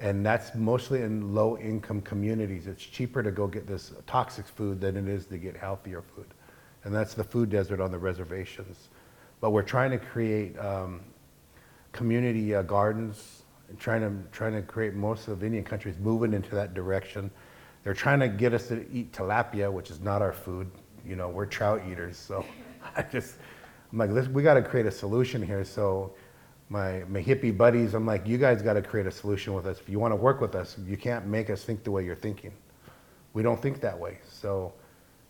And 0.00 0.24
that's 0.24 0.54
mostly 0.54 1.02
in 1.02 1.34
low 1.34 1.58
income 1.58 2.00
communities. 2.00 2.66
It's 2.66 2.82
cheaper 2.82 3.22
to 3.22 3.30
go 3.30 3.46
get 3.46 3.66
this 3.66 3.92
toxic 4.06 4.46
food 4.46 4.80
than 4.80 4.96
it 4.96 5.06
is 5.06 5.26
to 5.26 5.36
get 5.36 5.56
healthier 5.56 6.02
food. 6.02 6.26
And 6.84 6.94
that's 6.94 7.12
the 7.12 7.22
food 7.22 7.50
desert 7.50 7.80
on 7.80 7.90
the 7.90 7.98
reservations. 7.98 8.88
But 9.42 9.50
we're 9.50 9.62
trying 9.62 9.90
to 9.90 9.98
create 9.98 10.58
um, 10.58 11.00
community 11.92 12.54
uh, 12.54 12.62
gardens, 12.62 13.42
trying 13.78 14.00
to, 14.00 14.30
trying 14.32 14.54
to 14.54 14.62
create 14.62 14.94
most 14.94 15.28
of 15.28 15.44
Indian 15.44 15.64
countries 15.64 15.96
moving 16.00 16.32
into 16.32 16.54
that 16.54 16.72
direction. 16.72 17.30
They're 17.84 17.92
trying 17.92 18.20
to 18.20 18.28
get 18.28 18.54
us 18.54 18.68
to 18.68 18.86
eat 18.90 19.12
tilapia, 19.12 19.70
which 19.70 19.90
is 19.90 20.00
not 20.00 20.22
our 20.22 20.32
food. 20.32 20.70
You 21.06 21.16
know, 21.16 21.28
we're 21.28 21.46
trout 21.46 21.82
eaters. 21.90 22.16
So 22.16 22.44
I 22.96 23.02
just, 23.02 23.36
I'm 23.92 23.98
like, 23.98 24.10
we 24.32 24.42
got 24.42 24.54
to 24.54 24.62
create 24.62 24.86
a 24.86 24.90
solution 24.90 25.42
here. 25.42 25.64
So 25.64 26.14
my, 26.70 27.02
my 27.08 27.20
hippie 27.20 27.54
buddies, 27.54 27.94
I'm 27.94 28.06
like, 28.06 28.26
you 28.26 28.38
guys 28.38 28.62
got 28.62 28.74
to 28.74 28.82
create 28.82 29.06
a 29.06 29.10
solution 29.10 29.54
with 29.54 29.66
us. 29.66 29.80
If 29.80 29.88
you 29.88 29.98
want 29.98 30.12
to 30.12 30.16
work 30.16 30.40
with 30.40 30.54
us, 30.54 30.76
you 30.86 30.96
can't 30.96 31.26
make 31.26 31.50
us 31.50 31.64
think 31.64 31.82
the 31.82 31.90
way 31.90 32.04
you're 32.04 32.14
thinking. 32.14 32.52
We 33.32 33.42
don't 33.42 33.60
think 33.60 33.80
that 33.80 33.98
way. 33.98 34.18
So, 34.30 34.72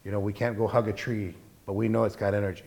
you 0.04 0.12
know, 0.12 0.20
we 0.20 0.34
can't 0.34 0.56
go 0.56 0.66
hug 0.66 0.88
a 0.88 0.92
tree, 0.92 1.34
but 1.64 1.72
we 1.72 1.88
know 1.88 2.04
it's 2.04 2.14
got 2.14 2.34
energy. 2.34 2.64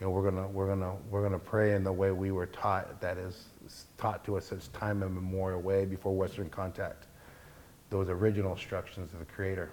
You 0.00 0.06
know, 0.06 0.10
we're 0.12 0.30
gonna, 0.30 0.48
we're 0.48 0.66
gonna, 0.66 0.96
we're 1.10 1.22
gonna 1.22 1.38
pray 1.38 1.74
in 1.74 1.84
the 1.84 1.92
way 1.92 2.10
we 2.10 2.32
were 2.32 2.46
taught, 2.46 3.02
that 3.02 3.18
is 3.18 3.44
taught 3.98 4.24
to 4.24 4.38
us 4.38 4.46
since 4.46 4.68
time 4.68 5.02
immemorial, 5.02 5.60
way 5.60 5.84
before 5.84 6.16
Western 6.16 6.48
contact. 6.48 7.06
Those 7.90 8.08
original 8.08 8.52
instructions 8.52 9.12
of 9.12 9.18
the 9.18 9.26
Creator. 9.26 9.72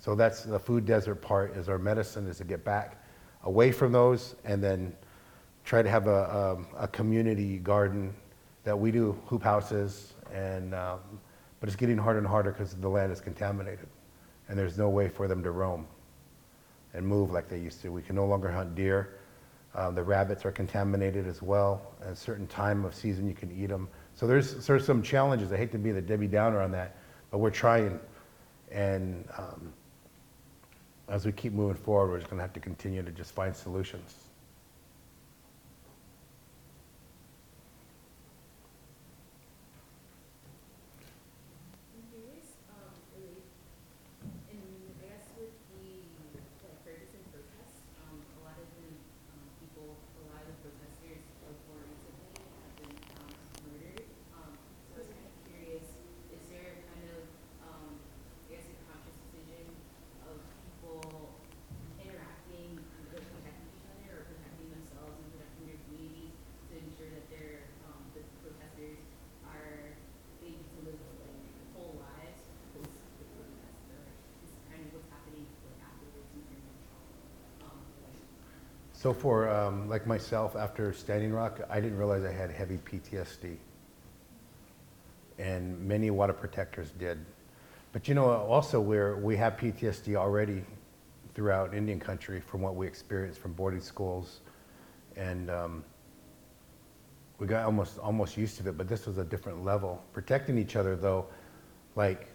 So 0.00 0.16
that's 0.16 0.42
the 0.42 0.58
food 0.58 0.86
desert 0.86 1.16
part. 1.16 1.56
Is 1.56 1.68
our 1.68 1.78
medicine 1.78 2.26
is 2.26 2.38
to 2.38 2.44
get 2.44 2.64
back 2.64 3.00
away 3.44 3.70
from 3.70 3.92
those 3.92 4.34
and 4.44 4.60
then 4.60 4.92
try 5.70 5.82
to 5.82 5.88
have 5.88 6.08
a, 6.08 6.36
um, 6.36 6.66
a 6.76 6.88
community 6.88 7.58
garden 7.58 8.12
that 8.64 8.76
we 8.76 8.90
do 8.90 9.16
hoop 9.26 9.40
houses 9.40 10.14
and 10.34 10.74
um, 10.74 10.98
but 11.60 11.68
it's 11.68 11.76
getting 11.76 11.96
harder 11.96 12.18
and 12.18 12.26
harder 12.26 12.50
because 12.50 12.74
the 12.74 12.88
land 12.88 13.12
is 13.12 13.20
contaminated 13.20 13.86
and 14.48 14.58
there's 14.58 14.76
no 14.76 14.88
way 14.88 15.08
for 15.08 15.28
them 15.28 15.44
to 15.44 15.52
roam 15.52 15.86
and 16.92 17.06
move 17.06 17.30
like 17.30 17.48
they 17.48 17.60
used 17.60 17.80
to. 17.82 17.92
We 17.92 18.02
can 18.02 18.16
no 18.16 18.26
longer 18.26 18.50
hunt 18.50 18.74
deer. 18.74 19.20
Uh, 19.72 19.92
the 19.92 20.02
rabbits 20.02 20.44
are 20.44 20.50
contaminated 20.50 21.28
as 21.28 21.40
well. 21.40 21.80
At 22.02 22.08
a 22.08 22.16
certain 22.16 22.48
time 22.48 22.84
of 22.84 22.92
season 22.92 23.28
you 23.28 23.34
can 23.34 23.52
eat 23.52 23.68
them 23.68 23.86
so 24.16 24.26
there's 24.26 24.66
there's 24.66 24.84
some 24.84 25.04
challenges. 25.04 25.52
I 25.52 25.56
hate 25.56 25.70
to 25.70 25.78
be 25.78 25.92
the 25.92 26.02
debbie 26.02 26.26
downer 26.26 26.60
on 26.60 26.72
that 26.72 26.96
but 27.30 27.38
we're 27.38 27.50
trying 27.50 28.00
and 28.72 29.24
um, 29.38 29.72
as 31.08 31.24
we 31.24 31.30
keep 31.30 31.52
moving 31.52 31.80
forward 31.80 32.10
we're 32.10 32.18
just 32.18 32.28
going 32.28 32.38
to 32.38 32.42
have 32.42 32.54
to 32.54 32.60
continue 32.60 33.04
to 33.04 33.12
just 33.12 33.32
find 33.36 33.54
solutions 33.54 34.30
curious, 42.10 42.58
um, 42.74 42.90
really, 43.14 43.42
in, 44.50 44.58
I 44.58 44.92
guess 45.02 45.26
with 45.38 45.54
the, 45.74 46.10
like, 46.26 46.78
Ferguson 46.82 47.22
protests, 47.30 47.86
um, 48.02 48.18
a 48.18 48.40
lot 48.42 48.58
of 48.58 48.68
the, 48.78 48.88
um, 49.30 49.42
people, 49.62 49.94
a 49.94 50.22
lot 50.30 50.42
of 50.42 50.50
the 50.50 50.56
protesters 50.64 51.22
of 51.46 51.54
more 51.70 51.82
recently 51.86 52.34
have 52.38 52.74
been 52.82 52.94
found 53.14 53.32
murdered. 53.68 54.06
Um, 54.36 54.50
so 54.90 54.98
I 54.98 55.06
was 55.06 55.10
kind 55.10 55.26
of 55.26 55.34
curious, 55.50 55.86
is 56.34 56.42
there 56.50 56.82
kind 56.90 57.04
of, 57.14 57.20
um, 57.62 57.88
I 57.94 58.58
guess 58.58 58.66
a 58.66 58.76
conscious 58.90 59.16
decision 59.30 59.70
of 60.26 60.38
people 60.66 61.34
interacting, 62.00 62.78
either 62.78 63.22
protecting 63.22 63.68
each 63.70 63.86
other 63.86 64.08
or 64.18 64.22
protecting 64.28 64.68
themselves 64.72 65.14
and 65.14 65.26
protecting 65.34 65.64
their 65.70 65.80
communities 65.86 66.34
to 66.70 66.72
ensure 66.78 67.10
that 67.14 67.26
their, 67.30 67.70
um, 67.86 68.00
the 68.16 68.22
protesters 68.42 68.98
are 69.46 69.94
able 70.44 70.64
to 70.64 70.78
live 70.88 71.00
like 71.20 71.40
full 71.74 72.00
lives 72.00 72.42
post 72.74 72.96
the 73.20 73.26
protest 73.36 73.76
or 73.92 74.02
is 74.44 74.52
kind 74.68 74.80
of 74.84 74.88
what's 74.96 75.10
happening 75.12 75.44
like 75.68 75.80
afterwards 75.84 76.30
in 76.32 76.42
terms 76.48 76.64
of 76.64 76.76
trauma. 76.88 77.70
Um, 77.70 77.80
like, 78.04 78.18
So 79.00 79.14
for 79.14 79.48
um, 79.48 79.88
like 79.88 80.06
myself, 80.06 80.54
after 80.54 80.92
Standing 80.92 81.32
Rock, 81.32 81.62
I 81.70 81.80
didn't 81.80 81.96
realize 81.96 82.22
I 82.22 82.32
had 82.32 82.50
heavy 82.50 82.76
PTSD, 82.76 83.56
and 85.38 85.80
many 85.88 86.10
water 86.10 86.34
protectors 86.34 86.90
did. 86.98 87.24
But 87.94 88.08
you 88.08 88.14
know, 88.14 88.26
also 88.26 88.78
we're 88.78 89.16
we 89.16 89.38
have 89.38 89.56
PTSD 89.56 90.16
already 90.16 90.62
throughout 91.34 91.72
Indian 91.72 91.98
country 91.98 92.42
from 92.42 92.60
what 92.60 92.76
we 92.76 92.86
experienced 92.86 93.40
from 93.40 93.54
boarding 93.54 93.80
schools, 93.80 94.40
and 95.16 95.50
um, 95.50 95.82
we 97.38 97.46
got 97.46 97.64
almost 97.64 97.98
almost 98.00 98.36
used 98.36 98.58
to 98.58 98.68
it. 98.68 98.76
But 98.76 98.86
this 98.86 99.06
was 99.06 99.16
a 99.16 99.24
different 99.24 99.64
level. 99.64 100.04
Protecting 100.12 100.58
each 100.58 100.76
other, 100.76 100.94
though, 100.94 101.24
like 101.96 102.28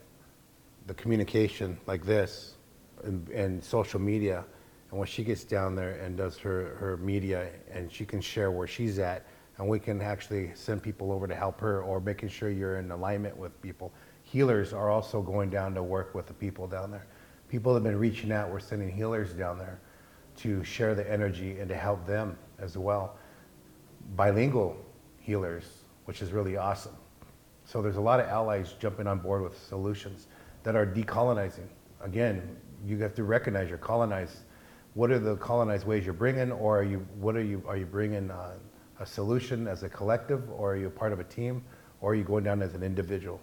the 0.87 0.95
communication 0.95 1.77
like 1.85 2.03
this 2.03 2.55
and, 3.03 3.29
and 3.29 3.63
social 3.63 3.99
media 3.99 4.45
and 4.89 4.99
when 4.99 5.07
she 5.07 5.23
gets 5.23 5.43
down 5.43 5.75
there 5.75 5.99
and 5.99 6.17
does 6.17 6.37
her, 6.37 6.75
her 6.75 6.97
media 6.97 7.49
and 7.71 7.91
she 7.91 8.05
can 8.05 8.21
share 8.21 8.51
where 8.51 8.67
she's 8.67 8.99
at 8.99 9.25
and 9.57 9.67
we 9.67 9.79
can 9.79 10.01
actually 10.01 10.51
send 10.53 10.83
people 10.83 11.11
over 11.11 11.27
to 11.27 11.35
help 11.35 11.59
her 11.59 11.81
or 11.81 11.99
making 11.99 12.29
sure 12.29 12.49
you're 12.49 12.77
in 12.77 12.91
alignment 12.91 13.35
with 13.35 13.59
people 13.61 13.91
healers 14.23 14.73
are 14.73 14.89
also 14.89 15.21
going 15.21 15.49
down 15.49 15.73
to 15.73 15.83
work 15.83 16.13
with 16.15 16.27
the 16.27 16.33
people 16.33 16.67
down 16.67 16.91
there 16.91 17.05
people 17.49 17.73
have 17.73 17.83
been 17.83 17.97
reaching 17.97 18.31
out 18.31 18.49
we're 18.49 18.59
sending 18.59 18.91
healers 18.91 19.33
down 19.33 19.57
there 19.57 19.79
to 20.35 20.63
share 20.63 20.95
the 20.95 21.09
energy 21.11 21.59
and 21.59 21.69
to 21.69 21.75
help 21.75 22.05
them 22.05 22.37
as 22.59 22.77
well 22.77 23.17
bilingual 24.15 24.77
healers 25.19 25.83
which 26.05 26.21
is 26.21 26.31
really 26.31 26.57
awesome 26.57 26.95
so 27.65 27.81
there's 27.81 27.97
a 27.97 28.01
lot 28.01 28.19
of 28.19 28.27
allies 28.27 28.75
jumping 28.79 29.07
on 29.07 29.19
board 29.19 29.41
with 29.41 29.57
solutions 29.57 30.27
that 30.63 30.75
are 30.75 30.85
decolonizing. 30.85 31.67
Again, 32.01 32.55
you 32.85 32.97
have 32.99 33.15
to 33.15 33.23
recognize 33.23 33.69
you're 33.69 33.77
colonized. 33.77 34.37
What 34.95 35.11
are 35.11 35.19
the 35.19 35.35
colonized 35.35 35.85
ways 35.85 36.05
you're 36.05 36.13
bringing, 36.13 36.53
or 36.53 36.79
are 36.79 36.83
you 36.83 37.05
what 37.19 37.35
are 37.35 37.43
you 37.43 37.61
are 37.67 37.75
you 37.75 37.85
bringing 37.85 38.31
uh, 38.31 38.53
a 39.01 39.05
solution 39.05 39.67
as 39.67 39.83
a 39.83 39.89
collective, 39.89 40.49
or 40.49 40.73
are 40.73 40.77
you 40.77 40.89
part 40.89 41.11
of 41.11 41.19
a 41.19 41.25
team, 41.25 41.63
or 41.99 42.13
are 42.13 42.15
you 42.15 42.23
going 42.23 42.45
down 42.45 42.61
as 42.61 42.73
an 42.75 42.81
individual? 42.81 43.41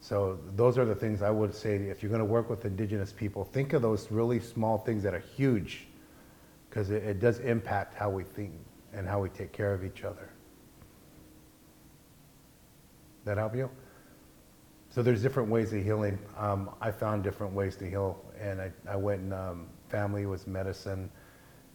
So 0.00 0.38
those 0.56 0.78
are 0.78 0.86
the 0.86 0.94
things 0.94 1.20
I 1.20 1.30
would 1.30 1.54
say. 1.54 1.76
If 1.76 2.02
you're 2.02 2.08
going 2.08 2.20
to 2.20 2.24
work 2.24 2.48
with 2.48 2.64
indigenous 2.64 3.12
people, 3.12 3.44
think 3.44 3.74
of 3.74 3.82
those 3.82 4.10
really 4.10 4.40
small 4.40 4.78
things 4.78 5.02
that 5.02 5.12
are 5.12 5.18
huge, 5.36 5.86
because 6.70 6.90
it, 6.90 7.02
it 7.02 7.20
does 7.20 7.40
impact 7.40 7.94
how 7.94 8.08
we 8.08 8.24
think 8.24 8.52
and 8.94 9.06
how 9.06 9.20
we 9.20 9.28
take 9.28 9.52
care 9.52 9.74
of 9.74 9.84
each 9.84 10.02
other. 10.02 10.30
That 13.26 13.36
help 13.36 13.54
you? 13.54 13.68
So 14.88 15.02
there's 15.02 15.20
different 15.20 15.50
ways 15.50 15.74
of 15.74 15.84
healing. 15.84 16.18
Um, 16.38 16.70
I 16.80 16.90
found 16.90 17.22
different 17.22 17.52
ways 17.52 17.76
to 17.76 17.84
heal, 17.90 18.24
and 18.40 18.62
I, 18.62 18.72
I 18.88 18.96
went 18.96 19.20
and 19.20 19.34
um, 19.34 19.66
family 19.88 20.26
was 20.26 20.46
medicine, 20.46 21.10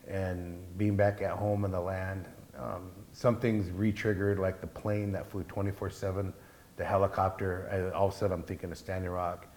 and 0.08 0.60
being 0.78 0.96
back 0.96 1.22
at 1.22 1.32
home 1.32 1.66
in 1.66 1.72
the 1.72 1.80
land. 1.80 2.28
Um, 2.58 2.92
some 3.14 3.40
things 3.40 3.72
re-triggered, 3.72 4.40
like 4.40 4.62
the 4.62 4.68
plane 4.68 5.12
that 5.14 5.30
flew 5.30 5.44
24/7, 5.44 6.34
the 6.78 6.86
helicopter. 6.86 7.70
I, 7.72 7.96
all 7.96 8.08
of 8.08 8.14
a 8.14 8.18
sudden, 8.18 8.34
I'm 8.34 8.44
thinking 8.44 8.72
of 8.72 8.78
Standing 8.78 9.12
Rock. 9.12 9.48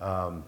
Um, 0.00 0.44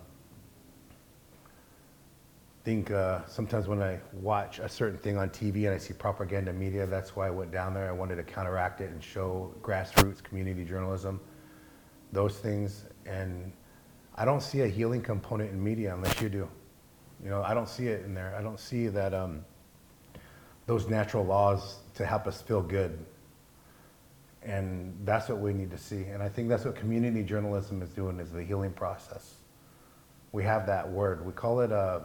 think 2.67 2.91
uh, 2.91 3.25
sometimes 3.29 3.69
when 3.69 3.81
I 3.81 4.01
watch 4.13 4.59
a 4.59 4.69
certain 4.69 4.99
thing 4.99 5.17
on 5.17 5.31
TV 5.31 5.67
and 5.67 5.69
I 5.69 5.79
see 5.79 5.95
propaganda 5.95 6.53
media, 6.53 6.85
that's 6.85 7.15
why 7.15 7.29
I 7.29 7.31
went 7.31 7.53
down 7.53 7.73
there. 7.75 7.89
I 7.89 7.93
wanted 7.93 8.17
to 8.17 8.25
counteract 8.25 8.81
it 8.81 8.91
and 8.91 9.01
show 9.01 9.55
grassroots 9.63 10.21
community 10.21 10.65
journalism, 10.65 11.21
those 12.11 12.39
things. 12.39 12.87
And 13.07 13.53
I 14.17 14.25
don't 14.25 14.43
see 14.43 14.63
a 14.63 14.67
healing 14.67 15.01
component 15.01 15.53
in 15.53 15.63
media 15.63 15.95
unless 15.95 16.21
you 16.21 16.29
do. 16.29 16.49
You 17.23 17.31
know, 17.31 17.43
I 17.43 17.55
don't 17.55 17.69
see 17.69 17.87
it 17.87 18.05
in 18.05 18.15
there. 18.15 18.35
I 18.39 18.43
don't 18.43 18.61
see 18.61 18.89
that 18.89 19.15
um, 19.15 19.45
those 20.67 20.89
natural 20.89 21.25
laws 21.25 21.77
to 21.95 22.05
help 22.05 22.27
us 22.27 22.43
feel 22.43 22.63
good. 22.63 22.99
And 24.43 24.97
that's 25.05 25.29
what 25.29 25.39
we 25.39 25.53
need 25.53 25.71
to 25.71 25.79
see. 25.79 26.05
And 26.05 26.23
I 26.23 26.29
think 26.29 26.49
that's 26.49 26.65
what 26.65 26.77
community 26.77 27.23
journalism 27.23 27.83
is 27.83 27.91
doing 27.91 28.21
is 28.21 28.31
the 28.31 28.45
healing 28.45 28.73
process. 28.73 29.35
We 30.33 30.45
have 30.45 30.67
that 30.67 30.89
word. 30.89 31.25
We 31.25 31.33
call 31.33 31.61
it 31.61 31.73
uh, 31.73 32.01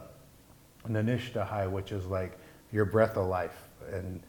an 0.84 0.94
anishtahai, 0.94 1.70
which 1.70 1.92
is 1.92 2.06
like 2.06 2.38
your 2.72 2.84
breath 2.84 3.16
of 3.16 3.26
life. 3.26 3.68
And, 3.92 4.20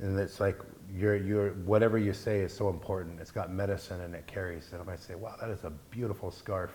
and 0.00 0.18
it's 0.18 0.40
like 0.40 0.58
your, 0.96 1.16
your, 1.16 1.50
whatever 1.50 1.98
you 1.98 2.12
say 2.12 2.40
is 2.40 2.52
so 2.52 2.70
important. 2.70 3.20
It's 3.20 3.30
got 3.30 3.52
medicine 3.52 4.00
and 4.00 4.14
it 4.14 4.26
carries. 4.26 4.72
And 4.72 4.80
I 4.80 4.84
might 4.84 5.00
say, 5.00 5.14
wow, 5.14 5.36
that 5.40 5.50
is 5.50 5.62
a 5.64 5.70
beautiful 5.90 6.30
scarf 6.30 6.72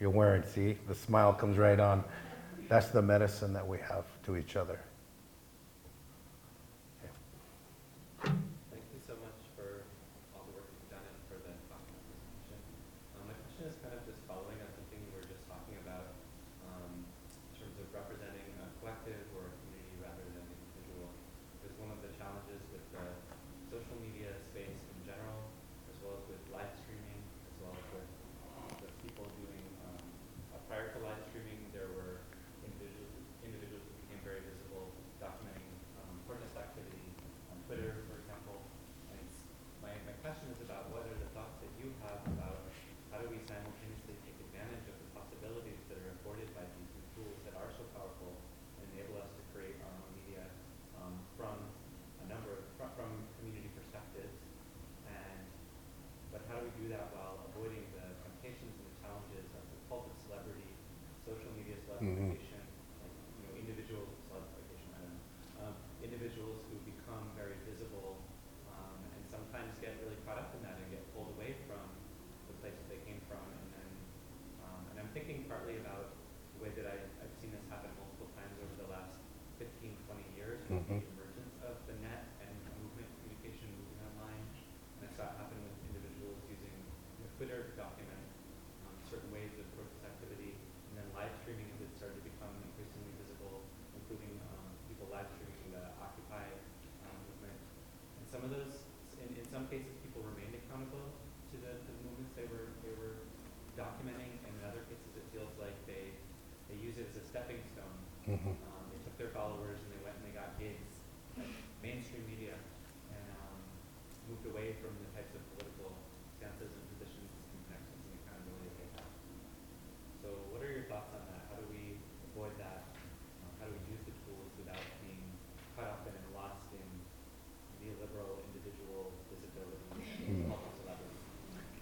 you're 0.00 0.10
wearing. 0.10 0.42
See, 0.44 0.76
the 0.88 0.94
smile 0.94 1.32
comes 1.32 1.56
right 1.56 1.80
on. 1.80 2.04
That's 2.70 2.86
the 2.86 3.02
medicine 3.02 3.52
that 3.54 3.66
we 3.66 3.78
have 3.78 4.04
to 4.22 4.36
each 4.36 4.54
other. 4.54 4.78
Thank 8.22 8.36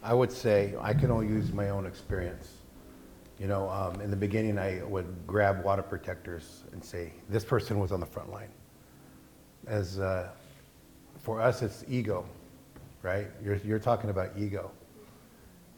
I 0.08 0.14
would 0.14 0.32
say 0.32 0.74
I 0.80 0.94
can 0.94 1.10
only 1.10 1.26
use 1.26 1.52
my 1.52 1.68
own 1.68 1.84
experience. 1.84 2.48
You 3.38 3.46
know, 3.46 3.68
um, 3.68 4.00
in 4.00 4.10
the 4.10 4.16
beginning, 4.16 4.58
I 4.58 4.82
would 4.84 5.14
grab 5.26 5.62
water 5.62 5.82
protectors 5.82 6.64
and 6.72 6.82
say, 6.82 7.12
this 7.28 7.44
person 7.44 7.78
was 7.78 7.92
on 7.92 8.00
the 8.00 8.06
front 8.06 8.32
line. 8.32 8.48
As 9.66 9.98
uh, 9.98 10.30
for 11.18 11.42
us, 11.42 11.60
it's 11.60 11.84
ego, 11.90 12.24
right? 13.02 13.26
You're, 13.44 13.56
you're 13.56 13.78
talking 13.78 14.08
about 14.08 14.30
ego. 14.34 14.70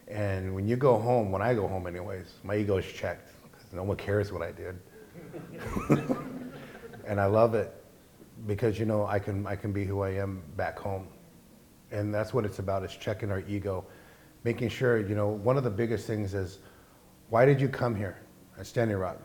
And 0.06 0.54
when 0.54 0.68
you 0.68 0.76
go 0.76 0.96
home, 0.96 1.32
when 1.32 1.42
I 1.42 1.52
go 1.52 1.66
home, 1.66 1.88
anyways, 1.88 2.34
my 2.44 2.54
ego 2.54 2.76
is 2.76 2.86
checked 2.86 3.32
because 3.42 3.72
no 3.72 3.82
one 3.82 3.96
cares 3.96 4.32
what 4.32 4.42
I 4.42 4.52
did. 4.52 4.78
and 7.04 7.20
I 7.20 7.26
love 7.26 7.56
it 7.56 7.74
because 8.46 8.78
you 8.78 8.86
know 8.86 9.06
I 9.06 9.18
can 9.18 9.44
I 9.44 9.56
can 9.56 9.72
be 9.72 9.84
who 9.84 10.02
I 10.02 10.10
am 10.10 10.40
back 10.56 10.78
home, 10.78 11.08
and 11.90 12.14
that's 12.14 12.32
what 12.32 12.44
it's 12.44 12.60
about 12.60 12.84
is 12.84 12.92
checking 12.92 13.30
our 13.30 13.40
ego, 13.48 13.84
making 14.44 14.68
sure 14.68 14.98
you 14.98 15.14
know 15.14 15.28
one 15.28 15.56
of 15.56 15.64
the 15.64 15.70
biggest 15.70 16.06
things 16.06 16.34
is 16.34 16.58
why 17.28 17.44
did 17.44 17.60
you 17.60 17.68
come 17.68 17.94
here 17.94 18.18
at 18.58 18.66
Standing 18.66 18.96
Rock? 18.96 19.18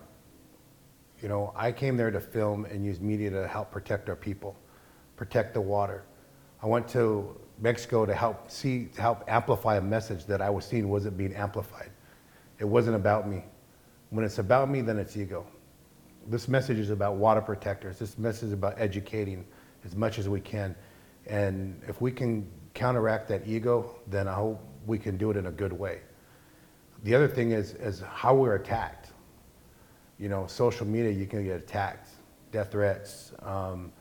You 1.21 1.29
know 1.29 1.53
I 1.55 1.71
came 1.71 1.97
there 1.97 2.11
to 2.11 2.19
film 2.19 2.65
and 2.65 2.85
use 2.85 2.99
media 2.99 3.29
to 3.31 3.47
help 3.47 3.71
protect 3.71 4.09
our 4.09 4.15
people, 4.15 4.55
protect 5.15 5.53
the 5.53 5.61
water. 5.61 6.03
I 6.61 6.67
went 6.67 6.87
to 6.89 7.35
Mexico 7.59 8.05
to 8.05 8.13
help 8.13 8.51
see 8.51 8.85
to 8.95 9.01
help 9.01 9.23
amplify 9.27 9.77
a 9.77 9.81
message 9.81 10.25
that 10.25 10.41
I 10.41 10.49
was 10.49 10.65
seeing 10.65 10.89
wasn't 10.89 11.17
being 11.17 11.33
amplified. 11.33 11.91
It 12.59 12.65
wasn't 12.65 12.95
about 12.95 13.27
me. 13.27 13.43
When 14.09 14.23
it's 14.23 14.39
about 14.39 14.69
me, 14.69 14.81
then 14.81 14.97
it's 14.97 15.17
ego. 15.17 15.45
This 16.27 16.47
message 16.47 16.79
is 16.79 16.89
about 16.89 17.15
water 17.15 17.41
protectors. 17.41 17.99
This 17.99 18.17
message 18.17 18.47
is 18.47 18.53
about 18.53 18.75
educating 18.77 19.45
as 19.83 19.95
much 19.95 20.17
as 20.19 20.27
we 20.27 20.39
can. 20.39 20.75
And 21.27 21.81
if 21.87 22.01
we 22.01 22.11
can 22.11 22.49
counteract 22.73 23.27
that 23.29 23.47
ego, 23.47 23.99
then 24.07 24.27
I 24.27 24.33
hope 24.33 24.61
we 24.85 24.97
can 24.97 25.17
do 25.17 25.31
it 25.31 25.37
in 25.37 25.47
a 25.47 25.51
good 25.51 25.73
way. 25.73 26.01
The 27.03 27.13
other 27.15 27.27
thing 27.27 27.51
is, 27.51 27.73
is 27.73 28.01
how 28.01 28.35
we're 28.35 28.55
attacked. 28.55 29.11
You 30.17 30.29
know, 30.29 30.47
social 30.47 30.87
media, 30.87 31.11
you 31.11 31.25
can 31.25 31.43
get 31.43 31.57
attacked, 31.57 32.09
death 32.51 32.71
threats. 32.71 33.33
Um, 33.41 33.91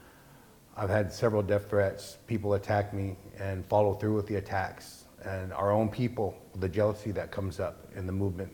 I've 0.77 0.91
had 0.91 1.13
several 1.13 1.43
death 1.43 1.69
threats. 1.69 2.19
People 2.27 2.55
attack 2.55 2.93
me 2.93 3.17
and 3.39 3.67
follow 3.67 3.95
through 3.95 4.15
with 4.15 4.27
the 4.27 4.37
attacks. 4.37 5.05
And 5.25 5.53
our 5.53 5.71
own 5.71 5.89
people, 5.89 6.37
the 6.57 6.69
jealousy 6.69 7.11
that 7.13 7.31
comes 7.31 7.61
up 7.61 7.89
in 7.97 8.07
the 8.07 8.13
movement, 8.13 8.53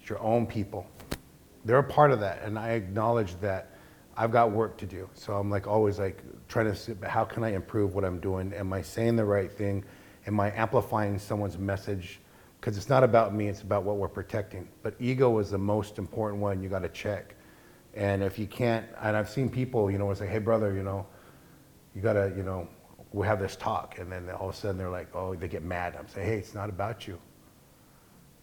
it's 0.00 0.08
your 0.08 0.20
own 0.20 0.46
people. 0.46 0.86
They're 1.64 1.78
a 1.78 1.84
part 1.84 2.10
of 2.10 2.20
that, 2.20 2.42
and 2.42 2.58
I 2.58 2.70
acknowledge 2.70 3.38
that 3.40 3.72
I've 4.16 4.32
got 4.32 4.50
work 4.50 4.76
to 4.78 4.86
do. 4.86 5.08
So 5.14 5.34
I'm 5.34 5.50
like 5.50 5.66
always 5.66 5.98
like 5.98 6.22
trying 6.48 6.66
to 6.66 6.74
see 6.74 6.94
how 7.04 7.24
can 7.24 7.44
I 7.44 7.52
improve 7.52 7.94
what 7.94 8.04
I'm 8.04 8.18
doing? 8.18 8.52
Am 8.52 8.72
I 8.72 8.82
saying 8.82 9.16
the 9.16 9.24
right 9.24 9.50
thing? 9.50 9.84
Am 10.28 10.38
I 10.40 10.52
amplifying 10.52 11.18
someone's 11.18 11.56
message? 11.56 12.20
Because 12.60 12.76
it's 12.76 12.90
not 12.90 13.02
about 13.02 13.34
me, 13.34 13.48
it's 13.48 13.62
about 13.62 13.84
what 13.84 13.96
we're 13.96 14.08
protecting. 14.08 14.68
But 14.82 14.94
ego 15.00 15.38
is 15.38 15.50
the 15.50 15.56
most 15.56 15.96
important 15.96 16.42
one 16.42 16.62
you 16.62 16.68
got 16.68 16.82
to 16.82 16.90
check. 16.90 17.34
And 17.94 18.22
if 18.22 18.38
you 18.38 18.46
can't, 18.46 18.84
and 19.00 19.16
I've 19.16 19.30
seen 19.30 19.48
people, 19.48 19.90
you 19.90 19.96
know, 19.96 20.06
like, 20.06 20.28
hey, 20.28 20.38
brother, 20.38 20.74
you 20.74 20.82
know, 20.82 21.06
you 21.94 22.02
got 22.02 22.12
to, 22.12 22.30
you 22.36 22.42
know, 22.42 22.68
we 23.14 23.26
have 23.26 23.40
this 23.40 23.56
talk. 23.56 23.98
And 23.98 24.12
then 24.12 24.28
all 24.28 24.50
of 24.50 24.54
a 24.54 24.58
sudden 24.58 24.76
they're 24.76 24.90
like, 24.90 25.08
oh, 25.14 25.34
they 25.34 25.48
get 25.48 25.62
mad. 25.62 25.96
I'm 25.98 26.06
saying, 26.08 26.26
hey, 26.26 26.36
it's 26.36 26.54
not 26.54 26.68
about 26.68 27.08
you. 27.08 27.18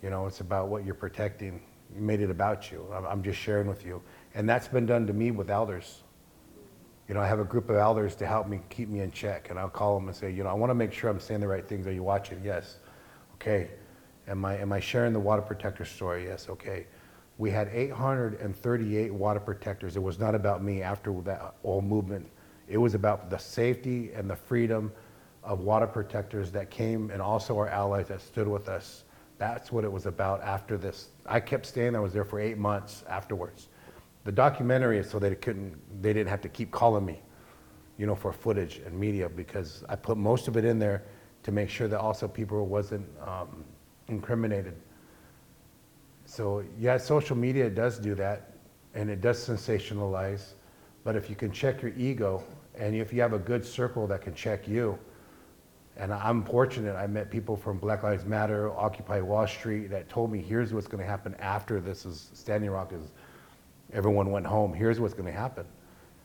You 0.01 0.09
know, 0.09 0.25
it's 0.25 0.39
about 0.39 0.69
what 0.69 0.85
you're 0.85 0.95
protecting. 0.95 1.61
You 1.93 2.01
made 2.01 2.19
it 2.19 2.31
about 2.31 2.71
you. 2.71 2.83
I'm, 2.95 3.05
I'm 3.05 3.21
just 3.21 3.39
sharing 3.39 3.67
with 3.67 3.85
you. 3.85 4.01
And 4.33 4.49
that's 4.49 4.67
been 4.67 4.87
done 4.87 5.05
to 5.05 5.13
me 5.13 5.29
with 5.29 5.51
elders. 5.51 6.01
You 7.07 7.13
know, 7.13 7.21
I 7.21 7.27
have 7.27 7.39
a 7.39 7.43
group 7.45 7.69
of 7.69 7.75
elders 7.75 8.15
to 8.15 8.25
help 8.25 8.47
me 8.47 8.61
keep 8.69 8.89
me 8.89 9.01
in 9.01 9.11
check. 9.11 9.49
And 9.49 9.59
I'll 9.59 9.69
call 9.69 9.99
them 9.99 10.07
and 10.07 10.15
say, 10.15 10.31
you 10.31 10.43
know, 10.43 10.49
I 10.49 10.53
want 10.53 10.71
to 10.71 10.75
make 10.75 10.91
sure 10.91 11.09
I'm 11.09 11.19
saying 11.19 11.41
the 11.41 11.47
right 11.47 11.67
things. 11.67 11.85
Are 11.87 11.91
you 11.91 12.03
watching? 12.03 12.41
Yes. 12.43 12.77
Okay. 13.35 13.69
Am 14.27 14.43
I, 14.43 14.57
am 14.57 14.71
I 14.71 14.79
sharing 14.79 15.13
the 15.13 15.19
water 15.19 15.41
protector 15.41 15.85
story? 15.85 16.25
Yes. 16.25 16.49
Okay. 16.49 16.87
We 17.37 17.51
had 17.51 17.67
838 17.67 19.13
water 19.13 19.39
protectors. 19.39 19.95
It 19.97 20.01
was 20.01 20.19
not 20.19 20.33
about 20.35 20.63
me 20.63 20.81
after 20.81 21.13
that 21.21 21.55
whole 21.61 21.81
movement. 21.81 22.27
It 22.67 22.77
was 22.77 22.95
about 22.95 23.29
the 23.29 23.37
safety 23.37 24.11
and 24.13 24.29
the 24.29 24.35
freedom 24.35 24.91
of 25.43 25.59
water 25.59 25.85
protectors 25.85 26.51
that 26.53 26.71
came 26.71 27.11
and 27.11 27.21
also 27.21 27.57
our 27.57 27.67
allies 27.67 28.07
that 28.07 28.21
stood 28.21 28.47
with 28.47 28.67
us 28.67 29.03
That's 29.37 29.71
what 29.71 29.83
it 29.83 29.91
was 29.91 30.05
about 30.05 30.41
after 30.41 30.77
this. 30.77 31.09
I 31.25 31.39
kept 31.39 31.65
staying, 31.65 31.95
I 31.95 31.99
was 31.99 32.13
there 32.13 32.23
for 32.25 32.39
eight 32.39 32.57
months 32.57 33.03
afterwards. 33.09 33.67
The 34.25 34.31
documentary 34.31 34.97
is 34.97 35.09
so 35.09 35.19
they 35.19 35.35
couldn't, 35.35 35.77
they 36.01 36.11
didn't 36.11 36.29
have 36.29 36.41
to 36.41 36.49
keep 36.49 36.71
calling 36.71 37.05
me, 37.05 37.21
you 37.97 38.07
know, 38.07 38.15
for 38.15 38.33
footage 38.33 38.81
and 38.85 38.99
media 38.99 39.29
because 39.29 39.85
I 39.87 39.95
put 39.95 40.17
most 40.17 40.47
of 40.47 40.57
it 40.57 40.65
in 40.65 40.79
there 40.79 41.03
to 41.43 41.51
make 41.51 41.69
sure 41.69 41.87
that 41.87 41.99
also 41.99 42.27
people 42.27 42.65
wasn't 42.65 43.07
um, 43.21 43.63
incriminated. 44.07 44.75
So 46.25 46.63
yeah, 46.79 46.97
social 46.97 47.37
media 47.37 47.69
does 47.69 47.99
do 47.99 48.15
that 48.15 48.53
and 48.95 49.11
it 49.11 49.21
does 49.21 49.47
sensationalize, 49.47 50.53
but 51.03 51.15
if 51.15 51.29
you 51.29 51.35
can 51.35 51.51
check 51.51 51.83
your 51.83 51.91
ego 51.95 52.43
and 52.73 52.95
if 52.95 53.13
you 53.13 53.21
have 53.21 53.33
a 53.33 53.39
good 53.39 53.63
circle 53.63 54.07
that 54.07 54.21
can 54.21 54.33
check 54.33 54.67
you, 54.67 54.97
and 55.97 56.13
I'm 56.13 56.43
fortunate, 56.43 56.95
I 56.95 57.07
met 57.07 57.29
people 57.29 57.55
from 57.55 57.77
Black 57.77 58.03
Lives 58.03 58.25
Matter, 58.25 58.75
Occupy 58.75 59.21
Wall 59.21 59.47
Street 59.47 59.89
that 59.91 60.09
told 60.09 60.31
me 60.31 60.41
here's 60.41 60.73
what's 60.73 60.87
going 60.87 61.01
to 61.01 61.09
happen 61.09 61.35
after 61.39 61.79
this 61.79 62.05
is 62.05 62.31
Standing 62.33 62.71
Rock 62.71 62.91
is 62.91 63.11
everyone 63.95 64.29
went 64.29 64.45
home. 64.45 64.73
Here's 64.73 64.99
what's 64.99 65.13
going 65.13 65.25
to 65.25 65.31
happen. 65.31 65.65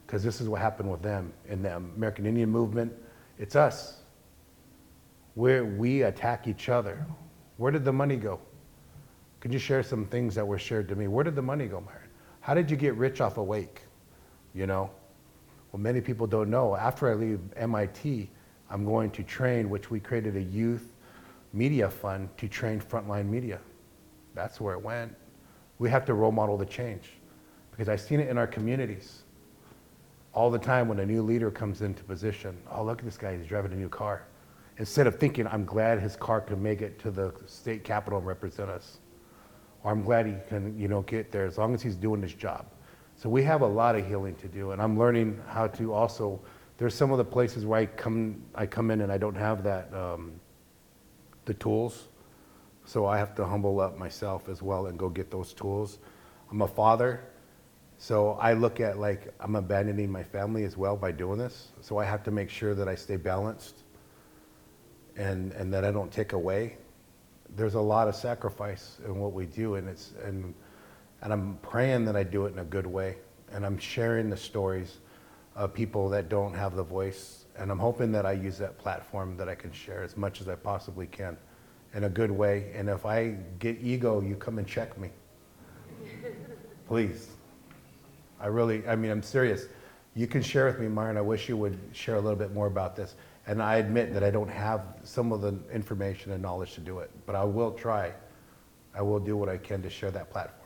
Because 0.06 0.24
this 0.24 0.40
is 0.40 0.48
what 0.48 0.60
happened 0.60 0.90
with 0.90 1.02
them 1.02 1.32
in 1.48 1.62
the 1.62 1.76
American 1.76 2.26
Indian 2.26 2.50
movement. 2.50 2.92
It's 3.38 3.54
us. 3.54 4.00
Where 5.34 5.64
we 5.64 6.02
attack 6.02 6.48
each 6.48 6.68
other. 6.68 7.06
Where 7.58 7.70
did 7.70 7.84
the 7.84 7.92
money 7.92 8.16
go? 8.16 8.40
Could 9.38 9.52
you 9.52 9.60
share 9.60 9.84
some 9.84 10.04
things 10.04 10.34
that 10.34 10.46
were 10.46 10.58
shared 10.58 10.88
to 10.88 10.96
me? 10.96 11.06
Where 11.06 11.22
did 11.22 11.36
the 11.36 11.42
money 11.42 11.66
go, 11.66 11.80
Myron? 11.80 12.08
How 12.40 12.54
did 12.54 12.70
you 12.70 12.76
get 12.76 12.96
rich 12.96 13.20
off 13.20 13.36
Awake? 13.36 13.82
You 14.52 14.66
know? 14.66 14.90
Well, 15.70 15.80
many 15.80 16.00
people 16.00 16.26
don't 16.26 16.50
know. 16.50 16.74
After 16.74 17.08
I 17.08 17.14
leave 17.14 17.38
MIT, 17.56 18.28
I'm 18.68 18.84
going 18.84 19.10
to 19.12 19.22
train, 19.22 19.70
which 19.70 19.90
we 19.90 20.00
created 20.00 20.36
a 20.36 20.42
youth 20.42 20.92
media 21.52 21.88
fund 21.88 22.28
to 22.38 22.48
train 22.48 22.80
frontline 22.80 23.28
media. 23.28 23.60
That's 24.34 24.60
where 24.60 24.74
it 24.74 24.82
went. 24.82 25.14
We 25.78 25.88
have 25.90 26.04
to 26.06 26.14
role 26.14 26.32
model 26.32 26.56
the 26.56 26.66
change 26.66 27.19
because 27.80 27.88
I've 27.88 28.06
seen 28.06 28.20
it 28.20 28.28
in 28.28 28.36
our 28.36 28.46
communities 28.46 29.22
all 30.34 30.50
the 30.50 30.58
time 30.58 30.86
when 30.86 30.98
a 30.98 31.06
new 31.06 31.22
leader 31.22 31.50
comes 31.50 31.80
into 31.80 32.04
position. 32.04 32.58
Oh, 32.70 32.84
look 32.84 32.98
at 32.98 33.06
this 33.06 33.16
guy, 33.16 33.34
he's 33.34 33.46
driving 33.46 33.72
a 33.72 33.74
new 33.74 33.88
car. 33.88 34.26
Instead 34.76 35.06
of 35.06 35.18
thinking, 35.18 35.46
I'm 35.46 35.64
glad 35.64 35.98
his 35.98 36.14
car 36.14 36.42
can 36.42 36.62
make 36.62 36.82
it 36.82 36.98
to 36.98 37.10
the 37.10 37.32
state 37.46 37.82
capitol 37.82 38.18
and 38.18 38.26
represent 38.26 38.68
us. 38.68 38.98
Or 39.82 39.92
I'm 39.92 40.02
glad 40.02 40.26
he 40.26 40.34
can, 40.46 40.78
you 40.78 40.88
know, 40.88 41.00
get 41.00 41.32
there 41.32 41.46
as 41.46 41.56
long 41.56 41.72
as 41.72 41.80
he's 41.80 41.96
doing 41.96 42.20
his 42.20 42.34
job. 42.34 42.66
So 43.16 43.30
we 43.30 43.42
have 43.44 43.62
a 43.62 43.66
lot 43.66 43.96
of 43.96 44.06
healing 44.06 44.34
to 44.34 44.46
do, 44.46 44.72
and 44.72 44.82
I'm 44.82 44.98
learning 44.98 45.40
how 45.48 45.66
to 45.68 45.94
also 45.94 46.38
there's 46.76 46.94
some 46.94 47.12
of 47.12 47.16
the 47.16 47.24
places 47.24 47.64
where 47.64 47.80
I 47.80 47.86
come, 47.86 48.42
I 48.54 48.66
come 48.66 48.90
in 48.90 49.00
and 49.00 49.10
I 49.10 49.16
don't 49.16 49.36
have 49.36 49.62
that, 49.62 49.90
um, 49.94 50.32
the 51.46 51.54
tools. 51.54 52.08
So 52.84 53.06
I 53.06 53.16
have 53.16 53.34
to 53.36 53.46
humble 53.46 53.80
up 53.80 53.96
myself 53.96 54.50
as 54.50 54.60
well 54.60 54.88
and 54.88 54.98
go 54.98 55.08
get 55.08 55.30
those 55.30 55.54
tools. 55.54 55.98
I'm 56.50 56.60
a 56.60 56.68
father, 56.68 57.29
so 58.02 58.38
I 58.40 58.54
look 58.54 58.80
at 58.80 58.98
like 58.98 59.30
I'm 59.40 59.56
abandoning 59.56 60.10
my 60.10 60.22
family 60.22 60.64
as 60.64 60.74
well 60.74 60.96
by 60.96 61.12
doing 61.12 61.38
this. 61.38 61.68
So 61.82 61.98
I 61.98 62.06
have 62.06 62.22
to 62.24 62.30
make 62.30 62.48
sure 62.48 62.74
that 62.74 62.88
I 62.88 62.94
stay 62.94 63.16
balanced 63.16 63.82
and, 65.16 65.52
and 65.52 65.72
that 65.74 65.84
I 65.84 65.90
don't 65.90 66.10
take 66.10 66.32
away. 66.32 66.78
There's 67.56 67.74
a 67.74 67.80
lot 67.80 68.08
of 68.08 68.16
sacrifice 68.16 68.96
in 69.04 69.18
what 69.18 69.34
we 69.34 69.44
do, 69.44 69.74
and 69.74 69.86
it's 69.86 70.12
and 70.24 70.54
and 71.20 71.30
I'm 71.30 71.58
praying 71.60 72.06
that 72.06 72.16
I 72.16 72.22
do 72.22 72.46
it 72.46 72.54
in 72.54 72.60
a 72.60 72.64
good 72.64 72.86
way, 72.86 73.16
and 73.52 73.66
I'm 73.66 73.76
sharing 73.76 74.30
the 74.30 74.36
stories 74.36 74.96
of 75.54 75.74
people 75.74 76.08
that 76.08 76.30
don't 76.30 76.54
have 76.54 76.76
the 76.76 76.84
voice. 76.84 77.44
And 77.58 77.70
I'm 77.70 77.78
hoping 77.78 78.12
that 78.12 78.24
I 78.24 78.32
use 78.32 78.56
that 78.58 78.78
platform 78.78 79.36
that 79.36 79.48
I 79.50 79.54
can 79.54 79.72
share 79.72 80.02
as 80.02 80.16
much 80.16 80.40
as 80.40 80.48
I 80.48 80.54
possibly 80.54 81.06
can 81.06 81.36
in 81.92 82.04
a 82.04 82.08
good 82.08 82.30
way. 82.30 82.72
And 82.74 82.88
if 82.88 83.04
I 83.04 83.36
get 83.58 83.76
ego, 83.82 84.22
you 84.22 84.36
come 84.36 84.56
and 84.56 84.66
check 84.66 84.96
me. 84.96 85.10
Please. 86.88 87.29
I 88.40 88.46
really, 88.46 88.86
I 88.86 88.96
mean, 88.96 89.10
I'm 89.10 89.22
serious. 89.22 89.66
You 90.14 90.26
can 90.26 90.42
share 90.42 90.66
with 90.66 90.80
me, 90.80 90.88
Myron. 90.88 91.16
I 91.16 91.20
wish 91.20 91.48
you 91.48 91.56
would 91.56 91.78
share 91.92 92.16
a 92.16 92.20
little 92.20 92.38
bit 92.38 92.52
more 92.52 92.66
about 92.66 92.96
this. 92.96 93.14
And 93.46 93.62
I 93.62 93.76
admit 93.76 94.12
that 94.14 94.22
I 94.22 94.30
don't 94.30 94.48
have 94.48 94.82
some 95.04 95.32
of 95.32 95.40
the 95.40 95.58
information 95.72 96.32
and 96.32 96.42
knowledge 96.42 96.74
to 96.74 96.80
do 96.80 96.98
it, 97.00 97.10
but 97.26 97.34
I 97.34 97.44
will 97.44 97.72
try. 97.72 98.12
I 98.94 99.02
will 99.02 99.20
do 99.20 99.36
what 99.36 99.48
I 99.48 99.56
can 99.56 99.82
to 99.82 99.90
share 99.90 100.10
that 100.10 100.30
platform. 100.30 100.59